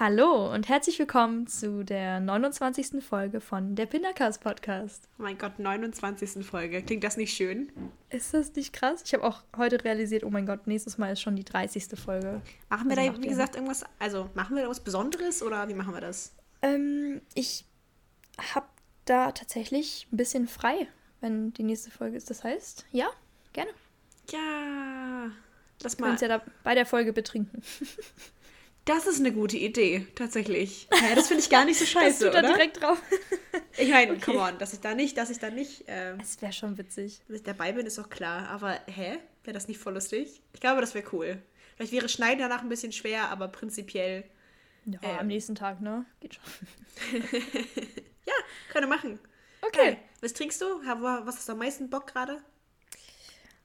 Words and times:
Hallo 0.00 0.54
und 0.54 0.68
herzlich 0.68 0.96
willkommen 1.00 1.48
zu 1.48 1.82
der 1.82 2.20
29. 2.20 3.02
Folge 3.02 3.40
von 3.40 3.74
der 3.74 3.86
Pindercast 3.86 4.40
Podcast. 4.40 5.08
Oh 5.18 5.22
mein 5.22 5.36
Gott, 5.36 5.58
29. 5.58 6.46
Folge. 6.46 6.84
Klingt 6.84 7.02
das 7.02 7.16
nicht 7.16 7.34
schön? 7.34 7.72
Ist 8.08 8.32
das 8.32 8.54
nicht 8.54 8.72
krass? 8.72 9.02
Ich 9.04 9.12
habe 9.12 9.24
auch 9.24 9.42
heute 9.56 9.82
realisiert, 9.82 10.22
oh 10.22 10.30
mein 10.30 10.46
Gott, 10.46 10.68
nächstes 10.68 10.98
Mal 10.98 11.14
ist 11.14 11.20
schon 11.20 11.34
die 11.34 11.42
30. 11.42 11.98
Folge. 11.98 12.40
Machen 12.68 12.88
wir 12.88 12.96
also 12.96 13.10
da, 13.10 13.22
wie 13.24 13.26
gesagt, 13.26 13.56
irgendwas, 13.56 13.84
also 13.98 14.30
machen 14.34 14.54
wir 14.54 14.62
da 14.62 14.68
was 14.68 14.78
Besonderes 14.78 15.42
oder 15.42 15.68
wie 15.68 15.74
machen 15.74 15.92
wir 15.92 16.00
das? 16.00 16.32
Ähm, 16.62 17.20
ich 17.34 17.64
habe 18.54 18.68
da 19.04 19.32
tatsächlich 19.32 20.06
ein 20.12 20.16
bisschen 20.16 20.46
frei, 20.46 20.86
wenn 21.20 21.52
die 21.54 21.64
nächste 21.64 21.90
Folge 21.90 22.16
ist. 22.16 22.30
Das 22.30 22.44
heißt, 22.44 22.86
ja, 22.92 23.08
gerne. 23.52 23.72
Ja, 24.30 25.32
lass 25.82 25.98
mal. 25.98 26.06
Wir 26.06 26.12
uns 26.12 26.20
ja 26.20 26.28
da 26.28 26.42
bei 26.62 26.76
der 26.76 26.86
Folge 26.86 27.12
betrinken. 27.12 27.62
Das 28.84 29.06
ist 29.06 29.20
eine 29.20 29.32
gute 29.32 29.56
Idee, 29.58 30.06
tatsächlich. 30.14 30.88
Ja, 30.90 31.14
das 31.14 31.28
finde 31.28 31.42
ich 31.42 31.50
gar 31.50 31.64
nicht 31.64 31.78
so 31.78 31.84
scheiße, 31.86 32.26
das 32.26 32.34
oder? 32.34 32.42
da 32.42 32.48
direkt 32.54 32.80
drauf. 32.80 33.00
ich 33.76 33.90
meine, 33.90 34.12
okay. 34.12 34.20
come 34.20 34.38
on, 34.38 34.58
dass 34.58 34.72
ich 34.72 34.80
da 34.80 34.94
nicht, 34.94 35.16
dass 35.18 35.30
ich 35.30 35.38
da 35.38 35.50
nicht. 35.50 35.86
Äh, 35.88 36.16
es 36.20 36.40
wäre 36.40 36.52
schon 36.52 36.78
witzig. 36.78 37.20
Dass 37.28 37.36
ich 37.36 37.42
dabei 37.42 37.72
bin, 37.72 37.86
ist 37.86 37.98
auch 37.98 38.08
klar. 38.08 38.48
Aber 38.48 38.80
hä? 38.86 39.18
Wäre 39.44 39.54
das 39.54 39.68
nicht 39.68 39.78
voll 39.78 39.94
lustig? 39.94 40.42
Ich 40.52 40.60
glaube, 40.60 40.80
das 40.80 40.94
wäre 40.94 41.06
cool. 41.12 41.42
Vielleicht 41.76 41.92
wäre 41.92 42.08
Schneiden 42.08 42.40
danach 42.40 42.62
ein 42.62 42.68
bisschen 42.68 42.92
schwer, 42.92 43.30
aber 43.30 43.48
prinzipiell. 43.48 44.24
Ja, 44.86 44.98
ähm, 45.02 45.18
am 45.20 45.26
nächsten 45.26 45.54
Tag, 45.54 45.80
ne? 45.80 46.06
Geht 46.20 46.34
schon. 46.34 46.44
ja, 48.26 48.34
können 48.72 48.88
wir 48.88 48.96
machen. 48.96 49.18
Okay. 49.60 49.76
Geil. 49.76 49.98
Was 50.20 50.32
trinkst 50.32 50.60
du? 50.60 50.66
Was 50.66 51.36
hast 51.36 51.48
du 51.48 51.52
am 51.52 51.58
meisten 51.58 51.90
Bock 51.90 52.06
gerade? 52.06 52.42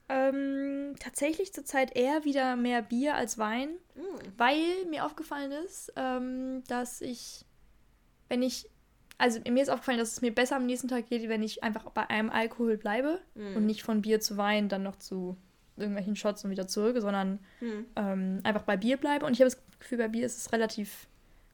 Ähm, 0.08 0.96
tatsächlich 1.00 1.54
zurzeit 1.54 1.96
eher 1.96 2.24
wieder 2.24 2.56
mehr 2.56 2.82
Bier 2.82 3.14
als 3.14 3.38
Wein, 3.38 3.70
mm. 3.94 4.00
weil 4.36 4.84
mir 4.90 5.06
aufgefallen 5.06 5.50
ist, 5.52 5.92
ähm, 5.96 6.62
dass 6.68 7.00
ich, 7.00 7.46
wenn 8.28 8.42
ich, 8.42 8.68
also 9.16 9.40
mir 9.48 9.62
ist 9.62 9.70
aufgefallen, 9.70 9.98
dass 9.98 10.12
es 10.12 10.20
mir 10.20 10.34
besser 10.34 10.56
am 10.56 10.66
nächsten 10.66 10.88
Tag 10.88 11.08
geht, 11.08 11.26
wenn 11.30 11.42
ich 11.42 11.64
einfach 11.64 11.84
bei 11.90 12.10
einem 12.10 12.28
Alkohol 12.28 12.76
bleibe 12.76 13.20
mm. 13.34 13.56
und 13.56 13.64
nicht 13.64 13.82
von 13.82 14.02
Bier 14.02 14.20
zu 14.20 14.36
Wein 14.36 14.68
dann 14.68 14.82
noch 14.82 14.96
zu 14.96 15.38
irgendwelchen 15.76 16.16
Shots 16.16 16.44
und 16.44 16.50
wieder 16.50 16.68
zurück, 16.68 16.96
sondern 17.00 17.38
mm. 17.60 17.66
ähm, 17.96 18.40
einfach 18.42 18.62
bei 18.62 18.76
Bier 18.76 18.98
bleibe. 18.98 19.24
Und 19.24 19.32
ich 19.32 19.40
habe 19.40 19.50
das 19.50 19.58
Gefühl, 19.78 19.98
bei 19.98 20.08
Bier 20.08 20.26
ist 20.26 20.36
es 20.36 20.52
relativ 20.52 21.08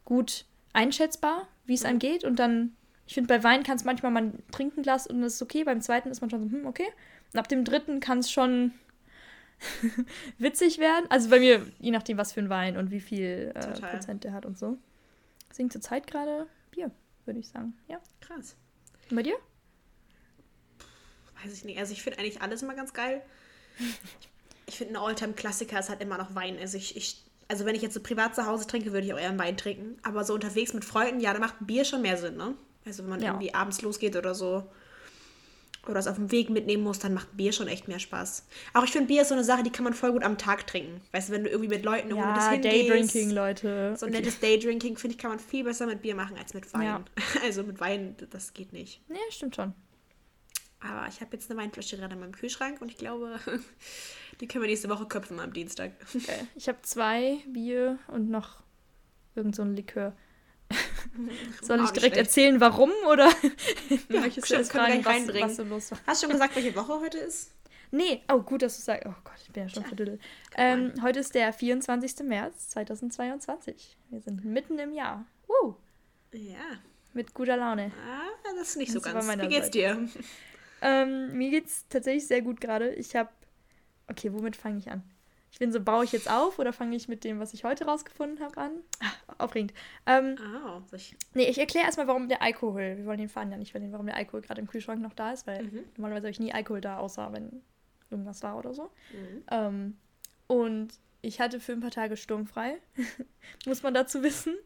gut 0.05 0.45
einschätzbar, 0.73 1.47
wie 1.67 1.75
es 1.75 1.85
einem 1.85 1.99
mm. 1.99 2.01
geht. 2.01 2.25
Und 2.25 2.41
dann, 2.41 2.75
ich 3.07 3.15
finde, 3.15 3.29
bei 3.29 3.45
Wein 3.45 3.63
kann 3.63 3.77
es 3.77 3.85
manchmal, 3.85 4.11
man 4.11 4.43
trinkt 4.51 4.77
ein 4.77 4.83
Glas 4.83 5.07
und 5.07 5.23
es 5.23 5.35
ist 5.35 5.43
okay, 5.43 5.63
beim 5.63 5.81
zweiten 5.81 6.11
ist 6.11 6.21
man 6.21 6.31
schon 6.31 6.49
so, 6.49 6.57
hm, 6.57 6.67
okay. 6.67 6.89
Und 7.33 7.39
ab 7.39 7.49
dem 7.49 7.65
dritten 7.65 8.01
kann 8.01 8.19
es 8.19 8.31
schon 8.31 8.73
witzig 10.39 10.79
werden. 10.79 11.07
Also 11.11 11.31
bei 11.31 11.39
mir, 11.39 11.67
je 11.79 11.91
nachdem, 11.91 12.17
was 12.17 12.33
für 12.33 12.41
ein 12.41 12.49
Wein 12.49 12.77
und 12.77 12.91
wie 12.91 13.01
viel 13.01 13.53
äh, 13.55 13.81
Prozent 13.81 14.25
der 14.25 14.33
hat 14.33 14.47
und 14.47 14.59
so. 14.59 14.79
Deswegen 15.51 15.71
zur 15.71 15.81
Zeit 15.81 16.07
gerade 16.07 16.47
Bier, 16.71 16.91
würde 17.25 17.41
ich 17.41 17.49
sagen. 17.49 17.75
Ja. 17.89 18.01
Krass. 18.21 18.57
Und 19.11 19.17
bei 19.17 19.23
dir? 19.23 19.37
Weiß 21.43 21.53
ich 21.53 21.65
nicht. 21.65 21.79
Also 21.79 21.93
ich 21.93 22.03
finde 22.03 22.19
eigentlich 22.19 22.43
alles 22.43 22.63
immer 22.63 22.75
ganz 22.75 22.93
geil. 22.93 23.23
Ich 24.67 24.77
finde, 24.77 24.95
ein 24.95 25.03
Alltime-Klassiker 25.03 25.81
ist 25.81 25.89
halt 25.89 26.01
immer 26.01 26.17
noch 26.17 26.37
Wein. 26.37 26.57
Also 26.57 26.79
ich, 26.79 26.97
ich, 26.97 27.25
also 27.49 27.65
wenn 27.65 27.75
ich 27.75 27.83
jetzt 27.83 27.95
so 27.95 28.01
privat 28.01 28.37
zu 28.37 28.47
Hause 28.47 28.69
trinke, 28.69 28.93
würde 28.93 29.05
ich 29.05 29.13
auch 29.13 29.19
eher 29.19 29.31
einen 29.31 29.39
Wein 29.41 29.57
trinken. 29.57 29.99
Aber 30.05 30.23
so 30.23 30.33
unterwegs 30.33 30.75
mit 30.75 30.85
Freunden, 30.85 31.19
ja, 31.19 31.33
da 31.33 31.41
macht 31.41 31.61
ein 31.61 31.67
Bier 31.67 31.85
schon 31.85 32.03
mehr 32.03 32.17
Sinn, 32.17 32.37
ne? 32.37 32.55
Also 32.87 33.03
wenn 33.03 33.11
man 33.11 33.21
ja. 33.21 33.31
irgendwie 33.31 33.53
abends 33.53 33.83
losgeht 33.83 34.15
oder 34.15 34.33
so 34.33 34.71
oder 35.87 35.99
es 35.99 36.07
auf 36.07 36.17
dem 36.17 36.31
Weg 36.31 36.51
mitnehmen 36.51 36.83
muss, 36.83 36.99
dann 36.99 37.15
macht 37.15 37.37
Bier 37.37 37.53
schon 37.53 37.69
echt 37.69 37.89
mehr 37.89 37.99
Spaß. 37.99 38.47
Auch 38.75 38.85
ich 38.85 38.91
finde, 38.91 39.09
Bier 39.09 39.23
ist 39.23 39.29
so 39.29 39.35
eine 39.35 39.45
Sache, 39.45 39.63
die 39.63 39.71
kann 39.71 39.85
man 39.85 39.95
voll 39.95 40.13
gut 40.13 40.23
am 40.23 40.37
Tag 40.39 40.67
trinken. 40.67 41.01
Weißt 41.13 41.29
du, 41.29 41.33
wenn 41.33 41.45
du 41.45 41.51
irgendwie 41.51 41.71
mit 41.71 41.85
Leuten 41.85 42.11
irgendwo 42.11 42.29
ja, 42.29 42.35
das 42.35 42.61
Daydrinking, 42.61 43.31
Leute. 43.31 43.95
So 43.97 44.07
ein 44.07 44.13
okay. 44.13 44.21
nettes 44.21 44.41
Daydrinking, 44.41 44.97
finde 44.97 45.17
ich, 45.17 45.19
kann 45.19 45.31
man 45.31 45.39
viel 45.39 45.65
besser 45.65 45.87
mit 45.87 46.03
Bier 46.03 46.15
machen 46.15 46.37
als 46.37 46.55
mit 46.55 46.73
Wein. 46.75 46.83
Ja. 46.83 47.05
Also 47.43 47.63
mit 47.63 47.81
Wein, 47.81 48.17
das 48.31 48.53
geht 48.53 48.73
nicht. 48.73 49.01
Nee, 49.09 49.19
stimmt 49.31 49.57
schon. 49.57 49.73
Aber 50.81 51.07
ich 51.09 51.21
habe 51.21 51.31
jetzt 51.33 51.51
eine 51.51 51.61
Weinflasche 51.61 51.97
gerade 51.97 52.15
in 52.15 52.21
meinem 52.21 52.33
Kühlschrank 52.33 52.81
und 52.81 52.91
ich 52.91 52.97
glaube, 52.97 53.39
die 54.41 54.47
können 54.47 54.63
wir 54.63 54.69
nächste 54.69 54.89
Woche 54.89 55.07
köpfen 55.07 55.39
am 55.41 55.53
Dienstag. 55.53 55.93
Okay. 56.15 56.47
Ich 56.55 56.69
habe 56.69 56.79
zwei 56.83 57.39
Bier 57.47 57.99
und 58.09 58.31
noch 58.31 58.63
irgend 59.35 59.57
so 59.57 59.63
ein 59.63 59.75
Likör. 59.75 60.15
Soll 61.63 61.85
ich 61.85 61.91
direkt 61.91 62.15
schlecht. 62.15 62.17
erzählen, 62.17 62.61
warum 62.61 62.91
oder 63.09 63.29
ja, 64.09 64.21
möchtest 64.21 64.51
du 64.51 64.55
jetzt 64.55 64.73
fragen, 64.73 65.05
was, 65.05 65.29
was 65.29 65.57
so 65.57 65.65
los 65.65 65.91
war? 65.91 65.99
Hast 66.07 66.23
du 66.23 66.27
schon 66.27 66.33
gesagt, 66.35 66.57
welche 66.57 66.75
Woche 66.75 67.01
heute 67.01 67.19
ist? 67.19 67.53
Nee, 67.93 68.23
oh 68.33 68.41
gut, 68.41 68.63
dass 68.63 68.77
du 68.77 68.83
sagst. 68.83 69.07
Oh 69.07 69.15
Gott, 69.25 69.35
ich 69.43 69.51
bin 69.53 69.65
ja 69.65 69.69
schon 69.69 69.85
verdüttelt. 69.85 70.21
Ähm, 70.57 70.93
heute 71.03 71.19
ist 71.19 71.35
der 71.35 71.53
24. 71.53 72.21
März 72.25 72.69
2022. 72.71 73.97
Wir 74.11 74.21
sind 74.21 74.45
mitten 74.45 74.79
im 74.79 74.93
Jahr. 74.93 75.27
Woo. 75.49 75.75
Ja. 76.33 76.79
Mit 77.13 77.35
guter 77.35 77.57
Laune. 77.57 77.91
Ah, 78.07 78.29
das 78.57 78.71
ist 78.71 78.77
nicht 78.77 78.95
das 78.95 79.03
so 79.03 79.13
ganz. 79.13 79.27
Wie 79.27 79.49
geht's 79.49 79.67
Seite. 79.67 79.79
dir? 79.79 80.09
Ähm, 80.83 81.37
mir 81.37 81.51
geht's 81.51 81.87
tatsächlich 81.89 82.27
sehr 82.27 82.43
gut 82.43 82.61
gerade. 82.61 82.95
Ich 82.95 83.17
habe. 83.17 83.31
Okay, 84.07 84.33
womit 84.33 84.57
fange 84.57 84.79
ich 84.79 84.91
an? 84.91 85.03
Ich 85.53 85.59
bin 85.59 85.73
so, 85.73 85.81
baue 85.81 86.05
ich 86.05 86.13
jetzt 86.13 86.31
auf 86.31 86.59
oder 86.59 86.73
fange 86.73 86.97
ich 86.97 87.09
mit 87.09 87.25
dem, 87.25 87.41
was 87.41 87.53
ich 87.55 87.65
heute 87.65 87.85
rausgefunden 87.85 88.45
habe, 88.45 88.57
an? 88.59 88.73
Ah, 89.01 89.45
aufregend. 89.45 89.75
Ähm, 90.07 90.37
oh, 90.67 90.81
ich... 90.95 91.17
Nee, 91.35 91.49
ich 91.49 91.59
erkläre 91.59 91.87
erstmal, 91.87 92.07
warum 92.07 92.29
der 92.29 92.41
Alkohol, 92.41 92.97
wir 92.97 93.05
wollen 93.05 93.19
den 93.19 93.29
Faden 93.29 93.51
ja 93.51 93.59
nicht 93.59 93.73
verlieren, 93.73 93.93
warum 93.93 94.07
der 94.07 94.17
Alkohol 94.17 94.43
gerade 94.43 94.61
im 94.61 94.69
Kühlschrank 94.69 95.03
noch 95.03 95.15
da 95.15 95.33
ist, 95.33 95.47
weil 95.47 95.65
mhm. 95.65 95.85
normalerweise 95.97 96.27
habe 96.27 96.31
ich 96.31 96.41
nie 96.41 96.53
Alkohol 96.53 96.81
da, 96.81 96.99
außer 96.99 97.33
wenn 97.33 97.63
irgendwas 98.11 98.43
war 98.43 98.59
oder 98.59 98.75
so. 98.75 98.91
Mhm. 99.13 99.45
Ähm, 99.51 99.97
und 100.47 100.89
ich 101.23 101.41
hatte 101.41 101.61
für 101.61 101.73
ein 101.73 101.81
paar 101.81 101.91
Tage 101.91 102.17
sturmfrei, 102.17 102.79
muss 103.67 103.83
man 103.83 103.95
dazu 103.95 104.23
wissen. 104.23 104.57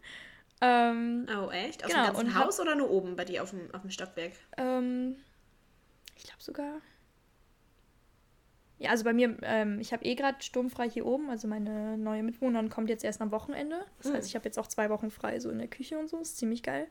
Ähm, 0.60 1.26
oh, 1.28 1.50
echt? 1.50 1.84
Aus 1.84 1.90
genau, 1.90 2.04
dem 2.06 2.14
ganzen 2.14 2.34
Haus 2.34 2.58
hab, 2.58 2.66
oder 2.66 2.74
nur 2.74 2.90
oben 2.90 3.16
bei 3.16 3.24
dir 3.24 3.42
auf 3.42 3.50
dem, 3.50 3.74
auf 3.74 3.80
dem 3.80 3.90
Stockwerk? 3.90 4.32
Ähm, 4.56 5.16
ich 6.16 6.24
glaube 6.24 6.42
sogar 6.42 6.80
ja, 8.84 8.90
also 8.90 9.04
bei 9.04 9.14
mir, 9.14 9.36
ähm, 9.42 9.80
ich 9.80 9.92
habe 9.92 10.04
eh 10.04 10.14
gerade 10.14 10.42
sturmfrei 10.42 10.88
hier 10.88 11.06
oben. 11.06 11.30
Also 11.30 11.48
meine 11.48 11.96
neue 11.96 12.22
Mitwohnerin 12.22 12.68
kommt 12.68 12.90
jetzt 12.90 13.02
erst 13.02 13.22
am 13.22 13.30
Wochenende. 13.30 13.76
Das 13.98 14.10
mhm. 14.10 14.16
heißt, 14.16 14.28
ich 14.28 14.34
habe 14.34 14.44
jetzt 14.44 14.58
auch 14.58 14.66
zwei 14.66 14.90
Wochen 14.90 15.10
frei, 15.10 15.40
so 15.40 15.50
in 15.50 15.58
der 15.58 15.68
Küche 15.68 15.98
und 15.98 16.10
so. 16.10 16.18
Ist 16.18 16.36
ziemlich 16.36 16.62
geil. 16.62 16.86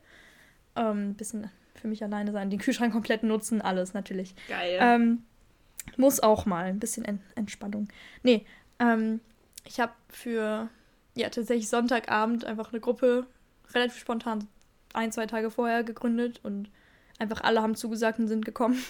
Ähm, 0.74 1.10
ein 1.10 1.14
bisschen 1.14 1.50
für 1.74 1.86
mich 1.86 2.02
alleine 2.02 2.32
sein, 2.32 2.50
den 2.50 2.58
Kühlschrank 2.58 2.92
komplett 2.92 3.22
nutzen, 3.22 3.62
alles 3.62 3.94
natürlich. 3.94 4.34
Geil. 4.48 4.78
Ähm, 4.80 5.22
muss 5.96 6.20
auch 6.20 6.46
mal 6.46 6.64
ein 6.64 6.80
bisschen 6.80 7.04
Ent 7.04 7.20
Entspannung. 7.36 7.88
Nee, 8.22 8.44
ähm, 8.80 9.20
ich 9.64 9.78
habe 9.78 9.92
für, 10.08 10.68
ja, 11.14 11.28
tatsächlich 11.28 11.68
Sonntagabend 11.68 12.44
einfach 12.44 12.72
eine 12.72 12.80
Gruppe 12.80 13.26
relativ 13.72 13.98
spontan 13.98 14.48
ein, 14.94 15.12
zwei 15.12 15.26
Tage 15.26 15.50
vorher 15.50 15.84
gegründet 15.84 16.40
und 16.42 16.70
einfach 17.18 17.42
alle 17.42 17.62
haben 17.62 17.76
zugesagt 17.76 18.18
und 18.18 18.26
sind 18.26 18.44
gekommen. 18.44 18.82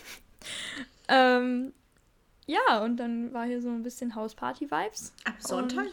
ähm, 1.09 1.72
ja, 2.47 2.82
und 2.82 2.97
dann 2.97 3.32
war 3.32 3.44
hier 3.44 3.60
so 3.60 3.69
ein 3.69 3.82
bisschen 3.82 4.15
Hausparty-Vibes. 4.15 5.12
Am 5.25 5.34
Sonntag? 5.38 5.87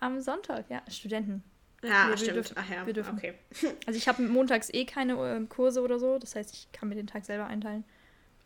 Am 0.00 0.20
Sonntag, 0.20 0.66
ja. 0.68 0.82
Studenten. 0.90 1.42
Ja, 1.82 2.08
wir, 2.08 2.16
stimmt. 2.16 2.36
Wir 2.36 2.42
dürfen, 2.42 2.56
Ach 2.58 2.70
ja, 2.70 2.86
wir 2.86 2.92
dürfen. 2.92 3.16
okay. 3.16 3.34
Also 3.86 3.98
ich 3.98 4.08
habe 4.08 4.22
montags 4.22 4.70
eh 4.72 4.84
keine 4.84 5.14
äh, 5.14 5.44
Kurse 5.46 5.82
oder 5.82 5.98
so, 5.98 6.18
das 6.18 6.34
heißt, 6.34 6.52
ich 6.52 6.68
kann 6.72 6.88
mir 6.88 6.94
den 6.94 7.06
Tag 7.06 7.24
selber 7.24 7.46
einteilen. 7.46 7.84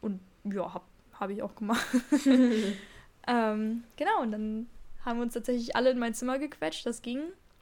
Und 0.00 0.20
ja, 0.44 0.74
habe 0.74 0.84
hab 1.18 1.30
ich 1.30 1.42
auch 1.42 1.54
gemacht. 1.54 1.86
ähm, 3.26 3.84
genau, 3.96 4.22
und 4.22 4.32
dann 4.32 4.66
haben 5.04 5.18
wir 5.18 5.22
uns 5.22 5.34
tatsächlich 5.34 5.76
alle 5.76 5.90
in 5.90 5.98
mein 5.98 6.14
Zimmer 6.14 6.38
gequetscht, 6.38 6.84
das 6.86 7.02
ging. 7.02 7.20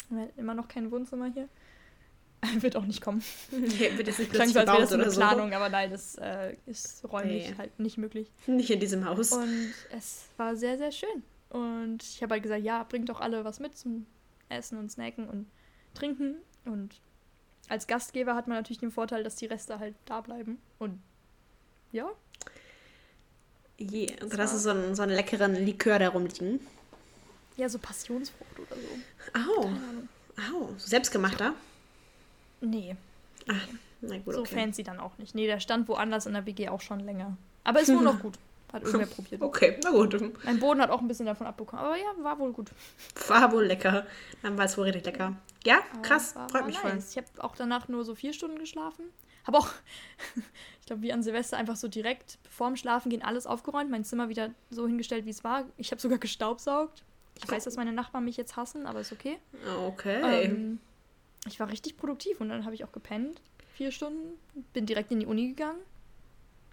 Wir 0.09 0.23
hatten 0.23 0.41
immer 0.41 0.55
noch 0.55 0.69
kein 0.69 0.91
Wohnzimmer 0.91 1.27
hier. 1.27 1.49
Wird 2.61 2.77
auch 2.77 2.85
nicht 2.85 3.01
kommen. 3.01 3.23
Nee, 3.51 3.97
wird 3.97 4.07
jetzt 4.07 4.21
nicht 4.21 4.33
Klang 4.33 4.49
so, 4.49 4.61
als 4.61 4.69
wäre 4.69 5.05
das 5.05 5.19
eine 5.19 5.27
Planung, 5.27 5.51
so. 5.51 5.57
aber 5.57 5.69
nein, 5.69 5.91
das 5.91 6.15
äh, 6.17 6.55
ist 6.67 7.05
räumlich 7.11 7.51
nee. 7.51 7.55
halt 7.59 7.79
nicht 7.81 7.99
möglich. 7.99 8.31
Nicht 8.47 8.71
in 8.71 8.79
diesem 8.81 9.05
Haus. 9.05 9.33
Und 9.33 9.75
es 9.91 10.27
war 10.37 10.55
sehr, 10.55 10.79
sehr 10.79 10.93
schön. 10.93 11.25
Und 11.51 12.03
ich 12.03 12.23
habe 12.23 12.35
halt 12.35 12.43
gesagt, 12.43 12.63
ja, 12.63 12.85
bringt 12.85 13.09
doch 13.09 13.21
alle 13.21 13.45
was 13.45 13.59
mit 13.59 13.77
zum 13.77 14.07
Essen 14.49 14.79
und 14.79 14.91
Snacken 14.91 15.29
und 15.29 15.47
Trinken. 15.95 16.37
Und 16.65 17.01
als 17.69 17.87
Gastgeber 17.87 18.35
hat 18.35 18.47
man 18.47 18.57
natürlich 18.57 18.79
den 18.79 18.91
Vorteil, 18.91 19.25
dass 19.25 19.37
die 19.37 19.47
Reste 19.47 19.79
halt 19.79 19.95
da 20.05 20.21
bleiben. 20.21 20.59
Und 20.79 21.01
ja. 21.93 22.09
Je, 23.79 24.09
und 24.23 24.33
dann 24.33 24.41
hast 24.41 24.55
du 24.55 24.59
so 24.59 24.71
einen, 24.71 24.95
so 24.95 25.03
einen 25.03 25.13
leckeren 25.13 25.55
Likör 25.55 25.99
da 25.99 26.09
rumliegen. 26.09 26.61
Ja, 27.57 27.69
so 27.69 27.79
Passionsfrucht 27.79 28.59
oder 28.59 28.77
so. 28.77 29.63
Au. 29.63 29.71
Au. 30.53 30.75
Selbstgemachter? 30.77 31.55
Nee. 32.61 32.97
Ach, 33.49 33.69
na 34.01 34.19
gut, 34.19 34.35
so 34.35 34.41
okay. 34.41 34.55
fancy 34.55 34.83
dann 34.83 35.01
auch 35.01 35.17
nicht. 35.19 35.35
Nee, 35.35 35.47
der 35.47 35.61
stand 35.61 35.89
woanders 35.89 36.27
in 36.27 36.35
der 36.35 36.47
WG 36.47 36.69
auch 36.69 36.81
schon 36.81 37.01
länger. 37.01 37.37
Aber 37.65 37.81
ist 37.81 37.93
wohl 37.93 38.03
noch 38.03 38.21
gut. 38.21 38.39
Hat 38.73 38.83
irgendwer 38.85 39.07
probiert. 39.07 39.43
Okay, 39.43 39.79
na 39.83 39.91
gut. 39.91 40.45
Mein 40.45 40.61
Boden 40.61 40.81
hat 40.81 40.91
auch 40.91 41.01
ein 41.01 41.09
bisschen 41.09 41.27
davon 41.27 41.47
abbekommen. 41.47 41.85
Aber 41.85 41.97
ja, 41.97 42.13
war 42.23 42.39
wohl 42.39 42.53
gut. 42.53 42.71
War 43.29 43.51
wohl 43.53 43.65
lecker. 43.65 44.07
Dann 44.43 44.57
war 44.59 44.67
es 44.67 44.77
wohl 44.77 44.85
richtig 44.85 45.07
lecker. 45.07 45.35
Ja, 45.65 45.81
krass. 46.03 46.37
War, 46.37 46.49
freut 46.49 46.61
war 46.61 46.67
mich 46.67 46.83
nice. 46.83 46.93
voll. 46.93 47.03
Ich 47.11 47.17
habe 47.17 47.45
auch 47.45 47.57
danach 47.57 47.89
nur 47.89 48.05
so 48.05 48.15
vier 48.15 48.33
Stunden 48.33 48.59
geschlafen. 48.59 49.05
Habe 49.47 49.59
auch, 49.59 49.69
ich 50.81 50.87
glaube, 50.87 51.03
wie 51.03 51.13
an 51.13 51.23
Silvester 51.23 51.57
einfach 51.57 51.77
so 51.77 51.89
direkt 51.89 52.39
vorm 52.51 52.77
Schlafen 52.77 53.11
gehen 53.11 53.23
alles 53.23 53.47
aufgeräumt. 53.47 53.91
Mein 53.91 54.05
Zimmer 54.05 54.29
wieder 54.29 54.51
so 54.71 54.87
hingestellt, 54.87 55.25
wie 55.25 55.31
es 55.31 55.43
war. 55.45 55.65
Ich 55.77 55.91
habe 55.91 56.01
sogar 56.01 56.19
gestaubsaugt. 56.19 57.03
Ich 57.37 57.49
weiß, 57.49 57.65
dass 57.65 57.77
meine 57.77 57.93
Nachbarn 57.93 58.25
mich 58.25 58.37
jetzt 58.37 58.57
hassen, 58.57 58.85
aber 58.85 59.01
ist 59.01 59.13
okay. 59.13 59.39
Okay. 59.87 60.45
Ähm, 60.45 60.81
ich 61.49 61.61
war 61.61 61.71
richtig 61.71 61.97
produktiv 61.97 62.41
und 62.41 62.49
dann 62.49 62.65
habe 62.65 62.75
ich 62.75 62.85
auch 62.85 62.93
gepennt. 62.93 63.41
Vier 63.75 63.91
Stunden. 63.91 64.39
Bin 64.73 64.87
direkt 64.87 65.13
in 65.13 65.21
die 65.21 65.27
Uni 65.27 65.49
gegangen. 65.49 65.79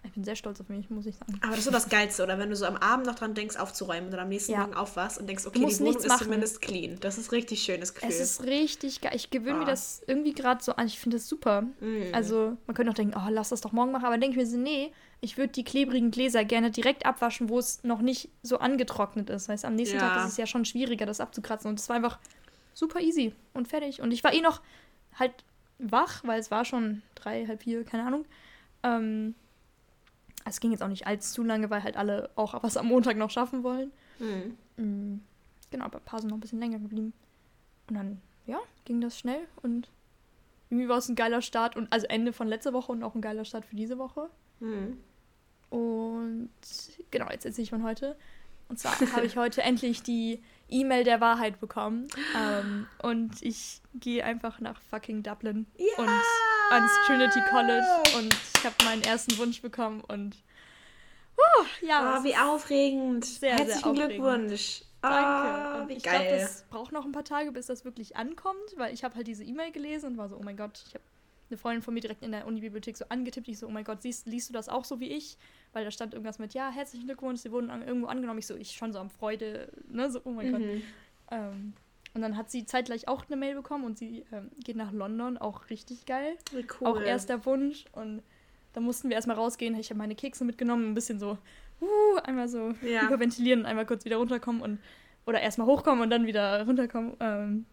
Ich 0.06 0.12
bin 0.12 0.24
sehr 0.24 0.36
stolz 0.36 0.60
auf 0.60 0.68
mich, 0.68 0.88
muss 0.88 1.06
ich 1.06 1.16
sagen. 1.16 1.34
Aber 1.42 1.50
das 1.50 1.60
ist 1.60 1.64
so 1.64 1.70
das 1.70 1.88
Geilste, 1.88 2.22
oder? 2.22 2.38
Wenn 2.38 2.48
du 2.48 2.56
so 2.56 2.64
am 2.64 2.76
Abend 2.76 3.06
noch 3.06 3.16
dran 3.16 3.34
denkst, 3.34 3.56
aufzuräumen 3.56 4.06
und 4.06 4.10
dann 4.12 4.20
am 4.20 4.28
nächsten 4.28 4.52
ja. 4.52 4.58
Morgen 4.58 4.74
aufwachst 4.74 5.18
und 5.18 5.26
denkst, 5.26 5.46
okay, 5.46 5.66
die 5.66 5.80
Wohnung 5.80 5.96
ist 5.96 6.08
machen. 6.08 6.24
zumindest 6.24 6.62
clean. 6.62 6.98
Das 7.00 7.18
ist 7.18 7.32
richtig 7.32 7.62
schönes 7.62 7.94
Gefühl. 7.94 8.08
Es 8.08 8.20
ist 8.20 8.44
richtig 8.44 9.00
geil. 9.00 9.12
Ich 9.14 9.30
gewöhne 9.30 9.56
oh. 9.56 9.58
mir 9.58 9.66
ah. 9.66 9.70
das 9.70 10.02
irgendwie 10.06 10.32
gerade 10.32 10.62
so 10.62 10.72
an. 10.72 10.86
Ich 10.86 10.98
finde 10.98 11.16
das 11.16 11.28
super. 11.28 11.62
Mm. 11.80 12.12
Also, 12.12 12.56
man 12.66 12.74
könnte 12.74 12.92
auch 12.92 12.96
denken, 12.96 13.14
oh, 13.16 13.28
lass 13.30 13.48
das 13.48 13.60
doch 13.60 13.72
morgen 13.72 13.90
machen. 13.90 14.04
Aber 14.04 14.14
dann 14.14 14.20
denke 14.20 14.38
ich 14.38 14.44
mir 14.44 14.50
so, 14.50 14.58
nee, 14.58 14.92
ich 15.20 15.38
würde 15.38 15.52
die 15.52 15.64
klebrigen 15.64 16.10
Gläser 16.10 16.44
gerne 16.44 16.70
direkt 16.70 17.04
abwaschen, 17.04 17.48
wo 17.48 17.58
es 17.58 17.82
noch 17.82 18.00
nicht 18.00 18.30
so 18.42 18.58
angetrocknet 18.58 19.28
ist. 19.30 19.48
Heißt, 19.48 19.64
am 19.64 19.74
nächsten 19.74 19.96
ja. 19.96 20.08
Tag 20.08 20.24
ist 20.24 20.32
es 20.32 20.36
ja 20.36 20.46
schon 20.46 20.64
schwieriger, 20.64 21.06
das 21.06 21.20
abzukratzen. 21.20 21.68
Und 21.68 21.80
es 21.80 21.88
war 21.88 21.96
einfach 21.96 22.18
super 22.76 23.00
easy 23.00 23.34
und 23.54 23.66
fertig. 23.66 24.02
Und 24.02 24.12
ich 24.12 24.22
war 24.22 24.34
eh 24.34 24.42
noch 24.42 24.60
halt 25.18 25.32
wach, 25.78 26.22
weil 26.24 26.38
es 26.38 26.50
war 26.50 26.64
schon 26.64 27.02
drei, 27.14 27.46
halb 27.46 27.62
vier, 27.62 27.84
keine 27.84 28.06
Ahnung. 28.06 28.26
Ähm, 28.82 29.34
es 30.44 30.60
ging 30.60 30.70
jetzt 30.70 30.82
auch 30.82 30.88
nicht 30.88 31.06
allzu 31.06 31.42
lange, 31.42 31.70
weil 31.70 31.82
halt 31.82 31.96
alle 31.96 32.30
auch 32.36 32.62
was 32.62 32.76
am 32.76 32.86
Montag 32.86 33.16
noch 33.16 33.30
schaffen 33.30 33.62
wollen. 33.64 33.90
Mhm. 34.18 34.56
Mhm. 34.76 35.20
Genau, 35.70 35.86
aber 35.86 35.98
ein 35.98 36.04
paar 36.04 36.20
sind 36.20 36.28
noch 36.28 36.36
ein 36.36 36.40
bisschen 36.40 36.60
länger 36.60 36.78
geblieben. 36.78 37.14
Und 37.88 37.94
dann, 37.94 38.20
ja, 38.46 38.58
ging 38.84 39.00
das 39.00 39.18
schnell 39.18 39.48
und 39.62 39.88
irgendwie 40.68 40.88
war 40.88 40.98
es 40.98 41.08
ein 41.08 41.16
geiler 41.16 41.42
Start 41.42 41.76
und 41.76 41.90
also 41.92 42.06
Ende 42.08 42.32
von 42.32 42.46
letzter 42.46 42.72
Woche 42.72 42.92
und 42.92 43.02
auch 43.02 43.14
ein 43.14 43.20
geiler 43.20 43.44
Start 43.44 43.64
für 43.64 43.76
diese 43.76 43.98
Woche. 43.98 44.28
Mhm. 44.60 44.98
Und 45.70 46.50
genau, 47.10 47.30
jetzt 47.30 47.46
erzähle 47.46 47.62
ich 47.62 47.70
von 47.70 47.82
heute. 47.82 48.16
Und 48.68 48.78
zwar 48.78 48.98
habe 49.12 49.26
ich 49.26 49.36
heute 49.36 49.62
endlich 49.62 50.02
die 50.02 50.42
E-Mail 50.68 51.04
der 51.04 51.20
Wahrheit 51.20 51.60
bekommen. 51.60 52.08
Ähm, 52.36 52.86
und 53.02 53.42
ich 53.42 53.80
gehe 53.94 54.24
einfach 54.24 54.60
nach 54.60 54.80
fucking 54.90 55.22
Dublin 55.22 55.66
ja! 55.76 55.86
und 55.98 56.10
ans 56.70 56.92
Trinity 57.06 57.40
College 57.48 57.86
und 58.18 58.34
ich 58.56 58.64
habe 58.64 58.74
meinen 58.84 59.02
ersten 59.02 59.38
Wunsch 59.38 59.62
bekommen 59.62 60.02
und 60.08 60.34
uh, 61.38 61.86
ja. 61.86 62.18
Oh, 62.18 62.24
wie 62.24 62.36
aufregend. 62.36 63.24
Sehr, 63.24 63.52
Herzlichen 63.52 63.78
sehr 63.78 63.86
aufregend. 63.86 64.08
Glückwunsch. 64.08 64.82
Danke. 65.02 65.84
Oh, 65.84 65.88
wie 65.88 65.92
ich 65.94 66.02
glaube, 66.02 66.24
das 66.30 66.64
braucht 66.68 66.92
noch 66.92 67.04
ein 67.04 67.12
paar 67.12 67.24
Tage, 67.24 67.52
bis 67.52 67.66
das 67.66 67.84
wirklich 67.84 68.16
ankommt, 68.16 68.74
weil 68.76 68.92
ich 68.92 69.04
habe 69.04 69.14
halt 69.14 69.26
diese 69.28 69.44
E-Mail 69.44 69.70
gelesen 69.70 70.12
und 70.12 70.18
war 70.18 70.28
so, 70.28 70.36
oh 70.36 70.42
mein 70.42 70.56
Gott, 70.56 70.82
ich 70.88 70.94
habe 70.94 71.04
eine 71.48 71.58
Freundin 71.58 71.82
von 71.82 71.94
mir 71.94 72.00
direkt 72.00 72.22
in 72.22 72.32
der 72.32 72.46
Unibibliothek 72.46 72.96
so 72.96 73.04
angetippt. 73.08 73.48
Ich 73.48 73.58
so, 73.58 73.66
oh 73.66 73.70
mein 73.70 73.84
Gott, 73.84 74.02
siehst, 74.02 74.26
liest 74.26 74.48
du 74.48 74.52
das 74.52 74.68
auch 74.68 74.84
so 74.84 75.00
wie 75.00 75.08
ich? 75.08 75.38
Weil 75.72 75.84
da 75.84 75.90
stand 75.90 76.14
irgendwas 76.14 76.38
mit, 76.38 76.54
ja, 76.54 76.70
herzlichen 76.70 77.06
Glückwunsch, 77.06 77.40
sie 77.40 77.52
wurden 77.52 77.70
an, 77.70 77.82
irgendwo 77.82 78.08
angenommen. 78.08 78.38
Ich 78.38 78.46
so, 78.46 78.56
ich 78.56 78.72
schon 78.72 78.92
so 78.92 78.98
am 78.98 79.10
Freude, 79.10 79.70
ne, 79.88 80.10
so, 80.10 80.20
oh 80.24 80.30
mein 80.30 80.48
mhm. 80.48 80.52
Gott. 80.52 80.62
Ähm, 81.30 81.72
und 82.14 82.22
dann 82.22 82.36
hat 82.36 82.50
sie 82.50 82.64
zeitgleich 82.64 83.08
auch 83.08 83.26
eine 83.26 83.36
Mail 83.36 83.54
bekommen 83.54 83.84
und 83.84 83.98
sie 83.98 84.24
ähm, 84.32 84.50
geht 84.64 84.76
nach 84.76 84.90
London, 84.90 85.36
auch 85.36 85.68
richtig 85.68 86.06
geil. 86.06 86.36
Cool. 86.54 86.86
Auch 86.86 87.00
erster 87.00 87.44
Wunsch. 87.44 87.84
Und 87.92 88.22
da 88.72 88.80
mussten 88.80 89.10
wir 89.10 89.16
erstmal 89.16 89.36
rausgehen. 89.36 89.74
Ich 89.74 89.90
habe 89.90 89.98
meine 89.98 90.14
Kekse 90.14 90.44
mitgenommen, 90.44 90.90
ein 90.90 90.94
bisschen 90.94 91.18
so, 91.18 91.36
uh, 91.80 92.16
einmal 92.24 92.48
so 92.48 92.72
ja. 92.80 93.02
hyperventilieren 93.02 93.60
und 93.60 93.66
einmal 93.66 93.84
kurz 93.84 94.04
wieder 94.06 94.16
runterkommen 94.16 94.62
und 94.62 94.78
oder 95.26 95.40
erstmal 95.40 95.66
hochkommen 95.66 96.02
und 96.02 96.10
dann 96.10 96.26
wieder 96.26 96.64
runterkommen. 96.64 97.16
Ähm, 97.20 97.66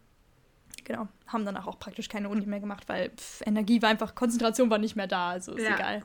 genau, 0.84 1.08
haben 1.26 1.44
danach 1.44 1.66
auch 1.66 1.78
praktisch 1.78 2.08
keine 2.08 2.28
Uni 2.28 2.46
mehr 2.46 2.60
gemacht, 2.60 2.84
weil 2.88 3.10
pff, 3.10 3.42
Energie 3.46 3.82
war 3.82 3.88
einfach, 3.88 4.14
Konzentration 4.14 4.70
war 4.70 4.78
nicht 4.78 4.96
mehr 4.96 5.06
da, 5.06 5.30
also 5.30 5.54
ist 5.54 5.64
ja. 5.64 5.74
egal. 5.74 6.02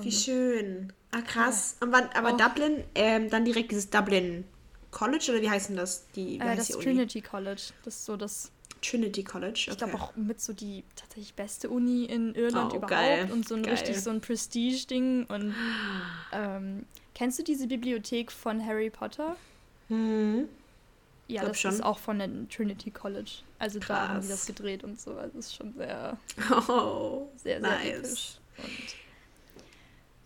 Wie 0.00 0.08
ähm, 0.08 0.12
schön. 0.12 0.92
Ah, 1.10 1.20
krass. 1.20 1.76
Ja. 1.80 1.88
Aber, 1.88 2.10
aber 2.16 2.32
Dublin, 2.32 2.84
ähm, 2.94 3.30
dann 3.30 3.44
direkt 3.44 3.70
dieses 3.70 3.90
Dublin 3.90 4.44
College 4.90 5.26
oder 5.30 5.42
wie 5.42 5.50
heißen 5.50 5.76
das? 5.76 6.06
Die, 6.12 6.38
äh, 6.38 6.56
das 6.56 6.68
die 6.68 6.74
Trinity 6.74 7.20
College. 7.20 7.72
Das 7.84 7.96
ist 7.96 8.04
so 8.06 8.16
das. 8.16 8.50
Trinity 8.80 9.24
College, 9.24 9.52
okay. 9.52 9.70
Ich 9.70 9.78
glaube 9.78 9.94
auch 9.94 10.14
mit 10.14 10.42
so 10.42 10.52
die 10.52 10.84
tatsächlich 10.94 11.34
beste 11.34 11.70
Uni 11.70 12.04
in 12.04 12.34
Irland 12.34 12.74
oh, 12.74 12.76
überhaupt 12.76 12.90
geil. 12.90 13.30
und 13.32 13.48
so 13.48 13.54
ein 13.54 13.62
geil. 13.62 13.72
richtig 13.72 13.98
so 13.98 14.10
ein 14.10 14.20
Prestige-Ding. 14.20 15.24
Und 15.24 15.54
ähm, 16.32 16.84
kennst 17.14 17.38
du 17.38 17.42
diese 17.42 17.66
Bibliothek 17.66 18.30
von 18.30 18.64
Harry 18.64 18.90
Potter? 18.90 19.36
Mhm. 19.88 20.48
Ja, 21.34 21.44
das 21.44 21.60
schon. 21.60 21.72
ist 21.72 21.82
auch 21.82 21.98
von 21.98 22.18
der 22.18 22.28
Trinity 22.48 22.90
College. 22.90 23.42
Also 23.58 23.80
Krass. 23.80 23.88
da 23.88 24.08
haben 24.08 24.20
die 24.22 24.28
das 24.28 24.46
gedreht 24.46 24.84
und 24.84 25.00
so. 25.00 25.16
Also 25.16 25.36
das 25.36 25.46
ist 25.46 25.56
schon 25.56 25.74
sehr, 25.74 26.16
oh, 26.68 27.28
sehr, 27.36 27.60
sehr 27.60 27.60
nice. 27.60 28.38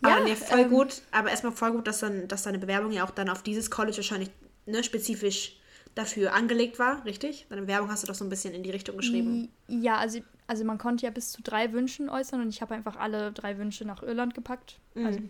ja, 0.03 0.17
aber 0.17 0.25
nee, 0.25 0.35
voll 0.35 0.61
ähm, 0.61 0.71
gut. 0.71 1.03
Aber 1.11 1.31
erstmal 1.31 1.53
voll 1.53 1.73
gut, 1.73 1.87
dass, 1.87 2.01
dann, 2.01 2.29
dass 2.29 2.43
deine 2.43 2.59
Bewerbung 2.59 2.93
ja 2.93 3.05
auch 3.05 3.11
dann 3.11 3.29
auf 3.31 3.43
dieses 3.43 3.71
College 3.71 3.97
wahrscheinlich 3.97 4.31
ne, 4.67 4.85
spezifisch 4.85 5.57
dafür 5.95 6.35
angelegt 6.35 6.79
war, 6.79 7.05
richtig? 7.05 7.47
Deine 7.49 7.63
Bewerbung 7.63 7.91
hast 7.91 8.03
du 8.03 8.07
doch 8.07 8.15
so 8.15 8.25
ein 8.25 8.29
bisschen 8.29 8.55
in 8.55 8.63
die 8.63 8.71
Richtung 8.71 8.97
geschrieben. 8.97 9.49
Ja, 9.67 9.97
also, 9.97 10.21
also 10.47 10.65
man 10.65 10.79
konnte 10.79 11.07
ja 11.07 11.11
bis 11.11 11.33
zu 11.33 11.43
drei 11.43 11.73
Wünschen 11.73 12.09
äußern 12.09 12.41
und 12.41 12.51
ich 12.51 12.61
habe 12.61 12.75
einfach 12.75 12.97
alle 12.97 13.33
drei 13.33 13.59
Wünsche 13.59 13.85
nach 13.85 14.03
Irland 14.03 14.35
gepackt. 14.35 14.79
Mhm. 14.95 15.07
Also, 15.07 15.21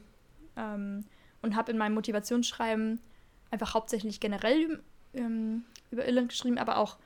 ähm, 0.56 1.04
und 1.40 1.56
habe 1.56 1.70
in 1.70 1.78
meinem 1.78 1.94
Motivationsschreiben 1.94 3.00
einfach 3.50 3.74
hauptsächlich 3.74 4.20
generell 4.20 4.80
ähm, 5.18 5.64
über 5.90 6.06
Irland 6.06 6.30
geschrieben, 6.30 6.58
aber 6.58 6.78
auch 6.78 6.96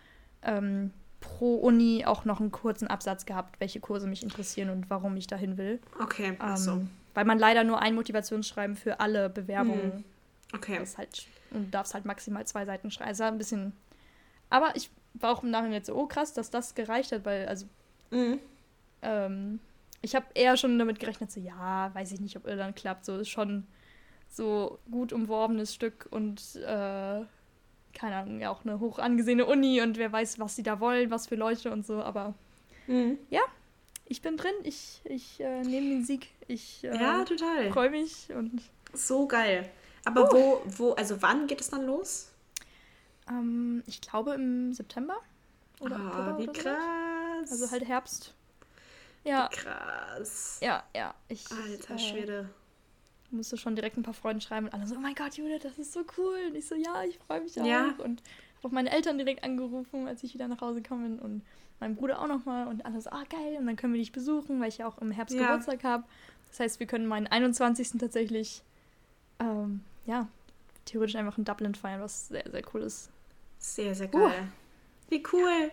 ähm, 0.43 0.93
pro 1.21 1.57
Uni 1.57 2.05
auch 2.05 2.25
noch 2.25 2.41
einen 2.41 2.51
kurzen 2.51 2.89
Absatz 2.89 3.27
gehabt, 3.27 3.61
welche 3.61 3.81
Kurse 3.81 4.07
mich 4.07 4.23
interessieren 4.23 4.71
und 4.71 4.91
warum 4.91 5.17
ich 5.17 5.27
dahin 5.27 5.57
will. 5.57 5.81
Okay, 6.01 6.37
so. 6.57 6.73
Ähm, 6.73 6.91
weil 7.15 7.25
man 7.25 7.39
leider 7.39 7.65
nur 7.65 7.81
ein 7.81 7.95
Motivationsschreiben 7.95 8.77
für 8.77 9.01
alle 9.01 9.29
Bewerbungen. 9.31 9.93
Hm. 9.93 10.05
Okay. 10.55 10.79
Das 10.79 10.99
halt, 10.99 11.27
und 11.51 11.67
du 11.67 11.71
darfst 11.71 11.95
halt 11.95 12.05
maximal 12.05 12.47
zwei 12.47 12.65
Seiten 12.65 12.91
schreiben. 12.91 13.09
Also 13.09 13.25
ein 13.25 13.39
bisschen. 13.39 13.73
Aber 14.51 14.75
ich 14.77 14.91
war 15.15 15.31
auch 15.31 15.43
im 15.43 15.51
Nachhinein 15.51 15.75
jetzt 15.75 15.87
so, 15.87 15.95
oh 15.95 16.07
krass, 16.07 16.33
dass 16.33 16.51
das 16.51 16.75
gereicht 16.75 17.13
hat, 17.13 17.25
weil, 17.25 17.47
also. 17.47 17.67
Mhm. 18.11 18.39
Ähm, 19.03 19.61
ich 20.03 20.15
habe 20.15 20.27
eher 20.35 20.57
schon 20.57 20.79
damit 20.79 20.99
gerechnet, 20.99 21.31
so, 21.31 21.41
ja, 21.41 21.95
weiß 21.95 22.13
ich 22.13 22.21
nicht, 22.21 22.37
ob 22.37 22.47
Irland 22.47 22.77
klappt. 22.77 23.05
So 23.05 23.19
ist 23.19 23.29
schon 23.29 23.67
so 24.29 24.79
gut 24.91 25.13
umworbenes 25.13 25.75
Stück 25.75 26.09
und 26.11 26.57
äh, 26.57 27.21
keine 27.95 28.17
Ahnung, 28.17 28.41
ja 28.41 28.51
auch 28.51 28.65
eine 28.65 28.81
hoch 28.81 28.99
angesehene 28.99 29.47
Uni 29.47 29.81
und 29.81 29.97
wer 29.97 30.13
weiß, 30.13 30.39
was 30.39 30.57
sie 30.57 30.63
da 30.63 30.81
wollen, 30.81 31.11
was 31.11 31.27
für 31.27 31.37
Leute 31.37 31.71
und 31.71 31.87
so, 31.87 32.03
aber 32.03 32.35
mhm. 32.87 33.19
ja, 33.31 33.43
ich 34.07 34.23
bin 34.23 34.37
drin, 34.37 34.53
ich, 34.63 35.01
ich 35.05 35.41
äh, 35.41 35.63
nehme 35.63 35.89
den 35.89 36.05
Sieg. 36.05 36.29
Ich 36.49 36.85
äh, 36.85 36.95
ja, 36.95 37.25
total. 37.25 37.71
freue 37.73 37.91
mich 37.91 38.29
und. 38.35 38.61
So 38.93 39.27
geil. 39.27 39.71
Aber 40.05 40.33
uh. 40.33 40.35
wo, 40.35 40.63
wo, 40.67 40.93
also 40.93 41.23
wann 41.23 41.47
geht 41.47 41.61
es 41.61 41.71
dann 41.71 41.87
los? 41.87 42.31
Ähm, 43.29 43.83
ich 43.87 44.01
glaube 44.01 44.35
im 44.35 44.73
September. 44.73 45.17
Oder 45.81 45.97
ah, 45.97 46.35
wie 46.39 46.49
oder 46.49 46.53
krass. 46.53 47.49
So. 47.49 47.55
Also 47.55 47.71
halt 47.71 47.87
Herbst. 47.87 48.35
Ja. 49.25 49.49
Wie 49.51 49.57
krass. 49.57 50.59
Ja, 50.61 50.83
ja. 50.95 51.15
Ich, 51.29 51.47
Alter 51.51 51.95
äh, 51.95 51.99
Schwede 51.99 52.51
musste 53.33 53.57
schon 53.57 53.75
direkt 53.75 53.97
ein 53.97 54.03
paar 54.03 54.15
Freunde 54.15 54.43
schreiben 54.43 54.67
und 54.67 54.75
alle 54.75 54.87
so, 54.87 54.97
oh 54.97 55.01
mein 55.01 55.15
Gott, 55.15 55.37
Judith, 55.37 55.63
das 55.63 55.79
ist 55.79 55.93
so 55.93 56.05
cool. 56.19 56.39
Und 56.49 56.55
ich 56.55 56.67
so, 56.67 56.75
ja, 56.75 57.03
ich 57.05 57.19
freue 57.19 57.41
mich 57.41 57.61
auch. 57.61 57.65
Ja. 57.65 57.95
Und 57.99 58.23
habe 58.59 58.69
auch 58.69 58.71
meine 58.71 58.91
Eltern 58.91 59.19
direkt 59.19 59.45
angerufen, 59.45 60.07
als 60.07 60.23
ich 60.23 60.35
wieder 60.35 60.49
nach 60.49 60.61
Hause 60.61 60.83
gekommen 60.83 61.17
bin 61.17 61.19
und 61.19 61.43
mein 61.81 61.97
Bruder 61.97 62.21
auch 62.21 62.29
nochmal 62.29 62.69
und 62.69 62.87
alle 62.87 63.01
so, 63.01 63.11
ah, 63.11 63.25
geil. 63.29 63.57
Und 63.59 63.67
dann 63.67 63.77
können 63.77 63.93
wir 63.93 64.01
dich 64.01 64.13
besuchen, 64.13 64.61
weil 64.61 64.69
ich 64.69 64.79
ja 64.79 64.87
auch 64.87 64.99
im 64.99 65.11
Herbst 65.11 65.35
ja. 65.35 65.43
Geburtstag 65.43 65.83
habe. 65.85 66.05
Das 66.51 66.61
heißt, 66.61 66.81
wir 66.81 66.87
können 66.87 67.07
meinen 67.07 67.27
21. 67.27 67.99
tatsächlich, 67.99 68.63
ähm, 69.41 69.81
ja, 70.07 70.29
theoretisch 70.85 71.17
einfach 71.17 71.39
in 71.39 71.45
Dublin 71.45 71.75
feiern, 71.75 72.01
was 72.01 72.29
sehr, 72.29 72.45
sehr 72.51 72.63
cool 72.73 72.83
ist. 72.83 73.11
Sehr, 73.59 73.95
sehr 73.95 74.09
geil. 74.09 74.23
Uh. 74.23 75.11
Wie 75.11 75.23
cool. 75.33 75.71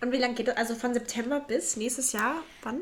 Und 0.00 0.12
wie 0.12 0.16
lange 0.16 0.34
geht 0.34 0.48
das? 0.48 0.56
Also 0.56 0.74
von 0.74 0.94
September 0.94 1.40
bis 1.40 1.76
nächstes 1.76 2.12
Jahr? 2.12 2.42
Wann? 2.62 2.80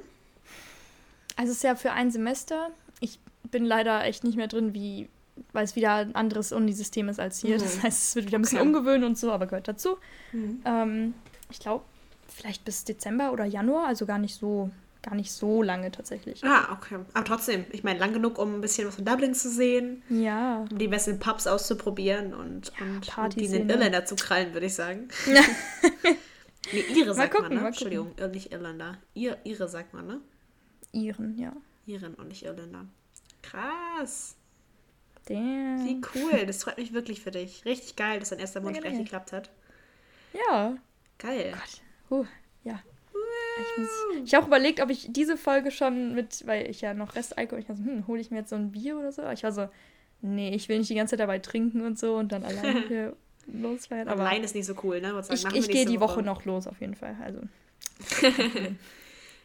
Also 1.37 1.53
es 1.53 1.59
ist 1.59 1.65
ja 1.65 1.75
für 1.75 1.93
ein 1.93 2.11
Semester. 2.11 2.71
Ich 3.01 3.19
bin 3.51 3.65
leider 3.65 4.05
echt 4.05 4.25
nicht 4.25 4.37
mehr 4.37 4.49
drin, 4.49 4.75
wie, 4.75 5.09
weil 5.53 5.65
es 5.65 5.77
wieder 5.77 5.95
ein 5.95 6.15
anderes 6.15 6.53
Unisystem 6.53 7.09
ist 7.09 7.21
als 7.21 7.41
hier. 7.41 7.57
Mhm. 7.57 7.61
Das 7.63 7.83
heißt, 7.83 8.03
es 8.03 8.17
wird 8.17 8.27
wieder 8.27 8.39
ein 8.39 8.43
bisschen 8.43 8.59
okay. 8.59 8.67
umgewöhnen 8.67 9.05
und 9.05 9.19
so, 9.19 9.33
aber 9.33 9.47
gehört 9.47 9.69
dazu. 9.69 9.97
Mhm. 10.33 10.61
Ähm, 10.65 11.15
ich 11.51 11.61
glaube, 11.61 11.85
vielleicht 12.29 12.65
bis 12.65 12.85
Dezember 12.85 13.33
oder 13.33 13.45
Januar, 13.45 13.87
also 13.87 14.07
gar 14.07 14.19
nicht 14.19 14.35
so, 14.35 14.71
gar 15.03 15.15
nicht 15.15 15.33
so 15.33 15.63
lange 15.63 15.91
tatsächlich. 15.91 16.45
Ah, 16.45 16.73
okay. 16.73 16.99
Aber 17.15 17.25
trotzdem, 17.25 17.65
ich 17.71 17.85
meine, 17.85 17.99
lang 17.99 18.13
genug, 18.13 18.39
um 18.39 18.57
ein 18.57 18.61
bisschen 18.61 18.87
was 18.89 18.97
von 18.97 19.05
Dublin 19.05 19.35
zu 19.35 19.51
sehen. 19.51 20.03
Ja. 20.09 20.65
Um 20.71 20.79
die 20.79 20.89
besten 20.89 21.19
Pubs 21.19 21.47
auszuprobieren 21.47 22.35
und, 22.35 22.73
ja, 22.79 22.85
und, 22.85 23.19
und 23.19 23.37
die 23.37 23.47
in 23.47 23.71
Irländer 23.71 24.05
zu 24.05 24.17
krallen, 24.17 24.53
würde 24.53 24.67
ich 24.67 24.75
sagen. 24.75 25.09
nee, 26.73 26.85
ihre 26.95 27.15
sagt 27.15 27.35
gucken, 27.35 27.55
man, 27.55 27.63
ne? 27.63 27.69
Entschuldigung, 27.69 28.13
nicht 28.33 28.53
Irländer. 28.53 28.99
Ihr, 29.15 29.39
ihre 29.45 29.69
sagt 29.69 29.95
man, 29.95 30.07
ne? 30.07 30.21
Iren, 30.93 31.39
ja. 31.39 31.53
Iren 31.87 32.15
und 32.15 32.29
nicht 32.29 32.45
Irländer. 32.45 32.87
Krass. 33.51 34.37
Damn. 35.27 35.85
Wie 35.85 36.01
cool. 36.15 36.47
Das 36.47 36.63
freut 36.63 36.79
mich 36.79 36.93
wirklich 36.93 37.21
für 37.21 37.31
dich. 37.31 37.65
Richtig 37.65 37.97
geil, 37.97 38.21
dass 38.21 38.31
dein 38.31 38.39
erster 38.39 38.63
Wunsch 38.63 38.79
gleich 38.79 38.99
geklappt 38.99 39.33
hat. 39.33 39.51
Ja. 40.33 40.77
Geil. 41.19 41.55
Oh 41.55 41.59
Gott. 41.59 42.21
Uh, 42.21 42.27
ja. 42.65 42.83
Ich, 43.59 43.79
muss, 43.79 43.89
ich 44.25 44.35
habe 44.35 44.45
auch 44.45 44.49
überlegt, 44.49 44.81
ob 44.81 44.91
ich 44.91 45.07
diese 45.11 45.37
Folge 45.37 45.71
schon 45.71 46.15
mit, 46.15 46.47
weil 46.47 46.69
ich 46.69 46.83
ja 46.83 46.93
noch 46.93 47.15
Restalkohol, 47.15 47.61
ich 47.61 47.69
war 47.69 47.77
so, 47.77 47.85
hm, 47.85 48.07
hole 48.07 48.21
ich 48.21 48.31
mir 48.31 48.39
jetzt 48.39 48.51
so 48.51 48.57
ein 48.57 48.71
Bier 48.71 48.99
oder 48.99 49.13
so? 49.13 49.27
Ich 49.31 49.43
war 49.45 49.53
so, 49.53 49.69
nee, 50.21 50.55
ich 50.55 50.69
will 50.69 50.79
nicht 50.79 50.91
die 50.91 50.95
ganze 50.95 51.13
Zeit 51.13 51.21
dabei 51.21 51.39
trinken 51.39 51.81
und 51.81 51.99
so 51.99 52.17
und 52.17 52.33
dann 52.33 52.45
alleine 52.45 52.87
hier 52.87 53.17
losfeiern. 53.47 54.09
Aber 54.09 54.23
Allein 54.23 54.45
ist 54.45 54.55
nicht 54.55 54.67
so 54.67 54.75
cool, 54.83 55.01
ne? 55.01 55.23
Sagen, 55.23 55.55
ich 55.55 55.65
ich 55.65 55.69
gehe 55.69 55.87
die 55.87 56.01
Woche. 56.01 56.17
Woche 56.17 56.23
noch 56.23 56.45
los, 56.45 56.67
auf 56.67 56.81
jeden 56.81 56.95
Fall. 56.95 57.17
Also. 57.23 57.41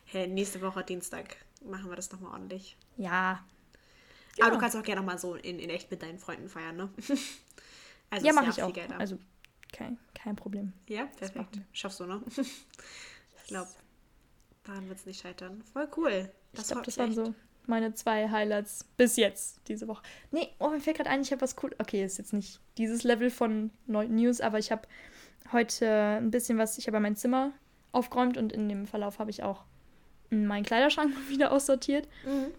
hey, 0.05 0.27
nächste 0.27 0.61
Woche 0.61 0.83
Dienstag 0.83 1.37
machen 1.63 1.89
wir 1.89 1.95
das 1.95 2.11
nochmal 2.11 2.33
ordentlich. 2.33 2.75
Ja. 2.97 3.43
Genau. 4.41 4.47
Aber 4.47 4.55
du 4.57 4.61
kannst 4.61 4.75
auch 4.75 4.83
gerne 4.83 5.01
nochmal 5.01 5.19
so 5.19 5.35
in, 5.35 5.59
in 5.59 5.69
echt 5.69 5.91
mit 5.91 6.01
deinen 6.01 6.17
Freunden 6.17 6.49
feiern, 6.49 6.75
ne? 6.75 6.89
Also 8.13 8.27
ja, 8.27 8.33
mache 8.33 8.49
ich 8.49 8.61
auch. 8.61 8.73
Gelder. 8.73 8.99
Also 8.99 9.17
kein, 9.71 9.97
kein 10.13 10.35
Problem. 10.35 10.73
Ja, 10.89 11.05
perfekt. 11.05 11.61
Schaffst 11.71 12.01
du, 12.01 12.05
ne? 12.05 12.21
ich 12.35 13.47
glaube, 13.47 13.69
daran 14.65 14.89
wird 14.89 14.99
es 14.99 15.05
nicht 15.05 15.21
scheitern. 15.21 15.63
Voll 15.71 15.87
cool. 15.95 16.29
Das, 16.51 16.65
ich 16.65 16.71
glaub, 16.73 16.83
das 16.83 16.97
waren 16.97 17.13
so 17.13 17.33
meine 17.67 17.93
zwei 17.93 18.29
Highlights 18.29 18.83
bis 18.97 19.15
jetzt 19.15 19.61
diese 19.69 19.87
Woche. 19.87 20.03
Nee, 20.31 20.49
oh, 20.59 20.71
mir 20.71 20.81
fällt 20.81 20.97
gerade 20.97 21.09
ein, 21.09 21.21
ich 21.21 21.31
habe 21.31 21.39
was 21.39 21.55
cool. 21.63 21.73
Okay, 21.77 22.03
ist 22.03 22.17
jetzt 22.17 22.33
nicht 22.33 22.59
dieses 22.77 23.03
Level 23.03 23.29
von 23.29 23.71
News, 23.87 24.41
aber 24.41 24.59
ich 24.59 24.73
habe 24.73 24.81
heute 25.53 26.17
ein 26.17 26.31
bisschen 26.31 26.57
was, 26.57 26.77
ich 26.77 26.87
habe 26.87 26.99
mein 26.99 27.15
Zimmer 27.15 27.53
aufgeräumt 27.93 28.37
und 28.37 28.51
in 28.51 28.67
dem 28.67 28.87
Verlauf 28.87 29.19
habe 29.19 29.29
ich 29.29 29.41
auch 29.41 29.63
meinen 30.29 30.65
Kleiderschrank 30.65 31.13
wieder 31.29 31.53
aussortiert. 31.53 32.09
Mhm. 32.25 32.51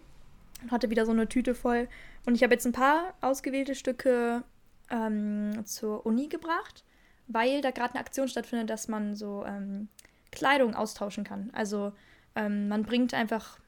Und 0.63 0.71
hatte 0.71 0.89
wieder 0.89 1.05
so 1.05 1.11
eine 1.11 1.27
Tüte 1.27 1.53
voll. 1.53 1.87
Und 2.25 2.35
ich 2.35 2.43
habe 2.43 2.53
jetzt 2.53 2.65
ein 2.65 2.71
paar 2.71 3.13
ausgewählte 3.21 3.75
Stücke 3.75 4.43
ähm, 4.89 5.65
zur 5.65 6.05
Uni 6.05 6.27
gebracht, 6.27 6.83
weil 7.27 7.61
da 7.61 7.71
gerade 7.71 7.93
eine 7.93 7.99
Aktion 7.99 8.27
stattfindet, 8.27 8.69
dass 8.69 8.87
man 8.87 9.15
so 9.15 9.43
ähm, 9.45 9.89
Kleidung 10.31 10.75
austauschen 10.75 11.23
kann. 11.23 11.49
Also 11.53 11.93
ähm, 12.35 12.67
man 12.67 12.83
bringt 12.83 13.13
einfach, 13.13 13.59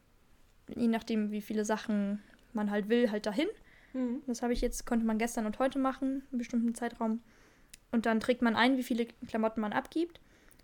je 0.73 0.87
nachdem, 0.87 1.31
wie 1.31 1.41
viele 1.41 1.65
Sachen 1.65 2.21
man 2.53 2.71
halt 2.71 2.89
will, 2.89 3.11
halt 3.11 3.25
dahin. 3.25 3.47
Mhm. 3.93 4.21
Das 4.27 4.41
habe 4.41 4.53
ich 4.53 4.61
jetzt, 4.61 4.85
konnte 4.85 5.05
man 5.05 5.17
gestern 5.17 5.45
und 5.45 5.59
heute 5.59 5.79
machen, 5.79 6.23
einen 6.31 6.39
bestimmten 6.39 6.75
Zeitraum. 6.75 7.21
Und 7.91 8.05
dann 8.05 8.19
trägt 8.19 8.41
man 8.41 8.55
ein, 8.55 8.77
wie 8.77 8.83
viele 8.83 9.05
Klamotten 9.27 9.61
man 9.61 9.73
abgibt. 9.73 10.19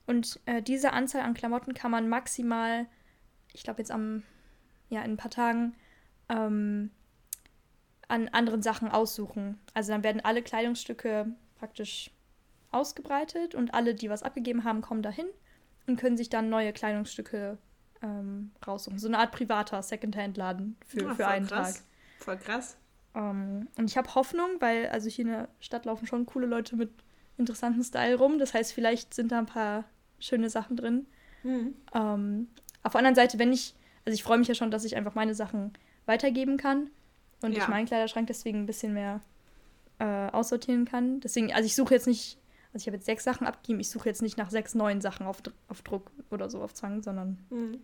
Und 0.07 0.39
äh, 0.45 0.61
diese 0.61 0.93
Anzahl 0.93 1.21
an 1.21 1.33
Klamotten 1.33 1.73
kann 1.73 1.91
man 1.91 2.09
maximal, 2.09 2.87
ich 3.53 3.63
glaube 3.63 3.79
jetzt 3.79 3.91
am, 3.91 4.23
ja, 4.89 5.01
in 5.03 5.11
ein 5.11 5.17
paar 5.17 5.31
Tagen, 5.31 5.73
ähm, 6.31 6.91
an 8.07 8.29
anderen 8.29 8.61
Sachen 8.61 8.89
aussuchen. 8.89 9.59
Also 9.73 9.91
dann 9.91 10.03
werden 10.03 10.21
alle 10.23 10.41
Kleidungsstücke 10.41 11.27
praktisch 11.55 12.11
ausgebreitet 12.71 13.53
und 13.53 13.73
alle, 13.73 13.93
die 13.93 14.09
was 14.09 14.23
abgegeben 14.23 14.63
haben, 14.63 14.81
kommen 14.81 15.01
dahin 15.01 15.27
und 15.87 15.97
können 15.97 16.17
sich 16.17 16.29
dann 16.29 16.49
neue 16.49 16.73
Kleidungsstücke 16.73 17.57
ähm, 18.01 18.51
raussuchen. 18.65 18.97
So 18.97 19.07
eine 19.07 19.19
Art 19.19 19.31
privater 19.31 19.81
Secondhand-Laden 19.81 20.77
für, 20.85 21.03
ja, 21.03 21.15
für 21.15 21.27
einen 21.27 21.47
krass. 21.47 21.75
Tag. 21.75 21.83
Voll 22.19 22.37
krass. 22.37 22.77
Ähm, 23.13 23.67
und 23.77 23.89
ich 23.89 23.97
habe 23.97 24.13
Hoffnung, 24.15 24.49
weil 24.59 24.87
also 24.87 25.09
hier 25.09 25.25
in 25.25 25.31
der 25.31 25.49
Stadt 25.59 25.85
laufen 25.85 26.07
schon 26.07 26.25
coole 26.25 26.47
Leute 26.47 26.75
mit 26.75 26.91
interessanten 27.37 27.83
Style 27.83 28.15
rum. 28.15 28.39
Das 28.39 28.53
heißt, 28.53 28.73
vielleicht 28.73 29.13
sind 29.13 29.31
da 29.31 29.39
ein 29.39 29.45
paar 29.45 29.85
schöne 30.19 30.49
Sachen 30.49 30.77
drin. 30.77 31.07
Mhm. 31.43 31.75
Ähm, 31.93 32.47
auf 32.83 32.93
der 32.93 32.99
anderen 32.99 33.15
Seite, 33.15 33.39
wenn 33.39 33.51
ich, 33.51 33.75
also 34.05 34.15
ich 34.15 34.23
freue 34.23 34.37
mich 34.37 34.47
ja 34.47 34.55
schon, 34.55 34.71
dass 34.71 34.85
ich 34.85 34.95
einfach 34.95 35.15
meine 35.15 35.35
Sachen 35.35 35.73
weitergeben 36.11 36.57
kann 36.57 36.89
und 37.41 37.53
ja. 37.53 37.63
ich 37.63 37.67
meinen 37.69 37.85
Kleiderschrank 37.85 38.27
deswegen 38.27 38.59
ein 38.59 38.65
bisschen 38.65 38.93
mehr 38.93 39.21
äh, 39.99 40.29
aussortieren 40.31 40.85
kann. 40.85 41.21
Deswegen, 41.21 41.53
also 41.53 41.65
ich 41.65 41.75
suche 41.75 41.93
jetzt 41.93 42.07
nicht, 42.07 42.37
also 42.73 42.83
ich 42.83 42.87
habe 42.87 42.97
jetzt 42.97 43.05
sechs 43.05 43.23
Sachen 43.23 43.47
abgegeben, 43.47 43.79
ich 43.79 43.89
suche 43.89 44.09
jetzt 44.09 44.21
nicht 44.21 44.37
nach 44.37 44.49
sechs 44.49 44.75
neuen 44.75 44.99
Sachen 44.99 45.25
auf, 45.25 45.41
auf 45.69 45.81
Druck 45.81 46.11
oder 46.29 46.49
so 46.49 46.61
auf 46.61 46.73
Zwang, 46.73 47.01
sondern 47.01 47.39
mhm. 47.49 47.79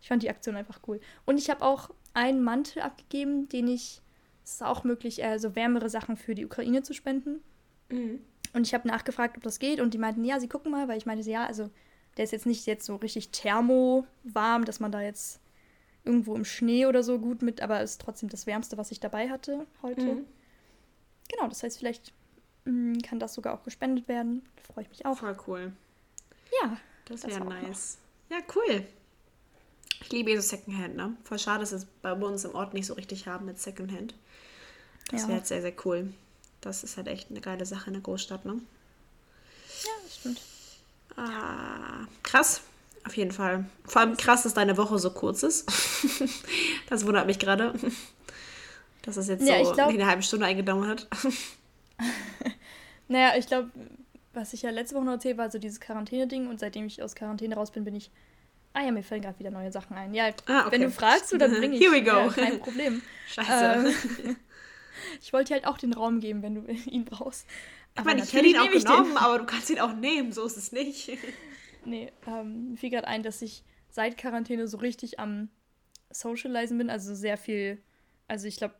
ich 0.00 0.08
fand 0.08 0.22
die 0.22 0.30
Aktion 0.30 0.56
einfach 0.56 0.80
cool. 0.86 1.00
Und 1.24 1.38
ich 1.38 1.48
habe 1.48 1.62
auch 1.62 1.90
einen 2.14 2.42
Mantel 2.42 2.82
abgegeben, 2.82 3.48
den 3.48 3.68
ich, 3.68 4.02
es 4.44 4.52
ist 4.52 4.62
auch 4.62 4.84
möglich, 4.84 5.22
äh, 5.22 5.38
so 5.38 5.56
wärmere 5.56 5.88
Sachen 5.88 6.16
für 6.16 6.34
die 6.34 6.44
Ukraine 6.44 6.82
zu 6.82 6.92
spenden. 6.92 7.40
Mhm. 7.88 8.20
Und 8.52 8.66
ich 8.66 8.74
habe 8.74 8.86
nachgefragt, 8.86 9.38
ob 9.38 9.42
das 9.44 9.58
geht 9.58 9.80
und 9.80 9.94
die 9.94 9.98
meinten, 9.98 10.24
ja, 10.24 10.38
sie 10.38 10.48
gucken 10.48 10.72
mal, 10.72 10.88
weil 10.88 10.98
ich 10.98 11.06
meinte, 11.06 11.28
ja, 11.28 11.46
also 11.46 11.70
der 12.18 12.24
ist 12.24 12.32
jetzt 12.32 12.44
nicht 12.44 12.66
jetzt 12.66 12.84
so 12.84 12.96
richtig 12.96 13.30
thermo-warm, 13.30 14.66
dass 14.66 14.78
man 14.78 14.92
da 14.92 15.00
jetzt 15.00 15.40
irgendwo 16.04 16.34
im 16.34 16.44
Schnee 16.44 16.86
oder 16.86 17.02
so 17.02 17.18
gut 17.18 17.42
mit, 17.42 17.60
aber 17.60 17.82
ist 17.82 18.00
trotzdem 18.00 18.28
das 18.28 18.46
Wärmste, 18.46 18.76
was 18.76 18.90
ich 18.90 19.00
dabei 19.00 19.30
hatte 19.30 19.66
heute. 19.82 20.02
Mhm. 20.02 20.26
Genau, 21.28 21.48
das 21.48 21.62
heißt, 21.62 21.78
vielleicht 21.78 22.12
mh, 22.64 22.72
mm, 22.72 23.02
kann 23.02 23.18
das 23.18 23.34
sogar 23.34 23.54
auch 23.54 23.62
gespendet 23.62 24.08
werden. 24.08 24.42
Da 24.56 24.72
freue 24.72 24.84
ich 24.84 24.90
mich 24.90 25.06
auch. 25.06 25.18
Voll 25.18 25.36
cool. 25.46 25.72
Ja. 26.62 26.76
Das 27.06 27.26
wäre 27.26 27.44
nice. 27.44 27.98
Noch. 28.30 28.38
Ja, 28.38 28.44
cool. 28.54 28.86
Ich 30.00 30.10
liebe 30.10 30.30
eh 30.30 30.36
so 30.36 30.42
Secondhand, 30.42 30.96
ne? 30.96 31.16
Voll 31.24 31.38
schade, 31.38 31.60
dass 31.60 31.72
wir 31.72 31.78
es 31.78 31.86
bei 32.02 32.12
uns 32.12 32.44
im 32.44 32.54
Ort 32.54 32.74
nicht 32.74 32.86
so 32.86 32.94
richtig 32.94 33.26
haben 33.26 33.46
mit 33.46 33.60
Secondhand. 33.60 34.14
Das 35.10 35.22
ja. 35.22 35.28
wäre 35.28 35.38
jetzt 35.38 35.48
sehr, 35.48 35.62
sehr 35.62 35.74
cool. 35.84 36.12
Das 36.60 36.84
ist 36.84 36.96
halt 36.96 37.08
echt 37.08 37.30
eine 37.30 37.40
geile 37.40 37.66
Sache 37.66 37.88
in 37.88 37.94
der 37.94 38.02
Großstadt, 38.02 38.44
ne? 38.44 38.60
Ja, 39.84 39.90
das 40.04 40.16
stimmt. 40.16 40.40
Ah, 41.16 42.06
krass. 42.22 42.62
Auf 43.04 43.16
jeden 43.16 43.32
Fall. 43.32 43.64
Vor 43.84 44.00
allem 44.00 44.16
krass, 44.16 44.44
dass 44.44 44.54
deine 44.54 44.76
Woche 44.76 44.98
so 44.98 45.10
kurz 45.10 45.42
ist. 45.42 45.68
das 46.88 47.04
wundert 47.04 47.26
mich 47.26 47.38
gerade. 47.38 47.74
Dass 49.02 49.16
es 49.16 49.26
jetzt 49.28 49.46
ja, 49.46 49.64
so 49.64 49.72
glaub, 49.72 49.88
eine 49.88 50.06
halbe 50.06 50.22
Stunde 50.22 50.46
eingenommen 50.46 50.88
hat. 50.88 51.08
naja, 53.08 53.32
ich 53.36 53.46
glaube, 53.46 53.70
was 54.32 54.52
ich 54.52 54.62
ja 54.62 54.70
letzte 54.70 54.94
Woche 54.94 55.04
noch 55.04 55.12
erzählt 55.12 55.36
war 55.36 55.50
so 55.50 55.58
dieses 55.58 55.80
Quarantäne-Ding 55.80 56.48
und 56.48 56.60
seitdem 56.60 56.86
ich 56.86 57.02
aus 57.02 57.14
Quarantäne 57.14 57.56
raus 57.56 57.72
bin, 57.72 57.84
bin 57.84 57.96
ich. 57.96 58.10
Ah 58.74 58.82
ja, 58.82 58.92
mir 58.92 59.02
fallen 59.02 59.20
gerade 59.20 59.38
wieder 59.38 59.50
neue 59.50 59.70
Sachen 59.70 59.96
ein. 59.96 60.14
Ja, 60.14 60.30
ah, 60.46 60.60
okay. 60.60 60.72
wenn 60.72 60.82
du 60.82 60.90
fragst, 60.90 61.32
dann 61.32 61.50
bringe 61.50 61.76
ich. 61.76 61.82
Here 61.82 61.92
we 61.92 62.02
go. 62.02 62.10
Ja, 62.10 62.28
kein 62.28 62.60
Problem. 62.60 63.02
Scheiße. 63.28 63.92
Ähm, 64.24 64.36
ich 65.20 65.32
wollte 65.32 65.48
dir 65.48 65.54
halt 65.54 65.66
auch 65.66 65.76
den 65.76 65.92
Raum 65.92 66.20
geben, 66.20 66.42
wenn 66.42 66.54
du 66.54 66.72
ihn 66.72 67.04
brauchst. 67.04 67.46
Aber 67.94 68.10
ich 68.10 68.14
meine, 68.14 68.22
ich 68.22 68.32
hätte 68.32 68.46
ihn 68.46 68.58
auch 68.58 68.70
genommen, 68.70 69.16
aber 69.16 69.38
du 69.40 69.44
kannst 69.44 69.68
ihn 69.68 69.80
auch 69.80 69.92
nehmen, 69.92 70.32
so 70.32 70.46
ist 70.46 70.56
es 70.56 70.72
nicht. 70.72 71.10
Nee, 71.84 72.12
ähm, 72.26 72.70
mir 72.70 72.76
fiel 72.76 72.90
gerade 72.90 73.08
ein, 73.08 73.22
dass 73.22 73.42
ich 73.42 73.64
seit 73.88 74.16
Quarantäne 74.16 74.66
so 74.68 74.78
richtig 74.78 75.18
am 75.18 75.48
Socializen 76.10 76.78
bin, 76.78 76.90
also 76.90 77.14
sehr 77.14 77.36
viel, 77.36 77.78
also 78.28 78.46
ich 78.46 78.56
glaube, 78.56 78.74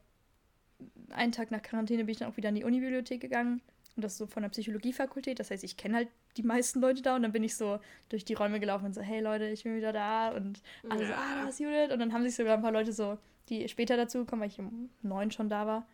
einen 1.10 1.32
Tag 1.32 1.50
nach 1.50 1.62
Quarantäne 1.62 2.04
bin 2.04 2.12
ich 2.12 2.18
dann 2.18 2.30
auch 2.30 2.36
wieder 2.36 2.48
in 2.48 2.54
die 2.54 2.64
Unibibliothek 2.64 3.20
gegangen 3.20 3.60
und 3.96 4.04
das 4.04 4.16
so 4.16 4.26
von 4.26 4.42
der 4.42 4.50
Psychologiefakultät, 4.50 5.38
das 5.38 5.50
heißt, 5.50 5.64
ich 5.64 5.76
kenne 5.76 5.96
halt 5.96 6.08
die 6.36 6.42
meisten 6.42 6.80
Leute 6.80 7.02
da 7.02 7.16
und 7.16 7.22
dann 7.22 7.32
bin 7.32 7.44
ich 7.44 7.56
so 7.56 7.78
durch 8.08 8.24
die 8.24 8.34
Räume 8.34 8.60
gelaufen 8.60 8.86
und 8.86 8.94
so, 8.94 9.02
hey 9.02 9.20
Leute, 9.20 9.46
ich 9.48 9.64
bin 9.64 9.76
wieder 9.76 9.92
da 9.92 10.30
und 10.30 10.62
alle 10.88 11.02
ja. 11.02 11.08
so, 11.08 11.14
ah, 11.14 11.42
da 11.42 11.48
ist 11.48 11.60
Judith 11.60 11.92
und 11.92 11.98
dann 11.98 12.12
haben 12.12 12.22
sich 12.22 12.34
sogar 12.34 12.56
ein 12.56 12.62
paar 12.62 12.72
Leute 12.72 12.92
so, 12.92 13.18
die 13.48 13.68
später 13.68 13.96
dazu 13.96 14.24
kommen, 14.24 14.42
weil 14.42 14.48
ich 14.48 14.58
um 14.58 14.88
neun 15.02 15.30
schon 15.30 15.50
da 15.50 15.66
war, 15.66 15.86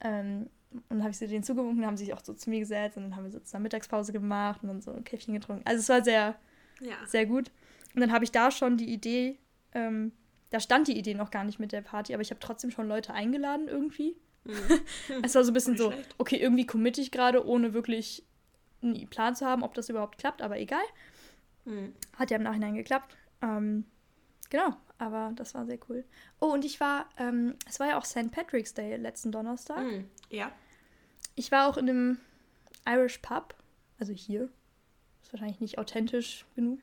ähm, 0.00 0.48
und 0.72 0.84
dann 0.88 1.02
habe 1.02 1.10
ich 1.10 1.18
sie 1.18 1.26
denen 1.26 1.42
zugewunken, 1.42 1.84
haben 1.84 1.96
sie 1.96 2.06
sich 2.06 2.14
auch 2.14 2.24
so 2.24 2.32
zu 2.32 2.48
mir 2.48 2.60
gesetzt 2.60 2.96
und 2.96 3.04
dann 3.04 3.16
haben 3.16 3.24
wir 3.24 3.30
so 3.30 3.40
zusammen 3.40 3.64
Mittagspause 3.64 4.12
gemacht 4.12 4.62
und 4.62 4.68
dann 4.68 4.80
so 4.80 4.92
ein 4.92 5.04
Käffchen 5.04 5.34
getrunken. 5.34 5.66
Also 5.66 5.80
es 5.80 5.88
war 5.88 6.02
sehr, 6.02 6.34
ja. 6.82 6.96
Sehr 7.06 7.26
gut. 7.26 7.50
Und 7.94 8.00
dann 8.00 8.12
habe 8.12 8.24
ich 8.24 8.32
da 8.32 8.50
schon 8.50 8.76
die 8.76 8.92
Idee, 8.92 9.38
ähm, 9.74 10.12
da 10.50 10.60
stand 10.60 10.88
die 10.88 10.98
Idee 10.98 11.14
noch 11.14 11.30
gar 11.30 11.44
nicht 11.44 11.58
mit 11.58 11.72
der 11.72 11.82
Party, 11.82 12.12
aber 12.12 12.22
ich 12.22 12.30
habe 12.30 12.40
trotzdem 12.40 12.70
schon 12.70 12.88
Leute 12.88 13.14
eingeladen 13.14 13.68
irgendwie. 13.68 14.16
Mhm. 14.44 14.80
es 15.22 15.34
war 15.34 15.44
so 15.44 15.50
ein 15.50 15.54
bisschen 15.54 15.76
so, 15.76 15.92
okay, 16.18 16.36
irgendwie 16.36 16.66
committe 16.66 17.00
ich 17.00 17.10
gerade, 17.10 17.46
ohne 17.46 17.74
wirklich 17.74 18.24
einen 18.82 19.08
Plan 19.08 19.36
zu 19.36 19.46
haben, 19.46 19.62
ob 19.62 19.74
das 19.74 19.88
überhaupt 19.88 20.18
klappt, 20.18 20.42
aber 20.42 20.58
egal. 20.58 20.82
Mhm. 21.64 21.94
Hat 22.16 22.30
ja 22.30 22.36
im 22.36 22.42
Nachhinein 22.42 22.74
geklappt. 22.74 23.16
Ähm, 23.40 23.84
genau, 24.50 24.76
aber 24.98 25.32
das 25.36 25.54
war 25.54 25.66
sehr 25.66 25.78
cool. 25.88 26.04
Oh, 26.40 26.52
und 26.52 26.64
ich 26.64 26.80
war, 26.80 27.08
ähm, 27.18 27.54
es 27.68 27.78
war 27.78 27.88
ja 27.88 27.98
auch 27.98 28.04
St. 28.04 28.30
Patrick's 28.30 28.74
Day 28.74 28.96
letzten 28.96 29.30
Donnerstag. 29.30 29.84
Mhm. 29.84 30.08
Ja. 30.30 30.50
Ich 31.34 31.52
war 31.52 31.68
auch 31.68 31.76
in 31.76 31.88
einem 31.88 32.18
Irish 32.86 33.18
Pub, 33.18 33.54
also 33.98 34.12
hier, 34.12 34.48
wahrscheinlich 35.32 35.60
nicht 35.60 35.78
authentisch 35.78 36.44
genug, 36.54 36.78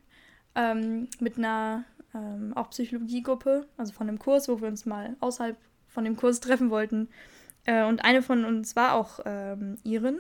ähm, 0.56 1.08
mit 1.20 1.38
einer 1.38 1.86
ähm, 2.14 2.54
auch 2.56 2.70
Psychologiegruppe, 2.72 3.68
also 3.78 3.94
von 3.94 4.08
dem 4.08 4.20
Kurs, 4.20 4.50
wo 4.50 4.60
wir 4.60 4.68
uns 4.68 4.86
mal 4.86 5.16
außerhalb 5.20 5.58
von 5.88 6.04
dem 6.04 6.18
Kurs 6.18 6.40
treffen 6.40 6.70
wollten. 6.70 7.10
Äh, 7.66 7.86
und 7.86 8.04
eine 8.04 8.22
von 8.22 8.46
uns 8.46 8.76
war 8.76 8.94
auch 8.94 9.20
ähm, 9.26 9.78
Iren 9.84 10.20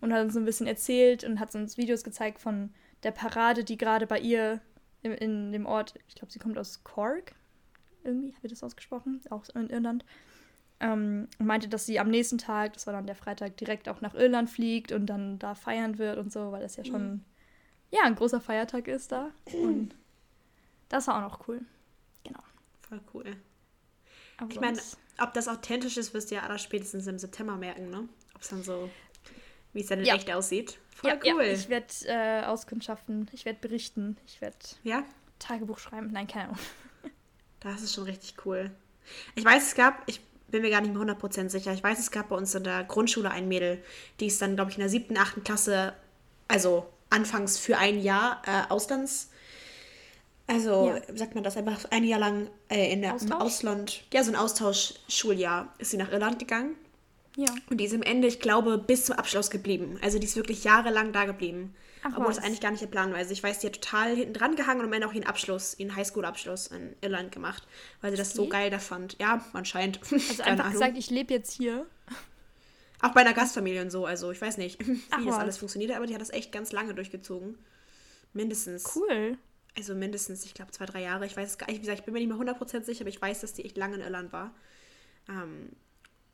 und 0.00 0.12
hat 0.12 0.22
uns 0.24 0.36
ein 0.36 0.44
bisschen 0.44 0.66
erzählt 0.66 1.24
und 1.24 1.40
hat 1.40 1.54
uns 1.54 1.76
Videos 1.76 2.04
gezeigt 2.04 2.40
von 2.40 2.70
der 3.04 3.12
Parade, 3.12 3.64
die 3.64 3.78
gerade 3.78 4.06
bei 4.06 4.18
ihr 4.18 4.60
in, 5.02 5.12
in 5.12 5.52
dem 5.52 5.66
Ort, 5.66 5.94
ich 6.08 6.16
glaube, 6.16 6.32
sie 6.32 6.40
kommt 6.40 6.58
aus 6.58 6.82
Cork, 6.82 7.34
irgendwie, 8.02 8.34
wird 8.40 8.52
das 8.52 8.64
ausgesprochen, 8.64 9.20
auch 9.30 9.44
in 9.54 9.70
Irland. 9.70 10.04
Ähm, 10.80 11.26
meinte, 11.38 11.68
dass 11.68 11.86
sie 11.86 11.98
am 11.98 12.08
nächsten 12.08 12.38
Tag, 12.38 12.72
das 12.74 12.86
war 12.86 12.94
dann 12.94 13.06
der 13.06 13.16
Freitag, 13.16 13.56
direkt 13.56 13.88
auch 13.88 14.00
nach 14.00 14.14
Irland 14.14 14.48
fliegt 14.48 14.92
und 14.92 15.06
dann 15.06 15.38
da 15.40 15.56
feiern 15.56 15.98
wird 15.98 16.18
und 16.18 16.32
so, 16.32 16.52
weil 16.52 16.62
das 16.62 16.76
ja 16.76 16.84
schon 16.84 17.10
mhm 17.10 17.20
ja, 17.90 18.02
ein 18.02 18.14
großer 18.14 18.40
Feiertag 18.40 18.88
ist 18.88 19.12
da. 19.12 19.30
Und 19.52 19.94
das 20.88 21.06
war 21.06 21.16
auch 21.16 21.30
noch 21.30 21.48
cool. 21.48 21.60
Genau. 22.24 22.42
Voll 22.88 23.00
cool. 23.14 23.36
Aber 24.36 24.50
ich 24.50 24.60
meine, 24.60 24.78
ob 25.18 25.34
das 25.34 25.48
authentisch 25.48 25.96
ist, 25.96 26.14
wirst 26.14 26.30
du 26.30 26.36
ja 26.36 26.42
aller 26.42 26.58
spätestens 26.58 27.06
im 27.06 27.18
September 27.18 27.56
merken, 27.56 27.90
ne? 27.90 28.08
Ob 28.34 28.42
es 28.42 28.48
dann 28.48 28.62
so, 28.62 28.88
wie 29.72 29.80
es 29.80 29.86
dann 29.86 30.04
ja. 30.04 30.14
echt 30.14 30.30
aussieht. 30.30 30.78
Voll 30.94 31.10
ja, 31.10 31.16
cool. 31.34 31.44
Ja. 31.44 31.52
Ich 31.52 31.68
werde 31.68 31.86
äh, 32.04 32.44
auskundschaften, 32.44 33.28
ich 33.32 33.44
werde 33.44 33.58
berichten, 33.60 34.16
ich 34.26 34.40
werde 34.40 34.56
ja? 34.84 35.04
Tagebuch 35.38 35.78
schreiben. 35.78 36.10
Nein, 36.12 36.26
keine 36.26 36.44
Ahnung. 36.44 36.58
Das 37.60 37.82
ist 37.82 37.94
schon 37.94 38.04
richtig 38.04 38.36
cool. 38.46 38.70
Ich 39.34 39.44
weiß, 39.44 39.68
es 39.68 39.74
gab, 39.74 40.02
ich 40.06 40.20
bin 40.48 40.62
mir 40.62 40.70
gar 40.70 40.80
nicht 40.80 40.94
mehr 40.94 41.02
100% 41.02 41.48
sicher. 41.48 41.72
Ich 41.72 41.82
weiß, 41.82 41.98
es 41.98 42.10
gab 42.10 42.28
bei 42.28 42.36
uns 42.36 42.54
in 42.54 42.64
der 42.64 42.84
Grundschule 42.84 43.30
ein 43.30 43.48
Mädel, 43.48 43.82
die 44.20 44.26
ist 44.26 44.40
dann, 44.40 44.54
glaube 44.54 44.70
ich, 44.70 44.76
in 44.76 44.80
der 44.80 44.90
siebten, 44.90 45.16
achten 45.16 45.42
Klasse, 45.42 45.94
also 46.46 46.88
anfangs 47.10 47.58
für 47.58 47.78
ein 47.78 48.00
Jahr 48.00 48.42
äh, 48.46 48.70
Auslands. 48.70 49.30
Also, 50.46 50.88
ja. 50.88 51.16
sagt 51.16 51.34
man 51.34 51.44
das 51.44 51.56
einfach 51.56 51.84
ein 51.90 52.04
Jahr 52.04 52.18
lang 52.18 52.48
äh, 52.70 52.90
in 52.90 53.02
der, 53.02 53.16
im 53.20 53.32
Ausland, 53.32 54.04
ja, 54.12 54.24
so 54.24 54.30
ein 54.30 54.36
Austauschschuljahr, 54.36 55.74
ist 55.78 55.90
sie 55.90 55.98
nach 55.98 56.10
Irland 56.10 56.38
gegangen. 56.38 56.74
Ja. 57.36 57.54
Und 57.70 57.78
die 57.78 57.84
ist 57.84 57.94
am 57.94 58.02
Ende, 58.02 58.26
ich 58.26 58.40
glaube, 58.40 58.78
bis 58.78 59.04
zum 59.04 59.16
Abschluss 59.16 59.50
geblieben. 59.50 59.98
Also 60.02 60.18
die 60.18 60.26
ist 60.26 60.34
wirklich 60.34 60.64
jahrelang 60.64 61.12
da 61.12 61.24
geblieben. 61.24 61.74
Ach, 62.02 62.10
Obwohl 62.12 62.28
was. 62.28 62.36
das 62.36 62.44
eigentlich 62.44 62.60
gar 62.60 62.70
nicht 62.70 62.82
der 62.82 62.88
Plan 62.88 63.10
war. 63.12 63.18
Also 63.18 63.32
ich 63.32 63.42
weiß, 63.42 63.60
die 63.60 63.68
hat 63.68 63.74
total 63.74 64.16
hinten 64.16 64.34
dran 64.34 64.56
gehangen 64.56 64.80
und 64.80 64.86
am 64.86 64.92
Ende 64.92 65.06
auch 65.06 65.12
ihren 65.12 65.26
Abschluss, 65.26 65.78
ihren 65.78 65.94
Highschool-Abschluss 65.94 66.68
in 66.68 66.96
Irland 67.00 67.30
gemacht, 67.30 67.62
weil 68.00 68.10
sie 68.10 68.16
das 68.16 68.32
so 68.32 68.48
geil 68.48 68.70
da 68.70 68.78
fand. 68.78 69.16
Ja, 69.20 69.44
anscheinend. 69.52 70.00
Also 70.10 70.42
einfach 70.42 70.72
gesagt, 70.72 70.98
ich 70.98 71.10
lebe 71.10 71.32
jetzt 71.32 71.52
hier. 71.52 71.86
Auch 73.00 73.12
bei 73.12 73.20
einer 73.20 73.34
Gastfamilie 73.34 73.82
und 73.82 73.90
so. 73.90 74.06
Also 74.06 74.30
ich 74.30 74.40
weiß 74.40 74.56
nicht, 74.58 74.80
wie 74.86 75.00
Ach, 75.10 75.24
das 75.24 75.36
alles 75.36 75.58
funktioniert, 75.58 75.92
aber 75.92 76.06
die 76.06 76.14
hat 76.14 76.20
das 76.20 76.30
echt 76.30 76.52
ganz 76.52 76.72
lange 76.72 76.94
durchgezogen. 76.94 77.58
Mindestens. 78.32 78.94
Cool. 78.94 79.38
Also 79.76 79.94
mindestens, 79.94 80.44
ich 80.44 80.54
glaube, 80.54 80.72
zwei, 80.72 80.86
drei 80.86 81.02
Jahre. 81.02 81.26
Ich 81.26 81.36
weiß 81.36 81.50
es 81.50 81.58
gar 81.58 81.66
nicht, 81.66 81.76
wie 81.76 81.80
gesagt, 81.82 82.00
ich 82.00 82.04
bin 82.04 82.14
mir 82.14 82.20
nicht 82.20 82.28
mehr 82.28 82.54
100% 82.54 82.82
sicher, 82.82 83.02
aber 83.02 83.10
ich 83.10 83.22
weiß, 83.22 83.40
dass 83.40 83.54
die 83.54 83.64
echt 83.64 83.76
lange 83.76 83.96
in 83.96 84.00
Irland 84.00 84.32
war. 84.32 84.54
Ähm, 85.28 85.70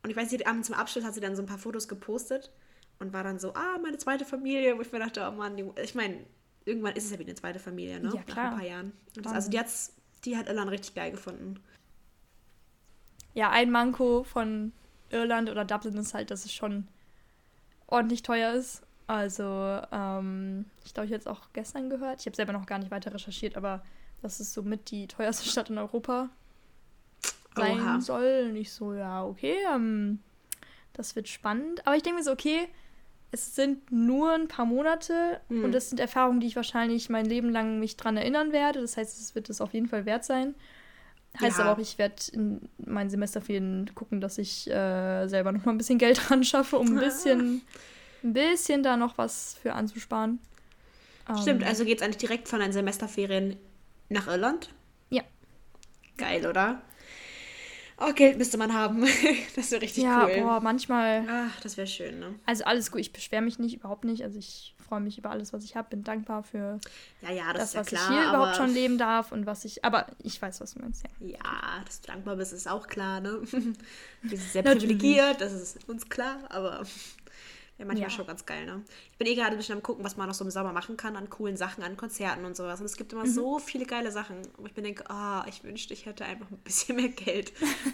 und 0.02 0.10
ich 0.10 0.16
weiß, 0.16 0.30
sie 0.30 0.38
zum 0.38 0.74
Abschluss 0.74 1.04
hat 1.04 1.14
sie 1.14 1.20
dann 1.20 1.36
so 1.36 1.42
ein 1.42 1.46
paar 1.46 1.58
Fotos 1.58 1.88
gepostet 1.88 2.50
und 2.98 3.12
war 3.12 3.24
dann 3.24 3.38
so, 3.38 3.54
ah, 3.54 3.78
meine 3.82 3.98
zweite 3.98 4.24
Familie, 4.24 4.76
wo 4.76 4.82
ich 4.82 4.92
mir 4.92 4.98
dachte, 4.98 5.26
oh 5.28 5.32
Mann, 5.34 5.56
die, 5.56 5.64
ich 5.82 5.94
meine, 5.94 6.24
irgendwann 6.64 6.94
ist 6.94 7.04
es 7.04 7.10
ja 7.10 7.18
wie 7.18 7.24
eine 7.24 7.34
zweite 7.34 7.58
Familie, 7.58 8.00
ne? 8.00 8.12
Ja, 8.14 8.22
klar. 8.22 8.44
Nach 8.44 8.52
ein 8.52 8.58
paar 8.58 8.66
Jahren. 8.66 8.92
Das, 9.14 9.32
also 9.32 9.50
die, 9.50 9.58
hat's, 9.58 9.94
die 10.24 10.36
hat 10.36 10.48
Irland 10.48 10.70
richtig 10.70 10.94
geil 10.94 11.10
gefunden. 11.10 11.60
Ja, 13.34 13.50
ein 13.50 13.70
Manko 13.70 14.24
von 14.24 14.72
Irland 15.14 15.50
oder 15.50 15.64
Dublin 15.64 15.96
ist 15.96 16.14
halt, 16.14 16.30
dass 16.30 16.44
es 16.44 16.52
schon 16.52 16.86
ordentlich 17.86 18.22
teuer 18.22 18.52
ist. 18.52 18.82
Also, 19.06 19.44
ähm, 19.92 20.66
ich 20.84 20.94
glaube, 20.94 21.06
ich 21.06 21.12
habe 21.12 21.18
jetzt 21.18 21.28
auch 21.28 21.48
gestern 21.52 21.90
gehört. 21.90 22.20
Ich 22.20 22.26
habe 22.26 22.36
selber 22.36 22.52
noch 22.52 22.66
gar 22.66 22.78
nicht 22.78 22.90
weiter 22.90 23.12
recherchiert, 23.12 23.56
aber 23.56 23.84
das 24.22 24.40
ist 24.40 24.54
somit 24.54 24.90
die 24.90 25.06
teuerste 25.06 25.48
Stadt 25.48 25.70
in 25.70 25.78
Europa 25.78 26.30
sein 27.54 27.80
Oha. 27.80 28.00
soll. 28.00 28.52
Nicht 28.52 28.72
so, 28.72 28.94
ja, 28.94 29.24
okay, 29.24 29.56
ähm, 29.72 30.20
das 30.92 31.16
wird 31.16 31.28
spannend. 31.28 31.86
Aber 31.86 31.96
ich 31.96 32.02
denke 32.02 32.18
mir 32.18 32.24
so, 32.24 32.32
okay, 32.32 32.68
es 33.30 33.54
sind 33.54 33.90
nur 33.90 34.32
ein 34.32 34.48
paar 34.48 34.64
Monate 34.64 35.40
hm. 35.48 35.64
und 35.64 35.72
das 35.72 35.90
sind 35.90 35.98
Erfahrungen, 35.98 36.40
die 36.40 36.46
ich 36.46 36.56
wahrscheinlich 36.56 37.10
mein 37.10 37.26
Leben 37.26 37.50
lang 37.50 37.80
mich 37.80 37.96
dran 37.96 38.16
erinnern 38.16 38.52
werde. 38.52 38.80
Das 38.80 38.96
heißt, 38.96 39.20
es 39.20 39.34
wird 39.34 39.50
es 39.50 39.60
auf 39.60 39.74
jeden 39.74 39.88
Fall 39.88 40.06
wert 40.06 40.24
sein. 40.24 40.54
Heißt 41.40 41.58
ja. 41.58 41.64
aber 41.64 41.72
auch, 41.74 41.78
ich 41.78 41.98
werde 41.98 42.16
in 42.32 42.60
meinen 42.78 43.10
Semesterferien 43.10 43.90
gucken, 43.94 44.20
dass 44.20 44.38
ich 44.38 44.70
äh, 44.70 45.26
selber 45.26 45.50
noch 45.50 45.64
mal 45.64 45.72
ein 45.72 45.78
bisschen 45.78 45.98
Geld 45.98 46.20
dran 46.28 46.44
schaffe, 46.44 46.78
um 46.78 46.88
ein 46.88 47.00
bisschen, 47.00 47.62
ein 48.22 48.32
bisschen 48.32 48.82
da 48.82 48.96
noch 48.96 49.18
was 49.18 49.56
für 49.60 49.72
anzusparen. 49.72 50.38
Stimmt, 51.40 51.62
ähm, 51.62 51.68
also 51.68 51.84
geht 51.84 51.98
es 51.98 52.04
eigentlich 52.04 52.18
direkt 52.18 52.48
von 52.48 52.60
deinen 52.60 52.72
Semesterferien 52.72 53.56
nach 54.10 54.28
Irland? 54.28 54.70
Ja. 55.10 55.22
Geil, 56.16 56.46
oder? 56.46 56.82
Oh, 58.06 58.12
Geld 58.12 58.38
müsste 58.38 58.58
man 58.58 58.72
haben. 58.72 59.06
das 59.56 59.70
wäre 59.70 59.82
richtig 59.82 60.04
ja, 60.04 60.24
cool. 60.24 60.30
Ja, 60.30 60.42
boah, 60.42 60.60
manchmal. 60.60 61.24
Ach, 61.28 61.60
das 61.60 61.76
wäre 61.76 61.86
schön, 61.86 62.18
ne? 62.18 62.34
Also 62.46 62.64
alles 62.64 62.90
gut, 62.90 63.00
ich 63.00 63.12
beschwere 63.12 63.42
mich 63.42 63.58
nicht, 63.58 63.76
überhaupt 63.76 64.04
nicht. 64.04 64.22
Also 64.22 64.38
ich 64.38 64.74
freue 64.84 65.00
mich 65.00 65.18
über 65.18 65.30
alles, 65.30 65.52
was 65.52 65.64
ich 65.64 65.76
habe, 65.76 65.88
bin 65.90 66.04
dankbar 66.04 66.42
für 66.42 66.78
ja, 67.22 67.30
ja, 67.30 67.52
das, 67.52 67.72
das 67.72 67.80
was 67.80 67.90
ja 67.90 67.98
klar, 67.98 68.10
ich 68.10 68.18
hier 68.18 68.28
überhaupt 68.28 68.56
schon 68.56 68.74
leben 68.74 68.98
darf 68.98 69.32
und 69.32 69.46
was 69.46 69.64
ich. 69.64 69.84
Aber 69.84 70.06
ich 70.22 70.40
weiß, 70.40 70.60
was 70.60 70.74
du 70.74 70.80
meinst, 70.80 71.04
ja. 71.20 71.28
Ja, 71.28 71.82
dass 71.84 72.00
du 72.00 72.08
dankbar 72.08 72.36
bist, 72.36 72.52
ist 72.52 72.68
auch 72.68 72.86
klar, 72.86 73.20
ne? 73.20 73.40
Wir 74.22 74.38
sind 74.38 74.50
sehr 74.50 74.62
privilegiert, 74.62 75.40
das 75.40 75.52
ist 75.52 75.88
uns 75.88 76.08
klar, 76.08 76.38
aber 76.50 76.82
Wäre 77.76 77.88
manchmal 77.88 78.08
ja. 78.08 78.14
schon 78.14 78.26
ganz 78.26 78.46
geil, 78.46 78.66
ne? 78.66 78.84
Ich 79.10 79.18
bin 79.18 79.26
eh 79.26 79.34
gerade 79.34 79.50
ein 79.50 79.56
bisschen 79.56 79.74
am 79.74 79.82
gucken, 79.82 80.04
was 80.04 80.16
man 80.16 80.28
noch 80.28 80.34
so 80.34 80.44
im 80.44 80.50
Sommer 80.50 80.72
machen 80.72 80.96
kann 80.96 81.16
an 81.16 81.28
coolen 81.28 81.56
Sachen, 81.56 81.82
an 81.82 81.96
Konzerten 81.96 82.44
und 82.44 82.56
sowas. 82.56 82.78
Und 82.78 82.86
es 82.86 82.96
gibt 82.96 83.12
immer 83.12 83.24
mhm. 83.24 83.32
so 83.32 83.58
viele 83.58 83.84
geile 83.84 84.12
Sachen. 84.12 84.42
Und 84.56 84.66
ich 84.66 84.74
bin 84.74 84.84
denke, 84.84 85.10
ah, 85.10 85.42
oh, 85.42 85.48
ich 85.48 85.64
wünschte, 85.64 85.92
ich 85.92 86.06
hätte 86.06 86.24
einfach 86.24 86.50
ein 86.50 86.58
bisschen 86.58 86.96
mehr 86.96 87.08
Geld. 87.08 87.52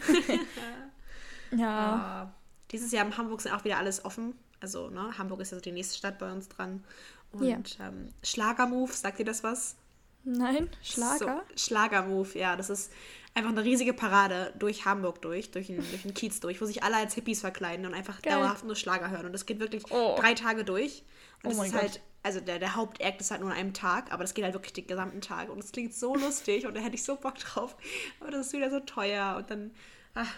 ja. 1.57 2.25
Uh, 2.25 2.41
dieses 2.73 2.93
Jahr 2.93 3.07
in 3.07 3.17
Hamburg 3.17 3.41
sind 3.41 3.53
auch 3.53 3.65
wieder 3.65 3.79
alles 3.79 4.05
offen. 4.05 4.35
Also, 4.61 4.91
ne, 4.91 5.17
Hamburg 5.17 5.41
ist 5.41 5.53
ja 5.53 5.57
so 5.57 5.63
die 5.63 5.73
nächste 5.73 5.97
Stadt 5.97 6.19
bei 6.19 6.31
uns 6.31 6.49
dran. 6.49 6.85
Und 7.33 7.79
ja. 7.79 7.89
ähm, 7.89 8.13
Schlagermove, 8.23 8.93
sagt 8.93 9.19
ihr 9.19 9.25
das 9.25 9.43
was? 9.43 9.77
Nein, 10.25 10.69
Schlager? 10.83 11.45
So, 11.49 11.57
Schlagermove, 11.57 12.39
ja. 12.39 12.57
Das 12.57 12.69
ist 12.69 12.93
einfach 13.35 13.51
eine 13.51 13.65
riesige 13.65 13.93
Parade 13.93 14.53
durch 14.59 14.85
Hamburg 14.85 15.23
durch, 15.23 15.51
durch 15.51 15.69
den, 15.69 15.77
durch 15.77 16.03
den 16.03 16.15
Kiez 16.15 16.41
durch, 16.41 16.61
wo 16.61 16.67
sich 16.67 16.83
alle 16.83 16.97
als 16.97 17.15
Hippies 17.15 17.41
verkleiden 17.41 17.87
und 17.87 17.95
einfach 17.95 18.21
Geil. 18.23 18.35
dauerhaft 18.35 18.65
nur 18.65 18.77
Schlager 18.77 19.11
hören. 19.11 19.27
Und 19.27 19.33
das 19.33 19.47
geht 19.47 19.61
wirklich 19.61 19.85
oh. 19.91 20.17
drei 20.19 20.35
Tage 20.35 20.65
durch. 20.65 21.05
Und 21.43 21.53
oh 21.53 21.57
das 21.57 21.67
ist 21.67 21.73
Gott. 21.73 21.83
halt, 21.83 22.01
also 22.23 22.41
der, 22.41 22.59
der 22.59 22.75
Hauptakt 22.75 23.21
ist 23.21 23.31
halt 23.31 23.41
nur 23.41 23.51
an 23.51 23.57
einem 23.57 23.73
Tag, 23.73 24.13
aber 24.13 24.25
das 24.25 24.35
geht 24.35 24.45
halt 24.45 24.55
wirklich 24.55 24.73
den 24.73 24.87
gesamten 24.87 25.21
Tag. 25.21 25.49
Und 25.49 25.59
es 25.59 25.73
klingt 25.73 25.95
so 25.95 26.15
lustig 26.17 26.67
und 26.67 26.75
da 26.75 26.81
hätte 26.81 26.97
ich 26.97 27.05
so 27.05 27.17
Bock 27.17 27.37
drauf. 27.37 27.77
Aber 28.21 28.31
das 28.31 28.49
ist 28.49 28.53
wieder 28.53 28.71
so 28.71 28.81
teuer. 28.81 29.37
Und 29.37 29.51
dann, 29.51 29.71
ach, 30.15 30.35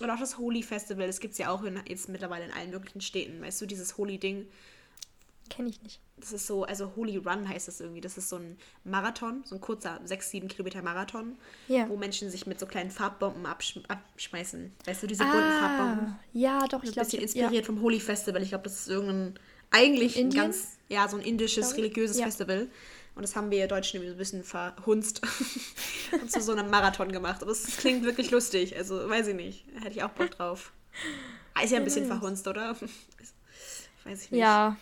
und 0.00 0.10
auch 0.10 0.18
das 0.18 0.36
Holy 0.36 0.62
Festival, 0.62 1.06
das 1.06 1.20
gibt 1.20 1.32
es 1.32 1.38
ja 1.38 1.50
auch 1.50 1.62
in, 1.62 1.80
jetzt 1.88 2.08
mittlerweile 2.10 2.44
in 2.44 2.52
allen 2.52 2.70
möglichen 2.70 3.00
Städten. 3.00 3.40
Weißt 3.40 3.60
du, 3.60 3.66
dieses 3.66 3.96
Holy-Ding. 3.96 4.46
Kenne 5.48 5.68
ich 5.68 5.82
nicht 5.82 6.00
das 6.18 6.32
ist 6.32 6.46
so, 6.46 6.64
also 6.64 6.92
Holy 6.96 7.18
Run 7.18 7.48
heißt 7.48 7.68
das 7.68 7.80
irgendwie. 7.80 8.00
Das 8.00 8.16
ist 8.16 8.28
so 8.28 8.36
ein 8.36 8.56
Marathon, 8.84 9.42
so 9.44 9.54
ein 9.54 9.60
kurzer 9.60 10.00
6, 10.04 10.30
7 10.30 10.48
Kilometer 10.48 10.82
Marathon, 10.82 11.36
yeah. 11.68 11.88
wo 11.88 11.96
Menschen 11.96 12.30
sich 12.30 12.46
mit 12.46 12.58
so 12.58 12.66
kleinen 12.66 12.90
Farbbomben 12.90 13.44
absch 13.44 13.78
abschmeißen. 13.88 14.72
Weißt 14.86 15.02
du, 15.02 15.06
diese 15.06 15.24
ah, 15.24 15.30
bunten 15.30 15.58
Farbbomben? 15.60 16.16
Ja, 16.32 16.66
doch, 16.68 16.82
ich 16.82 16.92
glaube. 16.92 17.00
Ein 17.00 17.04
bisschen 17.04 17.22
inspiriert 17.22 17.52
ja. 17.52 17.62
vom 17.62 17.82
Holy 17.82 18.00
Festival. 18.00 18.42
Ich 18.42 18.48
glaube, 18.48 18.64
das 18.64 18.80
ist 18.80 18.88
irgendein, 18.88 19.38
eigentlich 19.70 20.18
ein 20.18 20.30
ganz, 20.30 20.78
ja, 20.88 21.06
so 21.06 21.18
ein 21.18 21.22
indisches, 21.22 21.76
religiöses 21.76 22.18
ja. 22.18 22.24
Festival. 22.24 22.68
Und 23.14 23.22
das 23.22 23.36
haben 23.36 23.50
wir 23.50 23.66
Deutschen 23.66 23.96
irgendwie 23.96 24.10
so 24.10 24.14
ein 24.14 24.18
bisschen 24.18 24.44
verhunzt 24.44 25.22
und 26.12 26.30
zu 26.30 26.40
so 26.40 26.52
einem 26.52 26.70
Marathon 26.70 27.12
gemacht. 27.12 27.42
Aber 27.42 27.50
es 27.50 27.76
klingt 27.76 28.04
wirklich 28.04 28.30
lustig. 28.30 28.76
Also, 28.76 29.08
weiß 29.08 29.28
ich 29.28 29.34
nicht. 29.34 29.64
Hätte 29.82 29.96
ich 29.96 30.02
auch 30.02 30.10
Bock 30.10 30.30
drauf. 30.30 30.72
Ist 31.62 31.72
ja 31.72 31.78
ein 31.78 31.84
bisschen 31.84 32.06
verhunzt, 32.06 32.46
oder? 32.46 32.74
weiß 34.04 34.24
ich 34.24 34.30
nicht. 34.30 34.40
Ja, 34.40 34.76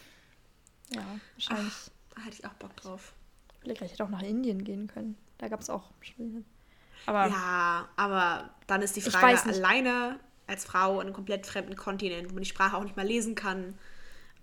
ja, 0.94 1.04
wahrscheinlich. 1.34 1.72
Ach, 1.74 2.14
da 2.14 2.22
hätte 2.22 2.36
ich 2.38 2.46
auch 2.46 2.54
Bock 2.54 2.76
drauf. 2.76 3.14
Vielleicht 3.60 3.80
hätte 3.80 3.94
ich 3.94 4.02
auch 4.02 4.08
nach 4.08 4.22
Indien 4.22 4.62
gehen 4.64 4.86
können. 4.86 5.16
Da 5.38 5.48
gab 5.48 5.60
es 5.60 5.70
auch 5.70 5.90
Aber 7.06 7.26
ja, 7.28 7.88
aber 7.96 8.50
dann 8.66 8.82
ist 8.82 8.96
die 8.96 9.00
Frage 9.00 9.42
alleine 9.44 10.20
als 10.46 10.64
Frau 10.64 11.00
in 11.00 11.06
einem 11.06 11.14
komplett 11.14 11.46
fremden 11.46 11.76
Kontinent, 11.76 12.30
wo 12.30 12.34
man 12.34 12.42
die 12.42 12.48
Sprache 12.48 12.76
auch 12.76 12.84
nicht 12.84 12.96
mal 12.96 13.06
lesen 13.06 13.34
kann. 13.34 13.78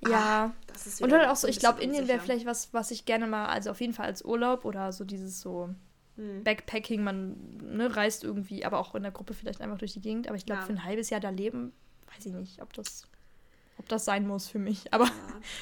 Ja, 0.08 0.52
Ach, 0.52 0.66
das 0.68 0.88
ist 0.88 1.02
und 1.02 1.12
dann 1.12 1.30
auch 1.30 1.36
so, 1.36 1.48
ich 1.48 1.60
glaube, 1.60 1.82
Indien 1.82 2.08
wäre 2.08 2.20
vielleicht 2.20 2.48
was, 2.48 2.74
was 2.74 2.90
ich 2.90 3.06
gerne 3.06 3.28
mal, 3.28 3.48
also 3.48 3.70
auf 3.70 3.80
jeden 3.80 3.94
Fall 3.94 4.08
als 4.08 4.26
Urlaub 4.26 4.66
oder 4.66 4.92
so 4.92 5.04
dieses 5.04 5.40
so 5.40 5.70
hm. 6.18 6.44
Backpacking, 6.44 7.04
man 7.04 7.36
ne, 7.62 7.96
reist 7.96 8.24
irgendwie, 8.24 8.66
aber 8.66 8.80
auch 8.80 8.96
in 8.96 9.04
der 9.04 9.12
Gruppe 9.12 9.36
vielleicht 9.36 9.62
einfach 9.62 9.78
durch 9.78 9.94
die 9.94 10.02
Gegend. 10.02 10.28
Aber 10.28 10.38
ich 10.38 10.46
glaube, 10.46 10.62
ja. 10.62 10.66
für 10.66 10.74
ein 10.74 10.84
halbes 10.84 11.12
Jahr 11.12 11.20
da 11.20 11.30
leben, 11.30 11.72
weiß 12.16 12.26
ich 12.26 12.34
nicht, 12.34 12.62
ob 12.62 12.74
das 12.74 13.08
ob 13.82 13.90
das 13.90 14.06
sein 14.06 14.28
muss 14.28 14.48
für 14.48 14.60
mich. 14.60 14.94
Aber 14.94 15.06
ja. 15.06 15.12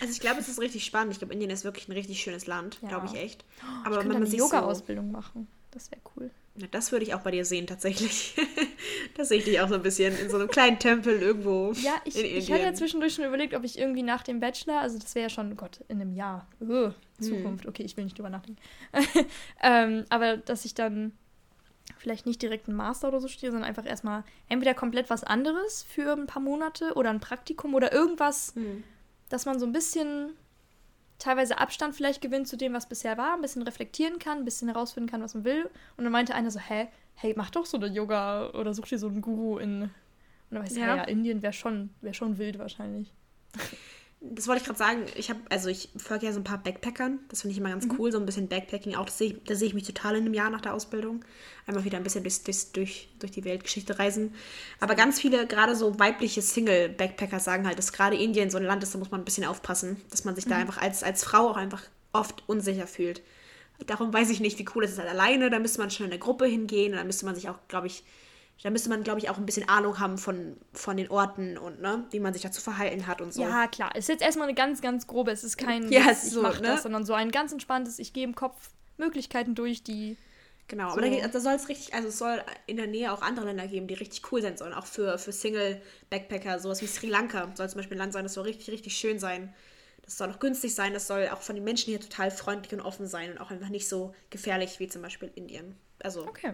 Also 0.01 0.11
ich 0.11 0.19
glaube, 0.19 0.39
es 0.39 0.49
ist 0.49 0.59
richtig 0.59 0.83
spannend. 0.83 1.13
Ich 1.13 1.19
glaube, 1.19 1.33
Indien 1.33 1.49
ist 1.49 1.63
wirklich 1.63 1.87
ein 1.87 1.93
richtig 1.93 2.21
schönes 2.21 2.47
Land, 2.47 2.77
ja. 2.81 2.89
glaube 2.89 3.07
ich 3.07 3.15
echt. 3.15 3.45
Aber 3.85 3.95
ich 3.95 4.01
könnte 4.01 4.17
eine 4.17 4.27
Yoga-Ausbildung 4.27 5.07
so 5.07 5.11
machen. 5.11 5.47
Das 5.71 5.89
wäre 5.89 6.01
cool. 6.15 6.31
Na, 6.55 6.67
das 6.69 6.91
würde 6.91 7.05
ich 7.05 7.13
auch 7.13 7.21
bei 7.21 7.31
dir 7.31 7.45
sehen, 7.45 7.65
tatsächlich. 7.65 8.35
das 9.15 9.29
sehe 9.29 9.37
ich 9.37 9.45
dich 9.45 9.61
auch 9.61 9.69
so 9.69 9.75
ein 9.75 9.81
bisschen 9.81 10.17
in 10.17 10.29
so 10.29 10.37
einem 10.37 10.49
kleinen 10.49 10.79
Tempel 10.79 11.21
irgendwo. 11.21 11.71
Ja, 11.81 11.93
ich, 12.03 12.21
ich 12.21 12.51
hatte 12.51 12.63
ja 12.63 12.73
zwischendurch 12.73 13.13
schon 13.13 13.23
überlegt, 13.23 13.53
ob 13.53 13.63
ich 13.63 13.77
irgendwie 13.77 14.03
nach 14.03 14.23
dem 14.23 14.41
Bachelor, 14.41 14.81
also 14.81 14.99
das 14.99 15.15
wäre 15.15 15.23
ja 15.23 15.29
schon, 15.29 15.55
Gott, 15.55 15.79
in 15.87 16.01
einem 16.01 16.13
Jahr. 16.13 16.47
Uh, 16.59 16.91
Zukunft, 17.21 17.63
hm. 17.63 17.69
okay, 17.69 17.83
ich 17.83 17.95
will 17.95 18.03
nicht 18.03 18.17
drüber 18.17 18.29
nachdenken. 18.29 18.61
ähm, 19.63 20.03
aber 20.09 20.37
dass 20.37 20.65
ich 20.65 20.73
dann 20.73 21.13
vielleicht 21.97 22.25
nicht 22.25 22.41
direkt 22.41 22.67
einen 22.67 22.77
Master 22.77 23.07
oder 23.07 23.19
so 23.19 23.27
studiere, 23.27 23.51
sondern 23.51 23.69
einfach 23.69 23.85
erstmal 23.85 24.23
entweder 24.47 24.73
komplett 24.73 25.09
was 25.09 25.23
anderes 25.23 25.83
für 25.83 26.13
ein 26.13 26.27
paar 26.27 26.41
Monate 26.41 26.93
oder 26.95 27.09
ein 27.09 27.19
Praktikum 27.19 27.73
oder 27.73 27.91
irgendwas, 27.91 28.55
mhm. 28.55 28.83
dass 29.29 29.45
man 29.45 29.59
so 29.59 29.65
ein 29.65 29.71
bisschen 29.71 30.31
teilweise 31.19 31.57
Abstand 31.57 31.95
vielleicht 31.95 32.21
gewinnt 32.21 32.47
zu 32.47 32.57
dem, 32.57 32.73
was 32.73 32.87
bisher 32.87 33.17
war, 33.17 33.33
ein 33.33 33.41
bisschen 33.41 33.61
reflektieren 33.61 34.19
kann, 34.19 34.39
ein 34.39 34.45
bisschen 34.45 34.69
herausfinden 34.69 35.09
kann, 35.09 35.21
was 35.21 35.33
man 35.33 35.43
will. 35.43 35.69
Und 35.97 36.05
dann 36.05 36.13
meinte 36.13 36.33
einer 36.33 36.49
so, 36.49 36.59
hä, 36.59 36.87
hey, 37.15 37.33
mach 37.35 37.49
doch 37.49 37.65
so 37.65 37.77
eine 37.77 37.87
Yoga 37.87 38.51
oder 38.51 38.73
such 38.73 38.87
dir 38.87 38.97
so 38.97 39.07
einen 39.07 39.21
Guru 39.21 39.57
in. 39.57 39.83
Und 39.83 39.91
dann 40.49 40.63
weiß 40.63 40.71
ich, 40.71 40.77
ja, 40.77 40.95
ja 40.95 41.03
Indien 41.03 41.41
wäre 41.41 41.53
schon, 41.53 41.89
wär 42.01 42.13
schon 42.13 42.37
wild 42.37 42.57
wahrscheinlich. 42.57 43.13
das 44.21 44.47
wollte 44.47 44.61
ich 44.61 44.65
gerade 44.65 44.77
sagen. 44.77 45.05
Ich 45.15 45.29
habe, 45.29 45.39
also 45.49 45.69
ich 45.69 45.89
folge 45.95 46.25
ja 46.25 46.33
so 46.33 46.39
ein 46.39 46.43
paar 46.43 46.57
Backpackern. 46.57 47.19
Das 47.29 47.41
finde 47.41 47.53
ich 47.53 47.57
immer 47.57 47.69
ganz 47.69 47.85
mhm. 47.85 47.95
cool, 47.97 48.11
so 48.11 48.19
ein 48.19 48.25
bisschen 48.25 48.49
Backpacking. 48.49 48.95
Auch 48.95 49.05
das 49.05 49.17
sehe 49.17 49.31
ich, 49.31 49.43
da 49.45 49.55
sehe 49.55 49.67
ich 49.67 49.73
mich 49.73 49.85
total 49.85 50.15
in 50.15 50.25
einem 50.25 50.33
Jahr 50.33 50.49
nach 50.49 50.59
der 50.59 50.73
Ausbildung. 50.73 51.23
Einmal 51.65 51.85
wieder 51.85 51.97
ein 51.97 52.03
bisschen 52.03 52.23
durch, 52.23 52.43
durch, 52.43 52.71
durch, 52.73 53.09
durch 53.19 53.31
die 53.31 53.45
Weltgeschichte 53.45 53.97
reisen. 53.97 54.33
Aber 54.81 54.95
ganz 54.95 55.21
viele, 55.21 55.47
gerade 55.47 55.73
so 55.75 55.99
weibliche 55.99 56.41
Single-Backpacker 56.41 57.39
sagen 57.39 57.65
halt, 57.65 57.77
dass 57.77 57.93
gerade 57.93 58.17
Indien 58.17 58.49
so 58.49 58.57
ein 58.57 58.65
Land 58.65 58.83
ist, 58.83 58.93
da 58.93 58.99
muss 58.99 59.11
man 59.11 59.21
ein 59.21 59.25
bisschen 59.25 59.45
aufpassen, 59.45 60.01
dass 60.09 60.25
man 60.25 60.35
sich 60.35 60.45
mhm. 60.45 60.49
da 60.49 60.57
einfach 60.57 60.77
als, 60.79 61.01
als 61.01 61.23
Frau 61.23 61.49
auch 61.49 61.57
einfach 61.57 61.83
oft 62.11 62.43
unsicher 62.47 62.87
fühlt. 62.87 63.21
Darum 63.87 64.11
weiß 64.11 64.29
ich 64.31 64.41
nicht, 64.41 64.59
wie 64.59 64.65
cool 64.75 64.83
es 64.83 64.91
ist 64.91 64.99
halt 64.99 65.09
alleine. 65.09 65.49
Da 65.49 65.59
müsste 65.59 65.79
man 65.79 65.91
schon 65.91 66.07
in 66.07 66.11
eine 66.11 66.19
Gruppe 66.19 66.45
hingehen. 66.45 66.91
Da 66.91 67.03
müsste 67.05 67.25
man 67.25 67.35
sich 67.35 67.47
auch, 67.47 67.59
glaube 67.69 67.87
ich, 67.87 68.03
Da 68.61 68.69
müsste 68.69 68.89
man, 68.89 69.03
glaube 69.03 69.19
ich, 69.19 69.29
auch 69.29 69.37
ein 69.37 69.45
bisschen 69.45 69.69
Ahnung 69.69 69.99
haben 69.99 70.17
von, 70.17 70.57
von 70.73 70.97
den 70.97 71.09
Orten 71.09 71.57
und 71.57 71.79
ne, 71.79 72.05
wie 72.11 72.19
man 72.19 72.33
sich 72.33 72.41
dazu 72.41 72.61
verhalten 72.61 73.07
hat 73.07 73.21
und 73.21 73.33
so. 73.33 73.41
Ja, 73.41 73.67
klar. 73.67 73.91
Es 73.93 74.05
ist 74.05 74.09
jetzt 74.09 74.21
erstmal 74.21 74.47
eine 74.49 74.55
ganz, 74.55 74.81
ganz 74.81 75.07
grobe. 75.07 75.31
Es 75.31 75.43
ist 75.45 75.57
kein, 75.57 75.89
Ja, 75.91 76.01
ja, 76.01 76.11
es 76.11 76.19
ist 76.19 76.27
ich 76.27 76.33
so, 76.33 76.41
mach 76.41 76.59
ne? 76.59 76.67
das, 76.67 76.83
sondern 76.83 77.05
so 77.05 77.13
ein 77.13 77.31
ganz 77.31 77.53
entspanntes, 77.53 77.99
ich 77.99 78.11
gehe 78.11 78.25
im 78.25 78.35
Kopf 78.35 78.71
Möglichkeiten 78.97 79.55
durch, 79.55 79.81
die. 79.83 80.17
Genau, 80.67 80.91
So. 80.91 80.99
aber 80.99 81.09
da, 81.09 81.27
da 81.27 81.39
soll 81.39 81.53
es 81.53 81.67
richtig, 81.69 81.93
also 81.93 82.09
es 82.09 82.17
soll 82.19 82.43
in 82.67 82.77
der 82.77 82.85
Nähe 82.85 83.11
auch 83.11 83.21
andere 83.21 83.45
Länder 83.47 83.65
geben, 83.67 83.87
die 83.87 83.95
richtig 83.95 84.31
cool 84.31 84.41
sein 84.41 84.57
sollen. 84.57 84.73
Auch 84.73 84.85
für, 84.85 85.17
für 85.17 85.31
Single-Backpacker, 85.31 86.59
sowas 86.59 86.81
wie 86.81 86.87
Sri 86.87 87.07
Lanka 87.07 87.49
soll 87.55 87.69
zum 87.69 87.77
Beispiel 87.79 87.95
ein 87.95 87.99
Land 87.99 88.13
sein, 88.13 88.23
das 88.23 88.33
soll 88.33 88.43
richtig, 88.43 88.69
richtig 88.69 88.95
schön 88.95 89.19
sein. 89.19 89.53
Das 90.03 90.17
soll 90.17 90.29
auch 90.31 90.39
günstig 90.39 90.75
sein, 90.75 90.93
das 90.93 91.07
soll 91.07 91.27
auch 91.29 91.41
von 91.41 91.55
den 91.55 91.63
Menschen 91.63 91.89
hier 91.91 91.99
total 91.99 92.29
freundlich 92.29 92.73
und 92.73 92.81
offen 92.81 93.07
sein 93.07 93.31
und 93.31 93.37
auch 93.39 93.51
einfach 93.51 93.69
nicht 93.69 93.87
so 93.87 94.13
gefährlich 94.29 94.79
wie 94.79 94.87
zum 94.87 95.01
Beispiel 95.01 95.31
Indien. 95.35 95.75
Also, 95.99 96.27
Okay. 96.27 96.53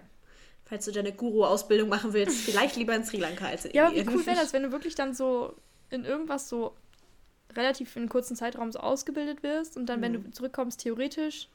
Falls 0.66 0.84
du 0.84 0.92
deine 0.92 1.12
Guru-Ausbildung 1.12 1.88
machen 1.88 2.12
willst, 2.12 2.38
vielleicht 2.42 2.76
lieber 2.76 2.94
in 2.94 3.04
Sri 3.04 3.16
Lanka 3.16 3.46
als 3.46 3.64
in 3.64 3.72
Ja, 3.74 3.86
aber 3.86 3.94
wie 3.94 4.00
Indien. 4.00 4.18
cool 4.18 4.26
wäre 4.26 4.36
das, 4.36 4.52
wenn 4.52 4.62
du 4.64 4.72
wirklich 4.72 4.94
dann 4.94 5.14
so 5.14 5.54
in 5.90 6.04
irgendwas 6.04 6.48
so 6.48 6.76
relativ 7.56 7.96
in 7.96 8.02
einem 8.02 8.08
kurzen 8.10 8.36
Zeitraum 8.36 8.70
so 8.72 8.80
ausgebildet 8.80 9.42
wirst 9.42 9.76
und 9.76 9.86
dann, 9.86 10.02
wenn 10.02 10.12
Mhm. 10.12 10.24
du 10.24 10.30
zurückkommst, 10.32 10.80
theoretisch 10.80 11.48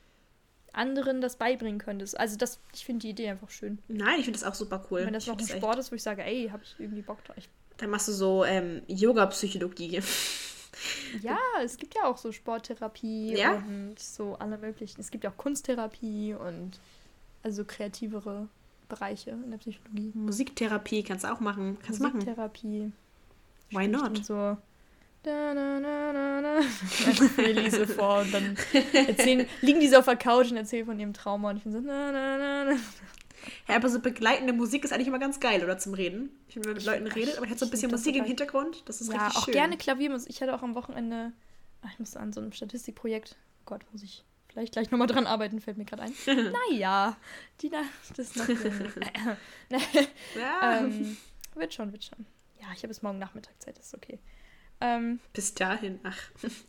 anderen 0.73 1.19
das 1.19 1.35
beibringen 1.35 1.79
könntest. 1.79 2.17
Also 2.17 2.37
das, 2.37 2.59
ich 2.73 2.85
finde 2.85 3.01
die 3.01 3.09
Idee 3.09 3.29
einfach 3.29 3.49
schön. 3.49 3.79
Nein, 3.89 4.15
ich 4.19 4.25
finde 4.25 4.39
das 4.39 4.47
auch 4.47 4.55
super 4.55 4.83
cool. 4.89 5.05
wenn 5.05 5.13
das 5.13 5.23
Ich 5.23 5.27
noch 5.29 5.37
ein 5.37 5.45
das 5.45 5.57
Sport 5.57 5.77
ist, 5.79 5.91
wo 5.91 5.95
ich 5.95 6.03
sage, 6.03 6.23
ey, 6.23 6.47
habe 6.49 6.63
ich 6.63 6.75
irgendwie 6.79 7.01
Bock 7.01 7.21
drauf. 7.25 7.35
Echt, 7.35 7.49
dann 7.77 7.89
machst 7.89 8.07
du 8.07 8.13
so 8.13 8.45
ähm, 8.45 8.81
Yoga-Psychologie. 8.87 9.99
ja, 11.21 11.37
es 11.61 11.75
gibt 11.77 11.93
ja 11.95 12.05
auch 12.05 12.17
so 12.17 12.31
Sporttherapie 12.31 13.35
Ja? 13.37 13.55
und 13.55 13.99
so 13.99 14.35
alle 14.39 14.57
möglichen. 14.57 15.01
Es 15.01 15.11
gibt 15.11 15.25
ja 15.25 15.31
auch 15.31 15.37
Kunsttherapie 15.37 16.33
und 16.35 16.79
also 17.43 17.65
kreativere 17.65 18.47
Bereiche 18.95 19.31
in 19.31 19.49
der 19.51 19.57
Psychologie. 19.57 20.11
Musiktherapie 20.13 21.03
kannst 21.03 21.23
du 21.23 21.31
auch 21.31 21.39
machen. 21.39 21.77
Kannst 21.85 22.01
machen. 22.01 22.15
Musiktherapie. 22.19 22.91
Why 23.71 23.87
not? 23.87 24.25
so. 24.25 24.57
Da, 25.23 25.53
na, 25.53 25.79
na, 25.79 26.11
na, 26.13 26.41
na. 26.41 26.59
Elise 27.43 27.85
vor 27.87 28.21
und 28.21 28.33
dann 28.33 28.57
erzählen, 28.93 29.45
liegen 29.61 29.79
die 29.79 29.87
so 29.87 29.97
auf 29.97 30.05
der 30.05 30.15
Couch 30.15 30.49
und 30.49 30.57
erzählen 30.57 30.85
von 30.87 30.99
ihrem 30.99 31.13
Trauma 31.13 31.51
und 31.51 31.57
ich 31.57 31.63
bin 31.63 31.71
so, 31.71 31.79
na, 31.79 32.11
na, 32.11 32.37
na, 32.37 32.63
na. 32.65 32.71
Ja, 33.67 33.75
aber 33.75 33.89
so 33.89 33.99
begleitende 33.99 34.51
Musik 34.53 34.83
ist 34.83 34.91
eigentlich 34.93 35.07
immer 35.07 35.19
ganz 35.19 35.39
geil, 35.39 35.63
oder? 35.63 35.77
Zum 35.77 35.93
Reden. 35.93 36.29
Ich 36.47 36.53
finde, 36.53 36.69
wenn 36.69 36.75
man 36.75 36.83
mit 36.83 36.85
Leuten 36.85 37.07
redet, 37.07 37.35
aber 37.37 37.45
ich 37.45 37.51
hätte 37.51 37.59
so 37.59 37.65
ein 37.67 37.71
bisschen 37.71 37.91
Musik 37.91 38.15
im 38.15 38.25
Hintergrund. 38.25 38.83
Das 38.85 38.99
ist 39.01 39.11
Ja, 39.11 39.25
richtig 39.25 39.37
auch 39.37 39.45
schön. 39.45 39.53
gerne 39.53 39.77
Klaviermusik. 39.77 40.29
Ich 40.31 40.41
hatte 40.41 40.53
auch 40.55 40.61
am 40.63 40.73
Wochenende, 40.75 41.31
ach, 41.83 41.89
ich 41.93 41.99
musste 41.99 42.19
an 42.19 42.33
so 42.33 42.41
einem 42.41 42.51
Statistikprojekt, 42.51 43.35
oh 43.59 43.63
Gott, 43.65 43.81
muss 43.91 44.01
ich 44.03 44.23
vielleicht 44.51 44.73
gleich 44.73 44.91
nochmal 44.91 45.07
dran 45.07 45.27
arbeiten, 45.27 45.61
fällt 45.61 45.77
mir 45.77 45.85
gerade 45.85 46.03
ein. 46.03 46.13
naja, 46.69 47.17
die 47.61 47.69
Nacht 47.69 48.17
ist 48.17 48.35
noch. 48.35 48.47
Ja, 50.35 50.79
ähm, 50.79 51.17
wird 51.55 51.73
schon, 51.73 51.91
wird 51.91 52.03
schon. 52.03 52.25
Ja, 52.59 52.67
ich 52.73 52.79
habe 52.79 52.89
bis 52.89 53.01
morgen 53.01 53.19
Nachmittag 53.19 53.53
Zeit, 53.61 53.77
das 53.77 53.87
ist 53.87 53.95
okay. 53.95 54.19
Ähm, 54.81 55.19
bis 55.33 55.53
dahin. 55.53 55.99
Ach, 56.03 56.17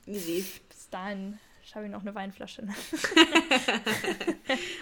easy. 0.06 0.44
bis 0.68 0.88
dahin 0.90 1.38
schaffe 1.64 1.86
ich 1.86 1.90
noch 1.90 2.02
eine 2.02 2.14
Weinflasche. 2.14 2.62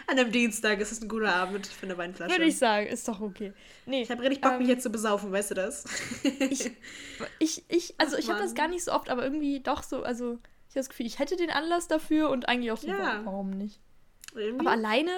An 0.06 0.18
einem 0.18 0.32
Dienstag 0.32 0.80
ist 0.80 0.92
es 0.92 1.00
ein 1.02 1.08
guter 1.08 1.34
Abend 1.34 1.66
für 1.66 1.86
eine 1.86 1.96
Weinflasche. 1.96 2.32
Würde 2.32 2.46
ich 2.46 2.58
sagen, 2.58 2.86
ist 2.86 3.06
doch 3.06 3.20
okay. 3.20 3.52
Nee, 3.86 4.02
ich 4.02 4.10
habe 4.10 4.22
richtig 4.22 4.40
Bock, 4.40 4.58
mich 4.58 4.68
ähm, 4.68 4.74
jetzt 4.74 4.82
zu 4.82 4.90
besaufen, 4.90 5.30
weißt 5.30 5.52
du 5.52 5.54
das? 5.54 5.84
ich, 6.22 6.72
ich, 7.38 7.64
ich, 7.68 7.94
also 7.98 8.16
Ach, 8.16 8.20
ich 8.20 8.28
habe 8.28 8.40
das 8.40 8.54
gar 8.54 8.68
nicht 8.68 8.84
so 8.84 8.92
oft, 8.92 9.08
aber 9.08 9.22
irgendwie 9.22 9.60
doch 9.60 9.82
so, 9.82 10.02
also 10.02 10.38
ich 10.70 10.74
habe 10.76 10.80
das 10.80 10.88
Gefühl, 10.88 11.06
ich 11.06 11.18
hätte 11.18 11.36
den 11.36 11.50
Anlass 11.50 11.86
dafür 11.88 12.30
und 12.30 12.48
eigentlich 12.48 12.72
auch 12.72 12.78
so, 12.78 12.86
Ja. 12.88 13.20
warum 13.24 13.50
nicht? 13.50 13.80
Irgendwie 14.34 14.60
Aber 14.66 14.70
alleine? 14.70 15.10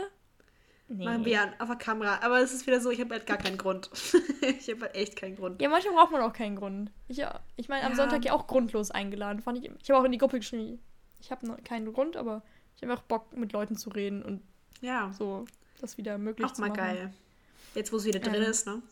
Nee. 0.89 1.05
machen 1.07 1.25
wir 1.25 1.41
an, 1.41 1.55
auf 1.59 1.69
der 1.69 1.77
Kamera. 1.77 2.19
Aber 2.23 2.41
es 2.41 2.53
ist 2.53 2.67
wieder 2.67 2.81
so, 2.81 2.91
ich 2.91 3.01
habe 3.01 3.15
halt 3.15 3.27
gar 3.27 3.39
keinen 3.39 3.57
Grund. 3.57 3.89
ich 4.43 4.69
habe 4.69 4.83
halt 4.83 4.95
echt 4.95 5.17
keinen 5.17 5.37
Grund. 5.37 5.61
Ja, 5.63 5.69
manchmal 5.71 5.95
braucht 5.95 6.13
man 6.13 6.21
auch 6.21 6.33
keinen 6.35 6.57
Grund. 6.57 6.91
Ich, 7.09 7.25
ich 7.57 7.69
meine, 7.69 7.85
am 7.87 7.93
Ja. 7.93 7.97
Sonntag 7.97 8.25
ja 8.25 8.33
auch 8.35 8.47
grundlos 8.47 8.91
eingeladen. 8.91 9.41
Fand 9.41 9.59
ich, 9.59 9.71
ich 9.81 9.91
habe 9.91 10.01
auch 10.01 10.05
in 10.05 10.13
die 10.13 10.19
Gruppe 10.19 10.39
geschrieben, 10.39 10.81
ich 11.21 11.31
habe 11.31 11.57
keinen 11.65 11.91
Grund, 11.93 12.17
aber 12.17 12.43
ich 12.77 12.83
habe 12.83 12.93
auch 12.95 13.03
Bock, 13.03 13.35
mit 13.37 13.53
Leuten 13.53 13.77
zu 13.77 13.91
reden 13.91 14.23
und 14.23 14.43
Ja, 14.81 15.13
so 15.17 15.45
das 15.81 15.97
wieder 15.97 16.19
möglich 16.19 16.47
auch 16.47 16.53
zu 16.53 16.61
mal 16.61 16.69
machen. 16.69 16.79
geil. 16.81 17.13
Jetzt, 17.75 17.93
wo 17.93 17.97
es 17.97 18.05
wieder 18.05 18.19
drin 18.21 18.35
Ähm. 18.35 18.43
ist, 18.51 18.67
ne? 18.67 18.83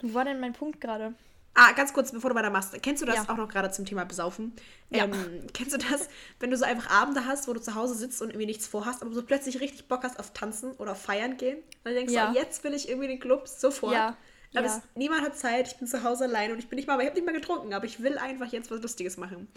Wo 0.00 0.14
war 0.14 0.24
denn 0.24 0.40
mein 0.40 0.52
Punkt 0.52 0.80
gerade? 0.80 1.14
Ah, 1.58 1.72
ganz 1.72 1.92
kurz, 1.94 2.12
bevor 2.12 2.28
du 2.30 2.36
weitermachst. 2.36 2.74
Kennst 2.82 3.00
du 3.00 3.06
das 3.06 3.16
Ja. 3.16 3.28
auch 3.30 3.36
noch 3.38 3.48
gerade 3.48 3.70
zum 3.70 3.86
Thema 3.86 4.04
Besaufen? 4.04 4.52
Ja. 4.90 5.04
Ähm, 5.04 5.14
kennst 5.54 5.72
du 5.72 5.78
das, 5.78 6.08
wenn 6.38 6.50
du 6.50 6.56
so 6.58 6.66
einfach 6.66 6.90
Abende 6.90 7.24
hast, 7.24 7.48
wo 7.48 7.54
du 7.54 7.60
zu 7.60 7.74
Hause 7.74 7.94
sitzt 7.94 8.20
und 8.20 8.28
irgendwie 8.28 8.44
nichts 8.46 8.66
vorhast, 8.66 9.00
aber 9.02 9.12
so 9.14 9.22
plötzlich 9.22 9.58
richtig 9.60 9.88
Bock 9.88 10.02
hast 10.04 10.18
auf 10.20 10.32
Tanzen 10.34 10.72
oder 10.72 10.92
auf 10.92 11.00
Feiern 11.00 11.38
gehen? 11.38 11.56
Und 11.58 11.90
du 11.90 11.94
denkst, 11.94 12.12
Ja. 12.12 12.30
oh, 12.30 12.34
jetzt 12.34 12.62
will 12.62 12.74
ich 12.74 12.88
irgendwie 12.88 13.06
in 13.06 13.12
den 13.12 13.20
Club, 13.20 13.48
sofort. 13.48 13.94
Ja, 13.94 14.16
Aber 14.54 14.66
es, 14.66 14.80
niemand 14.94 15.22
hat 15.22 15.36
Zeit, 15.36 15.66
ich 15.68 15.76
bin 15.78 15.86
zu 15.88 16.02
Hause 16.02 16.24
allein 16.24 16.52
und 16.52 16.58
ich 16.58 16.68
bin 16.68 16.76
nicht 16.76 16.86
mal, 16.86 16.94
aber 16.94 17.02
ich 17.04 17.08
habe 17.08 17.18
nicht 17.18 17.26
mal 17.26 17.32
getrunken, 17.34 17.72
aber 17.72 17.86
ich 17.86 18.02
will 18.02 18.18
einfach 18.18 18.46
jetzt 18.52 18.70
was 18.70 18.82
Lustiges 18.82 19.16
machen. 19.16 19.48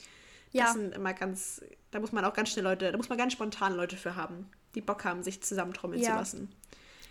Ja. 0.52 0.64
Das 0.66 0.74
sind 0.74 0.96
immer 0.96 1.14
ganz, 1.14 1.62
da 1.92 2.00
muss 2.00 2.12
man 2.14 2.24
auch 2.26 2.34
ganz 2.34 2.50
schnell 2.50 2.64
Leute, 2.64 2.92
da 2.92 2.98
muss 2.98 3.10
man 3.10 3.18
ganz 3.18 3.34
spontan 3.34 3.76
Leute 3.76 3.98
für 3.98 4.16
haben, 4.16 4.50
die 4.74 4.82
Bock 4.82 5.04
haben, 5.06 5.22
sich 5.22 5.42
zusammentrommeln 5.44 6.02
zu 6.02 6.10
lassen. 6.12 6.50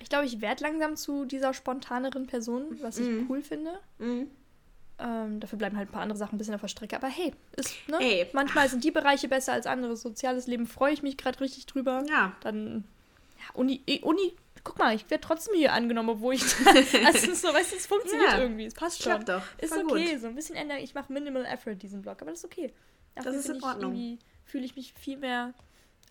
Ich 0.00 0.08
glaube, 0.08 0.26
ich 0.26 0.40
werde 0.40 0.62
langsam 0.62 0.96
zu 0.96 1.24
dieser 1.24 1.52
spontaneren 1.54 2.26
Person, 2.26 2.78
was 2.82 2.98
ich 2.98 3.06
Mhm. 3.06 3.26
cool 3.28 3.42
finde. 3.42 3.78
Mhm. 3.98 4.30
Ähm, 5.00 5.38
dafür 5.38 5.58
bleiben 5.58 5.76
halt 5.76 5.88
ein 5.88 5.92
paar 5.92 6.02
andere 6.02 6.18
Sachen 6.18 6.34
ein 6.34 6.38
bisschen 6.38 6.54
auf 6.54 6.60
der 6.60 6.68
Strecke. 6.68 6.96
Aber 6.96 7.06
hey, 7.08 7.32
ist, 7.56 7.74
ne? 7.88 7.98
Ey, 8.00 8.26
manchmal 8.32 8.68
sind 8.68 8.82
die 8.82 8.90
Bereiche 8.90 9.28
besser 9.28 9.52
als 9.52 9.66
andere. 9.66 9.96
Soziales 9.96 10.46
Leben 10.46 10.66
freue 10.66 10.92
ich 10.92 11.02
mich 11.02 11.16
gerade 11.16 11.40
richtig 11.40 11.66
drüber. 11.66 12.04
Ja. 12.08 12.36
Dann, 12.40 12.84
ja, 13.38 13.54
Uni, 13.54 13.80
eh, 13.86 14.00
Uni, 14.00 14.34
guck 14.64 14.78
mal, 14.78 14.94
ich 14.94 15.08
werde 15.08 15.20
trotzdem 15.20 15.54
hier 15.54 15.72
angenommen, 15.72 16.08
obwohl 16.08 16.34
ich. 16.34 16.42
also, 17.06 17.32
so, 17.34 17.54
weißt 17.54 17.72
du, 17.72 17.76
es 17.76 17.86
funktioniert 17.86 18.32
Ja. 18.32 18.40
irgendwie. 18.40 18.66
Es 18.66 18.74
passt 18.74 19.02
schon. 19.02 19.24
Klappt 19.24 19.28
doch. 19.28 19.42
Ist 19.62 19.72
Voll 19.72 19.84
okay, 19.84 20.12
Gut. 20.12 20.20
so 20.20 20.26
ein 20.26 20.34
bisschen 20.34 20.56
ändern. 20.56 20.78
Ich 20.78 20.94
mache 20.94 21.12
Minimal 21.12 21.44
Effort 21.44 21.76
diesen 21.76 22.02
Blog, 22.02 22.20
aber 22.20 22.30
das 22.32 22.40
ist 22.40 22.44
okay. 22.46 22.72
Dafür 23.14 23.32
ist 23.34 23.48
in 23.48 23.62
Ordnung. 23.62 23.92
Irgendwie 23.92 24.18
fühle 24.44 24.64
ich 24.64 24.74
mich 24.74 24.94
viel 24.94 25.16
mehr 25.16 25.54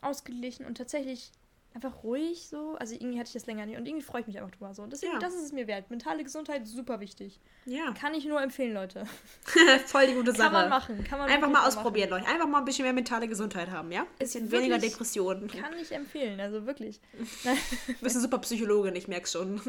ausgeglichen 0.02 0.66
und 0.66 0.76
tatsächlich 0.78 1.32
einfach 1.78 2.04
ruhig 2.04 2.48
so. 2.50 2.76
Also 2.80 2.96
irgendwie 2.96 3.20
hatte 3.20 3.28
ich 3.28 3.34
das 3.34 3.46
länger 3.46 3.66
nicht 3.66 3.78
und 3.78 3.86
irgendwie 3.86 4.04
freue 4.04 4.22
ich 4.22 4.28
mich 4.28 4.38
einfach 4.38 4.52
drüber 4.52 4.74
so. 4.74 4.82
Und 4.82 4.92
deswegen, 4.92 5.14
Ja. 5.14 5.20
das 5.20 5.34
ist 5.36 5.44
es 5.44 5.52
mir 5.54 5.68
wert. 5.68 5.90
Mentale 5.90 6.24
Gesundheit, 6.24 6.68
super 6.68 7.00
wichtig. 7.00 7.40
Ja. 7.66 7.94
Kann 7.94 8.14
ich 8.14 8.26
nur 8.26 8.42
empfehlen, 8.42 8.74
Leute. 8.74 9.06
Voll 9.86 10.08
die 10.08 10.14
gute 10.14 10.32
Sache. 10.32 10.44
Kann 10.44 10.54
man 10.54 10.70
machen. 10.70 11.04
Kann 11.04 11.20
man 11.20 11.30
Einfach 11.30 11.48
mal 11.48 11.54
machen. 11.62 11.68
ausprobieren, 11.68 12.10
Leute. 12.10 12.26
Einfach 12.28 12.48
mal 12.48 12.60
ein 12.60 12.66
bisschen 12.66 12.84
mehr 12.84 12.94
mentale 12.94 13.28
Gesundheit 13.28 13.70
haben, 13.70 13.92
ja? 13.92 14.02
Ist 14.20 14.34
Bisschen 14.34 14.52
weniger 14.52 14.78
Depressionen. 14.80 15.48
Kann 15.48 15.74
ich 15.80 15.92
empfehlen, 15.92 16.40
also 16.40 16.66
wirklich. 16.66 17.00
Du 17.44 17.94
bist 18.02 18.16
eine 18.16 18.22
super 18.24 18.40
Psychologin, 18.40 18.96
ich 18.96 19.08
merke 19.08 19.28
schon. 19.28 19.62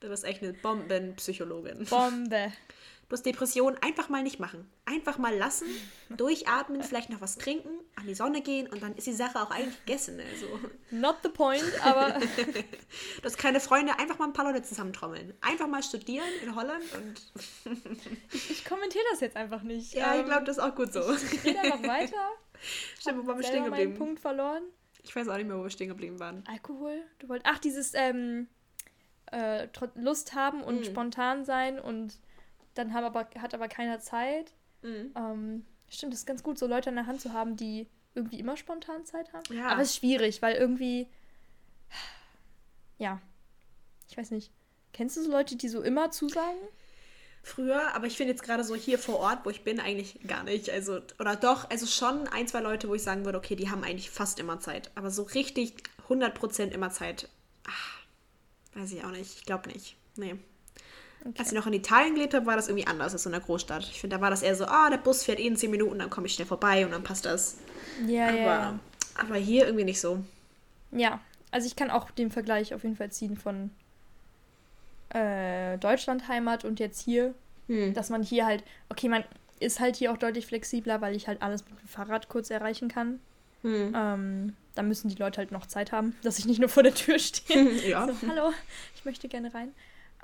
Du 0.00 0.08
bist 0.08 0.24
echt 0.24 0.42
eine 0.42 0.52
Bombenpsychologin. 0.52 1.84
Bombe. 1.86 2.52
Du 3.08 3.14
hast 3.14 3.24
Depressionen 3.24 3.78
einfach 3.82 4.10
mal 4.10 4.22
nicht 4.22 4.38
machen. 4.38 4.70
Einfach 4.84 5.16
mal 5.16 5.34
lassen, 5.34 5.66
durchatmen, 6.10 6.82
vielleicht 6.82 7.08
noch 7.08 7.22
was 7.22 7.38
trinken, 7.38 7.70
an 7.96 8.06
die 8.06 8.14
Sonne 8.14 8.42
gehen 8.42 8.66
und 8.66 8.82
dann 8.82 8.94
ist 8.96 9.06
die 9.06 9.14
Sache 9.14 9.40
auch 9.40 9.50
eigentlich 9.50 9.78
gegessen. 9.86 10.20
Also, 10.20 10.46
Not 10.90 11.16
the 11.22 11.30
point, 11.30 11.64
aber 11.82 12.18
du 12.36 13.24
hast 13.24 13.38
keine 13.38 13.60
Freunde, 13.60 13.98
einfach 13.98 14.18
mal 14.18 14.26
ein 14.26 14.34
paar 14.34 14.44
Leute 14.44 14.62
zusammentrommeln. 14.62 15.32
Einfach 15.40 15.66
mal 15.68 15.82
studieren 15.82 16.28
in 16.42 16.54
Holland 16.54 16.84
und 16.96 17.32
ich 18.32 18.64
kommentiere 18.66 19.04
das 19.10 19.20
jetzt 19.20 19.36
einfach 19.36 19.62
nicht. 19.62 19.94
ja, 19.94 20.14
ich 20.14 20.20
Ähm, 20.20 20.26
glaube, 20.26 20.44
das 20.44 20.58
ist 20.58 20.62
auch 20.62 20.74
gut 20.74 20.92
so. 20.92 21.00
Ich 21.14 21.44
rede 21.44 21.60
einfach 21.60 21.82
weiter. 21.82 22.28
Stimmt, 23.00 23.22
wo 23.22 23.26
waren 23.26 23.38
wir 23.38 23.46
stehen 23.46 23.64
geblieben? 23.64 23.94
Punkt 23.94 24.20
verloren. 24.20 24.64
Ich 25.02 25.16
weiß 25.16 25.28
auch 25.28 25.36
nicht 25.36 25.46
mehr, 25.46 25.56
wo 25.58 25.62
wir 25.62 25.70
stehen 25.70 25.88
geblieben 25.88 26.20
waren. 26.20 26.44
Alkohol? 26.46 27.00
Du 27.20 27.28
wolltest. 27.30 27.46
Ach, 27.50 27.58
dieses 27.58 27.92
ähm, 27.94 28.48
äh, 29.32 29.66
Lust 29.94 30.34
haben 30.34 30.62
und 30.62 30.80
Mhm. 30.80 30.84
spontan 30.84 31.44
sein 31.46 31.78
und 31.78 32.18
dann 32.78 32.94
haben 32.94 33.04
aber, 33.04 33.28
hat 33.40 33.54
aber 33.54 33.68
keiner 33.68 34.00
Zeit. 34.00 34.52
Mhm. 34.82 35.12
Ähm, 35.16 35.66
stimmt, 35.88 36.12
das 36.12 36.20
ist 36.20 36.26
ganz 36.26 36.42
gut, 36.42 36.58
so 36.58 36.66
Leute 36.66 36.90
an 36.90 36.96
der 36.96 37.06
Hand 37.06 37.20
zu 37.20 37.32
haben, 37.32 37.56
die 37.56 37.88
irgendwie 38.14 38.38
immer 38.38 38.56
spontan 38.56 39.04
Zeit 39.04 39.32
haben. 39.32 39.44
Ja. 39.54 39.68
Aber 39.68 39.82
es 39.82 39.90
ist 39.90 39.96
schwierig, 39.96 40.40
weil 40.42 40.56
irgendwie. 40.56 41.08
Ja. 42.98 43.20
Ich 44.10 44.16
weiß 44.16 44.30
nicht. 44.30 44.50
Kennst 44.92 45.16
du 45.16 45.22
so 45.22 45.30
Leute, 45.30 45.56
die 45.56 45.68
so 45.68 45.82
immer 45.82 46.10
zusagen? 46.10 46.58
Früher, 47.42 47.94
aber 47.94 48.06
ich 48.06 48.16
finde 48.16 48.32
jetzt 48.32 48.42
gerade 48.42 48.64
so 48.64 48.74
hier 48.74 48.98
vor 48.98 49.20
Ort, 49.20 49.44
wo 49.44 49.50
ich 49.50 49.62
bin, 49.62 49.80
eigentlich 49.80 50.20
gar 50.26 50.42
nicht. 50.42 50.70
Also, 50.70 51.00
oder 51.18 51.36
doch, 51.36 51.70
also 51.70 51.86
schon 51.86 52.26
ein, 52.28 52.48
zwei 52.48 52.60
Leute, 52.60 52.88
wo 52.88 52.94
ich 52.94 53.02
sagen 53.02 53.24
würde, 53.24 53.38
okay, 53.38 53.54
die 53.54 53.70
haben 53.70 53.84
eigentlich 53.84 54.10
fast 54.10 54.38
immer 54.40 54.60
Zeit. 54.60 54.90
Aber 54.96 55.10
so 55.10 55.22
richtig 55.22 55.74
100% 56.08 56.70
immer 56.70 56.90
Zeit, 56.90 57.28
ach, 57.66 58.00
weiß 58.74 58.92
ich 58.92 59.04
auch 59.04 59.12
nicht. 59.12 59.38
Ich 59.38 59.44
glaube 59.44 59.70
nicht. 59.70 59.96
Nee. 60.16 60.36
Als 61.36 61.48
ich 61.48 61.54
noch 61.54 61.66
in 61.66 61.72
Italien 61.72 62.14
gelebt 62.14 62.32
habe, 62.34 62.46
war 62.46 62.56
das 62.56 62.68
irgendwie 62.68 62.86
anders 62.86 63.12
als 63.12 63.26
in 63.26 63.32
der 63.32 63.40
Großstadt. 63.40 63.82
Ich 63.90 64.00
finde, 64.00 64.16
da 64.16 64.22
war 64.22 64.30
das 64.30 64.42
eher 64.42 64.54
so, 64.54 64.64
ah, 64.64 64.88
der 64.88 64.98
Bus 64.98 65.24
fährt 65.24 65.38
eh 65.40 65.46
in 65.46 65.56
10 65.56 65.70
Minuten, 65.70 65.98
dann 65.98 66.10
komme 66.10 66.26
ich 66.26 66.34
schnell 66.34 66.46
vorbei 66.46 66.84
und 66.86 66.92
dann 66.92 67.02
passt 67.02 67.24
das. 67.26 67.58
Ja, 68.06 68.28
Aber, 68.28 68.36
ja. 68.36 68.78
aber 69.18 69.34
hier 69.36 69.66
irgendwie 69.66 69.84
nicht 69.84 70.00
so. 70.00 70.22
Ja, 70.92 71.20
also 71.50 71.66
ich 71.66 71.76
kann 71.76 71.90
auch 71.90 72.10
den 72.10 72.30
Vergleich 72.30 72.72
auf 72.72 72.82
jeden 72.84 72.96
Fall 72.96 73.10
ziehen 73.10 73.36
von 73.36 73.70
äh, 75.10 75.78
Deutschland 75.78 76.28
Heimat 76.28 76.64
und 76.64 76.80
jetzt 76.80 77.02
hier, 77.04 77.34
Hm. 77.66 77.92
dass 77.92 78.08
man 78.08 78.22
hier 78.22 78.46
halt, 78.46 78.64
okay, 78.88 79.08
man 79.08 79.24
ist 79.60 79.78
halt 79.80 79.96
hier 79.96 80.10
auch 80.12 80.16
deutlich 80.16 80.46
flexibler, 80.46 81.00
weil 81.02 81.14
ich 81.14 81.28
halt 81.28 81.42
alles 81.42 81.64
mit 81.68 81.78
dem 81.80 81.88
Fahrrad 81.88 82.28
kurz 82.28 82.48
erreichen 82.48 82.88
kann. 82.88 83.20
Hm. 83.62 83.92
Ähm, 83.94 84.56
da 84.74 84.82
müssen 84.82 85.08
die 85.08 85.16
Leute 85.16 85.38
halt 85.38 85.50
noch 85.52 85.66
Zeit 85.66 85.90
haben, 85.92 86.14
dass 86.22 86.38
ich 86.38 86.46
nicht 86.46 86.60
nur 86.60 86.68
vor 86.70 86.82
der 86.84 86.94
Tür 86.94 87.18
stehe. 87.18 87.72
ja. 87.88 88.06
So, 88.06 88.14
hallo, 88.28 88.52
ich 88.94 89.04
möchte 89.04 89.28
gerne 89.28 89.52
rein. 89.52 89.74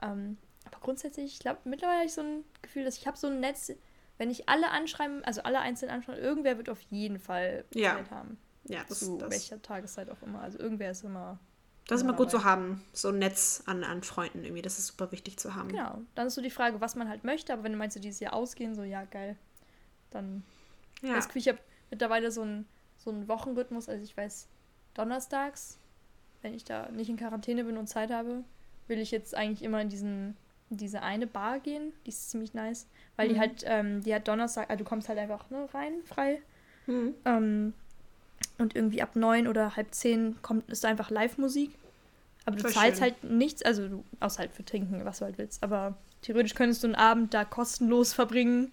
Ähm, 0.00 0.38
aber 0.74 0.80
grundsätzlich, 0.84 1.26
ich 1.32 1.38
glaube, 1.38 1.60
mittlerweile 1.64 1.98
habe 1.98 2.06
ich 2.06 2.14
so 2.14 2.22
ein 2.22 2.44
Gefühl, 2.62 2.84
dass 2.84 2.96
ich 2.98 3.06
habe 3.06 3.16
so 3.16 3.26
ein 3.26 3.40
Netz, 3.40 3.72
wenn 4.18 4.30
ich 4.30 4.48
alle 4.48 4.70
anschreiben, 4.70 5.24
also 5.24 5.42
alle 5.42 5.60
einzeln 5.60 5.90
anschreiben, 5.90 6.22
irgendwer 6.22 6.56
wird 6.56 6.68
auf 6.68 6.80
jeden 6.82 7.18
Fall 7.18 7.64
Ja. 7.74 7.96
Zeit 7.96 8.10
haben. 8.10 8.38
Ja, 8.66 8.82
das, 8.88 9.00
Zu 9.00 9.18
das, 9.18 9.30
welcher 9.30 9.60
Tageszeit 9.60 10.08
auch 10.10 10.22
immer. 10.22 10.40
Also 10.40 10.58
irgendwer 10.58 10.90
ist 10.90 11.04
immer. 11.04 11.38
das 11.86 11.98
ist 12.00 12.04
immer 12.04 12.14
gut 12.14 12.28
dabei. 12.32 12.38
zu 12.38 12.44
haben. 12.44 12.84
So 12.92 13.08
ein 13.08 13.18
Netz 13.18 13.62
an, 13.66 13.84
an 13.84 14.02
Freunden 14.02 14.42
irgendwie. 14.42 14.62
Das 14.62 14.78
ist 14.78 14.86
super 14.86 15.12
wichtig 15.12 15.38
zu 15.38 15.54
haben. 15.54 15.68
Genau. 15.68 16.00
Dann 16.14 16.28
ist 16.28 16.34
so 16.34 16.40
die 16.40 16.50
Frage, 16.50 16.80
was 16.80 16.94
man 16.94 17.08
halt 17.08 17.24
möchte, 17.24 17.52
aber 17.52 17.64
wenn 17.64 17.72
du 17.72 17.78
meinst, 17.78 17.96
du 17.96 18.00
dieses 18.00 18.20
Jahr 18.20 18.32
ausgehen, 18.32 18.74
so 18.74 18.82
ja, 18.82 19.04
geil. 19.04 19.36
Dann. 20.10 20.42
Ja. 21.02 21.14
Das 21.14 21.26
Gefühl, 21.26 21.42
ich 21.42 21.48
habe 21.48 21.58
mittlerweile 21.90 22.30
so 22.30 22.40
einen 22.42 22.66
so 23.04 23.10
einen 23.10 23.28
Wochenrhythmus, 23.28 23.88
also 23.88 24.02
ich 24.02 24.16
weiß, 24.16 24.48
donnerstags, 24.94 25.78
wenn 26.42 26.54
ich 26.54 26.64
da 26.64 26.88
nicht 26.90 27.10
in 27.10 27.16
Quarantäne 27.16 27.64
bin 27.64 27.76
und 27.76 27.86
Zeit 27.86 28.10
habe, 28.10 28.44
will 28.86 28.98
ich 28.98 29.10
jetzt 29.10 29.34
eigentlich 29.34 29.62
immer 29.62 29.80
in 29.80 29.88
diesen 29.90 30.36
diese 30.76 31.02
eine 31.02 31.26
Bar 31.26 31.60
gehen. 31.60 31.92
Die 32.04 32.10
ist 32.10 32.30
ziemlich 32.30 32.54
nice. 32.54 32.86
Weil 33.16 33.28
die 33.28 33.34
Mhm. 33.34 33.40
halt, 33.40 33.64
ähm, 33.66 34.02
die 34.02 34.14
hat 34.14 34.26
Donnerstag, 34.28 34.68
also 34.70 34.82
du 34.84 34.88
kommst 34.88 35.08
halt 35.08 35.18
einfach 35.18 35.48
ne, 35.50 35.68
rein, 35.72 35.92
frei. 36.04 36.40
Mhm. 36.86 37.14
Ähm, 37.24 37.72
und 38.58 38.74
irgendwie 38.76 39.02
ab 39.02 39.16
neun 39.16 39.46
oder 39.48 39.76
halb 39.76 39.94
zehn 39.94 40.36
kommt, 40.42 40.68
ist 40.70 40.84
da 40.84 40.88
einfach 40.88 41.10
Live-Musik. 41.10 41.70
Aber 42.46 42.56
du 42.56 42.62
Voll 42.62 42.72
zahlst 42.72 42.98
schön. 42.98 43.04
halt 43.04 43.24
nichts, 43.24 43.62
also 43.62 43.88
du, 43.88 44.04
außer 44.20 44.40
halt 44.40 44.52
für 44.52 44.64
Trinken, 44.64 45.04
was 45.04 45.18
du 45.20 45.24
halt 45.24 45.38
willst. 45.38 45.62
Aber 45.62 45.96
theoretisch 46.22 46.54
könntest 46.54 46.82
du 46.82 46.88
einen 46.88 46.94
Abend 46.96 47.32
da 47.32 47.44
kostenlos 47.44 48.12
verbringen, 48.12 48.70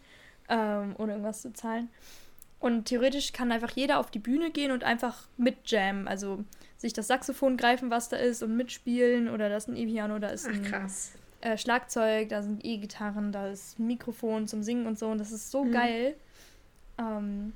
ähm, 0.49 0.95
ohne 0.97 1.13
irgendwas 1.13 1.41
zu 1.41 1.53
zahlen. 1.53 1.89
Und 2.59 2.85
theoretisch 2.85 3.31
kann 3.33 3.51
einfach 3.51 3.71
jeder 3.71 3.97
auf 3.99 4.11
die 4.11 4.19
Bühne 4.19 4.51
gehen 4.51 4.71
und 4.71 4.83
einfach 4.83 5.27
mitjammen. 5.37 6.07
Also 6.07 6.43
sich 6.77 6.93
das 6.93 7.07
Saxophon 7.07 7.57
greifen, 7.57 7.89
was 7.89 8.09
da 8.09 8.17
ist, 8.17 8.43
und 8.43 8.55
mitspielen. 8.57 9.29
Oder 9.29 9.49
da 9.49 9.57
ist 9.57 9.67
ein 9.67 9.75
E-Piano, 9.75 10.19
da 10.19 10.27
ist 10.29 10.45
Ach, 10.47 10.53
ein 10.53 10.63
krass. 10.63 11.11
Äh, 11.41 11.57
Schlagzeug, 11.57 12.29
da 12.29 12.41
sind 12.41 12.63
E-Gitarren, 12.65 13.31
da 13.31 13.47
ist 13.47 13.79
Mikrofon 13.79 14.47
zum 14.47 14.63
Singen 14.63 14.87
und 14.87 14.97
so. 14.97 15.07
Und 15.07 15.17
das 15.19 15.31
ist 15.31 15.51
so 15.51 15.63
Mhm. 15.65 15.71
geil. 15.71 16.15
Ähm, 16.97 17.53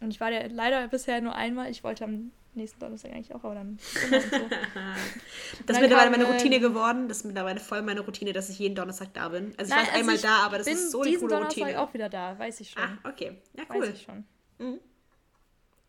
und 0.00 0.10
ich 0.10 0.20
war 0.20 0.30
da 0.30 0.38
leider 0.46 0.88
bisher 0.88 1.20
nur 1.20 1.34
einmal. 1.34 1.70
Ich 1.70 1.82
wollte 1.84 2.04
am 2.04 2.30
nächsten 2.54 2.80
Donnerstag 2.80 3.12
eigentlich 3.12 3.34
auch, 3.34 3.44
aber 3.44 3.54
dann. 3.54 3.78
So. 3.78 3.98
Das 5.66 5.76
ist 5.76 5.82
mittlerweile 5.82 6.10
meine 6.10 6.24
äh, 6.24 6.32
Routine 6.32 6.60
geworden. 6.60 7.08
Das 7.08 7.18
ist 7.18 7.24
mittlerweile 7.24 7.60
voll 7.60 7.82
meine 7.82 8.00
Routine, 8.00 8.32
dass 8.32 8.48
ich 8.48 8.58
jeden 8.58 8.74
Donnerstag 8.74 9.12
da 9.14 9.28
bin. 9.28 9.54
Also 9.58 9.70
ich 9.70 9.76
Nein, 9.76 9.78
war 9.78 9.78
also 9.88 9.98
einmal 10.00 10.14
ich 10.16 10.22
da, 10.22 10.36
aber 10.44 10.58
das 10.58 10.66
bin 10.66 10.74
ist 10.74 10.90
so 10.90 11.00
eine 11.02 11.10
diesen 11.10 11.20
coole 11.28 11.34
Donnerstag 11.36 11.62
Routine. 11.64 11.80
auch 11.80 11.94
wieder 11.94 12.08
da, 12.08 12.38
weiß 12.38 12.60
ich 12.60 12.70
schon. 12.70 12.82
Ah, 12.82 12.98
okay. 13.08 13.36
Ja, 13.56 13.68
Weiß 13.68 13.76
cool. 13.78 13.92
ich 13.94 14.02
schon. 14.02 14.24
Mhm. 14.58 14.80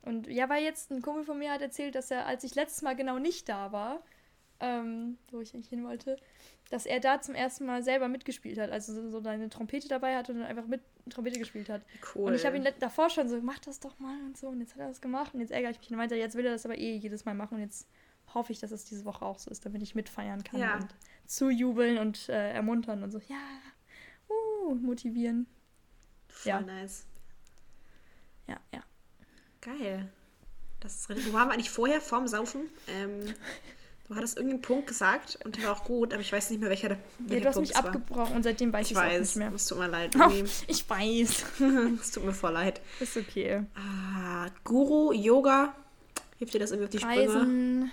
Und 0.03 0.27
ja, 0.27 0.47
weil 0.49 0.63
jetzt 0.63 0.89
ein 0.91 1.01
Kumpel 1.01 1.23
von 1.25 1.37
mir 1.37 1.51
hat 1.51 1.61
erzählt, 1.61 1.95
dass 1.95 2.11
er, 2.11 2.25
als 2.27 2.43
ich 2.43 2.55
letztes 2.55 2.81
Mal 2.81 2.95
genau 2.95 3.19
nicht 3.19 3.49
da 3.49 3.71
war, 3.73 3.99
ähm, 4.59 5.17
wo 5.31 5.41
ich 5.41 5.53
eigentlich 5.53 5.69
hin 5.69 5.83
wollte, 5.83 6.17
dass 6.69 6.85
er 6.85 6.99
da 6.99 7.21
zum 7.21 7.35
ersten 7.35 7.65
Mal 7.65 7.83
selber 7.83 8.07
mitgespielt 8.07 8.57
hat. 8.59 8.71
Also 8.71 8.93
so, 8.93 9.21
so 9.21 9.29
eine 9.29 9.49
Trompete 9.49 9.87
dabei 9.87 10.15
hatte 10.15 10.33
und 10.33 10.39
dann 10.39 10.47
einfach 10.47 10.67
mit 10.67 10.81
Trompete 11.09 11.39
gespielt 11.39 11.69
hat. 11.69 11.81
Cool. 12.13 12.25
Und 12.29 12.33
ich 12.33 12.45
habe 12.45 12.57
ihn 12.57 12.67
davor 12.79 13.09
schon 13.09 13.29
so, 13.29 13.39
mach 13.41 13.59
das 13.59 13.79
doch 13.79 13.97
mal 13.99 14.19
und 14.25 14.37
so. 14.37 14.47
Und 14.47 14.59
jetzt 14.59 14.73
hat 14.73 14.81
er 14.81 14.87
das 14.89 15.01
gemacht 15.01 15.33
und 15.33 15.39
jetzt 15.41 15.51
ärgere 15.51 15.71
ich 15.71 15.79
mich. 15.79 15.89
Und 15.91 15.97
meinte, 15.97 16.15
jetzt 16.15 16.35
will 16.35 16.45
er 16.45 16.51
das 16.51 16.65
aber 16.65 16.77
eh 16.77 16.95
jedes 16.95 17.25
Mal 17.25 17.35
machen. 17.35 17.55
Und 17.55 17.61
jetzt 17.61 17.87
hoffe 18.33 18.51
ich, 18.51 18.59
dass 18.59 18.71
es 18.71 18.85
diese 18.85 19.05
Woche 19.05 19.25
auch 19.25 19.39
so 19.39 19.49
ist, 19.49 19.65
damit 19.65 19.81
ich 19.81 19.95
mitfeiern 19.95 20.43
kann 20.43 20.59
Ja. 20.59 20.75
und 20.75 20.87
zujubeln 21.25 21.97
und 21.97 22.29
äh, 22.29 22.51
ermuntern 22.53 23.03
und 23.03 23.11
so, 23.11 23.19
ja, 23.19 23.37
uh, 24.29 24.75
motivieren. 24.75 25.47
Voll 26.27 26.49
ja. 26.49 26.61
nice. 26.61 27.05
Ja, 28.47 28.57
ja. 28.73 28.83
Geil. 29.61 30.09
Das 30.79 30.95
ist 30.95 31.09
richtig. 31.09 31.29
Wo 31.29 31.33
waren 31.33 31.49
wir 31.49 31.53
eigentlich 31.53 31.69
vorher, 31.69 32.01
vorm 32.01 32.27
Saufen? 32.27 32.69
Ähm, 32.87 33.33
du 34.09 34.15
hattest 34.15 34.37
irgendeinen 34.37 34.61
Punkt 34.61 34.87
gesagt 34.87 35.37
und 35.43 35.57
der 35.57 35.65
war 35.65 35.73
auch 35.73 35.83
gut, 35.83 36.13
aber 36.13 36.21
ich 36.21 36.31
weiß 36.31 36.49
nicht 36.49 36.59
mehr, 36.59 36.69
welcher, 36.69 36.89
der- 36.89 36.97
ja 36.97 37.03
welcher 37.29 37.41
du 37.41 37.47
hast 37.49 37.53
Punkt 37.55 37.69
mich 37.69 37.77
abgebrochen 37.77 38.35
und 38.35 38.43
seitdem 38.43 38.71
weiß 38.73 38.85
Ich 38.85 38.91
ich 38.91 38.97
es 38.97 39.03
weiß, 39.03 39.19
nicht 39.21 39.35
mehr. 39.37 39.53
es 39.53 39.65
tut 39.67 39.77
mir 39.79 39.87
leid. 39.87 40.15
Oh, 40.15 40.31
ich 40.67 40.89
weiß. 40.89 41.45
Es 42.01 42.11
tut 42.11 42.25
mir 42.25 42.33
voll 42.33 42.53
leid. 42.53 42.81
Ist 42.99 43.17
okay. 43.17 43.63
Ah, 43.75 44.47
Guru, 44.63 45.11
Yoga. 45.13 45.75
Hilft 46.37 46.53
dir 46.53 46.59
das 46.59 46.71
irgendwie 46.71 46.85
auf 46.85 46.91
die 46.91 46.99
Sprünge? 46.99 47.33
Reisen, 47.33 47.91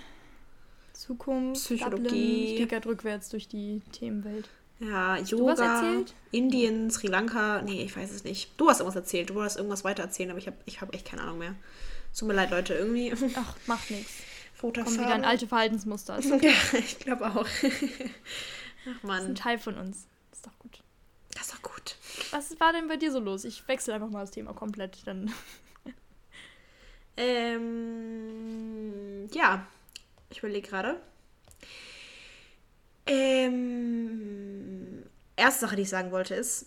Zukunft, 0.93 1.61
Psychologie. 1.61 2.51
Ich 2.51 2.57
gehe 2.57 2.67
gerade 2.67 2.87
rückwärts 2.87 3.29
durch 3.29 3.47
die 3.47 3.81
Themenwelt. 3.91 4.47
Ja, 4.79 5.17
Yoga, 5.17 5.75
erzählt? 5.75 6.13
Indien, 6.31 6.89
Sri 6.91 7.07
Lanka. 7.07 7.61
Nee, 7.61 7.83
ich 7.83 7.95
weiß 7.95 8.11
es 8.11 8.23
nicht. 8.23 8.51
Du 8.57 8.69
hast 8.69 8.79
irgendwas 8.79 8.95
erzählt. 8.97 9.29
Du 9.29 9.35
wolltest 9.35 9.57
irgendwas 9.57 9.83
weiter 9.83 10.03
erzählen, 10.03 10.29
aber 10.31 10.39
ich 10.39 10.47
habe 10.47 10.57
ich 10.65 10.81
hab 10.81 10.93
echt 10.93 11.05
keine 11.09 11.21
Ahnung 11.23 11.39
mehr. 11.39 11.55
Es 12.11 12.19
Tut 12.19 12.27
mir 12.27 12.33
leid, 12.33 12.51
Leute. 12.51 12.73
Irgendwie. 12.73 13.13
Ach, 13.35 13.55
macht 13.67 13.89
nichts. 13.91 14.13
Kommen 14.59 14.73
Fotofarbe. 14.73 14.99
wieder 14.99 15.15
in 15.15 15.25
alte 15.25 15.47
Verhaltensmuster. 15.47 16.17
Ist 16.17 16.29
Ja, 16.41 16.51
ich 16.77 16.99
glaube 16.99 17.25
auch. 17.27 17.45
Ach 17.65 19.03
ein 19.03 19.07
Mann. 19.07 19.35
Teil 19.35 19.57
von 19.59 19.77
uns. 19.77 20.07
Ist 20.31 20.45
doch 20.45 20.57
gut. 20.59 20.81
Das 21.33 21.43
ist 21.47 21.53
doch 21.53 21.61
gut. 21.61 21.97
Was 22.31 22.59
war 22.59 22.71
denn 22.73 22.87
bei 22.87 22.97
dir 22.97 23.11
so 23.11 23.19
los? 23.19 23.43
Ich 23.45 23.67
wechsle 23.67 23.93
einfach 23.93 24.09
mal 24.09 24.21
das 24.21 24.31
Thema 24.31 24.53
komplett. 24.53 25.05
Dann 25.05 25.31
Ähm, 27.17 27.69
ja, 29.31 29.65
ich 30.29 30.39
überlege 30.39 30.67
gerade. 30.67 30.99
Ähm, 33.05 35.03
erste 35.35 35.61
Sache, 35.61 35.75
die 35.75 35.83
ich 35.83 35.89
sagen 35.89 36.11
wollte, 36.11 36.35
ist 36.35 36.65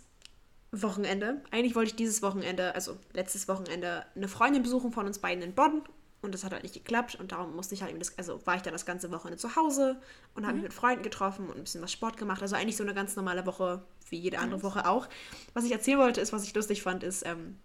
Wochenende. 0.70 1.42
Eigentlich 1.50 1.74
wollte 1.74 1.90
ich 1.90 1.96
dieses 1.96 2.22
Wochenende, 2.22 2.74
also 2.74 2.96
letztes 3.12 3.48
Wochenende, 3.48 4.06
eine 4.14 4.28
Freundin 4.28 4.62
besuchen 4.62 4.92
von 4.92 5.06
uns 5.06 5.18
beiden 5.18 5.42
in 5.42 5.54
Bonn. 5.54 5.82
Und 6.20 6.34
das 6.34 6.42
hat 6.42 6.52
halt 6.52 6.64
nicht 6.64 6.74
geklappt 6.74 7.14
und 7.14 7.30
darum 7.30 7.54
musste 7.54 7.74
ich 7.76 7.82
halt 7.82 7.90
eben 7.92 8.00
das, 8.00 8.18
also 8.18 8.44
war 8.44 8.56
ich 8.56 8.62
dann 8.62 8.72
das 8.72 8.84
ganze 8.84 9.12
Wochenende 9.12 9.38
zu 9.38 9.54
Hause 9.54 10.00
und 10.34 10.44
habe 10.44 10.54
mich 10.54 10.64
mit 10.64 10.74
Freunden 10.74 11.04
getroffen 11.04 11.46
und 11.48 11.56
ein 11.56 11.62
bisschen 11.62 11.80
was 11.80 11.92
Sport 11.92 12.16
gemacht. 12.16 12.42
Also 12.42 12.56
eigentlich 12.56 12.76
so 12.76 12.82
eine 12.82 12.92
ganz 12.92 13.14
normale 13.14 13.46
Woche, 13.46 13.84
wie 14.10 14.18
jede 14.18 14.40
andere 14.40 14.64
Woche 14.64 14.88
auch. 14.88 15.08
Was 15.54 15.64
ich 15.64 15.70
erzählen 15.70 15.98
wollte, 15.98 16.20
ist, 16.20 16.32
was 16.32 16.42
ich 16.42 16.54
lustig 16.54 16.82
fand, 16.82 17.04
ist, 17.04 17.24
ähm, 17.24 17.56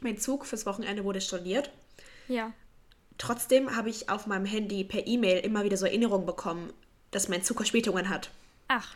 mein 0.00 0.18
Zug 0.18 0.46
fürs 0.46 0.66
Wochenende 0.66 1.04
wurde 1.04 1.20
storniert. 1.20 1.70
ja. 2.28 2.52
Trotzdem 3.18 3.74
habe 3.74 3.88
ich 3.88 4.10
auf 4.10 4.26
meinem 4.26 4.44
Handy 4.44 4.84
per 4.84 5.06
E-Mail 5.06 5.38
immer 5.38 5.64
wieder 5.64 5.78
so 5.78 5.86
Erinnerungen 5.86 6.26
bekommen, 6.26 6.70
dass 7.12 7.28
mein 7.28 7.42
Zug 7.42 7.56
Verspätungen 7.56 8.10
hat. 8.10 8.30
Ach, 8.68 8.94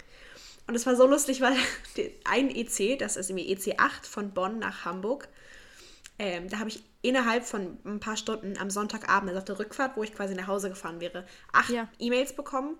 Und 0.66 0.74
es 0.74 0.84
war 0.84 0.94
so 0.94 1.06
lustig, 1.06 1.40
weil 1.40 1.56
ein 2.24 2.50
EC, 2.54 2.98
das 2.98 3.16
ist 3.16 3.30
irgendwie 3.30 3.50
EC 3.50 3.80
8 3.80 4.06
von 4.06 4.32
Bonn 4.32 4.58
nach 4.58 4.84
Hamburg, 4.84 5.28
ähm, 6.18 6.50
da 6.50 6.58
habe 6.58 6.68
ich 6.68 6.82
innerhalb 7.02 7.44
von 7.44 7.78
ein 7.84 8.00
paar 8.00 8.16
Stunden 8.16 8.58
am 8.58 8.70
Sonntagabend, 8.70 9.28
also 9.30 9.38
auf 9.38 9.44
der 9.44 9.58
Rückfahrt, 9.58 9.96
wo 9.96 10.02
ich 10.02 10.14
quasi 10.14 10.34
nach 10.34 10.46
Hause 10.46 10.68
gefahren 10.68 11.00
wäre, 11.00 11.26
acht 11.52 11.70
Ja. 11.70 11.88
E-Mails 11.98 12.34
bekommen. 12.34 12.76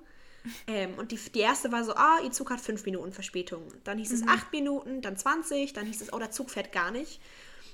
Ähm, 0.67 0.95
und 0.95 1.13
die, 1.13 1.17
die 1.17 1.41
erste 1.41 1.71
war 1.71 1.85
so, 1.85 1.95
ah, 1.95 2.19
ihr 2.25 2.31
Zug 2.33 2.51
hat 2.51 2.61
fünf 2.61 2.85
Minuten 2.87 3.13
Verspätung. 3.13 3.69
Dann 3.85 3.99
hieß 3.99 4.13
es 4.13 4.27
acht 4.27 4.51
Minuten, 4.53 5.03
dann 5.03 5.17
20, 5.17 5.73
dann 5.75 5.87
hieß 5.87 6.01
es, 6.01 6.13
oh, 6.13 6.19
der 6.19 6.31
Zug 6.31 6.51
fährt 6.51 6.73
gar 6.73 6.91
nicht. 6.91 7.21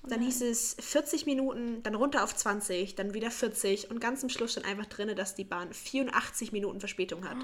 Dann 0.09 0.21
hieß 0.21 0.43
es 0.43 0.77
40 0.79 1.27
Minuten, 1.27 1.83
dann 1.83 1.95
runter 1.95 2.23
auf 2.23 2.35
20, 2.35 2.95
dann 2.95 3.15
wieder 3.15 3.31
40 3.31 3.91
und 3.91 4.01
ganz 4.01 4.23
am 4.23 4.29
Schluss 4.29 4.53
stand 4.53 4.67
einfach 4.67 4.87
drin, 4.87 5.15
dass 5.17 5.35
die 5.35 5.45
Bahn 5.45 5.73
84 5.73 6.53
Minuten 6.53 6.81
Verspätung 6.81 7.29
hat. 7.29 7.37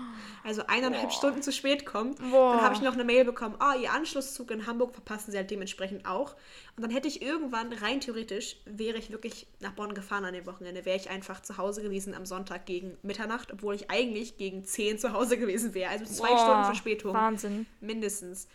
Also 0.45 0.63
eineinhalb 0.67 1.09
Boah. 1.09 1.11
Stunden 1.11 1.43
zu 1.43 1.53
spät 1.53 1.85
kommt. 1.85 2.19
Boah. 2.31 2.55
Dann 2.55 2.63
habe 2.63 2.75
ich 2.75 2.81
noch 2.81 2.95
eine 2.95 3.05
Mail 3.05 3.25
bekommen, 3.25 3.57
ah, 3.59 3.75
ihr 3.75 3.93
Anschlusszug 3.93 4.51
in 4.51 4.67
Hamburg 4.67 4.95
verpassen 4.95 5.33
sie 5.33 5.37
halt 5.37 5.51
dementsprechend 5.51 6.07
auch. 6.07 6.37
Und 6.77 6.83
dann 6.83 6.91
hätte 6.91 7.09
ich 7.09 7.21
irgendwann, 7.21 7.73
rein 7.73 8.01
theoretisch, 8.01 8.57
wäre 8.65 8.99
ich 8.99 9.11
wirklich 9.11 9.47
nach 9.61 9.73
Bonn 9.73 9.95
gefahren 9.95 10.25
an 10.25 10.35
dem 10.35 10.47
Wochenende, 10.47 10.85
wäre 10.85 10.97
ich 10.97 11.11
einfach 11.11 11.43
zu 11.43 11.59
Hause 11.59 11.83
gewesen 11.83 12.15
am 12.15 12.27
Sonntag 12.27 12.67
gegen 12.67 12.97
Mitternacht, 13.03 13.53
obwohl 13.53 13.75
ich 13.75 13.91
eigentlich 13.91 14.37
gegen 14.37 14.65
10 14.65 14.99
zu 14.99 15.13
Hause 15.13 15.37
gewesen 15.37 15.75
wäre. 15.75 15.91
Also 15.91 16.05
zwei 16.05 16.29
boah, 16.29 16.39
Stunden 16.39 16.65
Verspätung 16.65 17.15
Wahnsinn. 17.15 17.67
mindestens. 17.81 18.49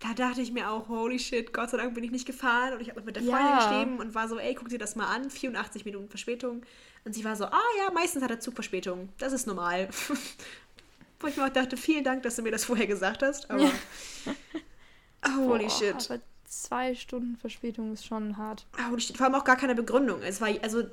Da 0.00 0.14
dachte 0.14 0.40
ich 0.40 0.52
mir 0.52 0.70
auch, 0.70 0.88
holy 0.88 1.18
shit, 1.18 1.52
Gott 1.52 1.70
sei 1.70 1.76
Dank 1.78 1.94
bin 1.94 2.04
ich 2.04 2.10
nicht 2.12 2.26
gefahren. 2.26 2.74
Und 2.74 2.80
ich 2.80 2.90
habe 2.90 3.00
mit 3.02 3.16
der 3.16 3.22
Ja. 3.22 3.36
Freundin 3.36 3.56
geschrieben 3.58 3.98
und 3.98 4.14
war 4.14 4.28
so, 4.28 4.38
ey, 4.38 4.54
guck 4.54 4.68
dir 4.68 4.78
das 4.78 4.94
mal 4.94 5.06
an, 5.06 5.28
84 5.30 5.84
Minuten 5.84 6.08
Verspätung. 6.08 6.62
Und 7.04 7.14
sie 7.14 7.24
war 7.24 7.34
so, 7.34 7.46
ah 7.46 7.62
ja, 7.78 7.92
meistens 7.92 8.22
hat 8.22 8.30
er 8.30 8.38
Zugverspätung. 8.40 9.08
Das 9.18 9.32
ist 9.32 9.46
normal. 9.46 9.88
Wo 11.20 11.26
ich 11.26 11.36
mir 11.36 11.46
auch 11.46 11.48
dachte, 11.52 11.76
vielen 11.76 12.04
Dank, 12.04 12.22
dass 12.22 12.36
du 12.36 12.42
mir 12.42 12.52
das 12.52 12.64
vorher 12.64 12.86
gesagt 12.86 13.22
hast. 13.22 13.50
Aber 13.50 13.60
Ja. 13.60 13.70
holy 15.36 15.64
Boah, 15.64 15.70
shit. 15.70 16.10
Aber 16.10 16.20
zwei 16.44 16.94
Stunden 16.94 17.36
Verspätung 17.36 17.92
ist 17.92 18.06
schon 18.06 18.36
hart. 18.36 18.66
Holy 18.88 19.00
shit. 19.00 19.16
Vor 19.16 19.26
allem 19.26 19.34
auch 19.34 19.44
gar 19.44 19.56
keine 19.56 19.74
Begründung. 19.74 20.22
Es 20.22 20.40
war, 20.40 20.48
also, 20.62 20.84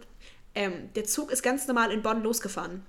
ähm, 0.56 0.90
der 0.96 1.04
Zug 1.04 1.32
ist 1.32 1.44
ganz 1.44 1.68
normal 1.68 1.92
in 1.92 2.02
Bonn 2.02 2.24
losgefahren. 2.24 2.84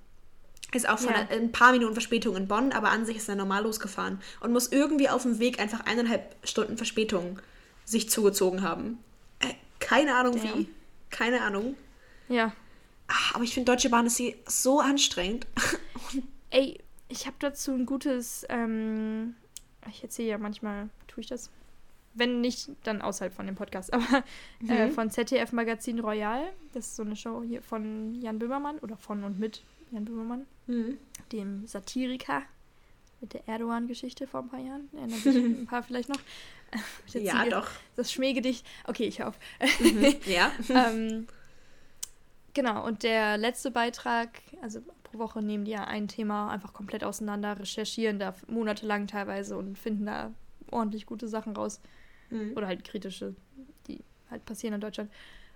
Ist 0.72 0.88
auch 0.88 0.98
von 0.98 1.12
Ja. 1.14 1.28
ein 1.30 1.52
paar 1.52 1.72
Minuten 1.72 1.94
Verspätung 1.94 2.36
in 2.36 2.48
Bonn, 2.48 2.72
aber 2.72 2.90
an 2.90 3.06
sich 3.06 3.16
ist 3.16 3.28
er 3.28 3.36
normal 3.36 3.62
losgefahren 3.62 4.20
und 4.40 4.52
muss 4.52 4.70
irgendwie 4.72 5.08
auf 5.08 5.22
dem 5.22 5.38
Weg 5.38 5.60
einfach 5.60 5.80
eineinhalb 5.86 6.34
Stunden 6.46 6.76
Verspätung 6.76 7.38
sich 7.84 8.10
zugezogen 8.10 8.62
haben. 8.62 8.98
Äh, 9.38 9.54
keine 9.78 10.14
Ahnung 10.16 10.34
Damn. 10.36 10.58
wie. 10.58 10.68
Keine 11.10 11.40
Ahnung. 11.42 11.76
Ja. 12.28 12.52
Ah, 13.06 13.34
aber 13.34 13.44
ich 13.44 13.54
finde, 13.54 13.70
Deutsche 13.70 13.88
Bahn 13.88 14.06
ist 14.06 14.16
sie 14.16 14.34
so 14.46 14.80
anstrengend. 14.80 15.46
Ey, 16.50 16.78
ich 17.08 17.26
habe 17.26 17.36
dazu 17.38 17.70
ein 17.72 17.86
gutes, 17.86 18.44
ähm, 18.48 19.36
ich 19.88 20.02
erzähle 20.02 20.28
ja 20.30 20.38
manchmal, 20.38 20.88
tue 21.06 21.20
ich 21.20 21.28
das? 21.28 21.48
Wenn 22.14 22.40
nicht, 22.40 22.70
dann 22.82 23.02
außerhalb 23.02 23.32
von 23.32 23.46
dem 23.46 23.54
Podcast. 23.54 23.92
Aber 23.94 24.24
äh, 24.68 24.90
von 24.90 25.10
ZDF 25.10 25.52
Magazin 25.52 26.00
Royal, 26.00 26.42
das 26.72 26.86
ist 26.88 26.96
so 26.96 27.02
eine 27.04 27.14
Show 27.14 27.42
hier 27.46 27.62
von 27.62 28.14
Jan 28.20 28.38
Böhmermann 28.40 28.78
oder 28.80 28.96
von 28.96 29.22
und 29.22 29.38
mit 29.38 29.62
Jan 29.90 30.04
Böhmermann, 30.04 30.46
Mhm. 30.66 30.98
dem 31.32 31.66
Satiriker. 31.66 32.42
mit 33.22 33.32
der 33.32 33.48
Erdogan-Geschichte 33.48 34.26
vor 34.26 34.40
ein 34.42 34.48
paar 34.50 34.60
Jahren. 34.60 34.90
Erinnern 34.92 35.18
sich 35.18 35.34
ein 35.36 35.66
paar 35.66 35.82
vielleicht 35.82 36.10
noch. 36.10 36.20
ja, 37.14 37.38
Ziege, 37.44 37.50
doch. 37.50 37.68
Das 37.96 38.12
Schmähgedicht. 38.12 38.66
Okay, 38.84 39.04
ich 39.04 39.22
auf. 39.22 39.38
Mhm, 39.80 40.14
ja. 40.26 40.52
ähm, 40.68 41.26
genau, 42.52 42.84
und 42.84 43.04
der 43.04 43.38
letzte 43.38 43.70
Beitrag, 43.70 44.28
also 44.60 44.80
pro 45.02 45.18
Woche 45.18 45.40
nehmen 45.40 45.64
die 45.64 45.70
ja 45.70 45.84
ein 45.84 46.08
Thema 46.08 46.50
einfach 46.50 46.74
komplett 46.74 47.04
auseinander, 47.04 47.58
recherchieren 47.58 48.18
da 48.18 48.34
monatelang 48.48 49.06
teilweise 49.06 49.56
und 49.56 49.78
finden 49.78 50.04
da 50.04 50.32
ordentlich 50.70 51.06
gute 51.06 51.26
Sachen 51.26 51.56
raus. 51.56 51.80
Mhm. 52.28 52.52
Oder 52.54 52.66
halt 52.66 52.84
kritische, 52.84 53.34
die 53.86 54.00
halt 54.30 54.44
passieren 54.44 54.74
in 54.74 54.82
Deutschland. 54.82 55.10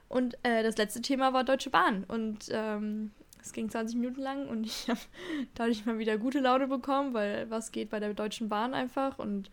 Und 0.09 0.35
äh, 0.45 0.63
das 0.63 0.79
letzte 0.79 1.03
Thema 1.03 1.35
war 1.35 1.45
Deutsche 1.45 1.69
Bahn. 1.71 2.05
Und 2.05 2.47
ähm, 2.51 3.11
es 3.43 3.53
ging 3.53 3.69
20 3.69 3.97
Minuten 3.97 4.21
lang 4.21 4.49
und 4.49 4.65
ich 4.65 4.89
habe 4.89 5.01
dadurch 5.55 5.87
mal 5.87 5.99
wieder 5.99 6.19
gute 6.19 6.41
Laune 6.41 6.69
bekommen, 6.69 7.15
weil 7.15 7.49
was 7.51 7.73
geht 7.73 7.91
bei 7.91 8.01
der 8.01 8.15
Deutschen 8.15 8.49
Bahn 8.49 8.75
einfach. 8.75 9.19
Und 9.19 9.51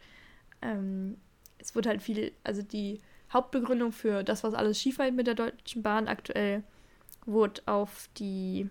ähm, 0.61 1.17
es 1.59 1.75
wurde 1.75 1.89
halt 1.89 2.01
viel, 2.01 2.31
also 2.43 2.61
die 2.61 3.01
Hauptbegründung 3.31 3.91
für 3.91 4.23
das, 4.23 4.43
was 4.43 4.53
alles 4.53 4.79
schief 4.79 4.99
war 4.99 5.09
mit 5.11 5.27
der 5.27 5.35
Deutschen 5.35 5.83
Bahn 5.83 6.07
aktuell, 6.07 6.63
wurde 7.25 7.61
auf 7.65 8.09
die 8.17 8.69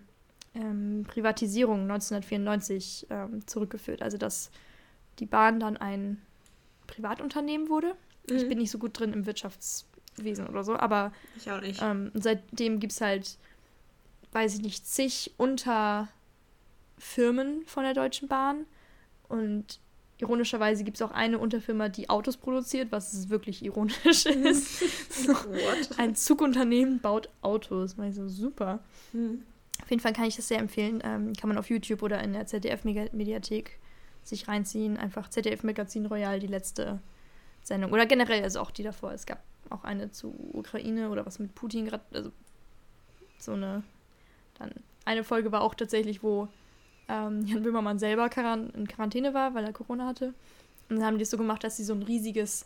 ähm, 0.55 1.05
Privatisierung 1.07 1.81
1994 1.81 3.07
ähm, 3.09 3.45
zurückgeführt. 3.45 4.01
Also 4.01 4.17
dass 4.17 4.51
die 5.19 5.25
Bahn 5.25 5.59
dann 5.59 5.77
ein 5.77 6.21
Privatunternehmen 6.87 7.69
wurde. 7.69 7.95
Mhm. 8.29 8.35
Ich 8.35 8.47
bin 8.47 8.57
nicht 8.57 8.71
so 8.71 8.79
gut 8.79 8.99
drin 8.99 9.13
im 9.13 9.25
Wirtschaftswesen 9.25 10.47
oder 10.47 10.63
so, 10.63 10.75
aber 10.75 11.11
ich 11.35 11.49
auch 11.51 11.61
nicht. 11.61 11.81
Ähm, 11.81 12.11
seitdem 12.13 12.79
gibt 12.79 12.93
es 12.93 13.01
halt, 13.01 13.37
weiß 14.37 14.53
ich 14.55 14.61
nicht, 14.61 14.85
zig 14.85 15.33
Unterfirmen 15.37 16.11
von 17.65 17.83
der 17.83 17.95
Deutschen 17.95 18.27
Bahn. 18.27 18.67
Und 19.27 19.79
ironischerweise 20.19 20.83
gibt 20.83 20.97
es 20.97 21.01
auch 21.01 21.09
eine 21.09 21.39
Unterfirma, 21.39 21.89
die 21.89 22.11
Autos 22.11 22.37
produziert, 22.37 22.91
was 22.91 23.29
wirklich 23.29 23.65
ironisch 23.65 23.97
ist. 24.27 24.79
so, 25.25 25.33
ein 25.97 26.15
Zugunternehmen 26.15 26.99
baut 26.99 27.29
Autos. 27.41 27.95
Ich 27.97 28.13
so, 28.13 28.29
super. 28.29 28.79
Mhm. 29.11 29.41
Auf 29.81 29.89
jeden 29.89 30.03
Fall 30.03 30.13
kann 30.13 30.25
ich 30.25 30.35
das 30.35 30.47
sehr 30.47 30.59
empfehlen. 30.59 31.01
Ähm, 31.03 31.33
kann 31.33 31.47
man 31.47 31.57
auf 31.57 31.71
YouTube 31.71 32.03
oder 32.03 32.23
in 32.23 32.33
der 32.33 32.45
ZDF-Mediathek 32.45 33.79
sich 34.23 34.47
reinziehen. 34.47 34.97
Einfach 34.97 35.31
ZDF-Magazin 35.31 36.05
Royal, 36.05 36.39
die 36.39 36.45
letzte 36.45 36.99
Sendung. 37.63 37.91
Oder 37.91 38.05
generell, 38.05 38.43
also 38.43 38.59
auch 38.59 38.69
die 38.69 38.83
davor. 38.83 39.13
Es 39.13 39.25
gab 39.25 39.41
auch 39.71 39.83
eine 39.83 40.11
zu 40.11 40.35
Ukraine 40.53 41.09
oder 41.09 41.25
was 41.25 41.39
mit 41.39 41.55
Putin 41.55 41.85
gerade. 41.85 42.03
Also 42.13 42.31
so 43.39 43.53
eine. 43.53 43.81
Dann 44.59 44.71
eine 45.05 45.23
Folge 45.23 45.51
war 45.51 45.61
auch 45.61 45.75
tatsächlich, 45.75 46.23
wo 46.23 46.47
ähm, 47.07 47.41
Jan 47.45 47.63
Böhmermann 47.63 47.99
selber 47.99 48.29
Quarant 48.29 48.75
in 48.75 48.87
Quarantäne 48.87 49.33
war, 49.33 49.53
weil 49.53 49.63
er 49.63 49.73
Corona 49.73 50.05
hatte. 50.05 50.33
Und 50.89 50.97
dann 50.97 51.05
haben 51.05 51.17
die 51.17 51.23
es 51.23 51.29
so 51.29 51.37
gemacht, 51.37 51.63
dass 51.63 51.77
sie 51.77 51.83
so 51.83 51.93
ein 51.93 52.03
riesiges 52.03 52.65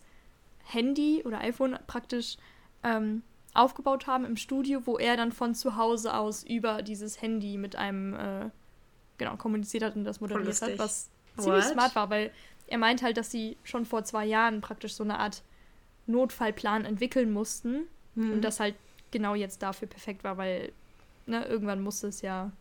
Handy 0.63 1.23
oder 1.25 1.41
iPhone 1.41 1.77
praktisch 1.88 2.38
ähm, 2.84 3.23
aufgebaut 3.54 4.08
haben 4.08 4.25
im 4.25 4.38
Studio, 4.38 4.82
wo 4.86 4.97
er 4.97 5.17
dann 5.17 5.32
von 5.32 5.56
zu 5.56 5.75
Hause 5.75 6.13
aus 6.13 6.43
über 6.43 6.82
dieses 6.82 7.21
Handy 7.21 7.58
mit 7.58 7.75
einem 7.75 8.13
äh, 8.13 8.49
genau 9.17 9.36
kommuniziert 9.38 9.84
hat 9.84 9.95
und 9.95 10.04
das 10.04 10.21
moderiert 10.21 10.62
hat, 10.62 10.80
was 10.80 11.10
ziemlich 11.38 11.65
What? 11.65 11.71
smart 11.71 11.95
war, 11.95 12.10
weil 12.10 12.32
er 12.67 12.77
meint 12.77 13.01
halt, 13.01 13.17
dass 13.17 13.30
sie 13.30 13.58
schon 13.63 13.86
vor 13.86 14.04
zwei 14.04 14.25
Jahren 14.25 14.62
praktisch 14.62 14.93
so 14.93 15.04
eine 15.04 15.19
Art 15.19 15.43
Notfallplan 16.08 16.86
entwickeln 16.86 17.32
mussten 17.32 17.88
mhm. 18.15 18.34
und 18.34 18.41
das 18.41 18.60
halt 18.60 18.75
genau 19.12 19.36
jetzt 19.36 19.62
dafür 19.62 19.88
perfekt 19.88 20.23
war, 20.23 20.38
weil 20.38 20.71
ne, 21.25 21.45
irgendwann 21.45 21.81
musste 21.81 22.07
es 22.07 22.21
ja 22.21 22.51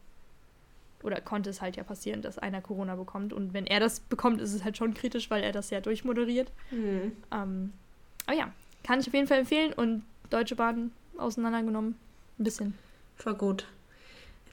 oder 1.03 1.21
konnte 1.21 1.51
es 1.51 1.61
halt 1.61 1.77
ja 1.77 1.83
passieren, 1.83 2.23
dass 2.23 2.39
einer 2.39 2.61
Corona 2.61 2.95
bekommt 2.95 3.33
und 3.33 3.55
wenn 3.55 3.67
er 3.67 3.81
das 3.81 4.01
bekommt, 4.01 4.41
ist 4.41 4.53
es 4.53 4.65
halt 4.65 4.77
schon 4.77 4.95
kritisch, 4.95 5.31
weil 5.31 5.43
er 5.43 5.53
das 5.53 5.71
ja 5.71 5.81
durchmoderiert. 5.81 6.53
Mhm. 6.71 7.13
Ähm, 7.33 7.73
aber 8.27 8.37
ja, 8.37 8.53
kann 8.85 9.01
ich 9.01 9.09
auf 9.09 9.15
jeden 9.15 9.27
Fall 9.27 9.39
empfehlen 9.39 9.73
und 9.73 10.05
Deutsche 10.29 10.57
Bahn 10.57 10.93
auseinandergenommen. 11.17 11.97
Ein 12.39 12.45
bisschen. 12.45 12.75
Voll 13.17 13.35
gut. 13.35 13.67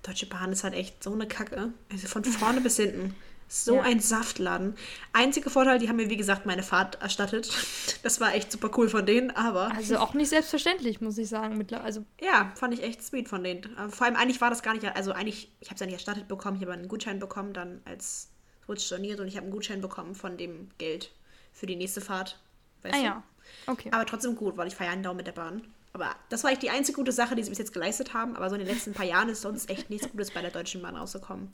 Deutsche 0.03 0.25
Bahn 0.25 0.51
ist 0.51 0.63
halt 0.63 0.73
echt 0.73 1.03
so 1.03 1.13
eine 1.13 1.27
Kacke. 1.27 1.71
Also 1.91 2.07
von 2.07 2.23
vorne 2.23 2.61
bis 2.61 2.77
hinten. 2.77 3.13
So 3.49 3.75
ja. 3.75 3.83
ein 3.83 3.99
Saftladen. 3.99 4.75
Einziger 5.13 5.49
Vorteil, 5.49 5.79
die 5.79 5.87
haben 5.87 5.95
mir, 5.95 6.09
wie 6.09 6.17
gesagt, 6.17 6.45
meine 6.45 6.63
Fahrt 6.63 7.01
erstattet. 7.01 7.49
Das 8.03 8.21
war 8.21 8.33
echt 8.35 8.51
super 8.51 8.69
cool 8.77 8.89
von 8.89 9.05
denen, 9.05 9.31
aber. 9.31 9.71
Also 9.75 9.97
auch 9.97 10.13
nicht 10.13 10.29
selbstverständlich, 10.29 11.01
muss 11.01 11.17
ich 11.17 11.27
sagen. 11.27 11.65
Also 11.83 12.05
ja, 12.21 12.51
fand 12.55 12.73
ich 12.73 12.83
echt 12.83 13.03
sweet 13.03 13.27
von 13.27 13.43
denen. 13.43 13.63
Vor 13.89 14.05
allem, 14.05 14.15
eigentlich 14.15 14.39
war 14.39 14.49
das 14.49 14.61
gar 14.61 14.73
nicht. 14.73 14.85
Also, 14.95 15.11
eigentlich, 15.11 15.51
ich 15.59 15.67
habe 15.67 15.75
es 15.75 15.79
ja 15.81 15.85
nicht 15.87 15.95
erstattet 15.95 16.27
bekommen. 16.27 16.57
Ich 16.57 16.61
habe 16.61 16.73
einen 16.73 16.87
Gutschein 16.87 17.19
bekommen, 17.19 17.53
dann 17.53 17.81
als. 17.85 18.29
Wurde 18.65 18.81
storniert 18.81 19.19
und 19.19 19.27
ich 19.27 19.35
habe 19.35 19.45
einen 19.45 19.53
Gutschein 19.53 19.81
bekommen 19.81 20.13
von 20.13 20.37
dem 20.37 20.69
Geld 20.77 21.11
für 21.53 21.65
die 21.65 21.77
nächste 21.77 22.01
Fahrt. 22.01 22.37
Weißt 22.83 22.95
ah, 22.95 22.99
du? 22.99 23.03
ja. 23.05 23.23
Okay. 23.65 23.89
Aber 23.91 24.05
trotzdem 24.05 24.35
gut, 24.35 24.57
weil 24.57 24.67
ich 24.67 24.75
fahre 24.75 24.89
ja 24.89 24.93
einen 24.93 25.03
Daumen 25.03 25.17
mit 25.17 25.27
der 25.27 25.31
Bahn. 25.31 25.63
Aber 25.97 26.15
das 26.29 26.43
war 26.43 26.51
echt 26.51 26.61
die 26.61 26.69
einzige 26.69 26.97
gute 26.97 27.11
Sache, 27.11 27.35
die 27.35 27.41
sie 27.41 27.49
bis 27.49 27.57
jetzt 27.57 27.73
geleistet 27.73 28.13
haben. 28.13 28.35
Aber 28.35 28.51
so 28.51 28.55
in 28.55 28.63
den 28.63 28.67
letzten 28.67 28.93
paar 28.93 29.05
Jahren 29.05 29.29
ist 29.29 29.41
sonst 29.41 29.67
echt 29.67 29.89
nichts 29.89 30.07
Gutes 30.11 30.29
bei 30.29 30.41
der 30.41 30.51
Deutschen 30.51 30.83
Bahn 30.83 30.95
rausgekommen. 30.95 31.51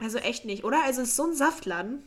Also 0.00 0.18
echt 0.18 0.44
nicht, 0.44 0.64
oder? 0.64 0.82
Also 0.82 1.02
es 1.02 1.10
ist 1.10 1.16
so 1.16 1.26
ein 1.26 1.34
Saftladen. 1.34 2.02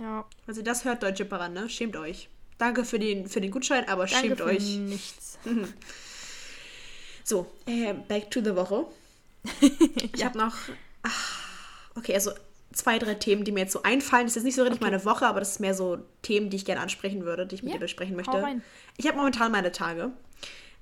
Ja. 0.00 0.24
Also 0.46 0.62
das 0.62 0.86
hört 0.86 1.02
Deutsche 1.02 1.26
Bahn, 1.26 1.52
ne? 1.52 1.68
Schämt 1.68 1.96
euch. 1.96 2.30
Danke 2.56 2.86
für 2.86 2.98
den, 2.98 3.28
für 3.28 3.42
den 3.42 3.50
Gutschein, 3.50 3.86
aber 3.90 4.06
Danke 4.06 4.28
schämt 4.28 4.38
für 4.38 4.44
euch. 4.46 4.76
nichts. 4.78 5.38
So, 7.24 7.46
äh, 7.66 7.92
back 7.92 8.32
to 8.32 8.40
the 8.42 8.56
Woche. 8.56 8.84
ich 9.60 10.18
ja. 10.20 10.26
habe 10.26 10.38
noch. 10.38 10.56
Ach, 11.04 11.38
okay, 11.94 12.14
also 12.14 12.32
zwei, 12.72 12.98
drei 12.98 13.14
Themen, 13.14 13.44
die 13.44 13.52
mir 13.52 13.60
jetzt 13.60 13.72
so 13.72 13.82
einfallen. 13.82 14.24
Das 14.24 14.32
ist 14.32 14.36
jetzt 14.36 14.44
nicht 14.44 14.56
so 14.56 14.62
richtig 14.62 14.80
okay. 14.80 14.90
meine 14.90 15.04
Woche, 15.04 15.26
aber 15.26 15.40
das 15.40 15.52
ist 15.52 15.60
mehr 15.60 15.74
so 15.74 15.98
Themen, 16.22 16.50
die 16.50 16.56
ich 16.56 16.64
gerne 16.64 16.80
ansprechen 16.80 17.24
würde, 17.24 17.46
die 17.46 17.56
ich 17.56 17.62
mit 17.62 17.72
ja, 17.72 17.78
dir 17.78 17.84
besprechen 17.84 18.16
möchte. 18.16 18.60
Ich 18.96 19.06
habe 19.06 19.16
momentan 19.16 19.52
meine 19.52 19.72
Tage. 19.72 20.12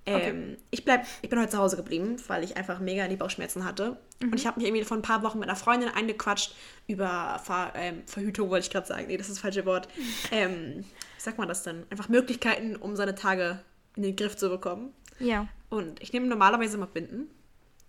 Ähm, 0.06 0.16
okay. 0.16 0.56
ich, 0.70 0.84
bleib, 0.84 1.06
ich 1.20 1.28
bin 1.28 1.38
heute 1.38 1.50
zu 1.50 1.58
Hause 1.58 1.76
geblieben, 1.76 2.16
weil 2.26 2.42
ich 2.42 2.56
einfach 2.56 2.80
mega 2.80 3.06
die 3.06 3.16
Bauchschmerzen 3.16 3.64
hatte. 3.64 3.98
Mhm. 4.20 4.32
Und 4.32 4.34
ich 4.34 4.46
habe 4.46 4.58
mich 4.58 4.66
irgendwie 4.66 4.84
vor 4.84 4.96
ein 4.96 5.02
paar 5.02 5.22
Wochen 5.22 5.38
mit 5.38 5.48
einer 5.48 5.56
Freundin 5.56 5.90
eingequatscht 5.90 6.54
über 6.86 7.40
Ver, 7.44 7.72
ähm, 7.76 8.02
Verhütung, 8.06 8.48
wollte 8.50 8.64
ich 8.64 8.72
gerade 8.72 8.86
sagen. 8.86 9.06
Nee, 9.08 9.18
das 9.18 9.28
ist 9.28 9.36
das 9.36 9.42
falsche 9.42 9.66
Wort. 9.66 9.88
Ähm, 10.32 10.84
wie 11.16 11.22
sagt 11.22 11.38
man 11.38 11.48
das 11.48 11.64
denn? 11.64 11.84
Einfach 11.90 12.08
Möglichkeiten, 12.08 12.76
um 12.76 12.94
seine 12.94 13.14
Tage 13.14 13.60
in 13.96 14.02
den 14.02 14.16
Griff 14.16 14.36
zu 14.36 14.48
bekommen. 14.48 14.92
Ja. 15.18 15.48
Und 15.68 16.00
ich 16.00 16.12
nehme 16.12 16.26
normalerweise 16.26 16.76
immer 16.76 16.86
Binden. 16.86 17.28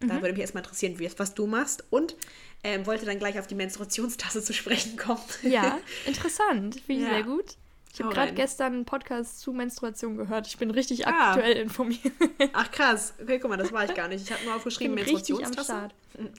Da 0.02 0.16
mhm. 0.16 0.22
würde 0.22 0.34
mich 0.34 0.42
erstmal 0.42 0.64
interessieren, 0.64 1.00
wie, 1.00 1.10
was 1.18 1.34
du 1.34 1.48
machst. 1.48 1.84
Und 1.90 2.16
ähm, 2.64 2.86
wollte 2.86 3.06
dann 3.06 3.20
gleich 3.20 3.40
auf 3.40 3.48
die 3.48 3.56
Menstruationstasse 3.56 4.44
zu 4.44 4.54
sprechen 4.54 4.98
kommen. 4.98 5.22
Ja, 5.44 5.80
interessant. 6.06 6.82
Finde 6.82 7.02
ich 7.02 7.08
ja. 7.08 7.14
sehr 7.16 7.24
gut. 7.24 7.56
Ich 7.94 8.02
habe 8.02 8.14
gerade 8.14 8.34
gestern 8.34 8.74
einen 8.74 8.86
Podcast 8.86 9.42
zu 9.42 9.52
Menstruation 9.52 10.16
gehört. 10.16 10.48
Ich 10.48 10.58
bin 10.58 10.72
richtig 10.72 11.08
ah. 11.08 11.32
aktuell 11.32 11.58
informiert. 11.58 12.14
Ach 12.54 12.72
krass. 12.72 13.14
Okay, 13.22 13.38
guck 13.40 13.50
mal, 13.50 13.58
das 13.58 13.74
war 13.74 13.84
ich 13.84 13.94
gar 13.94 14.08
nicht. 14.08 14.24
Ich 14.24 14.32
habe 14.32 14.44
nur 14.46 14.56
aufgeschrieben 14.56 14.96
Menstruationstasse. 14.96 15.90
Hm. 16.16 16.30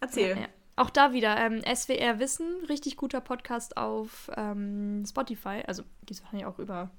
Erzähl. 0.00 0.30
Ja, 0.30 0.36
ja. 0.36 0.48
Auch 0.76 0.90
da 0.90 1.12
wieder 1.12 1.36
ähm, 1.36 1.62
SWR 1.62 2.18
Wissen, 2.18 2.46
richtig 2.68 2.96
guter 2.96 3.20
Podcast 3.20 3.76
auf 3.76 4.30
ähm, 4.36 5.04
Spotify. 5.06 5.62
Also 5.66 5.82
gibt 6.00 6.12
es 6.12 6.22
wahrscheinlich 6.22 6.46
auch 6.46 6.58
über 6.58 6.90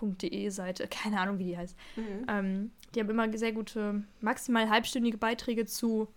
swr.de 0.00 0.50
Seite. 0.50 0.88
Keine 0.88 1.20
Ahnung, 1.20 1.38
wie 1.38 1.44
die 1.44 1.58
heißt. 1.58 1.76
Mhm. 1.96 2.26
Ähm, 2.28 2.70
die 2.94 3.00
haben 3.00 3.10
immer 3.10 3.36
sehr 3.36 3.52
gute, 3.52 4.02
maximal 4.20 4.68
halbstündige 4.68 5.18
Beiträge 5.18 5.66
zu 5.66 6.08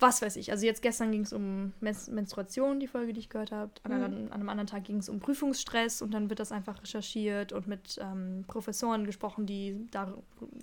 was 0.00 0.22
weiß 0.22 0.36
ich. 0.36 0.50
Also 0.50 0.64
jetzt 0.64 0.80
gestern 0.80 1.12
ging 1.12 1.22
es 1.22 1.32
um 1.34 1.74
Menstruation, 1.80 2.80
die 2.80 2.86
Folge, 2.86 3.12
die 3.12 3.20
ich 3.20 3.28
gehört 3.28 3.52
habe. 3.52 3.70
An, 3.82 3.98
mhm. 3.98 4.04
an, 4.04 4.32
einem 4.32 4.48
anderen 4.48 4.66
Tag 4.66 4.84
ging 4.84 4.96
es 4.96 5.10
um 5.10 5.20
Prüfungsstress 5.20 6.00
und 6.00 6.12
dann 6.14 6.30
wird 6.30 6.40
das 6.40 6.52
einfach 6.52 6.82
recherchiert 6.82 7.52
und 7.52 7.68
mit 7.68 7.98
ähm, 8.00 8.44
Professoren 8.48 9.04
gesprochen, 9.04 9.44
die 9.44 9.86
dar 9.90 10.16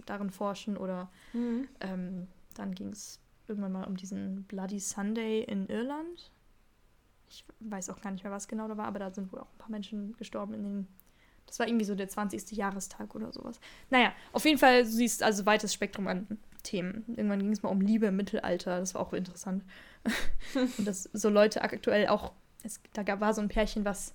darin 0.07 0.31
forschen. 0.31 0.75
Oder 0.75 1.09
mhm. 1.33 1.67
ähm, 1.81 2.27
dann 2.55 2.73
ging 2.73 2.89
es 2.89 3.19
irgendwann 3.47 3.73
mal 3.73 3.83
um 3.83 3.95
diesen 3.95 4.43
Bloody 4.45 4.79
Sunday 4.79 5.43
in 5.43 5.67
Irland. 5.67 6.31
Ich 7.29 7.45
weiß 7.59 7.91
auch 7.91 8.01
gar 8.01 8.11
nicht 8.11 8.23
mehr, 8.23 8.33
was 8.33 8.47
genau 8.47 8.67
da 8.67 8.75
war, 8.75 8.87
aber 8.87 8.99
da 8.99 9.11
sind 9.11 9.31
wohl 9.31 9.39
auch 9.39 9.51
ein 9.51 9.57
paar 9.59 9.69
Menschen 9.69 10.17
gestorben 10.17 10.55
in 10.55 10.63
den 10.63 10.87
das 11.47 11.59
war 11.59 11.67
irgendwie 11.67 11.85
so 11.85 11.95
der 11.95 12.07
20. 12.07 12.51
Jahrestag 12.51 13.15
oder 13.15 13.31
sowas. 13.31 13.59
Naja, 13.89 14.11
auf 14.33 14.45
jeden 14.45 14.57
Fall, 14.57 14.83
du 14.83 14.89
siehst 14.89 15.23
also 15.23 15.45
weites 15.45 15.73
Spektrum 15.73 16.07
an 16.07 16.37
Themen. 16.63 17.05
Irgendwann 17.07 17.39
ging 17.39 17.51
es 17.51 17.63
mal 17.63 17.69
um 17.69 17.81
Liebe 17.81 18.07
im 18.07 18.17
Mittelalter, 18.17 18.79
das 18.79 18.93
war 18.93 19.01
auch 19.01 19.13
interessant. 19.13 19.63
und 20.77 20.87
dass 20.87 21.03
so 21.03 21.29
Leute 21.29 21.61
aktuell 21.61 22.07
auch, 22.07 22.33
es, 22.63 22.81
da 22.93 23.03
gab, 23.03 23.21
war 23.21 23.33
so 23.33 23.41
ein 23.41 23.47
Pärchen, 23.47 23.85
was 23.85 24.13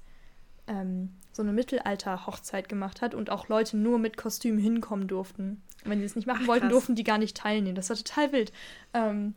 ähm, 0.66 1.10
so 1.32 1.42
eine 1.42 1.52
Mittelalter-Hochzeit 1.52 2.68
gemacht 2.68 3.00
hat 3.00 3.14
und 3.14 3.30
auch 3.30 3.48
Leute 3.48 3.76
nur 3.76 3.98
mit 3.98 4.16
Kostüm 4.16 4.58
hinkommen 4.58 5.08
durften. 5.08 5.62
Und 5.84 5.90
wenn 5.90 5.98
sie 5.98 6.04
es 6.04 6.14
nicht 6.14 6.26
machen 6.26 6.42
Ach, 6.44 6.48
wollten, 6.48 6.68
durften 6.68 6.94
die 6.94 7.04
gar 7.04 7.18
nicht 7.18 7.36
teilnehmen. 7.36 7.74
Das 7.74 7.88
war 7.88 7.96
total 7.96 8.32
wild. 8.32 8.52
Ähm, 8.92 9.34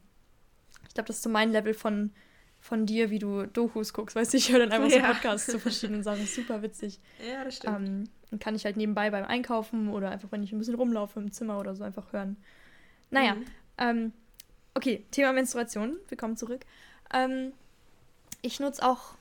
ich 0.88 0.93
glaube, 0.93 1.08
das 1.08 1.18
ist 1.18 1.24
so 1.24 1.30
mein 1.30 1.52
Level 1.52 1.74
von 1.74 2.12
von 2.66 2.88
dir, 2.88 3.11
wie 3.11 3.20
du 3.20 3.45
Dokus 3.45 3.93
guckst. 3.93 4.16
Weißt 4.16 4.34
du, 4.34 4.38
ich 4.38 4.51
höre 4.51 4.59
dann 4.59 4.72
einfach 4.72 4.89
ja. 4.89 5.05
so 5.05 5.13
Podcasts 5.13 5.45
zu 5.51 5.59
verschiedenen 5.59 6.01
Sachen. 6.01 6.26
Super 6.26 6.63
witzig. 6.63 6.99
Ja, 7.26 7.43
das 7.43 7.57
stimmt. 7.57 7.78
Ähm, 7.78 8.03
dann 8.32 8.39
kann 8.39 8.55
ich 8.55 8.66
halt 8.66 8.76
nebenbei 8.76 9.11
beim 9.11 9.24
Einkaufen 9.24 9.89
oder 9.89 10.09
einfach, 10.09 10.32
wenn 10.32 10.41
ich 10.41 10.51
ein 10.51 10.57
bisschen 10.57 10.74
rumlaufe 10.74 11.20
im 11.20 11.32
Zimmer 11.32 11.59
oder 11.59 11.76
so, 11.76 11.84
einfach 11.84 12.11
hören. 12.11 12.38
Naja, 13.11 13.36
mhm. 13.36 13.45
ähm, 13.78 14.13
okay, 14.74 15.05
Thema 15.11 15.32
Menstruation. 15.32 15.97
Wir 16.07 16.18
kommen 16.18 16.38
zurück. 16.38 16.66
Ähm, 17.13 17.53
Ich 18.41 18.59
nutze 18.59 18.84
auch 18.84 19.13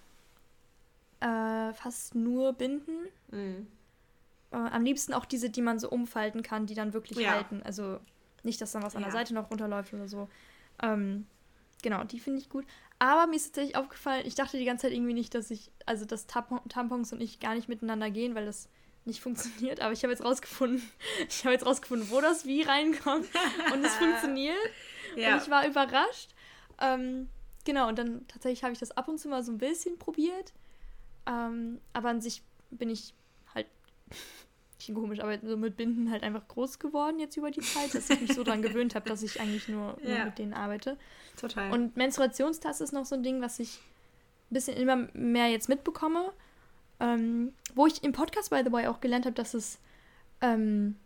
äh, 1.20 1.74
fast 1.74 2.14
nur 2.14 2.55
Binden. 2.55 2.97
Mhm. 3.30 3.66
Äh, 4.53 4.57
am 4.57 4.84
liebsten 4.84 5.12
auch 5.12 5.26
diese, 5.26 5.51
die 5.51 5.62
man 5.62 5.78
so 5.78 5.90
umfalten 5.90 6.42
kann, 6.42 6.64
die 6.64 6.74
dann 6.74 6.95
wirklich 6.95 7.18
ja. 7.18 7.32
halten. 7.32 7.61
Also 7.62 8.01
nicht, 8.42 8.59
dass 8.62 8.72
dann 8.72 8.82
was 8.82 8.97
an 8.97 9.03
der 9.03 9.12
Seite 9.12 9.34
noch 9.34 9.51
runterläuft 9.51 9.92
oder 9.92 10.09
so. 10.09 10.28
Ähm, 10.82 11.26
genau, 11.82 12.05
die 12.05 12.20
finde 12.20 12.40
ich 12.40 12.49
gut. 12.49 12.64
Aber 13.05 13.27
mir 13.27 13.37
ist 13.37 13.49
tatsächlich 13.49 13.77
aufgefallen, 13.77 14.25
ich 14.25 14.35
dachte 14.35 14.57
die 14.57 14.65
ganze 14.65 14.87
Zeit 14.87 14.93
irgendwie 14.93 15.13
nicht, 15.13 15.35
dass 15.35 15.51
ich, 15.51 15.71
also 15.85 16.07
dass 16.07 16.27
Tampon, 16.27 16.67
Tampons 16.71 17.13
und 17.13 17.21
ich 17.21 17.39
gar 17.39 17.55
nicht 17.55 17.69
miteinander 17.69 18.11
gehen, 18.11 18.35
weil 18.35 18.47
das 18.47 18.71
nicht 19.05 19.21
funktioniert. 19.21 19.81
Aber 19.81 19.93
ich 19.93 20.03
habe 20.05 20.13
jetzt 20.13 20.25
rausgefunden, 20.25 20.83
ich 21.29 21.45
habe 21.45 21.53
jetzt 21.53 21.67
rausgefunden, 21.67 22.09
wo 22.09 22.23
das 22.23 22.47
wie 22.47 22.63
reinkommt. 22.63 23.29
Und 23.75 23.85
es 23.85 23.95
funktioniert. 23.97 24.57
Ja. 25.17 25.35
Und 25.35 25.43
ich 25.43 25.51
war 25.51 25.67
überrascht. 25.67 26.31
Ähm, 26.81 27.29
genau, 27.67 27.89
und 27.89 27.99
dann 27.99 28.27
tatsächlich 28.27 28.65
habe 28.65 28.73
ich 28.73 28.79
das 28.79 28.93
ab 28.93 29.07
und 29.07 29.19
zu 29.19 29.29
mal 29.29 29.43
so 29.43 29.53
ein 29.53 29.59
bisschen 29.59 29.99
probiert. 29.99 30.55
Ähm, 31.27 31.83
aber 31.93 32.09
an 32.09 32.23
sich 32.23 32.41
bin 32.71 32.89
ich 32.89 33.13
halt, 33.55 33.67
nicht 34.89 34.97
komisch, 34.97 35.20
aber 35.20 35.39
so 35.43 35.57
mit 35.57 35.76
Binden 35.76 36.11
halt 36.11 36.22
einfach 36.22 36.47
groß 36.49 36.78
geworden 36.78 37.18
jetzt 37.18 37.37
über 37.37 37.51
die 37.51 37.61
Zeit, 37.61 37.95
dass 37.95 38.11
ich 38.11 38.20
mich 38.20 38.35
so 38.35 38.45
daran 38.45 38.62
gewöhnt 38.62 38.95
habe, 38.95 39.09
dass 39.09 39.22
ich 39.22 39.41
eigentlich 39.41 39.68
nur, 39.68 39.97
ja. 40.03 40.16
nur, 40.16 40.24
mit 40.26 40.39
denen 40.39 40.55
arbeite. 40.55 40.97
Total. 41.41 41.72
Und 41.72 41.97
Menstruationstasse 41.97 42.85
ist 42.85 42.93
noch 42.93 43.07
so 43.07 43.14
ein 43.14 43.22
Ding, 43.22 43.41
was 43.41 43.59
ich 43.59 43.78
ein 44.51 44.55
bisschen 44.55 44.76
immer 44.76 45.09
mehr 45.12 45.49
jetzt 45.49 45.68
mitbekomme. 45.68 46.32
Ähm, 47.01 47.53
wo 47.74 47.87
ich 47.87 48.05
im 48.05 48.12
Podcast, 48.12 48.51
by 48.51 48.62
the 48.64 48.70
way, 48.70 48.87
auch 48.87 49.01
gelernt 49.01 49.26
habe, 49.26 49.35
dass 49.35 49.53
es 49.55 49.80
ähm, 50.41 50.97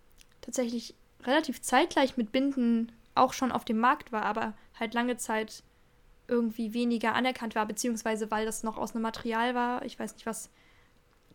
tatsächlich 0.42 0.94
relativ 1.24 1.62
zeitgleich 1.62 2.16
mit 2.16 2.30
Binden 2.30 2.92
auch 3.14 3.32
schon 3.32 3.52
auf 3.52 3.64
dem 3.64 3.78
Markt 3.78 4.12
war, 4.12 4.22
aber 4.22 4.54
halt 4.78 4.94
lange 4.94 5.16
Zeit 5.16 5.62
irgendwie 6.28 6.74
weniger 6.74 7.14
anerkannt 7.14 7.54
war, 7.54 7.66
beziehungsweise 7.66 8.30
weil 8.30 8.44
das 8.44 8.62
noch 8.62 8.76
aus 8.76 8.94
einem 8.94 9.02
Material 9.02 9.54
war, 9.54 9.84
ich 9.84 9.98
weiß 9.98 10.14
nicht, 10.14 10.26
was 10.26 10.50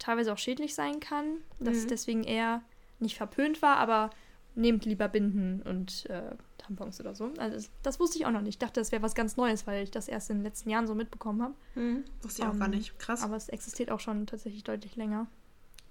teilweise 0.04 0.34
auch 0.34 0.38
schädlich 0.38 0.76
sein 0.76 1.00
kann, 1.00 1.38
dass 1.60 1.78
es 1.78 1.86
mhm. 1.86 1.90
deswegen 1.90 2.24
eher 2.24 2.62
nicht 3.00 3.16
verpönt 3.16 3.62
war, 3.62 3.78
aber 3.78 4.10
nehmt 4.56 4.86
lieber 4.86 5.08
Binden 5.08 5.62
und 5.64 6.06
äh, 6.10 6.36
Tampons 6.58 7.00
oder 7.00 7.16
so. 7.16 7.32
Also 7.38 7.56
das, 7.56 7.72
das, 7.82 8.00
wusste 8.00 8.18
ich 8.18 8.26
auch 8.26 8.32
noch 8.32 8.42
nicht. 8.42 8.56
Ich 8.56 8.60
dachte, 8.60 8.80
das 8.80 8.92
wäre 8.92 9.02
was 9.02 9.16
ganz 9.16 9.38
Neues, 9.38 9.66
weil 9.66 9.84
ich 9.84 9.92
das 9.92 10.08
erst 10.08 10.30
in 10.30 10.38
den 10.38 10.44
letzten 10.44 10.70
Jahren 10.70 10.88
so 10.88 10.94
mitbekommen 10.94 11.42
habe. 11.42 11.54
Mhm. 11.76 12.04
Wusste 12.22 12.42
ich 12.42 12.48
um, 12.48 12.54
auch 12.54 12.60
gar 12.60 12.68
ähm, 12.68 12.76
nicht. 12.76 13.00
Krass. 13.00 13.24
Aber 13.24 13.36
es 13.36 13.50
existiert 13.50 13.90
auch 13.90 14.00
schon 14.00 14.28
tatsächlich 14.28 14.64
deutlich 14.64 14.96
länger. 14.96 15.28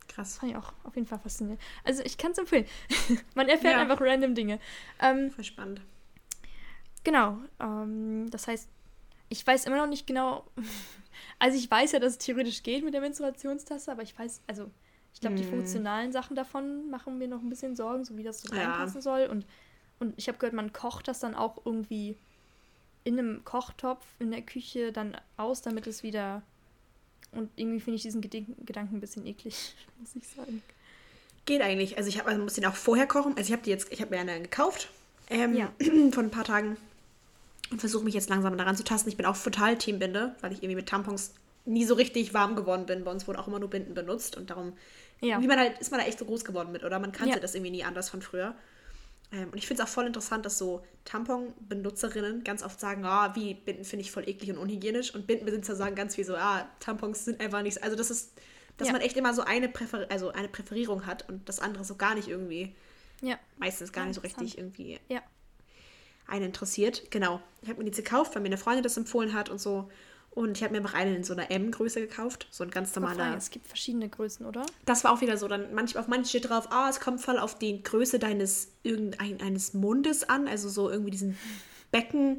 Krass. 0.08 0.36
Fand 0.38 0.52
ich 0.52 0.58
auch 0.58 0.72
auf 0.84 0.94
jeden 0.94 1.06
Fall 1.06 1.18
faszinierend. 1.18 1.60
Also 1.84 2.02
ich 2.04 2.18
kann 2.18 2.32
es 2.32 2.38
empfehlen. 2.38 2.66
Man 3.34 3.48
erfährt 3.48 3.74
ja. 3.74 3.80
einfach 3.80 4.00
random 4.00 4.34
Dinge. 4.34 4.60
Ähm, 5.00 5.30
Voll 5.30 5.44
spannend. 5.44 5.80
Genau. 7.02 7.38
Ähm, 7.58 8.30
das 8.30 8.46
heißt, 8.46 8.68
ich 9.30 9.46
weiß 9.46 9.64
immer 9.64 9.78
noch 9.78 9.88
nicht 9.88 10.06
genau. 10.06 10.44
Also 11.38 11.58
ich 11.58 11.70
weiß 11.70 11.92
ja, 11.92 11.98
dass 11.98 12.12
es 12.12 12.18
theoretisch 12.18 12.62
geht 12.62 12.84
mit 12.84 12.94
der 12.94 13.00
Menstruationstasse, 13.00 13.90
aber 13.90 14.02
ich 14.02 14.18
weiß, 14.18 14.42
also 14.46 14.70
ich 15.14 15.20
glaube, 15.20 15.36
hm. 15.36 15.42
die 15.42 15.48
funktionalen 15.48 16.12
Sachen 16.12 16.36
davon 16.36 16.90
machen 16.90 17.18
mir 17.18 17.28
noch 17.28 17.40
ein 17.40 17.48
bisschen 17.48 17.76
Sorgen, 17.76 18.04
so 18.04 18.16
wie 18.16 18.22
das 18.22 18.40
so 18.40 18.54
ja. 18.54 18.62
reinpassen 18.62 19.02
soll. 19.02 19.26
Und, 19.30 19.46
und 20.00 20.14
ich 20.16 20.28
habe 20.28 20.38
gehört, 20.38 20.54
man 20.54 20.72
kocht 20.72 21.08
das 21.08 21.20
dann 21.20 21.34
auch 21.34 21.64
irgendwie 21.64 22.16
in 23.04 23.18
einem 23.18 23.44
Kochtopf 23.44 24.04
in 24.18 24.30
der 24.30 24.42
Küche 24.42 24.92
dann 24.92 25.16
aus, 25.36 25.62
damit 25.62 25.86
es 25.86 26.02
wieder. 26.02 26.42
Und 27.32 27.50
irgendwie 27.56 27.80
finde 27.80 27.96
ich 27.96 28.02
diesen 28.02 28.20
Gedanken 28.20 28.96
ein 28.96 29.00
bisschen 29.00 29.26
eklig, 29.26 29.74
muss 29.98 30.14
ich 30.14 30.26
sagen. 30.26 30.62
Geht 31.44 31.62
eigentlich. 31.62 31.96
Also 31.96 32.08
ich 32.08 32.18
habe, 32.18 32.28
also 32.28 32.42
muss 32.42 32.54
den 32.54 32.66
auch 32.66 32.74
vorher 32.74 33.06
kochen. 33.06 33.36
Also 33.36 33.48
ich 33.48 33.52
habe 33.52 33.62
die 33.62 33.70
jetzt, 33.70 33.92
ich 33.92 34.00
habe 34.00 34.14
mir 34.14 34.20
eine 34.20 34.40
gekauft 34.40 34.88
ähm, 35.28 35.54
ja. 35.54 35.72
von 36.12 36.26
ein 36.26 36.30
paar 36.30 36.44
Tagen 36.44 36.76
und 37.72 37.80
versuche 37.80 38.04
mich 38.04 38.14
jetzt 38.14 38.28
langsam 38.28 38.56
daran 38.56 38.76
zu 38.76 38.84
tasten. 38.84 39.08
Ich 39.08 39.16
bin 39.16 39.26
auch 39.26 39.36
total 39.36 39.76
Teambinde, 39.78 40.34
weil 40.40 40.52
ich 40.52 40.58
irgendwie 40.58 40.76
mit 40.76 40.88
Tampons 40.88 41.34
nie 41.64 41.84
so 41.84 41.94
richtig 41.94 42.34
warm 42.34 42.56
geworden 42.56 42.86
bin. 42.86 43.04
Bei 43.04 43.10
uns 43.10 43.26
wurden 43.26 43.38
auch 43.38 43.48
immer 43.48 43.58
nur 43.58 43.70
Binden 43.70 43.94
benutzt 43.94 44.36
und 44.36 44.50
darum 44.50 44.74
ja. 45.22 45.40
wie 45.40 45.46
man 45.46 45.58
halt, 45.58 45.78
ist 45.78 45.90
man 45.90 46.00
da 46.00 46.06
echt 46.06 46.18
so 46.18 46.24
groß 46.24 46.44
geworden 46.44 46.72
mit, 46.72 46.84
oder? 46.84 46.98
Man 46.98 47.12
kannte 47.12 47.34
ja. 47.34 47.40
das 47.40 47.54
irgendwie 47.54 47.70
nie 47.70 47.84
anders 47.84 48.10
von 48.10 48.22
früher. 48.22 48.54
Ähm, 49.32 49.48
und 49.50 49.56
ich 49.56 49.66
finde 49.66 49.82
es 49.82 49.88
auch 49.88 49.92
voll 49.92 50.06
interessant, 50.06 50.44
dass 50.44 50.58
so 50.58 50.84
Tampon-Benutzerinnen 51.04 52.44
ganz 52.44 52.62
oft 52.62 52.78
sagen, 52.80 53.04
ah, 53.04 53.34
wie, 53.34 53.54
Binden 53.54 53.84
finde 53.84 54.04
ich 54.04 54.10
voll 54.10 54.28
eklig 54.28 54.50
und 54.50 54.58
unhygienisch. 54.58 55.14
Und 55.14 55.26
Bindenbesitzer 55.26 55.76
sagen 55.76 55.94
ganz 55.94 56.16
viel 56.16 56.24
so, 56.24 56.34
ah, 56.34 56.68
Tampons 56.80 57.24
sind 57.24 57.40
einfach 57.40 57.62
nichts. 57.62 57.80
Also 57.80 57.96
das 57.96 58.10
ist, 58.10 58.32
dass 58.76 58.88
ja. 58.88 58.92
man 58.92 59.00
echt 59.00 59.16
immer 59.16 59.32
so 59.32 59.42
eine, 59.42 59.68
Präfer 59.68 60.06
also 60.10 60.30
eine 60.32 60.48
Präferierung 60.48 61.06
hat 61.06 61.28
und 61.28 61.48
das 61.48 61.60
andere 61.60 61.84
so 61.84 61.94
gar 61.94 62.14
nicht 62.16 62.28
irgendwie, 62.28 62.74
ja. 63.20 63.38
meistens 63.58 63.92
gar 63.92 64.06
nicht 64.06 64.16
so 64.16 64.22
richtig 64.22 64.58
irgendwie 64.58 64.98
ja 66.26 66.32
einen 66.32 66.46
interessiert. 66.46 67.10
Genau. 67.10 67.40
Ich 67.62 67.68
habe 67.68 67.82
mir 67.82 67.90
die 67.90 67.96
gekauft, 67.96 68.34
weil 68.34 68.42
mir 68.42 68.48
eine 68.48 68.58
Freundin 68.58 68.82
das 68.82 68.96
empfohlen 68.96 69.32
hat 69.32 69.48
und 69.48 69.60
so. 69.60 69.88
Und 70.30 70.56
ich 70.56 70.62
habe 70.62 70.72
mir 70.72 70.78
einfach 70.78 70.94
einen 70.94 71.16
in 71.16 71.24
so 71.24 71.34
einer 71.34 71.50
M-Größe 71.50 72.00
gekauft. 72.00 72.46
So 72.50 72.64
ein 72.64 72.70
ganz 72.70 72.94
normaler. 72.94 73.36
es 73.36 73.50
gibt 73.50 73.66
verschiedene 73.66 74.08
Größen, 74.08 74.46
oder? 74.46 74.64
Das 74.86 75.04
war 75.04 75.12
auch 75.12 75.20
wieder 75.20 75.36
so. 75.36 75.46
Dann 75.46 75.74
manch, 75.74 75.96
auf 75.98 76.08
manchen 76.08 76.26
steht 76.26 76.48
drauf, 76.48 76.68
ah, 76.70 76.88
es 76.88 77.00
kommt 77.00 77.20
voll 77.20 77.38
auf 77.38 77.58
die 77.58 77.82
Größe 77.82 78.18
deines 78.18 78.68
irgendeines 78.82 79.74
Mundes 79.74 80.26
an. 80.28 80.48
Also 80.48 80.70
so 80.70 80.88
irgendwie 80.88 81.10
diesen 81.10 81.38
Becken. 81.90 82.38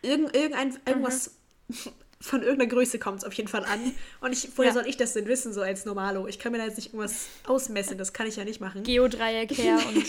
Irgend, 0.00 0.34
irgendein, 0.34 0.78
irgendwas. 0.86 1.32
Mhm 1.68 1.92
von 2.24 2.42
irgendeiner 2.42 2.70
Größe 2.70 2.98
kommt 2.98 3.18
es 3.18 3.24
auf 3.24 3.34
jeden 3.34 3.48
Fall 3.48 3.64
an. 3.64 3.92
Und 4.20 4.32
ich, 4.32 4.48
woher 4.56 4.68
ja. 4.68 4.74
soll 4.74 4.86
ich 4.86 4.96
das 4.96 5.12
denn 5.12 5.26
wissen, 5.26 5.52
so 5.52 5.60
als 5.60 5.84
Normalo? 5.84 6.26
Ich 6.26 6.38
kann 6.38 6.52
mir 6.52 6.58
da 6.58 6.64
jetzt 6.64 6.76
nicht 6.76 6.94
irgendwas 6.94 7.26
ausmessen, 7.46 7.98
das 7.98 8.14
kann 8.14 8.26
ich 8.26 8.36
ja 8.36 8.44
nicht 8.44 8.60
machen. 8.60 8.82
Geodreieck 8.82 9.50
her 9.56 9.78
und 9.88 10.06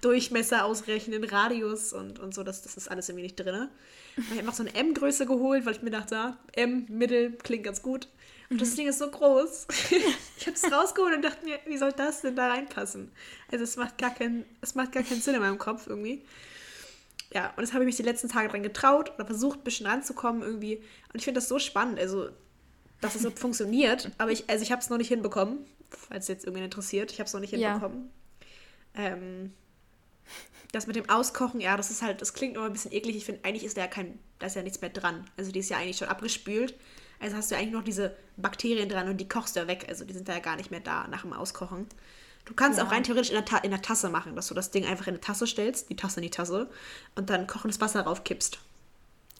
Durchmesser 0.00 0.64
ausrechnen, 0.64 1.22
Radius 1.22 1.92
und, 1.92 2.18
und 2.18 2.34
so, 2.34 2.42
das, 2.42 2.62
das 2.62 2.76
ist 2.76 2.90
alles 2.90 3.08
irgendwie 3.08 3.22
nicht 3.22 3.36
drin. 3.36 3.68
Ich 4.16 4.30
habe 4.30 4.40
einfach 4.40 4.54
so 4.54 4.64
eine 4.64 4.74
M-Größe 4.74 5.26
geholt, 5.26 5.64
weil 5.64 5.74
ich 5.74 5.82
mir 5.82 5.90
dachte, 5.90 6.16
ah, 6.16 6.38
M, 6.52 6.86
Mittel, 6.88 7.32
klingt 7.42 7.64
ganz 7.64 7.82
gut. 7.82 8.08
Und 8.50 8.60
das 8.60 8.72
mhm. 8.72 8.76
Ding 8.76 8.88
ist 8.88 8.98
so 8.98 9.08
groß. 9.08 9.68
ich 10.38 10.46
habe 10.46 10.56
es 10.56 10.72
rausgeholt 10.72 11.14
und 11.14 11.22
dachte 11.22 11.44
mir, 11.44 11.60
wie 11.66 11.78
soll 11.78 11.92
das 11.92 12.22
denn 12.22 12.34
da 12.34 12.48
reinpassen? 12.48 13.12
Also 13.52 13.62
es 13.62 13.76
macht 13.76 13.96
gar 13.96 14.12
keinen, 14.12 14.44
es 14.60 14.74
macht 14.74 14.90
gar 14.90 15.04
keinen 15.04 15.20
Sinn 15.20 15.36
in 15.36 15.40
meinem 15.40 15.58
Kopf 15.58 15.86
irgendwie 15.86 16.24
ja, 17.32 17.50
und 17.50 17.60
das 17.62 17.72
habe 17.72 17.84
ich 17.84 17.86
mich 17.86 17.96
die 17.96 18.02
letzten 18.02 18.28
Tage 18.28 18.48
dran 18.48 18.62
getraut 18.62 19.12
oder 19.14 19.24
versucht, 19.24 19.60
ein 19.60 19.64
bisschen 19.64 19.86
ranzukommen 19.86 20.42
irgendwie. 20.42 20.78
Und 21.12 21.16
ich 21.16 21.24
finde 21.24 21.38
das 21.38 21.48
so 21.48 21.58
spannend, 21.58 21.98
also, 21.98 22.28
dass 23.00 23.14
es 23.14 23.22
so 23.22 23.30
funktioniert. 23.34 24.10
Aber 24.18 24.32
ich, 24.32 24.50
also 24.50 24.62
ich 24.62 24.72
habe 24.72 24.82
es 24.82 24.90
noch 24.90 24.98
nicht 24.98 25.08
hinbekommen, 25.08 25.58
falls 25.90 26.28
jetzt 26.28 26.44
irgendwen 26.44 26.64
interessiert. 26.64 27.12
Ich 27.12 27.20
habe 27.20 27.28
es 27.28 27.32
noch 27.32 27.40
nicht 27.40 27.50
hinbekommen. 27.50 28.10
Ja. 28.96 29.06
Ähm, 29.06 29.52
das 30.72 30.86
mit 30.86 30.96
dem 30.96 31.08
Auskochen, 31.08 31.60
ja, 31.60 31.76
das 31.76 31.90
ist 31.90 32.02
halt, 32.02 32.20
das 32.20 32.34
klingt 32.34 32.56
immer 32.56 32.66
ein 32.66 32.72
bisschen 32.72 32.92
eklig. 32.92 33.16
Ich 33.16 33.24
finde, 33.24 33.44
eigentlich 33.44 33.64
ist 33.64 33.76
da 33.76 33.82
ja 33.82 33.86
kein, 33.86 34.18
da 34.38 34.46
ist 34.46 34.56
ja 34.56 34.62
nichts 34.62 34.80
mehr 34.80 34.90
dran. 34.90 35.24
Also 35.36 35.52
die 35.52 35.60
ist 35.60 35.68
ja 35.68 35.78
eigentlich 35.78 35.96
schon 35.96 36.08
abgespült. 36.08 36.74
Also 37.20 37.36
hast 37.36 37.50
du 37.50 37.56
eigentlich 37.56 37.72
noch 37.72 37.84
diese 37.84 38.16
Bakterien 38.36 38.88
dran 38.88 39.08
und 39.08 39.18
die 39.18 39.28
kochst 39.28 39.54
du 39.54 39.60
ja 39.60 39.68
weg. 39.68 39.86
Also 39.88 40.04
die 40.04 40.14
sind 40.14 40.28
da 40.28 40.34
ja 40.34 40.38
gar 40.40 40.56
nicht 40.56 40.70
mehr 40.70 40.80
da 40.80 41.06
nach 41.08 41.22
dem 41.22 41.32
Auskochen. 41.32 41.86
Du 42.44 42.54
kannst 42.54 42.78
ja. 42.78 42.84
auch 42.84 42.90
rein 42.90 43.04
theoretisch 43.04 43.30
in 43.30 43.36
der, 43.36 43.44
Ta 43.44 43.58
in 43.58 43.70
der 43.70 43.82
Tasse 43.82 44.08
machen, 44.08 44.34
dass 44.34 44.48
du 44.48 44.54
das 44.54 44.70
Ding 44.70 44.84
einfach 44.84 45.06
in 45.06 45.14
eine 45.14 45.20
Tasse 45.20 45.46
stellst, 45.46 45.88
die 45.90 45.96
Tasse 45.96 46.20
in 46.20 46.24
die 46.24 46.30
Tasse, 46.30 46.68
und 47.14 47.30
dann 47.30 47.46
kochendes 47.46 47.80
Wasser 47.80 48.02
raufkippst. 48.02 48.58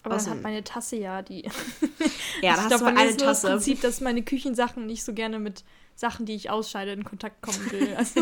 Aber 0.03 0.17
dann 0.17 0.29
hat 0.29 0.41
meine 0.41 0.63
Tasse 0.63 0.95
ja 0.95 1.21
die. 1.21 1.43
ja, 2.41 2.55
da 2.55 2.61
hast 2.63 2.67
glaub, 2.69 2.79
du 2.79 2.85
eine 2.87 3.17
Tasse. 3.17 3.47
Das 3.47 3.55
Prinzip, 3.55 3.81
dass 3.81 4.01
meine 4.01 4.23
Küchensachen 4.23 4.85
nicht 4.85 5.03
so 5.03 5.13
gerne 5.13 5.39
mit 5.39 5.63
Sachen, 5.95 6.25
die 6.25 6.33
ich 6.33 6.49
ausscheide, 6.49 6.91
in 6.91 7.03
Kontakt 7.03 7.41
kommen 7.41 7.71
will. 7.71 7.95
Also 7.97 8.21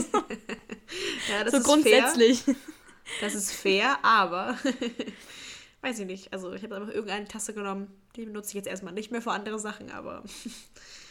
ja, 1.30 1.44
das 1.44 1.52
so 1.52 1.58
ist 1.58 1.64
grundsätzlich. 1.64 2.42
Fair. 2.42 2.56
Das 3.22 3.36
ist 3.36 3.52
fair, 3.52 3.98
aber 4.04 4.58
weiß 5.82 6.00
ich 6.00 6.06
nicht. 6.06 6.34
Also 6.34 6.54
ich 6.54 6.64
habe 6.64 6.76
einfach 6.76 6.94
irgendeine 6.94 7.28
Tasse 7.28 7.54
genommen. 7.54 7.88
Die 8.16 8.26
benutze 8.26 8.50
ich 8.50 8.56
jetzt 8.56 8.68
erstmal 8.68 8.94
nicht 8.94 9.12
mehr 9.12 9.22
für 9.22 9.32
andere 9.32 9.60
Sachen, 9.60 9.92
aber. 9.92 10.24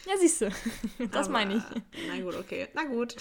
Ja, 0.05 0.13
siehst 0.19 0.41
du. 0.41 0.49
Das 1.11 1.27
aber, 1.27 1.33
meine 1.33 1.57
ich. 1.57 1.63
Na 2.07 2.21
gut, 2.21 2.35
okay. 2.35 2.67
Na 2.73 2.83
gut. 2.83 3.15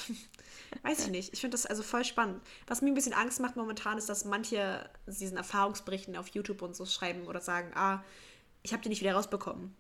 Weiß 0.83 1.07
ich 1.07 1.11
nicht. 1.11 1.33
Ich 1.33 1.41
finde 1.41 1.55
das 1.55 1.67
also 1.67 1.83
voll 1.83 2.05
spannend. 2.05 2.43
Was 2.67 2.83
mir 2.83 2.89
ein 2.89 2.95
bisschen 2.95 3.15
Angst 3.15 3.41
macht 3.41 3.57
momentan, 3.57 3.99
ist, 3.99 4.09
dass 4.09 4.25
manche 4.25 4.89
diesen 5.07 5.37
Erfahrungsberichten 5.37 6.17
auf 6.17 6.29
YouTube 6.29 6.63
und 6.63 6.77
so 6.77 6.87
schreiben 6.87 7.27
oder 7.27 7.41
sagen, 7.41 7.73
ah, 7.75 8.03
ich 8.63 8.73
habe 8.73 8.83
die 8.83 8.89
nicht 8.89 9.01
wieder 9.01 9.15
rausbekommen. 9.15 9.75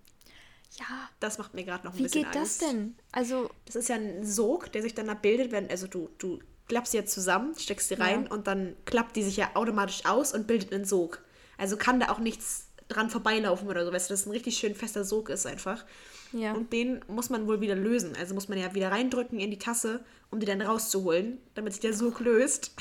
Ja. 0.78 0.86
Das 1.20 1.38
macht 1.38 1.54
mir 1.54 1.64
gerade 1.64 1.86
noch 1.86 1.94
ein 1.94 1.98
Wie 1.98 2.04
bisschen 2.04 2.26
Angst. 2.26 2.34
Wie 2.34 2.38
geht 2.38 2.42
das 2.42 2.58
denn? 2.58 2.96
Also. 3.12 3.50
Das 3.66 3.76
ist 3.76 3.88
ja 3.88 3.96
ein 3.96 4.24
Sog, 4.24 4.72
der 4.72 4.82
sich 4.82 4.94
dann 4.94 5.08
abbildet, 5.08 5.52
wenn, 5.52 5.70
also 5.70 5.86
du, 5.86 6.10
du 6.18 6.40
klappst 6.68 6.92
sie 6.92 6.98
jetzt 6.98 7.14
zusammen, 7.14 7.54
steckst 7.58 7.88
sie 7.88 7.94
rein 7.94 8.24
ja. 8.24 8.30
und 8.30 8.46
dann 8.46 8.76
klappt 8.84 9.16
die 9.16 9.22
sich 9.22 9.36
ja 9.36 9.50
automatisch 9.54 10.04
aus 10.04 10.32
und 10.34 10.46
bildet 10.46 10.72
einen 10.72 10.84
Sog. 10.84 11.22
Also 11.56 11.76
kann 11.76 11.98
da 11.98 12.10
auch 12.10 12.18
nichts 12.18 12.67
dran 12.88 13.10
vorbeilaufen 13.10 13.68
oder 13.68 13.84
so, 13.84 13.92
weißt 13.92 14.08
du, 14.08 14.14
das 14.14 14.26
ein 14.26 14.32
richtig 14.32 14.56
schön 14.56 14.74
fester 14.74 15.04
Sog 15.04 15.28
ist 15.28 15.46
einfach. 15.46 15.84
Ja. 16.32 16.52
Und 16.52 16.72
den 16.72 17.00
muss 17.08 17.30
man 17.30 17.46
wohl 17.46 17.60
wieder 17.60 17.74
lösen. 17.74 18.14
Also 18.18 18.34
muss 18.34 18.48
man 18.48 18.58
ja 18.58 18.74
wieder 18.74 18.90
reindrücken 18.90 19.40
in 19.40 19.50
die 19.50 19.58
Tasse, 19.58 20.04
um 20.30 20.40
die 20.40 20.46
dann 20.46 20.60
rauszuholen, 20.60 21.38
damit 21.54 21.74
sich 21.74 21.80
der 21.80 21.94
Sog 21.94 22.20
löst. 22.20 22.72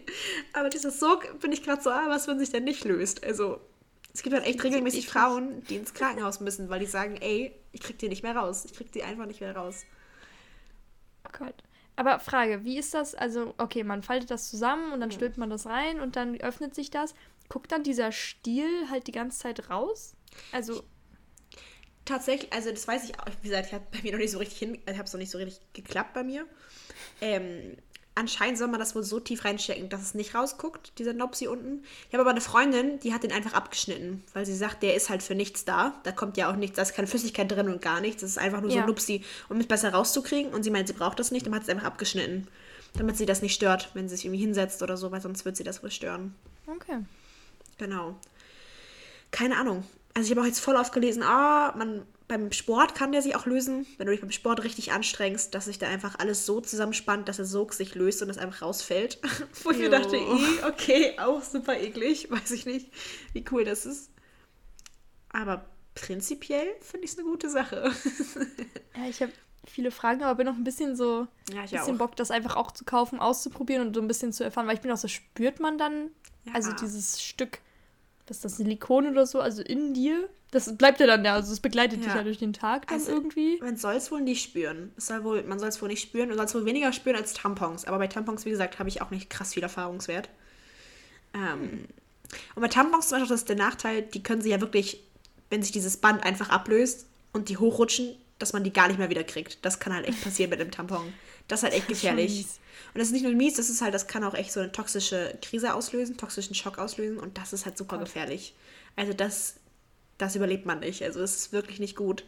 Aber 0.52 0.68
dieser 0.68 0.90
Sog 0.90 1.40
bin 1.40 1.52
ich 1.52 1.62
gerade 1.62 1.82
so, 1.82 1.90
ah, 1.90 2.08
was, 2.08 2.26
wenn 2.28 2.38
sich 2.38 2.50
der 2.50 2.60
nicht 2.60 2.84
löst? 2.84 3.24
Also 3.24 3.60
es 4.12 4.22
gibt 4.22 4.34
halt 4.34 4.46
echt 4.46 4.62
regelmäßig 4.64 5.08
Frauen, 5.08 5.62
die 5.64 5.76
ins 5.76 5.94
Krankenhaus 5.94 6.40
müssen, 6.40 6.70
weil 6.70 6.80
die 6.80 6.86
sagen, 6.86 7.16
ey, 7.20 7.52
ich 7.72 7.82
krieg 7.82 7.98
die 7.98 8.08
nicht 8.08 8.22
mehr 8.22 8.34
raus. 8.34 8.64
Ich 8.64 8.72
krieg 8.72 8.90
die 8.90 9.02
einfach 9.02 9.26
nicht 9.26 9.40
mehr 9.40 9.54
raus. 9.54 9.84
Oh 11.26 11.38
Gott. 11.38 11.54
Aber 11.96 12.18
Frage, 12.18 12.64
wie 12.64 12.78
ist 12.78 12.94
das? 12.94 13.14
Also, 13.14 13.54
okay, 13.58 13.82
man 13.82 14.02
faltet 14.02 14.30
das 14.30 14.50
zusammen 14.50 14.92
und 14.92 15.00
dann 15.00 15.10
ja. 15.10 15.16
stülpt 15.16 15.38
man 15.38 15.50
das 15.50 15.66
rein 15.66 16.00
und 16.00 16.16
dann 16.16 16.38
öffnet 16.40 16.74
sich 16.74 16.90
das. 16.90 17.14
Guckt 17.48 17.72
dann 17.72 17.82
dieser 17.82 18.12
Stiel 18.12 18.88
halt 18.90 19.06
die 19.06 19.12
ganze 19.12 19.38
Zeit 19.38 19.70
raus? 19.70 20.14
Also. 20.52 20.82
tatsächlich, 22.04 22.52
also 22.52 22.70
das 22.70 22.86
weiß 22.86 23.04
ich 23.04 23.18
auch, 23.18 23.26
wie 23.42 23.48
gesagt, 23.48 23.68
ich 23.68 23.74
habe 23.74 23.86
bei 23.90 24.02
mir 24.02 24.12
noch 24.12 24.18
nicht 24.18 24.30
so 24.30 24.38
richtig 24.38 24.58
hin, 24.58 24.78
ich 24.86 24.92
habe 24.94 25.04
es 25.04 25.12
noch 25.12 25.20
nicht 25.20 25.30
so 25.30 25.38
richtig 25.38 25.60
geklappt 25.72 26.14
bei 26.14 26.22
mir. 26.22 26.46
Ähm, 27.20 27.76
anscheinend 28.16 28.58
soll 28.58 28.68
man 28.68 28.80
das 28.80 28.94
wohl 28.94 29.04
so 29.04 29.20
tief 29.20 29.44
reinstecken, 29.44 29.88
dass 29.88 30.00
es 30.00 30.14
nicht 30.14 30.34
rausguckt, 30.34 30.98
dieser 30.98 31.12
Nopsi 31.12 31.46
unten. 31.46 31.84
Ich 32.08 32.14
habe 32.14 32.22
aber 32.22 32.30
eine 32.30 32.40
Freundin, 32.40 32.98
die 33.00 33.12
hat 33.12 33.22
den 33.22 33.30
einfach 33.30 33.52
abgeschnitten, 33.52 34.24
weil 34.32 34.46
sie 34.46 34.56
sagt, 34.56 34.82
der 34.82 34.94
ist 34.94 35.10
halt 35.10 35.22
für 35.22 35.34
nichts 35.34 35.64
da. 35.64 36.00
Da 36.02 36.12
kommt 36.12 36.36
ja 36.36 36.50
auch 36.50 36.56
nichts, 36.56 36.76
da 36.76 36.82
ist 36.82 36.94
keine 36.94 37.06
Flüssigkeit 37.06 37.50
drin 37.50 37.68
und 37.68 37.82
gar 37.82 38.00
nichts. 38.00 38.22
Das 38.22 38.30
ist 38.30 38.38
einfach 38.38 38.62
nur 38.62 38.70
ja. 38.70 38.76
so 38.76 38.80
ein 38.80 38.86
Nupsi, 38.86 39.22
um 39.48 39.58
es 39.58 39.66
besser 39.66 39.92
rauszukriegen. 39.92 40.52
Und 40.52 40.62
sie 40.62 40.70
meint, 40.70 40.88
sie 40.88 40.94
braucht 40.94 41.18
das 41.20 41.30
nicht, 41.30 41.46
dann 41.46 41.54
hat 41.54 41.64
sie 41.64 41.70
es 41.70 41.76
einfach 41.76 41.86
abgeschnitten. 41.86 42.48
Damit 42.94 43.18
sie 43.18 43.26
das 43.26 43.42
nicht 43.42 43.54
stört, 43.54 43.90
wenn 43.92 44.08
sie 44.08 44.16
sich 44.16 44.24
irgendwie 44.24 44.40
hinsetzt 44.40 44.82
oder 44.82 44.96
so, 44.96 45.12
weil 45.12 45.20
sonst 45.20 45.44
wird 45.44 45.56
sie 45.56 45.64
das 45.64 45.82
wohl 45.82 45.90
stören. 45.90 46.34
Okay. 46.66 47.00
Genau. 47.78 48.18
Keine 49.30 49.56
Ahnung. 49.56 49.84
Also 50.14 50.26
ich 50.26 50.30
habe 50.30 50.42
auch 50.42 50.46
jetzt 50.48 50.60
voll 50.60 50.76
aufgelesen, 50.76 51.22
ah, 51.22 51.74
man 51.76 52.06
beim 52.28 52.50
Sport 52.50 52.94
kann 52.94 53.12
der 53.12 53.22
sich 53.22 53.36
auch 53.36 53.46
lösen, 53.46 53.86
wenn 53.98 54.06
du 54.06 54.12
dich 54.12 54.20
beim 54.20 54.32
Sport 54.32 54.64
richtig 54.64 54.92
anstrengst, 54.92 55.54
dass 55.54 55.66
sich 55.66 55.78
da 55.78 55.86
einfach 55.86 56.18
alles 56.18 56.44
so 56.44 56.60
zusammenspannt, 56.60 57.28
dass 57.28 57.36
der 57.36 57.44
Sog 57.44 57.72
sich 57.72 57.94
löst 57.94 58.20
und 58.20 58.28
das 58.28 58.38
einfach 58.38 58.62
rausfällt. 58.62 59.20
Wo 59.62 59.70
ich 59.70 59.78
mir 59.78 59.90
dachte, 59.90 60.18
okay, 60.66 61.16
auch 61.18 61.42
super 61.42 61.78
eklig, 61.78 62.30
weiß 62.30 62.50
ich 62.50 62.66
nicht, 62.66 62.90
wie 63.32 63.44
cool 63.52 63.64
das 63.64 63.86
ist. 63.86 64.10
Aber 65.28 65.66
prinzipiell 65.94 66.66
finde 66.80 67.04
ich 67.04 67.12
es 67.12 67.18
eine 67.18 67.28
gute 67.28 67.48
Sache. 67.48 67.92
ja, 68.96 69.08
ich 69.08 69.22
habe 69.22 69.32
viele 69.64 69.90
Fragen, 69.90 70.22
aber 70.22 70.36
bin 70.36 70.46
noch 70.46 70.56
ein 70.56 70.64
bisschen 70.64 70.96
so, 70.96 71.28
ja, 71.50 71.60
ein 71.60 71.68
bisschen 71.68 71.94
auch. 71.94 71.98
Bock, 71.98 72.16
das 72.16 72.30
einfach 72.30 72.56
auch 72.56 72.72
zu 72.72 72.84
kaufen, 72.84 73.20
auszuprobieren 73.20 73.86
und 73.86 73.94
so 73.94 74.00
ein 74.00 74.08
bisschen 74.08 74.32
zu 74.32 74.42
erfahren, 74.42 74.66
weil 74.66 74.74
ich 74.74 74.80
bin 74.80 74.90
auch 74.90 74.96
so, 74.96 75.08
spürt 75.08 75.60
man 75.60 75.78
dann, 75.78 76.10
ja. 76.44 76.54
also 76.54 76.72
dieses 76.72 77.22
Stück 77.22 77.60
dass 78.26 78.40
das 78.40 78.56
Silikon 78.56 79.06
oder 79.06 79.26
so, 79.26 79.40
also 79.40 79.62
in 79.62 79.94
dir, 79.94 80.28
das 80.50 80.76
bleibt 80.76 81.00
ja 81.00 81.06
dann 81.06 81.24
da, 81.24 81.34
also 81.34 81.52
es 81.52 81.60
begleitet 81.60 82.00
ja. 82.00 82.06
dich 82.06 82.14
ja 82.14 82.22
durch 82.24 82.38
den 82.38 82.52
Tag 82.52 82.88
dann 82.88 82.98
also, 82.98 83.12
irgendwie. 83.12 83.58
Man 83.60 83.76
soll 83.76 83.94
es 83.94 84.10
wohl 84.10 84.20
nicht 84.20 84.42
spüren. 84.42 84.92
Es 84.96 85.06
soll 85.06 85.24
wohl, 85.24 85.42
man 85.44 85.58
soll 85.58 85.68
es 85.68 85.80
wohl 85.80 85.88
nicht 85.88 86.02
spüren 86.02 86.30
und 86.30 86.36
soll 86.36 86.46
es 86.46 86.54
wohl 86.54 86.64
weniger 86.64 86.92
spüren 86.92 87.16
als 87.16 87.34
Tampons. 87.34 87.84
Aber 87.84 87.98
bei 87.98 88.08
Tampons, 88.08 88.44
wie 88.44 88.50
gesagt, 88.50 88.78
habe 88.78 88.88
ich 88.88 89.00
auch 89.00 89.10
nicht 89.10 89.30
krass 89.30 89.54
viel 89.54 89.62
Erfahrungswert. 89.62 90.28
Ähm, 91.34 91.86
und 92.54 92.62
bei 92.62 92.68
Tampons 92.68 93.08
zum 93.08 93.18
Beispiel 93.18 93.34
das 93.34 93.40
ist 93.42 93.48
der 93.48 93.56
Nachteil, 93.56 94.02
die 94.02 94.22
können 94.22 94.42
sie 94.42 94.50
ja 94.50 94.60
wirklich, 94.60 95.02
wenn 95.50 95.62
sich 95.62 95.72
dieses 95.72 95.96
Band 95.96 96.24
einfach 96.24 96.50
ablöst 96.50 97.06
und 97.32 97.48
die 97.48 97.58
hochrutschen, 97.58 98.16
dass 98.38 98.52
man 98.52 98.64
die 98.64 98.72
gar 98.72 98.88
nicht 98.88 98.98
mehr 98.98 99.10
wieder 99.10 99.24
kriegt. 99.24 99.64
Das 99.64 99.78
kann 99.78 99.94
halt 99.94 100.06
echt 100.06 100.22
passieren 100.22 100.50
mit 100.50 100.60
einem 100.60 100.70
Tampon. 100.70 101.12
Das 101.48 101.60
ist 101.60 101.64
halt 101.64 101.74
echt 101.74 101.88
gefährlich. 101.88 102.46
Und 102.92 102.98
das 102.98 103.08
ist 103.08 103.12
nicht 103.12 103.24
nur 103.24 103.32
mies, 103.32 103.54
das 103.54 103.68
ist 103.70 103.82
halt, 103.82 103.94
das 103.94 104.06
kann 104.06 104.24
auch 104.24 104.34
echt 104.34 104.52
so 104.52 104.60
eine 104.60 104.72
toxische 104.72 105.36
Krise 105.42 105.74
auslösen, 105.74 106.16
toxischen 106.16 106.54
Schock 106.54 106.78
auslösen 106.78 107.18
und 107.18 107.38
das 107.38 107.52
ist 107.52 107.66
halt 107.66 107.76
super 107.76 107.98
Gott. 107.98 108.06
gefährlich. 108.06 108.54
Also 108.96 109.12
das, 109.12 109.56
das 110.18 110.34
überlebt 110.34 110.66
man 110.66 110.80
nicht. 110.80 111.02
Also 111.02 111.20
das 111.20 111.36
ist 111.36 111.52
wirklich 111.52 111.78
nicht 111.78 111.96
gut. 111.96 112.24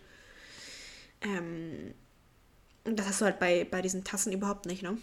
Ähm, 1.22 1.94
und 2.84 2.98
das 2.98 3.06
hast 3.06 3.20
du 3.20 3.24
halt 3.24 3.38
bei, 3.38 3.64
bei 3.64 3.82
diesen 3.82 4.04
Tassen 4.04 4.32
überhaupt 4.32 4.66
nicht, 4.66 4.82
ne? 4.82 4.98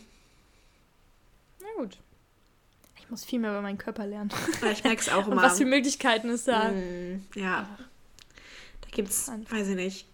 Na 1.59 1.67
gut. 1.77 1.97
Ich 2.99 3.09
muss 3.09 3.25
viel 3.25 3.39
mehr 3.39 3.51
über 3.51 3.61
meinen 3.61 3.77
Körper 3.77 4.07
lernen. 4.07 4.31
Ich 4.71 4.83
merke 4.83 5.01
es 5.01 5.09
auch 5.09 5.25
immer. 5.27 5.37
Und 5.37 5.41
was 5.43 5.57
für 5.57 5.65
Möglichkeiten 5.65 6.29
es 6.29 6.45
da. 6.45 6.69
Mm, 6.71 7.23
ja. 7.35 7.69
Da 8.81 8.89
gibt's, 8.91 9.31
weiß 9.49 9.67
ich 9.69 9.75
nicht. 9.75 10.07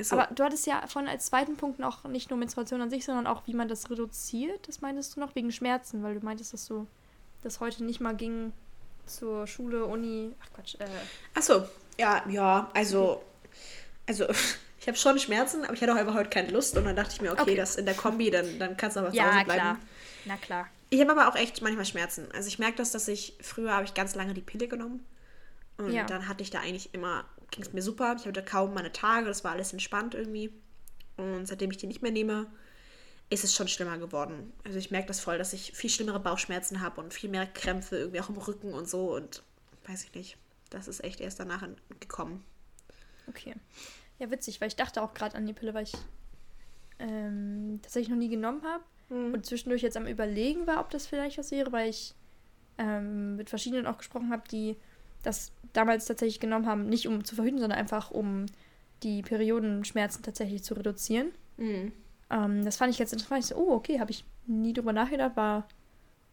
So. 0.00 0.16
Aber 0.16 0.34
du 0.34 0.42
hattest 0.42 0.66
ja 0.66 0.86
von 0.86 1.06
als 1.06 1.26
zweiten 1.26 1.56
Punkt 1.56 1.78
noch 1.78 2.04
nicht 2.04 2.30
nur 2.30 2.38
Menstruation 2.38 2.80
an 2.80 2.88
sich, 2.88 3.04
sondern 3.04 3.26
auch, 3.26 3.46
wie 3.46 3.52
man 3.52 3.68
das 3.68 3.90
reduziert. 3.90 4.66
Das 4.66 4.80
meintest 4.80 5.16
du 5.16 5.20
noch 5.20 5.34
wegen 5.34 5.52
Schmerzen, 5.52 6.02
weil 6.02 6.18
du 6.18 6.24
meintest, 6.24 6.54
dass 6.54 6.66
du 6.66 6.86
das 7.42 7.60
heute 7.60 7.84
nicht 7.84 8.00
mal 8.00 8.16
ging 8.16 8.52
zur 9.04 9.46
Schule, 9.46 9.84
Uni. 9.84 10.34
Ach 10.42 10.48
Quatsch. 10.54 10.76
Äh. 10.76 10.86
Ach 11.34 11.42
so, 11.42 11.64
ja, 11.98 12.24
ja, 12.28 12.70
also, 12.72 13.22
also 14.06 14.26
ich 14.80 14.88
habe 14.88 14.96
schon 14.96 15.18
Schmerzen, 15.18 15.64
aber 15.64 15.74
ich 15.74 15.82
hatte 15.82 15.92
auch 15.92 15.98
einfach 15.98 16.14
heute 16.14 16.30
keine 16.30 16.50
Lust 16.50 16.76
und 16.76 16.84
dann 16.84 16.96
dachte 16.96 17.12
ich 17.12 17.20
mir, 17.20 17.32
okay, 17.32 17.42
okay. 17.42 17.56
das 17.56 17.76
in 17.76 17.84
der 17.84 17.94
Kombi, 17.94 18.30
dann, 18.30 18.58
dann 18.58 18.76
kannst 18.78 18.96
du 18.96 19.00
aber 19.00 19.10
zu 19.10 19.16
ja, 19.16 19.34
Hause 19.34 19.44
bleiben. 19.44 19.60
Klar. 19.60 19.78
Na 20.24 20.36
klar. 20.36 20.68
Ich 20.88 21.00
habe 21.00 21.12
aber 21.12 21.28
auch 21.28 21.36
echt 21.36 21.62
manchmal 21.62 21.84
Schmerzen. 21.84 22.28
Also 22.34 22.48
ich 22.48 22.58
merke 22.58 22.76
das, 22.76 22.92
dass 22.92 23.08
ich 23.08 23.34
früher 23.40 23.72
habe 23.72 23.84
ich 23.84 23.94
ganz 23.94 24.14
lange 24.14 24.34
die 24.34 24.40
Pille 24.40 24.68
genommen 24.68 25.04
und 25.78 25.92
ja. 25.92 26.04
dann 26.04 26.28
hatte 26.28 26.42
ich 26.42 26.50
da 26.50 26.60
eigentlich 26.60 26.94
immer 26.94 27.24
ging 27.52 27.62
es 27.62 27.72
mir 27.72 27.82
super. 27.82 28.16
Ich 28.18 28.26
hatte 28.26 28.42
kaum 28.42 28.74
meine 28.74 28.92
Tage, 28.92 29.26
das 29.26 29.44
war 29.44 29.52
alles 29.52 29.72
entspannt 29.72 30.14
irgendwie. 30.14 30.52
Und 31.16 31.46
seitdem 31.46 31.70
ich 31.70 31.76
die 31.76 31.86
nicht 31.86 32.02
mehr 32.02 32.10
nehme, 32.10 32.46
ist 33.30 33.44
es 33.44 33.54
schon 33.54 33.68
schlimmer 33.68 33.98
geworden. 33.98 34.52
Also 34.64 34.78
ich 34.78 34.90
merke 34.90 35.06
das 35.06 35.20
voll, 35.20 35.38
dass 35.38 35.52
ich 35.52 35.72
viel 35.72 35.90
schlimmere 35.90 36.18
Bauchschmerzen 36.18 36.80
habe 36.80 37.00
und 37.00 37.14
viel 37.14 37.30
mehr 37.30 37.46
Krämpfe 37.46 37.96
irgendwie 37.96 38.20
auch 38.20 38.28
im 38.28 38.36
Rücken 38.36 38.74
und 38.74 38.88
so. 38.88 39.14
Und 39.14 39.42
weiß 39.86 40.04
ich 40.04 40.14
nicht. 40.14 40.36
Das 40.70 40.88
ist 40.88 41.04
echt 41.04 41.20
erst 41.20 41.38
danach 41.38 41.66
gekommen. 42.00 42.44
Okay. 43.28 43.54
Ja, 44.18 44.30
witzig, 44.30 44.60
weil 44.60 44.68
ich 44.68 44.76
dachte 44.76 45.02
auch 45.02 45.14
gerade 45.14 45.36
an 45.36 45.46
die 45.46 45.52
Pille, 45.52 45.74
weil 45.74 45.84
ich 45.84 45.92
ähm, 46.98 47.80
tatsächlich 47.82 48.10
noch 48.10 48.16
nie 48.16 48.28
genommen 48.28 48.62
habe. 48.64 48.84
Mhm. 49.08 49.34
Und 49.34 49.46
zwischendurch 49.46 49.82
jetzt 49.82 49.96
am 49.96 50.06
Überlegen 50.06 50.66
war, 50.66 50.80
ob 50.80 50.90
das 50.90 51.06
vielleicht 51.06 51.38
was 51.38 51.50
wäre, 51.50 51.72
weil 51.72 51.90
ich 51.90 52.14
ähm, 52.78 53.36
mit 53.36 53.50
verschiedenen 53.50 53.86
auch 53.86 53.98
gesprochen 53.98 54.30
habe, 54.30 54.42
die 54.50 54.76
das 55.22 55.52
damals 55.72 56.06
tatsächlich 56.06 56.40
genommen 56.40 56.66
haben, 56.66 56.88
nicht 56.88 57.08
um 57.08 57.24
zu 57.24 57.34
verhüten, 57.34 57.58
sondern 57.58 57.78
einfach 57.78 58.10
um 58.10 58.46
die 59.02 59.22
Periodenschmerzen 59.22 60.22
tatsächlich 60.22 60.62
zu 60.62 60.74
reduzieren. 60.74 61.32
Mhm. 61.56 61.92
Ähm, 62.30 62.64
das 62.64 62.76
fand 62.76 62.92
ich 62.92 62.98
jetzt 62.98 63.12
interessant. 63.12 63.40
Ich 63.40 63.46
so, 63.46 63.56
oh, 63.56 63.72
okay, 63.72 64.00
habe 64.00 64.10
ich 64.10 64.24
nie 64.46 64.72
drüber 64.72 64.92
nachgedacht. 64.92 65.36
War, 65.36 65.66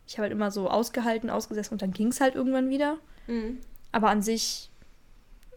ich 0.08 0.18
habe 0.18 0.24
halt 0.24 0.34
immer 0.34 0.52
so 0.52 0.70
ausgehalten, 0.70 1.30
ausgesessen 1.30 1.74
und 1.74 1.82
dann 1.82 1.92
ging 1.92 2.08
es 2.08 2.22
halt 2.22 2.36
irgendwann 2.36 2.70
wieder. 2.70 2.98
Mhm. 3.28 3.60
Aber 3.92 4.10
an 4.10 4.22
sich, 4.22 4.70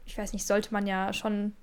ich 0.05 0.17
weiß 0.17 0.33
nicht, 0.33 0.47
sollte 0.47 0.73
man 0.73 0.87
ja 0.87 1.13
schon 1.13 1.55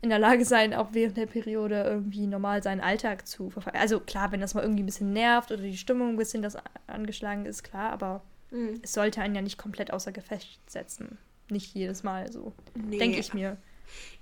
in 0.00 0.10
der 0.10 0.18
Lage 0.18 0.44
sein, 0.44 0.74
auch 0.74 0.88
während 0.92 1.16
der 1.16 1.26
Periode 1.26 1.84
irgendwie 1.84 2.26
normal 2.26 2.62
seinen 2.62 2.80
Alltag 2.80 3.26
zu 3.26 3.50
verfolgen. 3.50 3.78
Also 3.78 4.00
klar, 4.00 4.32
wenn 4.32 4.40
das 4.40 4.54
mal 4.54 4.62
irgendwie 4.62 4.82
ein 4.82 4.86
bisschen 4.86 5.12
nervt 5.12 5.52
oder 5.52 5.62
die 5.62 5.76
Stimmung 5.76 6.10
ein 6.10 6.16
bisschen 6.16 6.42
das 6.42 6.56
angeschlagen 6.88 7.46
ist, 7.46 7.62
klar, 7.62 7.92
aber 7.92 8.22
Mhm. 8.52 8.80
Es 8.82 8.92
sollte 8.92 9.20
einen 9.20 9.34
ja 9.34 9.42
nicht 9.42 9.58
komplett 9.58 9.92
außer 9.92 10.12
Gefecht 10.12 10.70
setzen. 10.70 11.18
Nicht 11.48 11.74
jedes 11.74 12.02
Mal 12.02 12.30
so. 12.30 12.52
Nee. 12.74 12.98
Denke 12.98 13.18
ich 13.18 13.34
mir. 13.34 13.56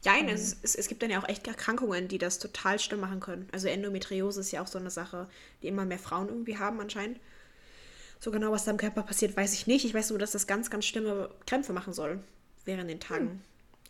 Ja, 0.03 0.17
ähm. 0.17 0.29
es, 0.29 0.57
es, 0.63 0.75
es, 0.75 0.89
gibt 0.89 1.03
dann 1.03 1.11
ja 1.11 1.21
auch 1.21 1.29
echt 1.29 1.47
Erkrankungen, 1.47 2.09
die 2.09 2.19
das 2.19 2.39
total 2.39 2.79
schlimm 2.79 3.01
machen 3.01 3.21
können. 3.21 3.49
Also 3.53 3.69
Endometriose 3.69 4.41
ist 4.41 4.51
ja 4.53 4.63
auch 4.63 4.67
so 4.67 4.79
eine 4.79 4.91
Sache, 4.91 5.29
die 5.63 5.69
immer 5.69 5.85
mehr 5.85 5.99
Frauen 5.99 6.29
irgendwie 6.29 6.59
haben 6.59 6.81
anscheinend. 6.81 7.21
So 8.19 8.31
genau, 8.31 8.51
was 8.53 8.65
da 8.65 8.71
im 8.71 8.77
Körper 8.77 9.03
passiert, 9.03 9.37
weiß 9.37 9.53
ich 9.55 9.67
nicht. 9.67 9.85
Ich 9.85 9.95
weiß 9.95 10.11
nur, 10.11 10.19
dass 10.19 10.33
das 10.33 10.47
ganz, 10.47 10.71
ganz 10.71 10.85
schlimme 10.85 11.31
Krämpfe 11.47 11.73
machen 11.73 11.93
soll 11.93 12.23
während 12.65 12.91
den 12.91 13.01
Tagen. 13.01 13.29
Hm. 13.29 13.41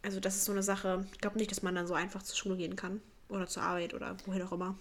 Also 0.03 0.21
das 0.21 0.37
ist 0.37 0.45
so 0.45 0.53
eine 0.53 0.63
Sache, 0.63 1.07
ich 1.13 1.19
glaube 1.19 1.39
nicht, 1.39 1.51
dass 1.51 1.63
man 1.63 1.75
dann 1.75 1.87
so 1.87 1.95
einfach 1.95 2.23
zur 2.23 2.37
Schule 2.37 2.57
gehen 2.57 2.77
kann. 2.77 3.01
Oder 3.29 3.47
zur 3.47 3.63
Arbeit 3.63 3.95
oder 3.95 4.17
wohin 4.27 4.43
auch 4.43 4.53
immer. 4.53 4.77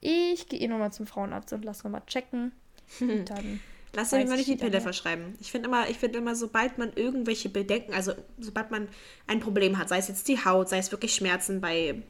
Ich 0.00 0.48
gehe 0.48 0.60
eh 0.60 0.68
nochmal 0.68 0.92
zum 0.92 1.06
Frauenarzt 1.06 1.52
und 1.52 1.64
lasse 1.64 1.84
nochmal 1.84 2.02
checken. 2.06 2.52
Und 3.00 3.28
dann 3.28 3.60
Lass 3.94 4.10
dir 4.10 4.24
mal 4.26 4.36
nicht 4.36 4.48
die 4.48 4.56
Pille 4.56 4.80
verschreiben. 4.80 5.34
Ich 5.40 5.50
finde 5.50 5.68
immer, 5.68 5.88
ich 5.88 6.02
immer, 6.02 6.34
sobald 6.34 6.78
man 6.78 6.92
irgendwelche 6.94 7.48
Bedenken, 7.48 7.94
also 7.94 8.12
sobald 8.38 8.70
man 8.70 8.88
ein 9.26 9.40
Problem 9.40 9.78
hat, 9.78 9.88
sei 9.88 9.98
es 9.98 10.08
jetzt 10.08 10.28
die 10.28 10.44
Haut, 10.44 10.68
sei 10.68 10.78
es 10.78 10.92
wirklich 10.92 11.14
Schmerzen 11.14 11.60
bei, 11.60 12.02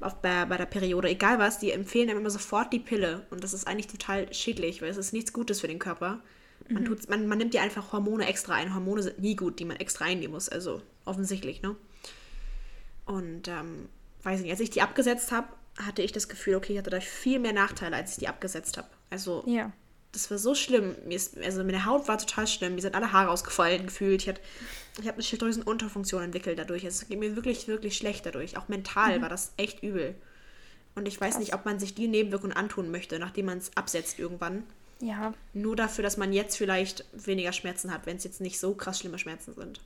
auf, 0.00 0.16
bei, 0.20 0.44
bei 0.44 0.56
der 0.56 0.66
Periode, 0.66 1.08
egal 1.08 1.38
was, 1.38 1.58
die 1.58 1.70
empfehlen 1.70 2.10
einem 2.10 2.20
immer 2.20 2.30
sofort 2.30 2.72
die 2.72 2.78
Pille. 2.78 3.26
Und 3.30 3.42
das 3.42 3.54
ist 3.54 3.66
eigentlich 3.66 3.86
total 3.86 4.32
schädlich, 4.32 4.82
weil 4.82 4.90
es 4.90 4.96
ist 4.96 5.12
nichts 5.12 5.32
Gutes 5.32 5.60
für 5.60 5.68
den 5.68 5.78
Körper. 5.78 6.20
Man, 6.68 6.84
mhm. 6.84 6.98
man, 7.08 7.26
man 7.26 7.38
nimmt 7.38 7.54
ja 7.54 7.62
einfach 7.62 7.92
Hormone 7.92 8.26
extra 8.26 8.54
ein. 8.54 8.74
Hormone 8.74 9.02
sind 9.02 9.20
nie 9.20 9.36
gut, 9.36 9.58
die 9.58 9.64
man 9.64 9.78
extra 9.78 10.04
einnehmen 10.04 10.34
muss. 10.34 10.48
Also 10.48 10.82
offensichtlich, 11.06 11.62
ne? 11.62 11.74
Und 13.06 13.48
ähm, 13.48 13.88
weiß 14.22 14.42
nicht, 14.42 14.50
als 14.50 14.60
ich 14.60 14.68
die 14.68 14.82
abgesetzt 14.82 15.32
habe, 15.32 15.48
hatte 15.82 16.02
ich 16.02 16.12
das 16.12 16.28
Gefühl, 16.28 16.56
okay, 16.56 16.74
ich 16.74 16.78
hatte 16.78 16.90
da 16.90 17.00
viel 17.00 17.38
mehr 17.38 17.54
Nachteile, 17.54 17.96
als 17.96 18.12
ich 18.12 18.18
die 18.18 18.28
abgesetzt 18.28 18.76
habe. 18.76 18.88
Also 19.08 19.44
ja 19.46 19.72
das 20.12 20.30
war 20.30 20.38
so 20.38 20.54
schlimm. 20.54 20.96
Mir 21.06 21.16
ist, 21.16 21.38
also 21.38 21.62
meine 21.64 21.84
Haut 21.84 22.08
war 22.08 22.18
total 22.18 22.46
schlimm. 22.46 22.74
Mir 22.74 22.80
sind 22.80 22.94
alle 22.94 23.12
Haare 23.12 23.30
ausgefallen 23.30 23.86
gefühlt. 23.86 24.26
Ich, 24.26 24.28
ich 24.28 25.06
habe 25.06 25.14
eine 25.14 25.22
Schilddrüsenunterfunktion 25.22 26.22
entwickelt 26.22 26.58
dadurch. 26.58 26.84
Es 26.84 27.06
ging 27.08 27.18
mir 27.18 27.36
wirklich, 27.36 27.68
wirklich 27.68 27.96
schlecht 27.96 28.24
dadurch. 28.26 28.56
Auch 28.56 28.68
mental 28.68 29.18
mhm. 29.18 29.22
war 29.22 29.28
das 29.28 29.52
echt 29.56 29.82
übel. 29.82 30.14
Und 30.94 31.06
ich 31.06 31.20
weiß 31.20 31.34
Krass. 31.34 31.40
nicht, 31.40 31.54
ob 31.54 31.64
man 31.64 31.78
sich 31.78 31.94
die 31.94 32.08
Nebenwirkungen 32.08 32.56
antun 32.56 32.90
möchte, 32.90 33.18
nachdem 33.18 33.46
man 33.46 33.58
es 33.58 33.76
absetzt 33.76 34.18
irgendwann. 34.18 34.64
Ja. 35.00 35.32
Nur 35.52 35.76
dafür, 35.76 36.02
dass 36.02 36.16
man 36.16 36.32
jetzt 36.32 36.56
vielleicht 36.56 37.04
weniger 37.12 37.52
Schmerzen 37.52 37.92
hat, 37.92 38.06
wenn 38.06 38.16
es 38.16 38.24
jetzt 38.24 38.40
nicht 38.40 38.58
so 38.58 38.74
krass 38.74 38.98
schlimme 38.98 39.18
Schmerzen 39.18 39.54
sind. 39.54 39.80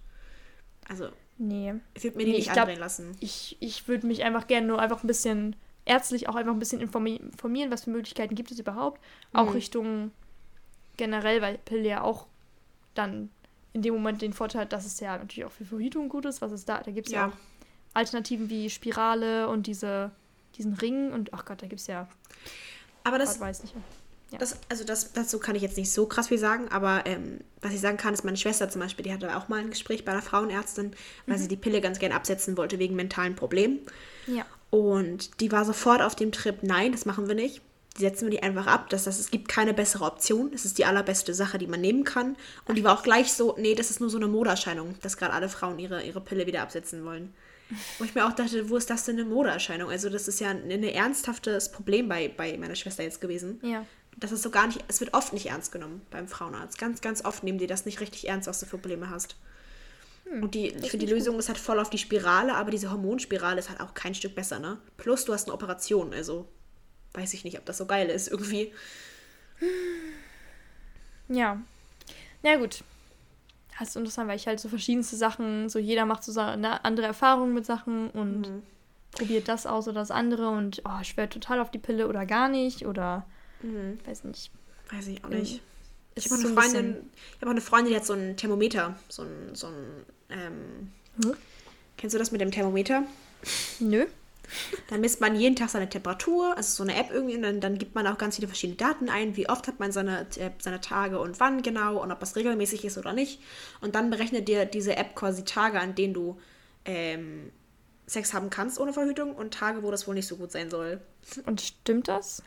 Also. 0.88 1.08
Nee. 1.36 1.74
Ich 1.94 2.04
würde 2.04 2.16
mir 2.16 2.24
die 2.24 2.30
nee, 2.30 2.38
nicht 2.38 2.56
andrehen 2.56 2.78
lassen. 2.78 3.16
Ich, 3.20 3.56
ich 3.60 3.88
würde 3.88 4.06
mich 4.06 4.22
einfach 4.24 4.46
gerne 4.46 4.66
nur 4.66 4.80
einfach 4.80 5.02
ein 5.02 5.06
bisschen 5.06 5.56
ärztlich 5.84 6.28
auch 6.28 6.34
einfach 6.34 6.52
ein 6.52 6.58
bisschen 6.58 6.80
informieren, 6.80 7.70
was 7.70 7.84
für 7.84 7.90
Möglichkeiten 7.90 8.34
gibt 8.34 8.50
es 8.50 8.58
überhaupt. 8.58 9.00
Auch 9.32 9.46
mhm. 9.46 9.52
Richtung 9.52 10.10
generell, 10.96 11.42
weil 11.42 11.58
Pille 11.58 11.88
ja 11.88 12.02
auch 12.02 12.26
dann 12.94 13.30
in 13.72 13.82
dem 13.82 13.94
Moment 13.94 14.22
den 14.22 14.32
Vorteil 14.32 14.62
hat, 14.62 14.72
dass 14.72 14.84
es 14.84 15.00
ja 15.00 15.16
natürlich 15.16 15.44
auch 15.44 15.52
für 15.52 15.64
Verhütung 15.64 16.08
gut 16.08 16.26
ist, 16.26 16.42
was 16.42 16.52
es 16.52 16.64
da, 16.64 16.82
da 16.82 16.90
gibt 16.90 17.08
es 17.08 17.12
ja. 17.12 17.26
ja. 17.26 17.28
auch 17.28 17.36
Alternativen 17.94 18.50
wie 18.50 18.70
Spirale 18.70 19.48
und 19.48 19.66
diese, 19.66 20.10
diesen 20.56 20.74
Ring 20.74 21.12
und 21.12 21.32
ach 21.32 21.44
Gott, 21.44 21.62
da 21.62 21.66
gibt 21.66 21.80
es 21.80 21.86
ja. 21.86 22.08
Aber 23.04 23.18
das 23.18 23.40
weiß 23.40 23.62
nicht. 23.62 23.74
Ja. 24.30 24.38
Das, 24.38 24.56
also 24.70 24.84
das, 24.84 25.12
dazu 25.12 25.38
kann 25.38 25.56
ich 25.56 25.62
jetzt 25.62 25.76
nicht 25.76 25.92
so 25.92 26.06
krass 26.06 26.28
viel 26.28 26.38
sagen, 26.38 26.68
aber 26.70 27.04
ähm, 27.04 27.40
was 27.60 27.72
ich 27.72 27.80
sagen 27.80 27.98
kann, 27.98 28.14
ist 28.14 28.24
meine 28.24 28.38
Schwester 28.38 28.70
zum 28.70 28.80
Beispiel, 28.80 29.04
die 29.04 29.12
hatte 29.12 29.36
auch 29.36 29.48
mal 29.48 29.60
ein 29.60 29.68
Gespräch 29.68 30.06
bei 30.06 30.12
einer 30.12 30.22
Frauenärztin, 30.22 30.92
weil 31.26 31.36
mhm. 31.36 31.42
sie 31.42 31.48
die 31.48 31.56
Pille 31.56 31.82
ganz 31.82 31.98
gern 31.98 32.12
absetzen 32.12 32.56
wollte 32.56 32.78
wegen 32.78 32.96
mentalen 32.96 33.36
Problemen. 33.36 33.80
Ja. 34.26 34.46
Und 34.72 35.42
die 35.42 35.52
war 35.52 35.66
sofort 35.66 36.00
auf 36.00 36.16
dem 36.16 36.32
Trip, 36.32 36.62
nein, 36.62 36.92
das 36.92 37.04
machen 37.04 37.28
wir 37.28 37.34
nicht. 37.34 37.60
Die 37.98 38.00
setzen 38.00 38.24
wir 38.24 38.30
die 38.30 38.42
einfach 38.42 38.66
ab. 38.66 38.88
das, 38.88 39.06
es 39.06 39.30
gibt 39.30 39.48
keine 39.48 39.74
bessere 39.74 40.06
Option. 40.06 40.50
Es 40.54 40.64
ist 40.64 40.78
die 40.78 40.86
allerbeste 40.86 41.34
Sache, 41.34 41.58
die 41.58 41.66
man 41.66 41.82
nehmen 41.82 42.04
kann. 42.04 42.36
Und 42.64 42.76
die 42.76 42.82
war 42.82 42.96
auch 42.96 43.02
gleich 43.02 43.34
so, 43.34 43.54
nee, 43.58 43.74
das 43.74 43.90
ist 43.90 44.00
nur 44.00 44.08
so 44.08 44.16
eine 44.16 44.28
Modeerscheinung, 44.28 44.94
dass 45.02 45.18
gerade 45.18 45.34
alle 45.34 45.50
Frauen 45.50 45.78
ihre, 45.78 46.02
ihre 46.02 46.22
Pille 46.22 46.46
wieder 46.46 46.62
absetzen 46.62 47.04
wollen. 47.04 47.34
Wo 47.98 48.04
ich 48.04 48.14
mir 48.14 48.26
auch 48.26 48.32
dachte, 48.32 48.70
wo 48.70 48.78
ist 48.78 48.88
das 48.88 49.04
denn 49.04 49.18
eine 49.18 49.28
Modeerscheinung? 49.28 49.90
Also 49.90 50.08
das 50.08 50.26
ist 50.26 50.40
ja 50.40 50.48
ein, 50.48 50.70
ein 50.70 50.82
ernsthaftes 50.82 51.70
Problem 51.70 52.08
bei, 52.08 52.28
bei 52.34 52.56
meiner 52.56 52.74
Schwester 52.74 53.02
jetzt 53.02 53.20
gewesen. 53.20 53.60
Ja. 53.62 53.84
Das 54.16 54.32
ist 54.32 54.42
so 54.42 54.48
gar 54.48 54.68
nicht, 54.68 54.82
es 54.88 55.00
wird 55.00 55.12
oft 55.12 55.34
nicht 55.34 55.50
ernst 55.50 55.70
genommen 55.70 56.00
beim 56.10 56.28
Frauenarzt. 56.28 56.78
Ganz, 56.78 57.02
ganz 57.02 57.22
oft 57.26 57.44
nehmen 57.44 57.58
die 57.58 57.66
das 57.66 57.84
nicht 57.84 58.00
richtig 58.00 58.26
ernst, 58.26 58.48
was 58.48 58.58
du 58.58 58.64
für 58.64 58.78
Probleme 58.78 59.10
hast. 59.10 59.36
Hm, 60.32 60.42
und 60.42 60.54
die, 60.54 60.68
ich 60.68 60.90
finde, 60.90 61.06
die 61.06 61.12
Lösung 61.12 61.34
gut. 61.34 61.40
ist 61.40 61.48
halt 61.48 61.58
voll 61.58 61.78
auf 61.78 61.90
die 61.90 61.98
Spirale, 61.98 62.54
aber 62.54 62.70
diese 62.70 62.90
Hormonspirale 62.90 63.58
ist 63.58 63.68
halt 63.68 63.80
auch 63.80 63.94
kein 63.94 64.14
Stück 64.14 64.34
besser, 64.34 64.58
ne? 64.58 64.78
Plus, 64.96 65.24
du 65.24 65.32
hast 65.32 65.46
eine 65.46 65.54
Operation, 65.54 66.12
also 66.12 66.48
weiß 67.14 67.34
ich 67.34 67.44
nicht, 67.44 67.58
ob 67.58 67.66
das 67.66 67.78
so 67.78 67.86
geil 67.86 68.08
ist 68.08 68.28
irgendwie. 68.28 68.72
Ja. 71.28 71.62
Na 72.42 72.56
gut. 72.56 72.82
Das 73.78 73.90
ist 73.90 73.96
interessant, 73.96 74.28
weil 74.28 74.36
ich 74.36 74.46
halt 74.46 74.60
so 74.60 74.68
verschiedenste 74.68 75.16
Sachen, 75.16 75.68
so 75.70 75.78
jeder 75.78 76.04
macht 76.04 76.24
so 76.24 76.38
eine 76.38 76.84
andere 76.84 77.06
Erfahrungen 77.06 77.54
mit 77.54 77.64
Sachen 77.64 78.10
und 78.10 78.48
mhm. 78.48 78.62
probiert 79.12 79.48
das 79.48 79.64
aus 79.64 79.88
oder 79.88 80.00
das 80.00 80.10
andere 80.10 80.50
und 80.50 80.82
oh, 80.84 81.00
ich 81.00 81.16
werde 81.16 81.32
total 81.32 81.60
auf 81.60 81.70
die 81.70 81.78
Pille 81.78 82.06
oder 82.06 82.26
gar 82.26 82.48
nicht 82.48 82.86
oder 82.86 83.24
mhm. 83.62 83.98
weiß 84.04 84.24
nicht. 84.24 84.50
Weiß 84.90 85.06
ich 85.06 85.24
auch 85.24 85.30
nicht. 85.30 85.62
Ich 86.14 86.30
habe 86.30 86.42
eine, 86.42 86.52
Freundin, 86.52 87.10
hab 87.40 87.48
eine 87.48 87.60
Freundin, 87.60 87.92
die 87.92 87.96
hat 87.96 88.04
so 88.04 88.12
ein 88.12 88.36
Thermometer, 88.36 88.96
so 89.08 89.22
ein, 89.22 89.54
so 89.54 89.68
ein 89.68 90.04
ähm, 90.32 90.90
hm? 91.22 91.36
Kennst 91.96 92.14
du 92.14 92.18
das 92.18 92.32
mit 92.32 92.40
dem 92.40 92.50
Thermometer? 92.50 93.04
Nö. 93.80 94.06
Dann 94.88 95.00
misst 95.00 95.20
man 95.20 95.34
jeden 95.36 95.56
Tag 95.56 95.70
seine 95.70 95.88
Temperatur, 95.88 96.56
also 96.56 96.76
so 96.76 96.82
eine 96.82 96.98
App 96.98 97.10
irgendwie, 97.10 97.36
und 97.36 97.42
dann, 97.42 97.60
dann 97.60 97.78
gibt 97.78 97.94
man 97.94 98.06
auch 98.06 98.18
ganz 98.18 98.36
viele 98.36 98.48
verschiedene 98.48 98.76
Daten 98.76 99.08
ein, 99.08 99.36
wie 99.36 99.48
oft 99.48 99.66
hat 99.66 99.80
man 99.80 99.92
seine, 99.92 100.26
äh, 100.36 100.50
seine 100.58 100.80
Tage 100.80 101.18
und 101.20 101.40
wann 101.40 101.62
genau 101.62 102.02
und 102.02 102.12
ob 102.12 102.20
das 102.20 102.36
regelmäßig 102.36 102.84
ist 102.84 102.98
oder 102.98 103.12
nicht. 103.12 103.40
Und 103.80 103.94
dann 103.94 104.10
berechnet 104.10 104.48
dir 104.48 104.66
diese 104.66 104.96
App 104.96 105.14
quasi 105.14 105.44
Tage, 105.44 105.80
an 105.80 105.94
denen 105.94 106.12
du 106.12 106.38
ähm, 106.84 107.50
Sex 108.06 108.34
haben 108.34 108.50
kannst 108.50 108.80
ohne 108.80 108.92
Verhütung 108.92 109.34
und 109.34 109.54
Tage, 109.54 109.82
wo 109.82 109.90
das 109.90 110.06
wohl 110.06 110.14
nicht 110.14 110.26
so 110.26 110.36
gut 110.36 110.50
sein 110.50 110.70
soll. 110.70 111.00
Und 111.46 111.60
stimmt 111.60 112.08
das? 112.08 112.42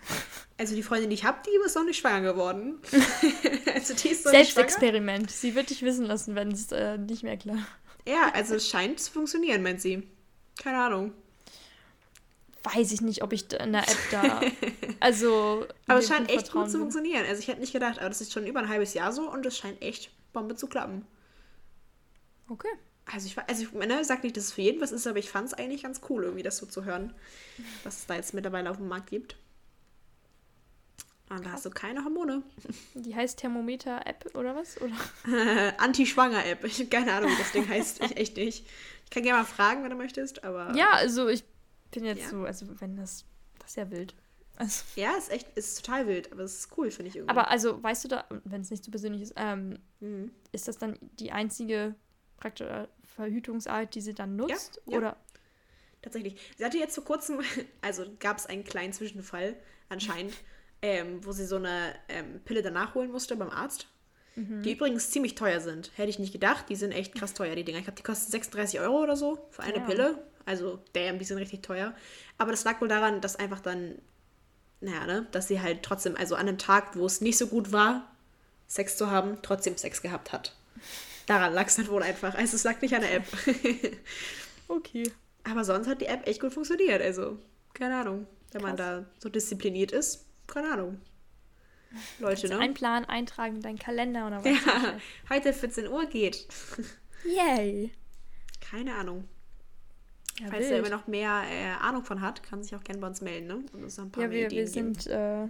Also 0.58 0.76
die 0.76 0.84
Freundin, 0.84 1.10
die 1.10 1.16
ich 1.16 1.24
habe, 1.24 1.40
die 1.46 1.66
ist 1.66 1.76
noch 1.76 1.86
nicht 1.86 1.98
schwanger 1.98 2.34
geworden. 2.34 2.80
also 3.74 3.94
die 3.94 4.10
ist 4.10 4.24
Selbstexperiment. 4.24 5.32
Sie 5.32 5.56
wird 5.56 5.70
dich 5.70 5.82
wissen 5.82 6.06
lassen, 6.06 6.36
wenn 6.36 6.52
es 6.52 6.72
äh, 6.72 6.98
nicht 6.98 7.24
mehr 7.24 7.38
klar. 7.38 7.60
Ja, 8.08 8.32
also 8.34 8.56
es 8.56 8.68
scheint 8.68 9.00
zu 9.00 9.12
funktionieren, 9.12 9.64
meint 9.64 9.82
sie. 9.82 10.08
Keine 10.62 10.78
Ahnung. 10.78 11.14
Weiß 12.64 12.92
ich 12.92 13.02
nicht, 13.02 13.24
ob 13.24 13.32
ich 13.32 13.52
in 13.54 13.74
der 13.74 13.84
App 13.84 13.98
da. 14.12 14.42
Also. 15.02 15.68
aber 15.88 16.00
es 16.00 16.08
scheint 16.08 16.32
echt 16.32 16.52
gut 16.52 16.72
zu 16.72 16.80
funktionieren. 16.80 17.26
Also 17.28 17.40
ich 17.40 17.48
hätte 17.48 17.60
nicht 17.60 17.74
gedacht, 17.74 18.00
aber 18.00 18.08
das 18.10 18.22
ist 18.22 18.34
schon 18.34 18.48
über 18.48 18.60
ein 18.60 18.70
halbes 18.70 18.94
Jahr 18.94 19.12
so 19.12 19.30
und 19.30 19.46
es 19.46 19.58
scheint 19.58 19.82
echt 19.82 20.10
Bombe 20.34 20.56
zu 20.56 20.68
klappen. 20.68 21.06
Okay. 22.50 22.70
Also 23.12 23.28
ich, 23.28 23.38
also 23.38 23.64
ich 23.64 23.72
meine, 23.74 24.04
sag 24.04 24.24
nicht, 24.24 24.36
dass 24.36 24.46
es 24.46 24.54
für 24.54 24.62
jeden 24.62 24.82
was 24.82 24.92
ist, 24.92 25.06
aber 25.06 25.20
ich 25.20 25.30
fand 25.30 25.48
es 25.48 25.54
eigentlich 25.54 25.84
ganz 25.84 26.02
cool, 26.10 26.24
irgendwie 26.24 26.44
das 26.44 26.58
so 26.58 26.66
zu 26.66 26.86
hören, 26.86 27.14
was 27.84 28.00
es 28.00 28.06
da 28.08 28.16
jetzt 28.16 28.34
mittlerweile 28.34 28.70
auf 28.72 28.78
dem 28.78 28.88
Markt 28.88 29.10
gibt. 29.10 29.36
Und 31.30 31.46
da 31.46 31.52
hast 31.54 31.66
du 31.66 31.72
keine 31.72 32.04
Hormone. 32.04 32.44
Die 32.94 33.16
heißt 33.16 33.40
Thermometer-App 33.40 34.36
oder 34.36 34.56
was? 34.56 34.80
Oder? 34.80 34.94
Anti-Schwanger-App. 35.80 36.64
Ich 36.66 36.80
habe 36.80 36.90
keine 36.90 37.14
Ahnung, 37.14 37.32
wie 37.32 37.38
das 37.38 37.52
Ding 37.52 37.68
heißt. 37.68 38.04
Ich 38.04 38.18
echt 38.18 38.38
nicht. 38.38 38.66
Ich 39.06 39.10
kann 39.10 39.24
gerne 39.24 39.40
mal 39.40 39.46
fragen, 39.46 39.84
wenn 39.84 39.90
du 39.90 39.96
möchtest, 39.96 40.44
aber. 40.44 40.76
Ja, 40.76 40.92
also 40.92 41.28
ich 41.28 41.44
bin 41.92 42.06
jetzt 42.06 42.24
ja. 42.24 42.30
so, 42.30 42.44
also 42.44 42.68
wenn 42.80 42.96
das. 42.96 43.26
Das 43.60 43.72
ist 43.72 43.78
ja 43.78 43.90
wild. 43.90 44.14
Also. 44.58 44.84
Ja, 44.96 45.18
ist 45.18 45.32
echt, 45.32 45.48
ist 45.58 45.84
total 45.84 46.08
wild, 46.08 46.32
aber 46.32 46.44
es 46.44 46.60
ist 46.60 46.78
cool, 46.78 46.92
finde 46.92 47.10
ich 47.10 47.16
irgendwie. 47.16 47.32
Aber 47.32 47.50
also, 47.50 47.82
weißt 47.82 48.04
du 48.04 48.08
da, 48.08 48.26
wenn 48.44 48.62
es 48.62 48.70
nicht 48.70 48.84
so 48.84 48.92
persönlich 48.92 49.24
ist, 49.24 49.34
ähm, 49.36 49.80
mhm. 50.00 50.32
ist 50.52 50.68
das 50.68 50.78
dann 50.78 50.98
die 51.20 51.32
einzige 51.32 51.96
praktisch 52.38 52.68
äh, 52.68 52.88
Verhütungsart, 53.16 53.96
die 53.96 54.02
sie 54.02 54.14
dann 54.14 54.36
nutzt? 54.36 54.82
Ja, 54.86 54.92
ja. 54.92 54.98
Oder? 54.98 55.18
Tatsächlich. 56.02 56.40
Sie 56.58 56.64
hatte 56.64 56.78
jetzt 56.78 56.96
vor 56.96 57.04
kurzem, 57.04 57.40
also 57.82 58.06
gab 58.20 58.38
es 58.38 58.46
einen 58.46 58.64
kleinen 58.64 58.94
Zwischenfall 58.94 59.56
anscheinend, 59.90 60.34
ähm, 60.82 61.26
wo 61.26 61.32
sie 61.32 61.46
so 61.46 61.56
eine 61.56 61.96
ähm, 62.10 62.42
Pille 62.46 62.62
danach 62.62 62.96
holen 62.96 63.12
musste 63.12 63.36
beim 63.36 63.50
Arzt. 63.50 63.88
Mhm. 64.36 64.64
Die 64.64 64.74
übrigens 64.74 65.10
ziemlich 65.12 65.36
teuer 65.36 65.62
sind. 65.62 65.92
Hätte 65.96 66.10
ich 66.10 66.20
nicht 66.20 66.34
gedacht. 66.34 66.66
Die 66.70 66.76
sind 66.76 66.92
echt 66.92 67.16
krass 67.16 67.34
teuer, 67.34 67.56
die 67.56 67.64
Dinger. 67.64 67.80
Ich 67.80 67.86
glaube, 67.86 67.98
die 67.98 68.04
kosten 68.04 68.32
36 68.32 68.80
Euro 68.82 69.02
oder 69.02 69.16
so 69.16 69.48
für 69.50 69.64
eine 69.64 69.78
ja. 69.78 69.86
Pille. 69.86 70.24
Also, 70.46 70.80
damn, 70.94 71.18
die 71.18 71.26
sind 71.26 71.38
richtig 71.38 71.64
teuer. 71.64 71.96
Aber 72.38 72.52
das 72.52 72.66
lag 72.66 72.82
wohl 72.82 72.88
daran, 72.88 73.22
dass 73.22 73.38
einfach 73.38 73.62
dann, 73.62 73.96
naja, 74.82 75.08
ne, 75.08 75.28
dass 75.32 75.48
sie 75.48 75.62
halt 75.62 75.82
trotzdem, 75.84 76.16
also 76.18 76.36
an 76.36 76.48
einem 76.48 76.58
Tag, 76.58 76.96
wo 76.96 77.06
es 77.06 77.22
nicht 77.22 77.38
so 77.38 77.48
gut 77.48 77.72
war, 77.72 78.12
Sex 78.68 78.98
zu 78.98 79.10
haben, 79.10 79.40
trotzdem 79.42 79.78
Sex 79.78 80.02
gehabt 80.02 80.34
hat. 80.34 80.56
Daran 81.28 81.54
lag 81.54 81.68
es 81.68 81.76
dann 81.76 81.88
wohl 81.88 82.04
einfach. 82.04 82.36
Also 82.36 82.56
es 82.56 82.64
lag 82.64 82.82
nicht 82.82 82.96
an 82.96 83.02
der 83.02 83.16
App. 83.16 83.26
okay. 84.68 85.12
Aber 85.44 85.64
sonst 85.64 85.88
hat 85.88 86.02
die 86.02 86.06
App 86.06 86.28
echt 86.28 86.42
gut 86.42 86.54
funktioniert. 86.54 87.02
Also, 87.02 87.40
keine 87.74 87.98
Ahnung. 87.98 88.28
Wenn 88.52 88.62
Krass. 88.62 88.70
man 88.70 88.78
da 88.78 89.06
so 89.20 89.30
diszipliniert 89.30 89.92
ist, 89.92 90.26
keine 90.48 90.72
Ahnung. 90.72 91.02
Leute, 92.20 92.48
ne? 92.50 92.74
Plan 92.74 93.06
eintragen 93.06 93.56
in 93.56 93.62
deinen 93.62 93.80
Kalender 93.80 94.28
oder 94.28 94.44
was? 94.44 94.66
Ja, 94.66 94.98
heute 95.30 95.54
14 95.54 95.88
Uhr 95.88 96.06
geht. 96.08 96.48
Yay. 97.24 97.92
Keine 98.60 98.96
Ahnung. 98.96 99.28
Ja, 100.40 100.48
Falls 100.50 100.66
er 100.66 100.80
immer 100.80 100.90
noch 100.90 101.08
mehr 101.08 101.44
äh, 101.50 101.82
Ahnung 101.82 102.04
von 102.04 102.20
hat, 102.22 102.44
kann 102.44 102.62
sich 102.62 102.76
auch 102.76 102.84
gerne 102.84 103.00
bei 103.00 103.08
uns 103.08 103.22
melden, 103.22 103.48
ne? 103.48 103.64
Und 103.72 103.84
uns 103.84 103.98
ein 103.98 104.12
paar 104.12 104.26
ja, 104.26 104.32
wir, 104.32 104.48
Ideen 104.48 104.60
wir 104.60 104.68
sind. 104.68 105.08
Äh, 105.08 105.48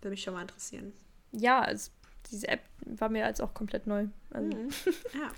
Würde 0.00 0.10
mich 0.10 0.22
schon 0.22 0.34
mal 0.34 0.42
interessieren. 0.42 0.92
Ja, 1.30 1.64
es 1.70 1.92
diese 2.32 2.48
App 2.48 2.60
war 2.86 3.08
mir 3.08 3.26
als 3.26 3.40
auch 3.40 3.54
komplett 3.54 3.86
neu. 3.86 4.06
Also, 4.30 4.56
mhm. 4.56 4.70
Ja. 5.14 5.30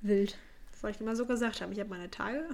Wild. 0.00 0.36
Das 0.72 0.82
wollte 0.82 0.96
ich 0.96 1.00
immer 1.02 1.14
so 1.14 1.26
gesagt 1.26 1.60
haben. 1.60 1.72
Ich 1.72 1.78
habe 1.78 1.90
meine 1.90 2.10
Tage 2.10 2.48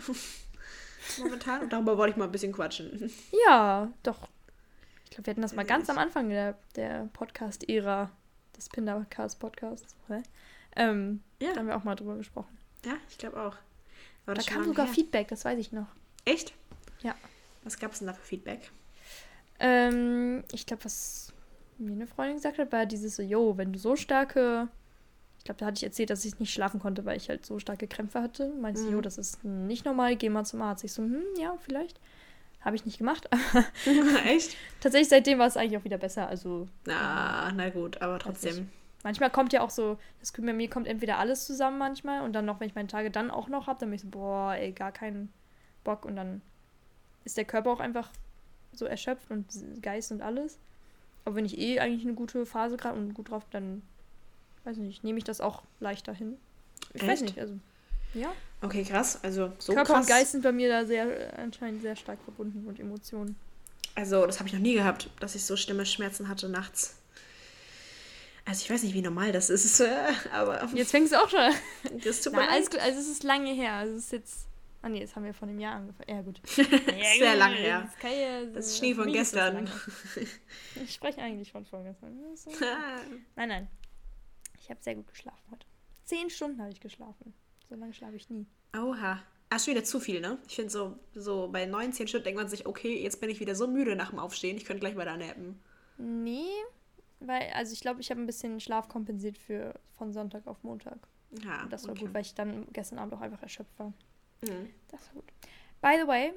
momentan 1.18 1.62
und 1.62 1.72
darüber 1.72 1.96
wollte 1.96 2.12
ich 2.12 2.16
mal 2.16 2.24
ein 2.24 2.32
bisschen 2.32 2.52
quatschen. 2.52 3.10
Ja, 3.46 3.90
doch. 4.02 4.28
Ich 5.04 5.10
glaube, 5.10 5.26
wir 5.26 5.30
hatten 5.30 5.42
das 5.42 5.54
mal 5.54 5.64
ganz 5.64 5.88
am 5.88 5.98
Anfang 5.98 6.28
der, 6.28 6.58
der 6.74 7.08
Podcast-Ära 7.12 8.10
des 8.56 8.68
Pindercast-Podcasts. 8.68 9.94
Ähm, 10.74 11.22
ja. 11.40 11.52
Da 11.52 11.60
haben 11.60 11.68
wir 11.68 11.76
auch 11.76 11.84
mal 11.84 11.94
drüber 11.94 12.16
gesprochen. 12.16 12.58
Ja, 12.84 12.94
ich 13.08 13.16
glaube 13.16 13.40
auch. 13.40 13.56
da 14.26 14.34
kam 14.34 14.64
sogar 14.64 14.86
her? 14.86 14.94
Feedback, 14.94 15.28
das 15.28 15.44
weiß 15.44 15.58
ich 15.58 15.70
noch. 15.70 15.86
Echt? 16.24 16.52
Ja. 17.02 17.14
Was 17.62 17.78
gab 17.78 17.92
es 17.92 18.00
denn 18.00 18.08
da 18.08 18.14
für 18.14 18.26
Feedback? 18.26 18.70
Ähm, 19.60 20.42
ich 20.52 20.66
glaube, 20.66 20.84
was 20.84 21.32
mir 21.78 21.92
eine 21.92 22.06
Freundin 22.06 22.36
gesagt 22.36 22.58
hat, 22.58 22.72
war 22.72 22.86
dieses 22.86 23.16
so, 23.16 23.22
yo, 23.22 23.56
wenn 23.56 23.72
du 23.72 23.78
so 23.78 23.96
starke, 23.96 24.68
ich 25.38 25.44
glaube, 25.44 25.58
da 25.58 25.66
hatte 25.66 25.76
ich 25.76 25.84
erzählt, 25.84 26.10
dass 26.10 26.24
ich 26.24 26.38
nicht 26.38 26.52
schlafen 26.52 26.80
konnte, 26.80 27.04
weil 27.04 27.16
ich 27.16 27.28
halt 27.28 27.46
so 27.46 27.58
starke 27.58 27.86
Krämpfe 27.86 28.20
hatte. 28.22 28.52
Meinst 28.60 28.82
du, 28.82 28.88
mhm. 28.88 28.92
jo, 28.94 29.00
das 29.00 29.18
ist 29.18 29.44
nicht 29.44 29.84
normal, 29.84 30.16
geh 30.16 30.28
mal 30.28 30.44
zum 30.44 30.62
Arzt. 30.62 30.84
Ich 30.84 30.92
so, 30.92 31.02
hm, 31.02 31.22
ja, 31.38 31.56
vielleicht. 31.60 32.00
Habe 32.60 32.74
ich 32.74 32.84
nicht 32.84 32.98
gemacht. 32.98 33.28
Echt? 34.26 34.56
Tatsächlich, 34.80 35.08
seitdem 35.08 35.38
war 35.38 35.46
es 35.46 35.56
eigentlich 35.56 35.78
auch 35.78 35.84
wieder 35.84 35.98
besser. 35.98 36.26
Also. 36.26 36.68
Na, 36.84 37.52
na 37.54 37.70
gut, 37.70 38.02
aber 38.02 38.18
trotzdem. 38.18 38.68
Manchmal 39.04 39.30
kommt 39.30 39.52
ja 39.52 39.60
auch 39.60 39.70
so, 39.70 39.98
das 40.18 40.32
bei 40.32 40.52
mir 40.52 40.68
kommt 40.68 40.88
entweder 40.88 41.18
alles 41.18 41.46
zusammen 41.46 41.78
manchmal 41.78 42.22
und 42.22 42.32
dann 42.32 42.44
noch, 42.44 42.58
wenn 42.58 42.66
ich 42.66 42.74
meine 42.74 42.88
Tage 42.88 43.12
dann 43.12 43.30
auch 43.30 43.46
noch 43.46 43.68
habe, 43.68 43.78
dann 43.78 43.90
bin 43.90 43.94
ich 43.96 44.02
so, 44.02 44.08
boah, 44.08 44.54
ey, 44.54 44.72
gar 44.72 44.90
keinen 44.90 45.32
Bock 45.84 46.04
und 46.04 46.16
dann 46.16 46.42
ist 47.24 47.36
der 47.36 47.44
Körper 47.44 47.70
auch 47.70 47.78
einfach 47.78 48.10
so 48.72 48.84
erschöpft 48.84 49.30
und 49.30 49.46
Geist 49.80 50.10
und 50.10 50.22
alles. 50.22 50.58
Aber 51.26 51.34
wenn 51.34 51.44
ich 51.44 51.58
eh 51.58 51.80
eigentlich 51.80 52.04
eine 52.04 52.14
gute 52.14 52.46
Phase 52.46 52.76
gerade 52.76 52.96
und 52.96 53.12
gut 53.12 53.30
drauf 53.30 53.44
bin, 53.46 53.52
dann 53.52 53.82
weiß 54.64 54.76
nicht, 54.78 55.02
nehme 55.02 55.18
ich 55.18 55.24
das 55.24 55.40
auch 55.40 55.64
leichter 55.80 56.14
hin. 56.14 56.38
Ich 56.94 57.02
Echt? 57.02 57.10
weiß 57.10 57.20
nicht, 57.22 57.38
also 57.38 57.58
ja. 58.14 58.32
Okay, 58.62 58.84
krass. 58.84 59.18
Also 59.22 59.52
so 59.58 59.74
Körper 59.74 59.94
krass. 59.94 60.04
und 60.04 60.08
Geist 60.08 60.32
sind 60.32 60.42
bei 60.42 60.52
mir 60.52 60.68
da 60.68 60.86
sehr 60.86 61.36
anscheinend 61.36 61.82
sehr 61.82 61.96
stark 61.96 62.20
verbunden 62.22 62.66
und 62.66 62.78
Emotionen. 62.78 63.34
Also, 63.96 64.24
das 64.24 64.38
habe 64.38 64.48
ich 64.48 64.54
noch 64.54 64.60
nie 64.60 64.74
gehabt, 64.74 65.10
dass 65.18 65.34
ich 65.34 65.44
so 65.44 65.56
schlimme 65.56 65.84
Schmerzen 65.84 66.28
hatte 66.28 66.48
nachts. 66.48 66.96
Also 68.44 68.62
ich 68.62 68.70
weiß 68.70 68.84
nicht, 68.84 68.94
wie 68.94 69.02
normal 69.02 69.32
das 69.32 69.50
ist, 69.50 69.82
aber. 70.32 70.68
Jetzt 70.74 70.92
fängst 70.92 71.12
du 71.12 71.20
auch 71.20 71.28
schon. 71.28 71.52
Das 72.04 72.20
tut 72.20 72.34
mir 72.34 72.46
leid. 72.46 72.78
Also 72.78 73.00
es 73.00 73.08
ist 73.08 73.24
lange 73.24 73.52
her. 73.52 73.72
Also 73.72 73.96
es 73.96 74.04
ist 74.04 74.12
jetzt 74.12 74.46
Ah 74.86 74.88
nee, 74.88 75.00
das 75.00 75.16
haben 75.16 75.24
wir 75.24 75.34
vor 75.34 75.48
einem 75.48 75.58
Jahr 75.58 75.74
angefangen. 75.74 76.08
Ja, 76.08 76.22
gut. 76.22 76.40
Sehr 76.46 77.34
lange 77.34 77.56
her. 77.56 77.90
Das, 78.00 78.12
ja, 78.12 78.44
das 78.44 78.66
ist 78.66 78.78
Schnee 78.78 78.94
von 78.94 79.12
gestern. 79.12 79.68
ich 80.76 80.94
spreche 80.94 81.20
eigentlich 81.20 81.50
von 81.50 81.64
vorgestern. 81.64 82.16
nein, 83.34 83.48
nein. 83.48 83.68
Ich 84.60 84.70
habe 84.70 84.80
sehr 84.80 84.94
gut 84.94 85.08
geschlafen 85.08 85.42
heute. 85.50 85.66
Zehn 86.04 86.30
Stunden 86.30 86.60
habe 86.60 86.70
ich 86.70 86.78
geschlafen. 86.78 87.34
So 87.68 87.74
lange 87.74 87.94
schlafe 87.94 88.14
ich 88.14 88.30
nie. 88.30 88.46
Oha. 88.76 89.24
Ah, 89.50 89.58
schon 89.58 89.74
wieder 89.74 89.82
zu 89.82 89.98
viel, 89.98 90.20
ne? 90.20 90.38
Ich 90.46 90.54
finde 90.54 90.70
so, 90.70 90.96
so 91.16 91.48
bei 91.48 91.66
19 91.66 92.06
Stunden 92.06 92.22
denkt 92.22 92.38
man 92.38 92.48
sich, 92.48 92.64
okay, 92.66 93.02
jetzt 93.02 93.20
bin 93.20 93.28
ich 93.28 93.40
wieder 93.40 93.56
so 93.56 93.66
müde 93.66 93.96
nach 93.96 94.10
dem 94.10 94.20
Aufstehen, 94.20 94.56
ich 94.56 94.66
könnte 94.66 94.80
gleich 94.80 94.94
weiter 94.94 95.16
nappen. 95.16 95.58
Nee, 95.98 96.46
weil, 97.18 97.50
also 97.54 97.72
ich 97.72 97.80
glaube, 97.80 98.00
ich 98.00 98.12
habe 98.12 98.20
ein 98.20 98.26
bisschen 98.26 98.60
Schlaf 98.60 98.88
kompensiert 98.88 99.36
für 99.36 99.74
von 99.98 100.12
Sonntag 100.12 100.46
auf 100.46 100.62
Montag. 100.62 101.08
Ja, 101.44 101.64
Und 101.64 101.72
das 101.72 101.82
war 101.88 101.90
okay. 101.90 102.04
gut, 102.04 102.14
weil 102.14 102.22
ich 102.22 102.36
dann 102.36 102.68
gestern 102.72 103.00
Abend 103.00 103.14
auch 103.14 103.20
einfach 103.20 103.42
erschöpft 103.42 103.76
war. 103.80 103.92
Mhm. 104.42 104.70
Das 104.90 105.00
war 105.06 105.14
gut. 105.14 105.24
By 105.80 105.96
the 106.00 106.06
way, 106.08 106.32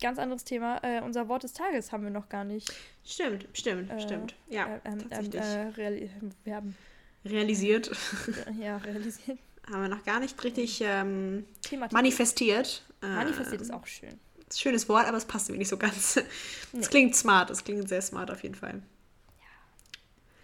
ganz 0.00 0.18
anderes 0.18 0.44
Thema. 0.44 0.78
Äh, 0.82 1.00
unser 1.02 1.28
Wort 1.28 1.42
des 1.42 1.52
Tages 1.52 1.92
haben 1.92 2.02
wir 2.04 2.10
noch 2.10 2.28
gar 2.28 2.44
nicht. 2.44 2.72
Stimmt, 3.04 3.46
stimmt, 3.52 3.90
Äh, 3.90 4.00
stimmt. 4.00 4.34
Ja, 4.48 4.66
äh, 4.66 4.80
ähm, 4.84 4.98
ähm, 5.00 5.10
tatsächlich. 5.10 5.42
äh, 5.42 5.60
reali 5.76 6.10
wir 6.44 6.54
haben 6.56 6.76
Realisiert. 7.24 7.90
äh, 7.90 8.52
ja, 8.64 8.76
realisiert. 8.78 9.38
Haben 9.70 9.82
wir 9.82 9.88
noch 9.88 10.04
gar 10.04 10.20
nicht 10.20 10.42
richtig 10.44 10.80
ähm, 10.84 11.44
manifestiert. 11.90 12.84
Äh, 13.02 13.06
Manifestiert 13.08 13.60
ist 13.60 13.72
auch 13.72 13.84
schön. 13.86 14.18
schönes 14.54 14.88
Wort, 14.88 15.06
aber 15.06 15.16
es 15.16 15.24
passt 15.24 15.50
mir 15.50 15.56
nicht 15.56 15.68
so 15.68 15.76
ganz. 15.76 16.16
Es 16.16 16.24
Nee. 16.72 16.86
klingt 16.86 17.16
smart, 17.16 17.50
es 17.50 17.64
klingt 17.64 17.88
sehr 17.88 18.00
smart 18.02 18.30
auf 18.30 18.42
jeden 18.44 18.54
Fall. 18.54 18.80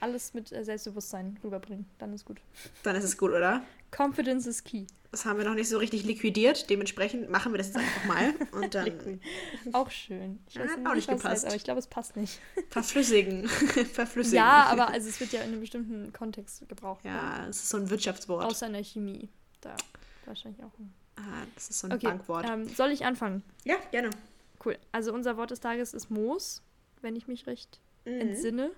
Alles 0.01 0.35
mit 0.35 0.51
äh, 0.51 0.65
Selbstbewusstsein 0.65 1.39
rüberbringen, 1.45 1.87
dann 1.99 2.13
ist 2.13 2.25
gut. 2.25 2.41
Dann 2.83 2.97
ist 2.97 3.05
es 3.05 3.17
gut, 3.17 3.31
oder? 3.31 3.63
Confidence 3.97 4.47
is 4.47 4.65
key. 4.65 4.87
Das 5.13 5.27
haben 5.27 5.39
wir 5.39 5.45
noch 5.45 5.55
nicht 5.55 5.69
so 5.69 5.77
richtig 5.79 6.05
liquidiert. 6.05 6.71
Dementsprechend 6.71 7.29
machen 7.31 7.53
wir 7.53 7.59
das 7.59 7.69
jetzt 7.69 7.77
einfach 7.77 8.05
mal. 8.07 8.35
Und 8.53 8.75
dann 8.75 9.21
Auch 9.73 9.91
schön. 9.91 10.39
Ich 10.49 10.55
Ja, 10.55 10.63
weiß 10.63 10.71
hat 10.71 10.79
nicht, 10.79 10.89
auch 10.89 10.95
nicht 10.95 11.09
das 11.09 11.15
heißt, 11.17 11.23
gepasst. 11.23 11.45
aber 11.47 11.55
ich 11.55 11.65
glaube, 11.65 11.79
es 11.81 11.87
passt 11.87 12.17
nicht. 12.17 12.41
verflüssigen. 12.71 13.47
verflüssigen. 13.93 14.37
Ja, 14.39 14.65
aber 14.71 14.89
also 14.89 15.09
es 15.11 15.21
wird 15.21 15.33
ja 15.33 15.43
in 15.43 15.49
einem 15.53 15.61
bestimmten 15.61 16.13
Kontext 16.15 16.67
gebraucht. 16.69 17.05
ne? 17.05 17.11
Ja, 17.11 17.47
es 17.49 17.59
ist 17.59 17.69
so 17.69 17.77
ein 17.77 17.91
Wirtschaftswort. 17.91 18.45
Außer 18.45 18.67
in 18.69 18.73
der 18.73 18.83
Chemie. 18.85 19.29
Da 19.61 19.77
wahrscheinlich 20.25 20.63
auch. 20.65 20.73
Ah, 21.17 21.45
das 21.55 21.69
ist 21.69 21.81
so 21.81 21.89
ein 21.89 21.93
Okay, 21.93 22.07
Bankwort. 22.07 22.47
ähm, 22.49 22.67
soll 22.75 22.91
ich 22.91 23.05
anfangen? 23.05 23.43
ja, 23.65 23.77
gerne. 23.91 24.09
Cool. 24.65 24.79
Also 24.93 25.13
unser 25.13 25.37
Wort 25.37 25.51
des 25.51 25.61
Tages 25.61 25.93
ist 25.93 26.09
Moos, 26.11 26.63
wenn 27.03 27.17
ich 27.17 27.29
mich 27.29 27.47
recht 27.47 27.81
entsinne. 28.07 28.71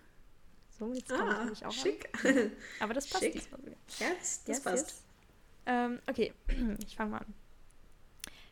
So, 0.79 0.93
jetzt 0.93 1.09
komme 1.11 1.23
ich 1.23 1.29
Mhm. 1.29 1.35
Ah, 1.37 1.39
nämlich 1.45 1.65
auch 1.67 1.71
schick. 1.73 2.09
an. 2.25 2.51
Aber 2.81 2.93
das 2.93 3.07
passt 3.07 3.23
Schick. 3.23 3.35
diesmal 3.35 3.61
sogar. 3.61 3.77
Ja, 4.01 4.07
das, 4.19 4.43
das 4.45 4.57
Yes, 4.57 4.61
passt. 4.65 4.87
yes. 4.89 5.04
Ähm, 5.67 5.99
okay, 6.09 6.33
ich 6.87 6.97
fange 6.97 7.11
mal 7.11 7.19
an. 7.19 7.35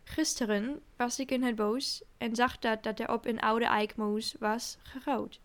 Gisteren 0.04 0.80
was 0.96 1.18
ik 1.18 1.30
in 1.30 1.42
het 1.42 1.56
bos 1.56 2.02
en 2.18 2.34
zag 2.36 2.58
dat, 2.58 2.82
dat 2.82 3.00
er 3.00 3.12
op 3.12 3.26
een 3.26 3.40
oude 3.40 3.64
eikmoes 3.64 4.34
was 4.40 4.78
gegooid. 4.82 5.38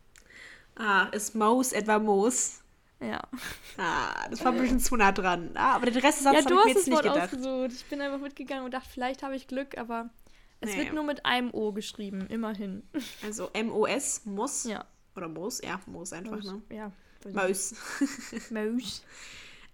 Ah, 0.74 1.08
ist 1.14 1.34
Moos 1.36 1.72
etwa 1.72 1.98
Moos? 2.00 2.62
Ja. 3.00 3.22
Ah, 3.78 4.28
das 4.30 4.44
war 4.44 4.52
ein 4.52 4.60
bisschen 4.62 4.80
zu 4.80 4.96
nah 4.96 5.12
dran. 5.12 5.52
Ah, 5.54 5.76
aber 5.76 5.86
den 5.86 6.02
Rest 6.02 6.18
des 6.20 6.26
ja, 6.26 6.32
Satzes 6.34 6.46
du 6.46 6.58
habe 6.58 6.70
ich 6.70 6.74
mir 6.76 6.80
jetzt 6.80 6.88
nicht 6.88 7.02
gedacht. 7.04 7.34
ausgesucht. 7.34 7.72
Ich 7.72 7.86
bin 7.86 8.02
einfach 8.02 8.20
mitgegangen 8.20 8.66
und 8.66 8.74
dachte, 8.74 8.90
vielleicht 8.90 9.22
habe 9.24 9.36
ich 9.36 9.48
Glück, 9.48 9.78
aber 9.78 10.10
es 10.60 10.72
Nee. 10.72 10.78
wird 10.80 10.94
nur 10.94 11.04
mit 11.04 11.24
einem 11.26 11.54
O 11.54 11.72
geschrieben, 11.72 12.28
immerhin. 12.28 12.84
Also 13.24 13.50
M-O-S, 13.54 14.26
Muss. 14.26 14.64
Ja. 14.66 14.86
Oder 15.16 15.28
Moos, 15.28 15.62
ja, 15.64 15.80
Moos 15.86 16.12
einfach, 16.14 16.44
ne? 16.44 16.62
Ja. 16.72 16.92
Moos. 17.26 17.76
Maus. 18.52 19.04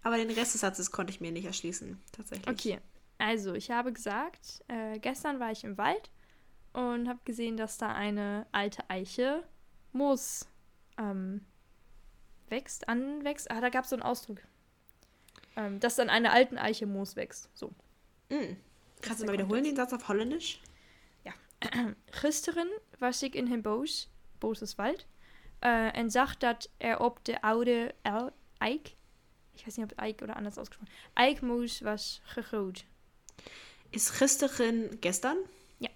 Aber 0.03 0.17
den 0.17 0.29
Rest 0.29 0.53
des 0.53 0.61
Satzes 0.61 0.91
konnte 0.91 1.11
ich 1.11 1.21
mir 1.21 1.31
nicht 1.31 1.45
erschließen, 1.45 2.01
tatsächlich. 2.11 2.47
Okay, 2.47 2.79
also 3.17 3.53
ich 3.53 3.71
habe 3.71 3.93
gesagt, 3.93 4.63
äh, 4.67 4.99
gestern 4.99 5.39
war 5.39 5.51
ich 5.51 5.63
im 5.63 5.77
Wald 5.77 6.11
und 6.73 7.07
habe 7.07 7.19
gesehen, 7.25 7.57
dass 7.57 7.77
da 7.77 7.93
eine 7.93 8.45
alte 8.51 8.89
Eiche 8.89 9.43
Moos 9.93 10.47
ähm, 10.97 11.45
wächst, 12.49 12.89
anwächst. 12.89 13.49
Ah, 13.49 13.61
da 13.61 13.69
gab 13.69 13.85
es 13.85 13.91
so 13.91 13.95
einen 13.95 14.03
Ausdruck. 14.03 14.41
Ähm, 15.55 15.79
dass 15.79 15.95
dann 15.95 16.09
eine 16.09 16.31
alten 16.31 16.57
Eiche 16.57 16.85
Moos 16.85 17.15
wächst. 17.15 17.49
So. 17.53 17.67
Mm. 18.29 18.57
Kannst 19.01 19.21
du 19.21 19.25
mal 19.25 19.33
wiederholen 19.33 19.63
den 19.63 19.75
Satz 19.75 19.93
auf 19.93 20.07
Holländisch? 20.07 20.59
Gisteren 22.11 22.67
was 22.99 23.23
ik 23.23 23.35
in 23.35 23.47
het 23.47 23.61
bos, 23.61 24.09
bos 24.37 24.61
is 24.61 24.75
Wald, 24.75 25.05
äh, 25.59 25.97
en 25.97 26.11
zag 26.11 26.37
dat 26.37 26.69
er 26.77 26.99
op 26.99 27.19
de 27.25 27.41
oude 27.41 27.95
Eik, 28.57 28.95
ich 29.55 29.65
weiß 29.67 29.77
nicht, 29.77 29.91
ob 29.91 29.99
Eik 30.01 30.21
oder 30.21 30.35
anders 30.37 30.57
ausgesprochen, 30.57 30.89
Eikmoos 31.15 31.83
was 31.83 32.21
gegooid. 32.35 32.85
Ist 33.91 34.13
Christerin 34.13 34.97
gestern? 35.01 35.37
Ja. 35.79 35.89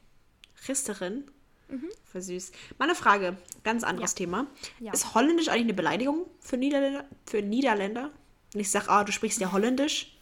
Christerin? 0.56 1.30
Mhm. 1.70 1.90
Voll 2.06 2.22
süß. 2.22 2.52
Mal 2.78 2.86
eine 2.86 2.96
Frage, 2.96 3.38
ganz 3.64 3.84
anderes 3.84 4.16
Thema. 4.16 4.48
Ja. 4.80 4.94
Ist 4.94 5.14
Holländisch 5.16 5.50
eigentlich 5.50 5.64
eine 5.64 5.74
Beleidigung 5.74 6.26
für 6.40 6.58
Niederländer? 6.58 7.06
Für 7.26 7.42
Niederländer? 7.42 8.12
Und 8.54 8.60
ich 8.60 8.72
sage, 8.72 8.90
ah, 8.90 9.04
du 9.04 9.12
sprichst 9.12 9.40
ja 9.42 9.52
Holländisch. 9.52 10.18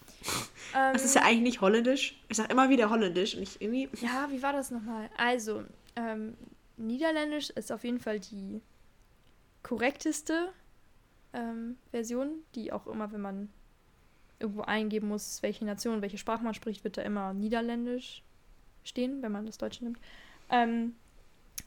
Ähm, 0.74 0.94
Das 0.94 1.06
ist 1.06 1.14
ja 1.16 1.22
eigentlich 1.22 1.42
nicht 1.42 1.62
Holländisch. 1.62 2.20
Ich 2.30 2.38
sage 2.38 2.52
immer 2.52 2.70
wieder 2.70 2.90
Holländisch 2.90 3.36
und 3.36 3.44
ich 3.44 3.62
irgendwie. 3.62 3.90
Ja, 4.02 4.28
wie 4.32 4.42
war 4.42 4.54
das 4.54 4.72
nochmal? 4.72 5.10
Also, 5.18 5.64
ähm, 5.96 6.36
Niederländisch 6.78 7.52
ist 7.52 7.72
auf 7.72 7.84
jeden 7.84 8.00
Fall 8.00 8.20
die 8.20 8.62
korrekteste 9.62 10.52
ähm, 11.36 11.78
Version, 11.92 12.30
die 12.56 12.72
auch 12.72 12.88
immer, 12.88 13.12
wenn 13.12 13.22
man 13.22 13.50
irgendwo 14.40 14.62
eingeben 14.64 15.08
muss, 15.08 15.42
welche 15.44 15.66
Nation, 15.66 16.02
welche 16.02 16.18
Sprache 16.18 16.44
man 16.44 16.54
spricht, 16.54 16.84
wird 16.84 16.98
da 16.98 17.02
immer 17.04 17.34
Niederländisch 17.34 18.24
stehen, 18.84 19.22
wenn 19.22 19.32
man 19.32 19.46
das 19.46 19.58
Deutsche 19.58 19.84
nimmt. 19.84 20.00
Ähm, 20.50 20.96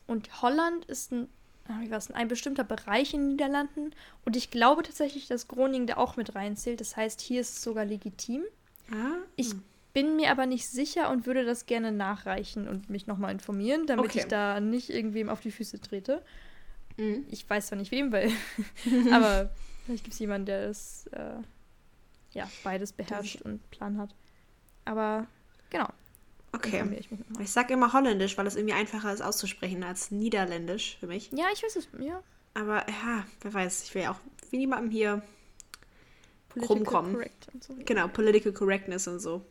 und 0.06 0.42
Holland 0.42 0.84
ist 0.86 1.12
ein, 1.12 1.28
ah, 1.68 1.80
wie 1.80 1.90
war's 1.90 2.06
denn, 2.08 2.16
ein 2.16 2.28
bestimmter 2.28 2.64
Bereich 2.64 3.14
in 3.14 3.20
den 3.20 3.28
Niederlanden. 3.30 3.92
Und 4.24 4.36
ich 4.36 4.50
glaube 4.50 4.82
tatsächlich, 4.82 5.26
dass 5.28 5.48
Groningen 5.48 5.86
da 5.86 5.96
auch 5.96 6.16
mit 6.16 6.34
reinzählt. 6.34 6.80
Das 6.80 6.96
heißt, 6.96 7.20
hier 7.20 7.40
ist 7.40 7.56
es 7.56 7.62
sogar 7.62 7.84
legitim. 7.84 8.42
Ah, 8.92 9.16
Ich 9.36 9.54
bin 9.94 10.16
mir 10.16 10.30
aber 10.30 10.46
nicht 10.46 10.68
sicher 10.68 11.10
und 11.10 11.26
würde 11.26 11.44
das 11.44 11.66
gerne 11.66 11.90
nachreichen 11.90 12.68
und 12.68 12.88
mich 12.90 13.06
nochmal 13.06 13.32
informieren, 13.32 13.86
damit 13.86 14.04
Okay. 14.06 14.20
ich 14.20 14.24
da 14.26 14.60
nicht 14.60 14.90
irgendwem 14.90 15.28
auf 15.28 15.40
die 15.40 15.50
Füße 15.50 15.80
trete. 15.80 16.22
Mhm. 16.98 17.26
Ich 17.30 17.48
weiß 17.48 17.68
zwar 17.68 17.78
nicht 17.78 17.90
wem, 17.90 18.12
weil. 18.12 18.30
aber 19.12 19.50
vielleicht 19.86 20.04
gibt 20.04 20.14
es 20.14 20.18
jemanden, 20.18 20.46
der 20.46 20.68
das 20.68 21.06
äh, 21.12 21.40
ja, 22.32 22.50
beides 22.62 22.92
beherrscht 22.92 23.40
und 23.42 23.68
Plan 23.70 23.98
hat. 23.98 24.14
Aber 24.84 25.26
genau. 25.70 25.88
Okay. 26.52 26.82
ich. 26.98 27.08
Ich 27.40 27.50
sage 27.50 27.74
immer 27.74 27.92
Holländisch, 27.92 28.36
weil 28.38 28.46
es 28.46 28.56
irgendwie 28.56 28.74
einfacher 28.74 29.12
ist 29.12 29.20
auszusprechen 29.20 29.82
als 29.84 30.10
Niederländisch 30.10 30.96
für 30.98 31.06
mich. 31.06 31.30
Ja, 31.32 31.46
ich 31.52 31.62
weiß 31.62 31.76
es. 31.76 31.88
Ja. 32.00 32.22
Aber 32.54 32.88
ja, 32.88 33.24
wer 33.42 33.54
weiß, 33.54 33.84
ich 33.84 33.94
will 33.94 34.02
ja 34.02 34.12
auch 34.12 34.20
wie 34.50 34.56
niemandem 34.56 34.90
hier, 34.90 35.22
Political 36.48 36.76
Rumkommen. 36.76 37.30
so. 37.60 37.74
genau, 37.84 38.08
Political 38.08 38.52
Correctness 38.52 39.06
und 39.06 39.20
so. 39.20 39.44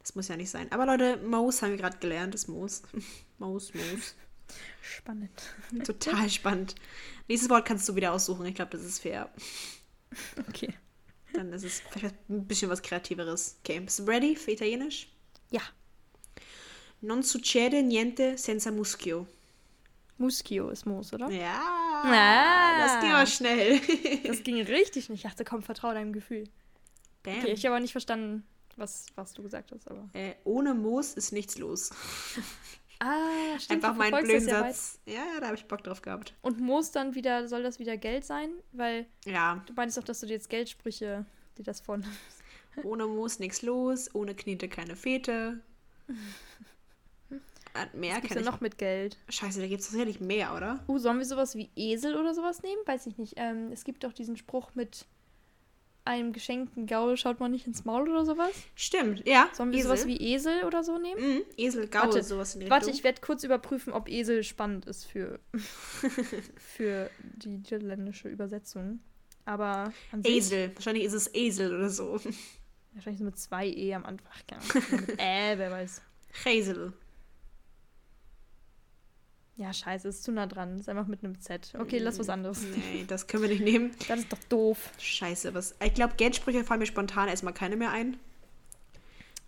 Das 0.00 0.14
muss 0.14 0.28
ja 0.28 0.36
nicht 0.36 0.50
sein. 0.50 0.72
Aber 0.72 0.86
Leute, 0.86 1.18
Moos 1.18 1.60
haben 1.60 1.72
wir 1.72 1.76
gerade 1.76 1.98
gelernt, 1.98 2.34
das 2.34 2.48
Moos. 2.48 2.82
Moos, 3.38 3.74
Moos. 3.74 4.14
Spannend. 4.82 5.30
Total 5.84 6.28
spannend. 6.30 6.74
Nächstes 7.28 7.50
Wort 7.50 7.66
kannst 7.66 7.88
du 7.88 7.94
wieder 7.96 8.12
aussuchen. 8.12 8.46
Ich 8.46 8.54
glaube, 8.54 8.70
das 8.72 8.84
ist 8.84 9.00
fair. 9.00 9.30
Okay. 10.48 10.72
Dann 11.34 11.52
ist 11.52 11.64
es 11.64 11.82
vielleicht 11.90 12.14
ein 12.30 12.46
bisschen 12.46 12.70
was 12.70 12.82
Kreativeres. 12.82 13.58
Okay, 13.60 13.80
bist 13.80 13.98
du 13.98 14.04
ready 14.04 14.34
für 14.36 14.50
Italienisch? 14.52 15.08
Ja. 15.50 15.60
Non 17.00 17.22
succede 17.22 17.82
niente 17.82 18.36
senza 18.38 18.70
muschio. 18.72 19.26
Muschio 20.16 20.70
ist 20.70 20.84
Moos, 20.84 21.12
oder? 21.12 21.30
Ja, 21.30 21.62
Ah. 22.04 22.78
das 22.86 23.00
ging 23.00 23.12
aber 23.12 23.26
schnell. 23.26 23.80
Das 24.26 24.42
ging 24.42 24.60
richtig 24.62 25.04
schnell. 25.04 25.14
Ich 25.16 25.22
dachte, 25.22 25.44
komm, 25.44 25.62
vertrau 25.62 25.92
deinem 25.92 26.12
Gefühl. 26.12 26.44
Bam. 27.22 27.38
Okay, 27.38 27.52
ich 27.52 27.64
habe 27.64 27.74
aber 27.76 27.80
nicht 27.80 27.92
verstanden, 27.92 28.44
was, 28.76 29.06
was 29.14 29.32
du 29.32 29.42
gesagt 29.44 29.70
hast, 29.70 29.88
aber. 29.88 30.08
äh, 30.14 30.34
ohne 30.44 30.74
Moos 30.74 31.12
ist 31.14 31.30
nichts 31.32 31.56
los. 31.58 31.90
Ah, 33.00 33.58
stimmt. 33.58 33.84
Einfach 33.84 33.96
meinen 33.96 34.22
blöden. 34.22 34.48
Satz. 34.48 34.98
Ja, 35.06 35.14
ja, 35.14 35.40
da 35.40 35.46
habe 35.46 35.56
ich 35.56 35.66
Bock 35.66 35.84
drauf 35.84 36.02
gehabt. 36.02 36.34
Und 36.42 36.60
muss 36.60 36.90
dann 36.90 37.14
wieder, 37.14 37.46
soll 37.46 37.62
das 37.62 37.78
wieder 37.78 37.96
Geld 37.96 38.24
sein? 38.24 38.50
Weil 38.72 39.06
Ja, 39.24 39.62
du 39.66 39.72
meinst 39.74 39.96
doch, 39.96 40.04
dass 40.04 40.20
du 40.20 40.26
dir 40.26 40.34
jetzt 40.34 40.50
Geldsprüche, 40.50 41.24
dir 41.56 41.62
das 41.62 41.80
von. 41.80 42.04
ohne 42.84 43.06
Moos 43.06 43.38
nichts 43.38 43.62
los, 43.62 44.14
ohne 44.14 44.34
Knete 44.34 44.68
keine 44.68 44.96
Fete. 44.96 45.60
Äh, 47.74 47.86
mehr 47.96 48.14
Was 48.14 48.20
gibt's 48.22 48.28
kann 48.28 48.38
denn 48.38 48.38
ich 48.38 48.44
noch 48.50 48.60
mit 48.60 48.78
Geld? 48.78 49.16
Scheiße, 49.28 49.60
da 49.60 49.66
gibt 49.66 49.80
es 49.80 49.88
sicherlich 49.88 50.20
mehr, 50.20 50.54
oder? 50.54 50.82
Uh, 50.88 50.98
sollen 50.98 51.18
wir 51.18 51.24
sowas 51.26 51.54
wie 51.54 51.70
Esel 51.76 52.16
oder 52.16 52.34
sowas 52.34 52.62
nehmen? 52.62 52.80
Weiß 52.86 53.06
ich 53.06 53.18
nicht. 53.18 53.34
Ähm, 53.36 53.70
es 53.72 53.84
gibt 53.84 54.04
doch 54.04 54.12
diesen 54.12 54.36
Spruch 54.36 54.74
mit 54.74 55.06
einem 56.08 56.32
geschenkten 56.32 56.86
Gaul 56.86 57.16
schaut 57.16 57.38
man 57.38 57.50
nicht 57.52 57.66
ins 57.66 57.84
Maul 57.84 58.08
oder 58.08 58.24
sowas. 58.24 58.50
Stimmt, 58.74 59.26
ja. 59.26 59.48
Sollen 59.52 59.70
wir 59.70 59.78
Esel. 59.78 59.88
sowas 59.88 60.06
wie 60.06 60.16
Esel 60.16 60.64
oder 60.64 60.82
so 60.82 60.98
nehmen? 60.98 61.20
Mhm, 61.36 61.42
Esel, 61.56 61.86
Gaul, 61.86 62.04
Warte, 62.06 62.22
sowas 62.24 62.54
in 62.54 62.60
die 62.60 62.70
Warte, 62.70 62.86
Richtung. 62.86 62.98
ich 62.98 63.04
werde 63.04 63.20
kurz 63.20 63.44
überprüfen, 63.44 63.92
ob 63.92 64.08
Esel 64.08 64.42
spannend 64.42 64.86
ist 64.86 65.04
für, 65.04 65.38
für 66.56 67.10
die 67.22 67.48
niederländische 67.48 68.28
Übersetzung. 68.28 69.00
Aber 69.44 69.92
Esel. 70.24 70.72
Wahrscheinlich 70.74 71.04
ist 71.04 71.12
es 71.14 71.32
Esel 71.34 71.74
oder 71.74 71.88
so. 71.90 72.20
wahrscheinlich 72.92 73.18
so 73.18 73.24
mit 73.24 73.38
zwei 73.38 73.66
E 73.66 73.94
am 73.94 74.04
Anfang. 74.04 74.32
Mit 74.90 75.18
äh, 75.18 75.56
wer 75.56 75.70
weiß. 75.70 76.02
Esel. 76.44 76.92
Ja, 79.58 79.72
scheiße, 79.72 80.06
ist 80.06 80.22
zu 80.22 80.30
nah 80.30 80.46
dran. 80.46 80.78
Ist 80.78 80.88
einfach 80.88 81.08
mit 81.08 81.24
einem 81.24 81.40
Z. 81.40 81.74
Okay, 81.76 81.98
lass 81.98 82.18
was 82.20 82.28
anderes. 82.28 82.62
Nee, 82.62 83.04
das 83.08 83.26
können 83.26 83.42
wir 83.42 83.50
nicht 83.54 83.62
nehmen. 83.62 83.90
Das 84.06 84.20
ist 84.20 84.32
doch 84.32 84.38
doof. 84.48 84.78
Scheiße, 84.98 85.52
was. 85.52 85.74
Ich 85.84 85.94
glaube, 85.94 86.14
Geldsprüche 86.16 86.62
fallen 86.62 86.78
mir 86.78 86.86
spontan 86.86 87.28
erstmal 87.28 87.52
keine 87.52 87.76
mehr 87.76 87.90
ein. 87.90 88.16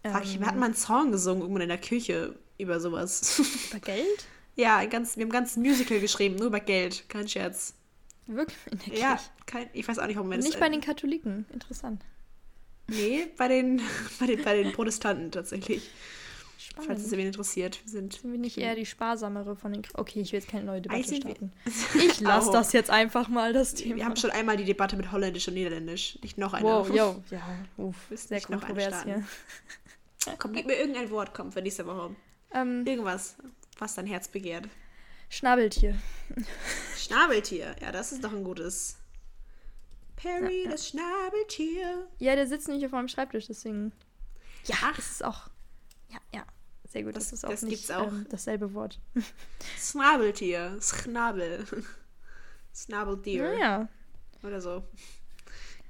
Fuck, 0.05 0.25
ich, 0.25 0.41
wir 0.41 0.47
hatten 0.47 0.57
Ähm, 0.57 0.61
mal 0.61 0.67
einen 0.67 0.75
Song 0.75 1.13
gesungen, 1.13 1.43
irgendwann 1.43 1.63
in 1.63 1.69
der 1.69 1.79
Küche 1.81 2.35
über 2.59 2.81
sowas. 2.81 3.41
über 3.71 3.79
Geld? 3.79 4.27
ja, 4.57 4.85
ganz, 4.87 5.17
wir 5.17 5.23
haben 5.23 5.29
ein 5.31 5.33
ganzes 5.33 5.57
Musical 5.57 6.01
geschrieben, 6.01 6.35
nur 6.37 6.49
über 6.49 6.61
Geld. 6.61 7.09
Kein 7.09 7.29
Scherz. 7.29 7.75
Wirklich? 8.27 8.57
Ja, 8.99 9.21
kein, 9.47 9.69
ich 9.73 9.87
weiß 9.87 9.99
auch 10.01 10.07
nicht, 10.09 10.17
warum 10.17 10.31
wir 10.31 10.37
das. 10.39 10.47
Nicht 10.47 10.59
bei 10.59 10.69
den 10.69 10.81
Katholiken. 10.81 11.47
Interessant. 11.53 12.03
Nee, 12.89 13.29
bei 13.37 13.47
den, 13.47 13.81
bei 14.19 14.27
den, 14.27 14.43
bei 14.43 14.61
den 14.61 14.73
Protestanten 14.73 15.31
tatsächlich. 15.31 15.89
Spannend. 16.61 16.89
Falls 16.89 17.07
es 17.07 17.13
wen 17.13 17.27
interessiert. 17.27 17.81
Wir 17.85 17.91
sind, 17.91 18.13
Sind 18.13 18.33
wir 18.33 18.39
nicht 18.39 18.59
eher 18.59 18.75
die 18.75 18.85
sparsamere 18.85 19.57
von 19.57 19.73
den... 19.73 19.83
Okay, 19.95 20.21
ich 20.21 20.33
will 20.33 20.41
jetzt 20.41 20.49
keine 20.51 20.65
neue 20.65 20.83
Debatte 20.83 21.17
starten. 21.17 21.53
Ich 21.95 22.21
lasse 22.21 22.53
das 22.53 22.75
jetzt 22.75 22.91
einfach 22.91 23.29
mal, 23.29 23.55
das 23.55 23.73
Thema. 23.73 23.97
wir 23.97 24.05
haben 24.05 24.17
schon 24.17 24.31
einmal 24.31 24.59
die 24.59 24.65
Debatte 24.65 24.97
mit 24.97 25.11
Holländisch 25.11 25.49
und 25.49 25.55
Niederländisch. 25.55 26.19
Nicht 26.23 26.37
noch 26.37 26.53
eine. 26.53 26.67
Wow, 26.67 26.91
yo, 26.91 27.25
ja, 27.31 27.41
uff, 27.79 27.97
sehr 28.11 28.37
nicht 28.37 28.51
noch 28.51 28.63
einen 28.63 28.77
kontrovers 28.77 29.05
hier. 29.05 29.25
Komm, 30.39 30.53
gib 30.53 30.67
mir 30.67 30.75
irgendein 30.75 31.11
Wort, 31.11 31.33
komm, 31.33 31.51
für 31.51 31.63
nächste 31.63 31.87
Woche. 31.87 32.15
Ähm, 32.53 32.85
Irgendwas, 32.87 33.37
was 33.79 33.95
dein 33.95 34.07
Herz 34.07 34.29
begehrt. 34.29 34.69
Schnabeltier. 35.31 35.97
Schnabeltier. 36.95 37.75
Ja, 37.81 37.91
das 37.91 38.13
ist 38.13 38.23
doch 38.23 38.33
ein 38.33 38.45
gutes. 38.45 38.99
Perry, 40.17 40.67
das 40.69 40.89
Schnabeltier. 40.89 42.07
Ja, 42.19 42.37
der 42.37 42.47
sitzt 42.47 42.69
nicht 42.69 42.85
auf 42.85 42.93
meinem 42.93 43.09
Schreibtisch, 43.09 43.47
deswegen. 43.47 43.93
Ja, 44.67 44.77
Ach. 44.83 44.97
das 44.97 45.11
ist 45.11 45.25
auch. 45.25 45.50
Ja, 46.11 46.19
ja. 46.35 46.45
Sehr 46.89 47.05
gut, 47.05 47.15
das, 47.17 47.25
Das- 47.31 47.33
ist 47.39 47.45
auch 47.45 47.51
das 47.51 47.63
nicht 47.63 47.71
gibt's 47.73 47.91
auch. 47.91 48.09
Ähm, 48.09 48.27
dasselbe 48.31 48.73
Wort. 48.75 48.99
Schnabeltier. 49.79 50.79
Schnabel. 50.81 51.65
Schnabeltier. 52.75 53.59
Ja. 53.59 53.89
Oder 54.43 54.61
so. 54.61 54.85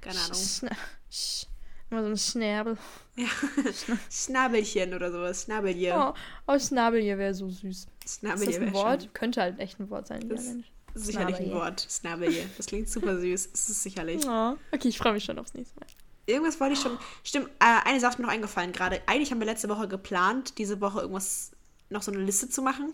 Keine 0.01 0.19
Ahnung. 0.19 0.35
Schna 0.37 0.71
Sch 1.09 1.45
Immer 1.89 2.03
so 2.03 2.09
ein 2.09 2.17
Schnäbel. 2.17 2.77
Ja. 3.17 3.27
Schnabelchen 4.09 4.93
oder 4.93 5.11
sowas. 5.11 5.43
Schnabelje. 5.43 5.93
Oh, 5.93 6.13
oh 6.47 6.57
Schnabeltier 6.59 7.17
wäre 7.17 7.33
so 7.33 7.49
süß. 7.49 7.87
Ist 8.05 8.19
Schnabelje 8.19 8.59
das 8.59 8.67
ein 8.67 8.73
Wort? 8.73 9.03
schon- 9.03 9.13
Könnte 9.13 9.41
halt 9.41 9.59
echt 9.59 9.79
ein 9.79 9.89
Wort 9.89 10.07
sein. 10.07 10.29
Das- 10.29 10.45
Ja, 10.47 10.53
ist 10.93 11.05
sicherlich 11.05 11.35
ein 11.35 11.45
Schnabelje. 11.45 11.53
Wort. 11.53 11.87
Schnabelje. 11.89 12.49
Das 12.57 12.65
klingt 12.67 12.89
super 12.89 13.19
süß. 13.19 13.51
Das 13.51 13.69
ist 13.69 13.83
sicherlich. 13.83 14.25
Oh, 14.25 14.55
okay, 14.71 14.87
ich 14.87 14.97
freue 14.97 15.13
mich 15.13 15.23
schon 15.25 15.37
aufs 15.39 15.53
nächste 15.53 15.79
Mal. 15.79 15.87
Irgendwas 16.25 16.59
wollte 16.59 16.73
ich 16.73 16.79
schon. 16.79 16.97
Stimmt, 17.23 17.47
äh, 17.59 17.87
eine 17.87 17.99
Sache 17.99 18.13
ist 18.13 18.19
mir 18.19 18.25
noch 18.25 18.33
eingefallen 18.33 18.71
gerade. 18.71 19.01
Eigentlich 19.07 19.31
haben 19.31 19.39
wir 19.39 19.45
letzte 19.45 19.69
Woche 19.69 19.87
geplant, 19.87 20.57
diese 20.57 20.79
Woche 20.81 21.01
irgendwas, 21.01 21.51
noch 21.89 22.01
so 22.03 22.11
eine 22.11 22.21
Liste 22.21 22.49
zu 22.49 22.61
machen. 22.61 22.93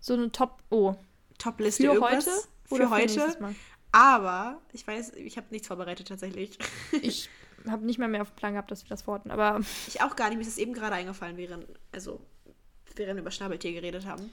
So 0.00 0.14
eine 0.14 0.30
Top. 0.32 0.62
Oh. 0.70 0.94
Top-Liste 1.38 1.84
Für 1.84 1.92
irgendwas. 1.94 2.26
heute? 2.26 2.30
Für 2.64 2.74
Oder 2.74 2.90
heute. 2.90 3.54
Aber 3.92 4.60
ich 4.72 4.86
weiß, 4.86 5.14
ich 5.14 5.36
habe 5.36 5.46
nichts 5.50 5.68
vorbereitet 5.68 6.08
tatsächlich. 6.08 6.58
Ich 7.02 7.30
habe 7.68 7.84
nicht 7.84 7.98
mal 7.98 8.08
mehr 8.08 8.22
auf 8.22 8.30
dem 8.30 8.36
Plan 8.36 8.52
gehabt, 8.52 8.70
dass 8.70 8.84
wir 8.84 8.88
das 8.88 9.02
verorten. 9.02 9.30
Aber 9.30 9.60
Ich 9.86 10.00
auch 10.00 10.14
gar 10.16 10.28
nicht. 10.28 10.36
Mir 10.38 10.42
ist 10.42 10.50
das 10.50 10.58
eben 10.58 10.74
gerade 10.74 10.94
eingefallen, 10.94 11.36
während, 11.36 11.66
also, 11.92 12.20
während 12.94 13.16
wir 13.16 13.22
über 13.22 13.30
Schnabeltier 13.30 13.72
geredet 13.72 14.06
haben. 14.06 14.32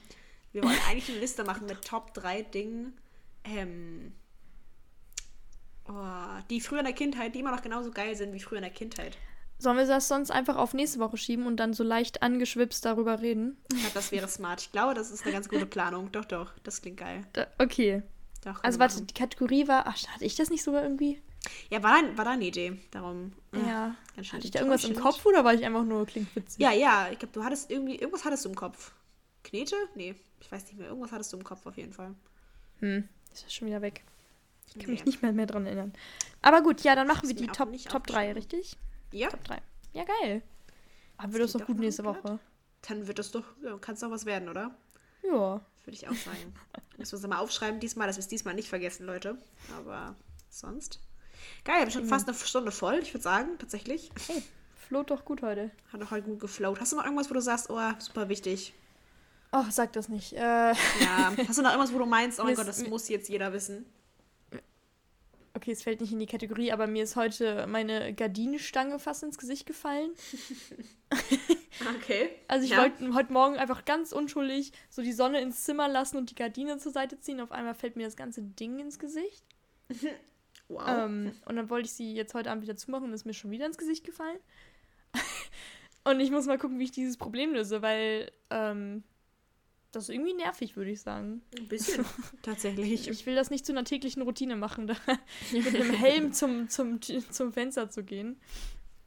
Wir 0.52 0.62
wollen 0.62 0.78
eigentlich 0.88 1.08
eine 1.10 1.18
Liste 1.18 1.44
machen 1.44 1.66
mit 1.66 1.84
Top 1.84 2.14
3 2.14 2.42
Dingen, 2.42 2.96
ähm, 3.44 4.14
oh, 5.88 6.42
die 6.50 6.60
früher 6.60 6.80
in 6.80 6.84
der 6.84 6.94
Kindheit, 6.94 7.34
die 7.34 7.40
immer 7.40 7.50
noch 7.52 7.62
genauso 7.62 7.90
geil 7.90 8.14
sind 8.16 8.32
wie 8.32 8.40
früher 8.40 8.58
in 8.58 8.64
der 8.64 8.72
Kindheit. 8.72 9.16
sollen 9.58 9.76
wir 9.78 9.86
das 9.86 10.08
sonst 10.08 10.30
einfach 10.30 10.56
auf 10.56 10.74
nächste 10.74 10.98
Woche 10.98 11.16
schieben 11.16 11.46
und 11.46 11.56
dann 11.58 11.72
so 11.72 11.82
leicht 11.84 12.22
angeschwipst 12.22 12.84
darüber 12.84 13.20
reden? 13.20 13.56
Ich 13.72 13.78
glaube, 13.80 13.94
das 13.94 14.12
wäre 14.12 14.28
smart. 14.28 14.60
Ich 14.60 14.72
glaube, 14.72 14.94
das 14.94 15.10
ist 15.10 15.22
eine 15.24 15.32
ganz 15.32 15.48
gute 15.48 15.66
Planung. 15.66 16.12
Doch, 16.12 16.24
doch, 16.24 16.52
das 16.62 16.82
klingt 16.82 16.98
geil. 16.98 17.24
Da, 17.32 17.46
okay. 17.58 18.02
Doch, 18.44 18.62
Also 18.62 18.78
warte, 18.78 19.02
die 19.02 19.14
Kategorie 19.14 19.66
war. 19.66 19.86
Ach, 19.86 19.96
hatte 20.08 20.24
ich 20.24 20.36
das 20.36 20.50
nicht 20.50 20.62
sogar 20.62 20.82
irgendwie? 20.82 21.20
Ja, 21.70 21.82
war 21.82 22.02
da, 22.02 22.16
war 22.18 22.24
da 22.24 22.30
eine 22.32 22.44
Idee. 22.44 22.78
Darum. 22.90 23.32
Ja. 23.52 23.94
ganz 24.14 24.26
schön 24.26 24.36
Hatte 24.38 24.46
ich 24.46 24.50
da 24.50 24.58
irgendwas 24.60 24.84
im. 24.84 24.94
Kopf 24.96 25.24
oder 25.24 25.44
war 25.44 25.54
ich 25.54 25.64
einfach 25.64 25.84
nur 25.84 26.04
klingt 26.06 26.34
witzig? 26.36 26.60
Ja, 26.60 26.72
ja, 26.72 27.08
ich 27.10 27.18
glaube, 27.18 27.32
du 27.32 27.44
hattest 27.44 27.70
irgendwie, 27.70 27.96
irgendwas 27.96 28.24
hattest 28.24 28.44
du 28.44 28.48
im 28.50 28.54
Kopf. 28.56 28.92
Knete? 29.44 29.76
Nee, 29.94 30.14
ich 30.40 30.50
weiß 30.50 30.64
nicht 30.66 30.78
mehr. 30.78 30.88
Irgendwas 30.88 31.12
hattest 31.12 31.32
du 31.32 31.36
im 31.38 31.44
Kopf 31.44 31.64
auf 31.66 31.76
jeden 31.76 31.92
Fall. 31.92 32.14
Hm, 32.80 33.08
ist 33.32 33.44
das 33.44 33.54
schon 33.54 33.68
wieder 33.68 33.80
weg. 33.80 34.02
Ich 34.76 34.84
kann 34.84 34.86
Nee. 34.90 34.92
mich 34.98 35.04
nicht 35.06 35.22
mehr, 35.22 35.32
mehr 35.32 35.46
dran 35.46 35.66
erinnern. 35.66 35.92
Aber 36.42 36.62
gut, 36.62 36.82
ja, 36.82 36.94
dann 36.94 37.06
machen 37.06 37.28
wir 37.28 37.34
die 37.34 37.46
Top, 37.46 37.72
Top 37.88 38.06
3, 38.06 38.30
aufgeschrieben. 38.30 38.34
richtig? 38.34 38.76
Ja, 39.12 39.28
Top 39.28 39.44
3. 39.44 39.62
Ja, 39.92 40.04
geil. 40.04 40.42
Haben 41.18 41.32
wir 41.32 41.40
das 41.40 41.52
doch 41.52 41.64
gut 41.66 41.78
nächste 41.78 42.04
Woche. 42.04 42.38
dann 42.82 43.06
wird 43.06 43.18
das 43.18 43.30
doch, 43.30 43.44
kann 43.80 43.94
es 43.94 44.00
doch 44.00 44.10
was 44.10 44.26
werden, 44.26 44.48
oder? 44.48 44.74
Ja. 45.22 45.60
Würde 45.84 45.92
ich 45.94 46.06
auch 46.08 46.14
sagen. 46.14 46.54
Müssen 46.98 47.12
wir 47.12 47.18
uns 47.18 47.26
mal 47.28 47.38
aufschreiben 47.38 47.80
diesmal, 47.80 48.06
dass 48.06 48.16
wir 48.16 48.20
es 48.20 48.28
diesmal 48.28 48.54
nicht 48.54 48.68
vergessen, 48.68 49.06
Leute. 49.06 49.38
Aber 49.78 50.14
sonst. 50.50 51.00
Geil, 51.64 51.76
wir 51.76 51.82
haben 51.82 51.90
schon 51.90 52.06
fast 52.06 52.28
eine 52.28 52.36
Stunde 52.36 52.70
voll, 52.72 52.98
ich 53.02 53.12
würde 53.14 53.22
sagen, 53.22 53.50
tatsächlich. 53.58 54.10
Hey, 54.26 54.42
float 54.88 55.10
doch 55.10 55.24
gut 55.24 55.42
heute. 55.42 55.70
Hat 55.92 56.00
doch 56.00 56.10
halt 56.10 56.24
gut 56.24 56.40
geflowt. 56.40 56.80
Hast 56.80 56.92
du 56.92 56.96
noch 56.96 57.04
irgendwas, 57.04 57.30
wo 57.30 57.34
du 57.34 57.40
sagst, 57.40 57.70
oh, 57.70 57.80
super 57.98 58.28
wichtig? 58.28 58.74
Oh, 59.52 59.64
sag 59.70 59.92
das 59.94 60.08
nicht. 60.08 60.32
Äh, 60.34 60.38
Ja. 60.40 60.74
Hast 61.48 61.58
du 61.58 61.62
noch 61.62 61.70
irgendwas, 61.70 61.92
wo 61.94 61.98
du 61.98 62.06
meinst, 62.06 62.40
oh 62.40 62.44
mein 62.44 62.54
Gott, 62.56 62.66
das 62.68 62.86
muss 62.88 63.08
jetzt 63.08 63.28
jeder 63.28 63.52
wissen? 63.52 63.86
Okay, 65.56 65.72
es 65.72 65.82
fällt 65.82 66.00
nicht 66.00 66.12
in 66.12 66.18
die 66.18 66.26
Kategorie, 66.26 66.70
aber 66.70 66.86
mir 66.86 67.02
ist 67.02 67.16
heute 67.16 67.66
meine 67.66 68.14
Gardinenstange 68.14 68.98
fast 68.98 69.22
ins 69.22 69.38
Gesicht 69.38 69.66
gefallen. 69.66 70.10
Okay. 71.98 72.30
Also 72.48 72.64
ich 72.64 72.70
Ja. 72.70 72.78
wollte 72.78 73.14
heute 73.14 73.32
Morgen 73.32 73.56
einfach 73.58 73.84
ganz 73.84 74.12
unschuldig 74.12 74.72
so 74.88 75.02
die 75.02 75.12
Sonne 75.12 75.40
ins 75.42 75.62
Zimmer 75.64 75.88
lassen 75.88 76.16
und 76.16 76.30
die 76.30 76.34
Gardine 76.34 76.78
zur 76.78 76.90
Seite 76.90 77.20
ziehen. 77.20 77.38
Auf 77.40 77.52
einmal 77.52 77.74
fällt 77.74 77.96
mir 77.96 78.04
das 78.06 78.16
ganze 78.16 78.42
Ding 78.42 78.78
ins 78.78 78.98
Gesicht. 78.98 79.44
Wow. 80.68 80.82
Ähm, 80.88 81.32
und 81.44 81.54
dann 81.54 81.70
wollte 81.70 81.86
ich 81.86 81.92
sie 81.92 82.12
jetzt 82.12 82.34
heute 82.34 82.50
Abend 82.50 82.64
wieder 82.64 82.74
zumachen 82.74 83.04
und 83.04 83.12
ist 83.12 83.24
mir 83.24 83.34
schon 83.34 83.52
wieder 83.52 83.66
ins 83.66 83.78
Gesicht 83.78 84.04
gefallen. 84.04 84.38
und 86.04 86.18
ich 86.18 86.32
muss 86.32 86.46
mal 86.46 86.58
gucken, 86.58 86.80
wie 86.80 86.84
ich 86.84 86.90
dieses 86.90 87.16
Problem 87.16 87.52
löse, 87.52 87.82
weil 87.82 88.32
ähm, 88.50 89.04
das 89.92 90.04
ist 90.04 90.08
irgendwie 90.14 90.34
nervig, 90.34 90.76
würde 90.76 90.90
ich 90.90 91.00
sagen. 91.00 91.42
Ein 91.58 91.68
bisschen, 91.68 92.04
tatsächlich. 92.42 93.08
Ich 93.08 93.26
will 93.26 93.34
das 93.34 93.50
nicht 93.50 93.64
zu 93.64 93.72
einer 93.72 93.84
täglichen 93.84 94.22
Routine 94.22 94.56
machen, 94.56 94.86
da 94.86 94.94
mit 95.52 95.66
einem 95.74 95.90
Helm 95.92 96.32
zum, 96.32 96.68
zum, 96.68 97.00
zum 97.00 97.52
Fenster 97.52 97.90
zu 97.90 98.04
gehen. 98.04 98.36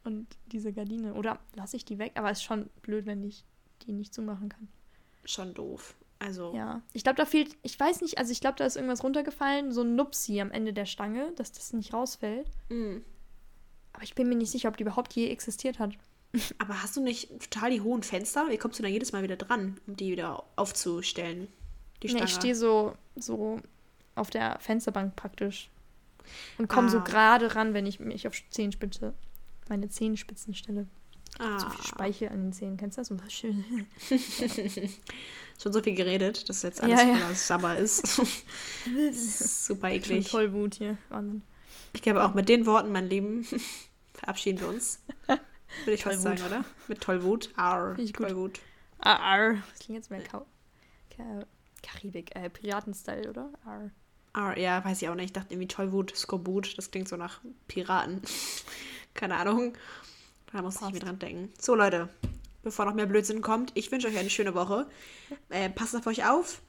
Und 0.04 0.28
diese 0.48 0.72
Gardine. 0.74 1.14
Oder 1.14 1.40
lasse 1.56 1.76
ich 1.76 1.86
die 1.86 2.00
weg? 2.00 2.14
Aber 2.16 2.32
es 2.32 2.40
ist 2.40 2.44
schon 2.46 2.70
blöd, 2.82 3.06
wenn 3.06 3.24
ich 3.24 3.46
die 3.84 3.92
nicht 3.92 4.14
zumachen 4.14 4.50
kann. 4.50 4.68
Schon 5.26 5.54
doof. 5.54 5.96
Also, 6.20 6.54
Ja. 6.56 6.82
Ich 6.94 7.04
glaube, 7.04 7.18
da 7.18 7.26
fehlt. 7.26 7.56
Ich 7.62 7.80
weiß 7.80 8.02
nicht, 8.02 8.18
also 8.18 8.32
ich 8.32 8.42
glaube, 8.42 8.58
da 8.58 8.66
ist 8.66 8.76
irgendwas 8.76 9.04
runtergefallen. 9.04 9.72
So 9.72 9.82
ein 9.82 9.96
Nupsi 9.96 10.42
am 10.42 10.52
Ende 10.52 10.74
der 10.74 10.86
Stange, 10.86 11.32
dass 11.36 11.52
das 11.52 11.74
nicht 11.74 11.94
rausfällt. 11.94 12.50
mh. 12.70 13.02
Aber 13.92 14.04
ich 14.04 14.14
bin 14.16 14.30
mir 14.30 14.36
nicht 14.36 14.52
sicher, 14.52 14.70
ob 14.70 14.78
die 14.78 14.84
überhaupt 14.84 15.14
je 15.14 15.30
existiert 15.30 15.80
hat. 15.80 15.94
Aber 16.60 16.82
hast 16.84 16.96
du 16.96 17.02
nicht 17.02 17.30
total 17.52 17.72
die 17.72 17.82
hohen 17.82 18.04
Fenster? 18.04 18.48
Wie 18.50 18.58
kommst 18.58 18.78
du 18.80 18.84
da 18.84 18.90
jedes 18.90 19.12
Mal 19.12 19.24
wieder 19.24 19.36
dran, 19.38 19.78
um 19.88 19.96
die 19.96 20.12
wieder 20.12 20.44
aufzustellen? 20.56 21.48
Die 22.04 22.14
Nee, 22.14 22.24
ich 22.24 22.34
stehe 22.34 22.56
so, 22.56 22.94
so 23.16 23.60
auf 24.16 24.30
der 24.30 24.58
Fensterbank 24.60 25.16
praktisch. 25.16 25.70
Und 26.58 26.68
komme 26.70 26.90
so 26.90 27.00
Ah. 27.00 27.04
gerade 27.04 27.56
ran, 27.56 27.74
wenn 27.74 27.86
ich 27.88 28.00
mich 28.00 28.28
auf 28.28 28.36
Zehenspitze, 28.52 29.14
meine 29.68 29.90
Zehenspitzen 29.90 30.54
stelle. 30.54 30.88
ah, 31.40 31.58
Zu 31.58 31.70
viel 31.72 31.86
Speichel 31.86 32.30
an 32.30 32.44
den 32.44 32.54
Zähnen. 32.54 32.78
Kennst 32.78 32.98
du 32.98 33.02
das? 33.02 33.12
Und 33.12 33.22
das 33.24 33.34
schön. 33.34 33.64
schon 35.62 35.74
so 35.74 35.82
viel 35.82 35.96
geredet, 35.96 36.48
dass 36.50 36.62
jetzt 36.62 36.80
Ja, 36.80 36.86
alles 36.86 37.02
ja. 37.02 37.16
voller 37.16 37.36
Sabber 37.36 37.78
ist. 37.78 38.08
Super 39.14 39.88
Schon 39.90 39.96
eklig. 39.98 40.30
Tollwut 40.30 40.76
hier. 40.76 40.98
Wahnsinn. 41.10 41.42
Ich 41.94 42.02
glaube, 42.02 42.24
auch 42.24 42.34
mit 42.34 42.48
den 42.50 42.66
Worten, 42.66 42.92
mein 42.92 43.10
Lieben, 43.10 43.46
verabschieden 44.14 44.60
wir 44.62 44.70
uns. 44.70 45.00
Würde 45.86 45.94
ich 45.94 46.04
fast 46.04 46.22
sagen, 46.22 46.42
oder? 46.46 46.66
Mit 46.88 47.02
Tollwut. 47.02 47.52
Arr, 47.56 47.98
ich. 47.98 48.14
Tollwut. 48.14 48.60
Arr. 49.00 49.56
Das 49.72 49.80
klingt 49.80 49.98
jetzt 49.98 50.12
mehr 50.12 50.24
Kau 50.24 50.46
Ka 51.16 51.46
Karibik, 51.82 52.36
äh, 52.36 52.50
Piraten-Style, 52.50 53.30
oder? 53.30 53.50
Arr. 53.66 53.92
Arr, 54.34 54.58
ja, 54.58 54.84
weiß 54.84 55.02
ich 55.02 55.10
auch 55.10 55.16
nicht. 55.16 55.26
Ich 55.26 55.34
dachte 55.34 55.54
irgendwie 55.54 55.68
Tollwut, 55.68 56.16
Skorbut. 56.16 56.78
Das 56.78 56.92
klingt 56.92 57.08
so 57.08 57.16
nach 57.16 57.42
Piraten. 57.68 58.22
Keine 59.14 59.38
Ahnung. 59.38 59.74
Da 60.52 60.62
muss 60.62 60.82
ich 60.82 60.94
mir 60.94 61.00
dran 61.00 61.20
denken. 61.20 61.54
So, 61.60 61.76
Leute, 61.76 62.10
bevor 62.64 62.86
noch 62.86 62.94
mehr 62.94 63.06
Blödsinn 63.06 63.42
kommt, 63.42 63.72
ich 63.76 63.92
wünsche 63.92 64.08
euch 64.08 64.18
eine 64.18 64.30
schöne 64.30 64.56
Woche. 64.56 64.88
Äh, 65.50 65.70
passt 65.70 65.96
auf 65.96 66.08
euch 66.08 66.26
auf. 66.28 66.62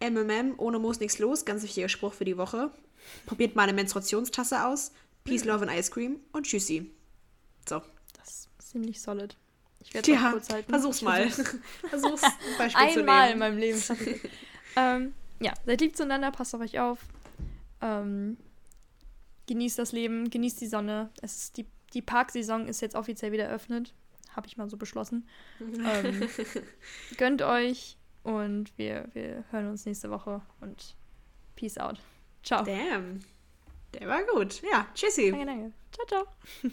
MMM, 0.00 0.54
ohne 0.58 0.78
Moos 0.78 1.00
nichts 1.00 1.18
los. 1.18 1.44
Ganz 1.44 1.62
wichtiger 1.62 1.88
Spruch 1.88 2.12
für 2.12 2.24
die 2.24 2.36
Woche. 2.36 2.70
Probiert 3.26 3.56
mal 3.56 3.64
eine 3.64 3.72
Menstruationstasse 3.72 4.66
aus. 4.66 4.92
Peace, 5.24 5.44
Love 5.44 5.66
and 5.68 5.78
Ice 5.78 5.90
Cream. 5.90 6.20
Und 6.32 6.46
tschüssi. 6.46 6.90
So. 7.68 7.82
Ziemlich 8.72 9.00
solid. 9.00 9.36
Ich 9.80 9.92
werde 9.94 10.12
es 10.12 10.18
Tja, 10.18 10.30
kurz 10.30 10.50
halten. 10.50 10.70
versuch's 10.70 10.96
Ich 10.98 11.02
mal. 11.02 11.28
versuch's. 11.28 11.56
Versuch's 11.90 12.22
Beispiel 12.58 13.00
Einmal 13.00 13.32
in 13.32 13.38
meinem 13.38 13.58
Leben. 13.58 13.82
ähm, 14.76 15.14
ja, 15.40 15.52
seid 15.66 15.80
lieb 15.80 15.96
zueinander, 15.96 16.30
passt 16.30 16.54
auf 16.54 16.60
euch 16.60 16.78
auf. 16.78 17.00
Ähm, 17.80 18.36
genießt 19.46 19.78
das 19.78 19.92
Leben, 19.92 20.30
genießt 20.30 20.60
die 20.60 20.68
Sonne. 20.68 21.10
Es 21.20 21.36
ist 21.36 21.56
die, 21.56 21.66
die 21.94 22.02
Parksaison 22.02 22.66
ist 22.66 22.80
jetzt 22.80 22.94
offiziell 22.94 23.32
wieder 23.32 23.44
eröffnet. 23.44 23.92
Habe 24.34 24.46
ich 24.46 24.56
mal 24.56 24.70
so 24.70 24.76
beschlossen. 24.76 25.28
ähm, 25.60 26.28
gönnt 27.18 27.42
euch 27.42 27.98
und 28.22 28.76
wir, 28.78 29.08
wir 29.12 29.44
hören 29.50 29.68
uns 29.68 29.84
nächste 29.84 30.10
Woche 30.10 30.40
und 30.60 30.96
peace 31.56 31.76
out. 31.76 32.00
Ciao. 32.42 32.64
Damn. 32.64 33.20
Der 33.94 34.08
war 34.08 34.22
gut. 34.22 34.62
Ja, 34.62 34.86
tschüssi. 34.94 35.30
Danke, 35.30 35.46
danke. 35.46 35.72
Ciao, 35.92 36.06
ciao. 36.06 36.72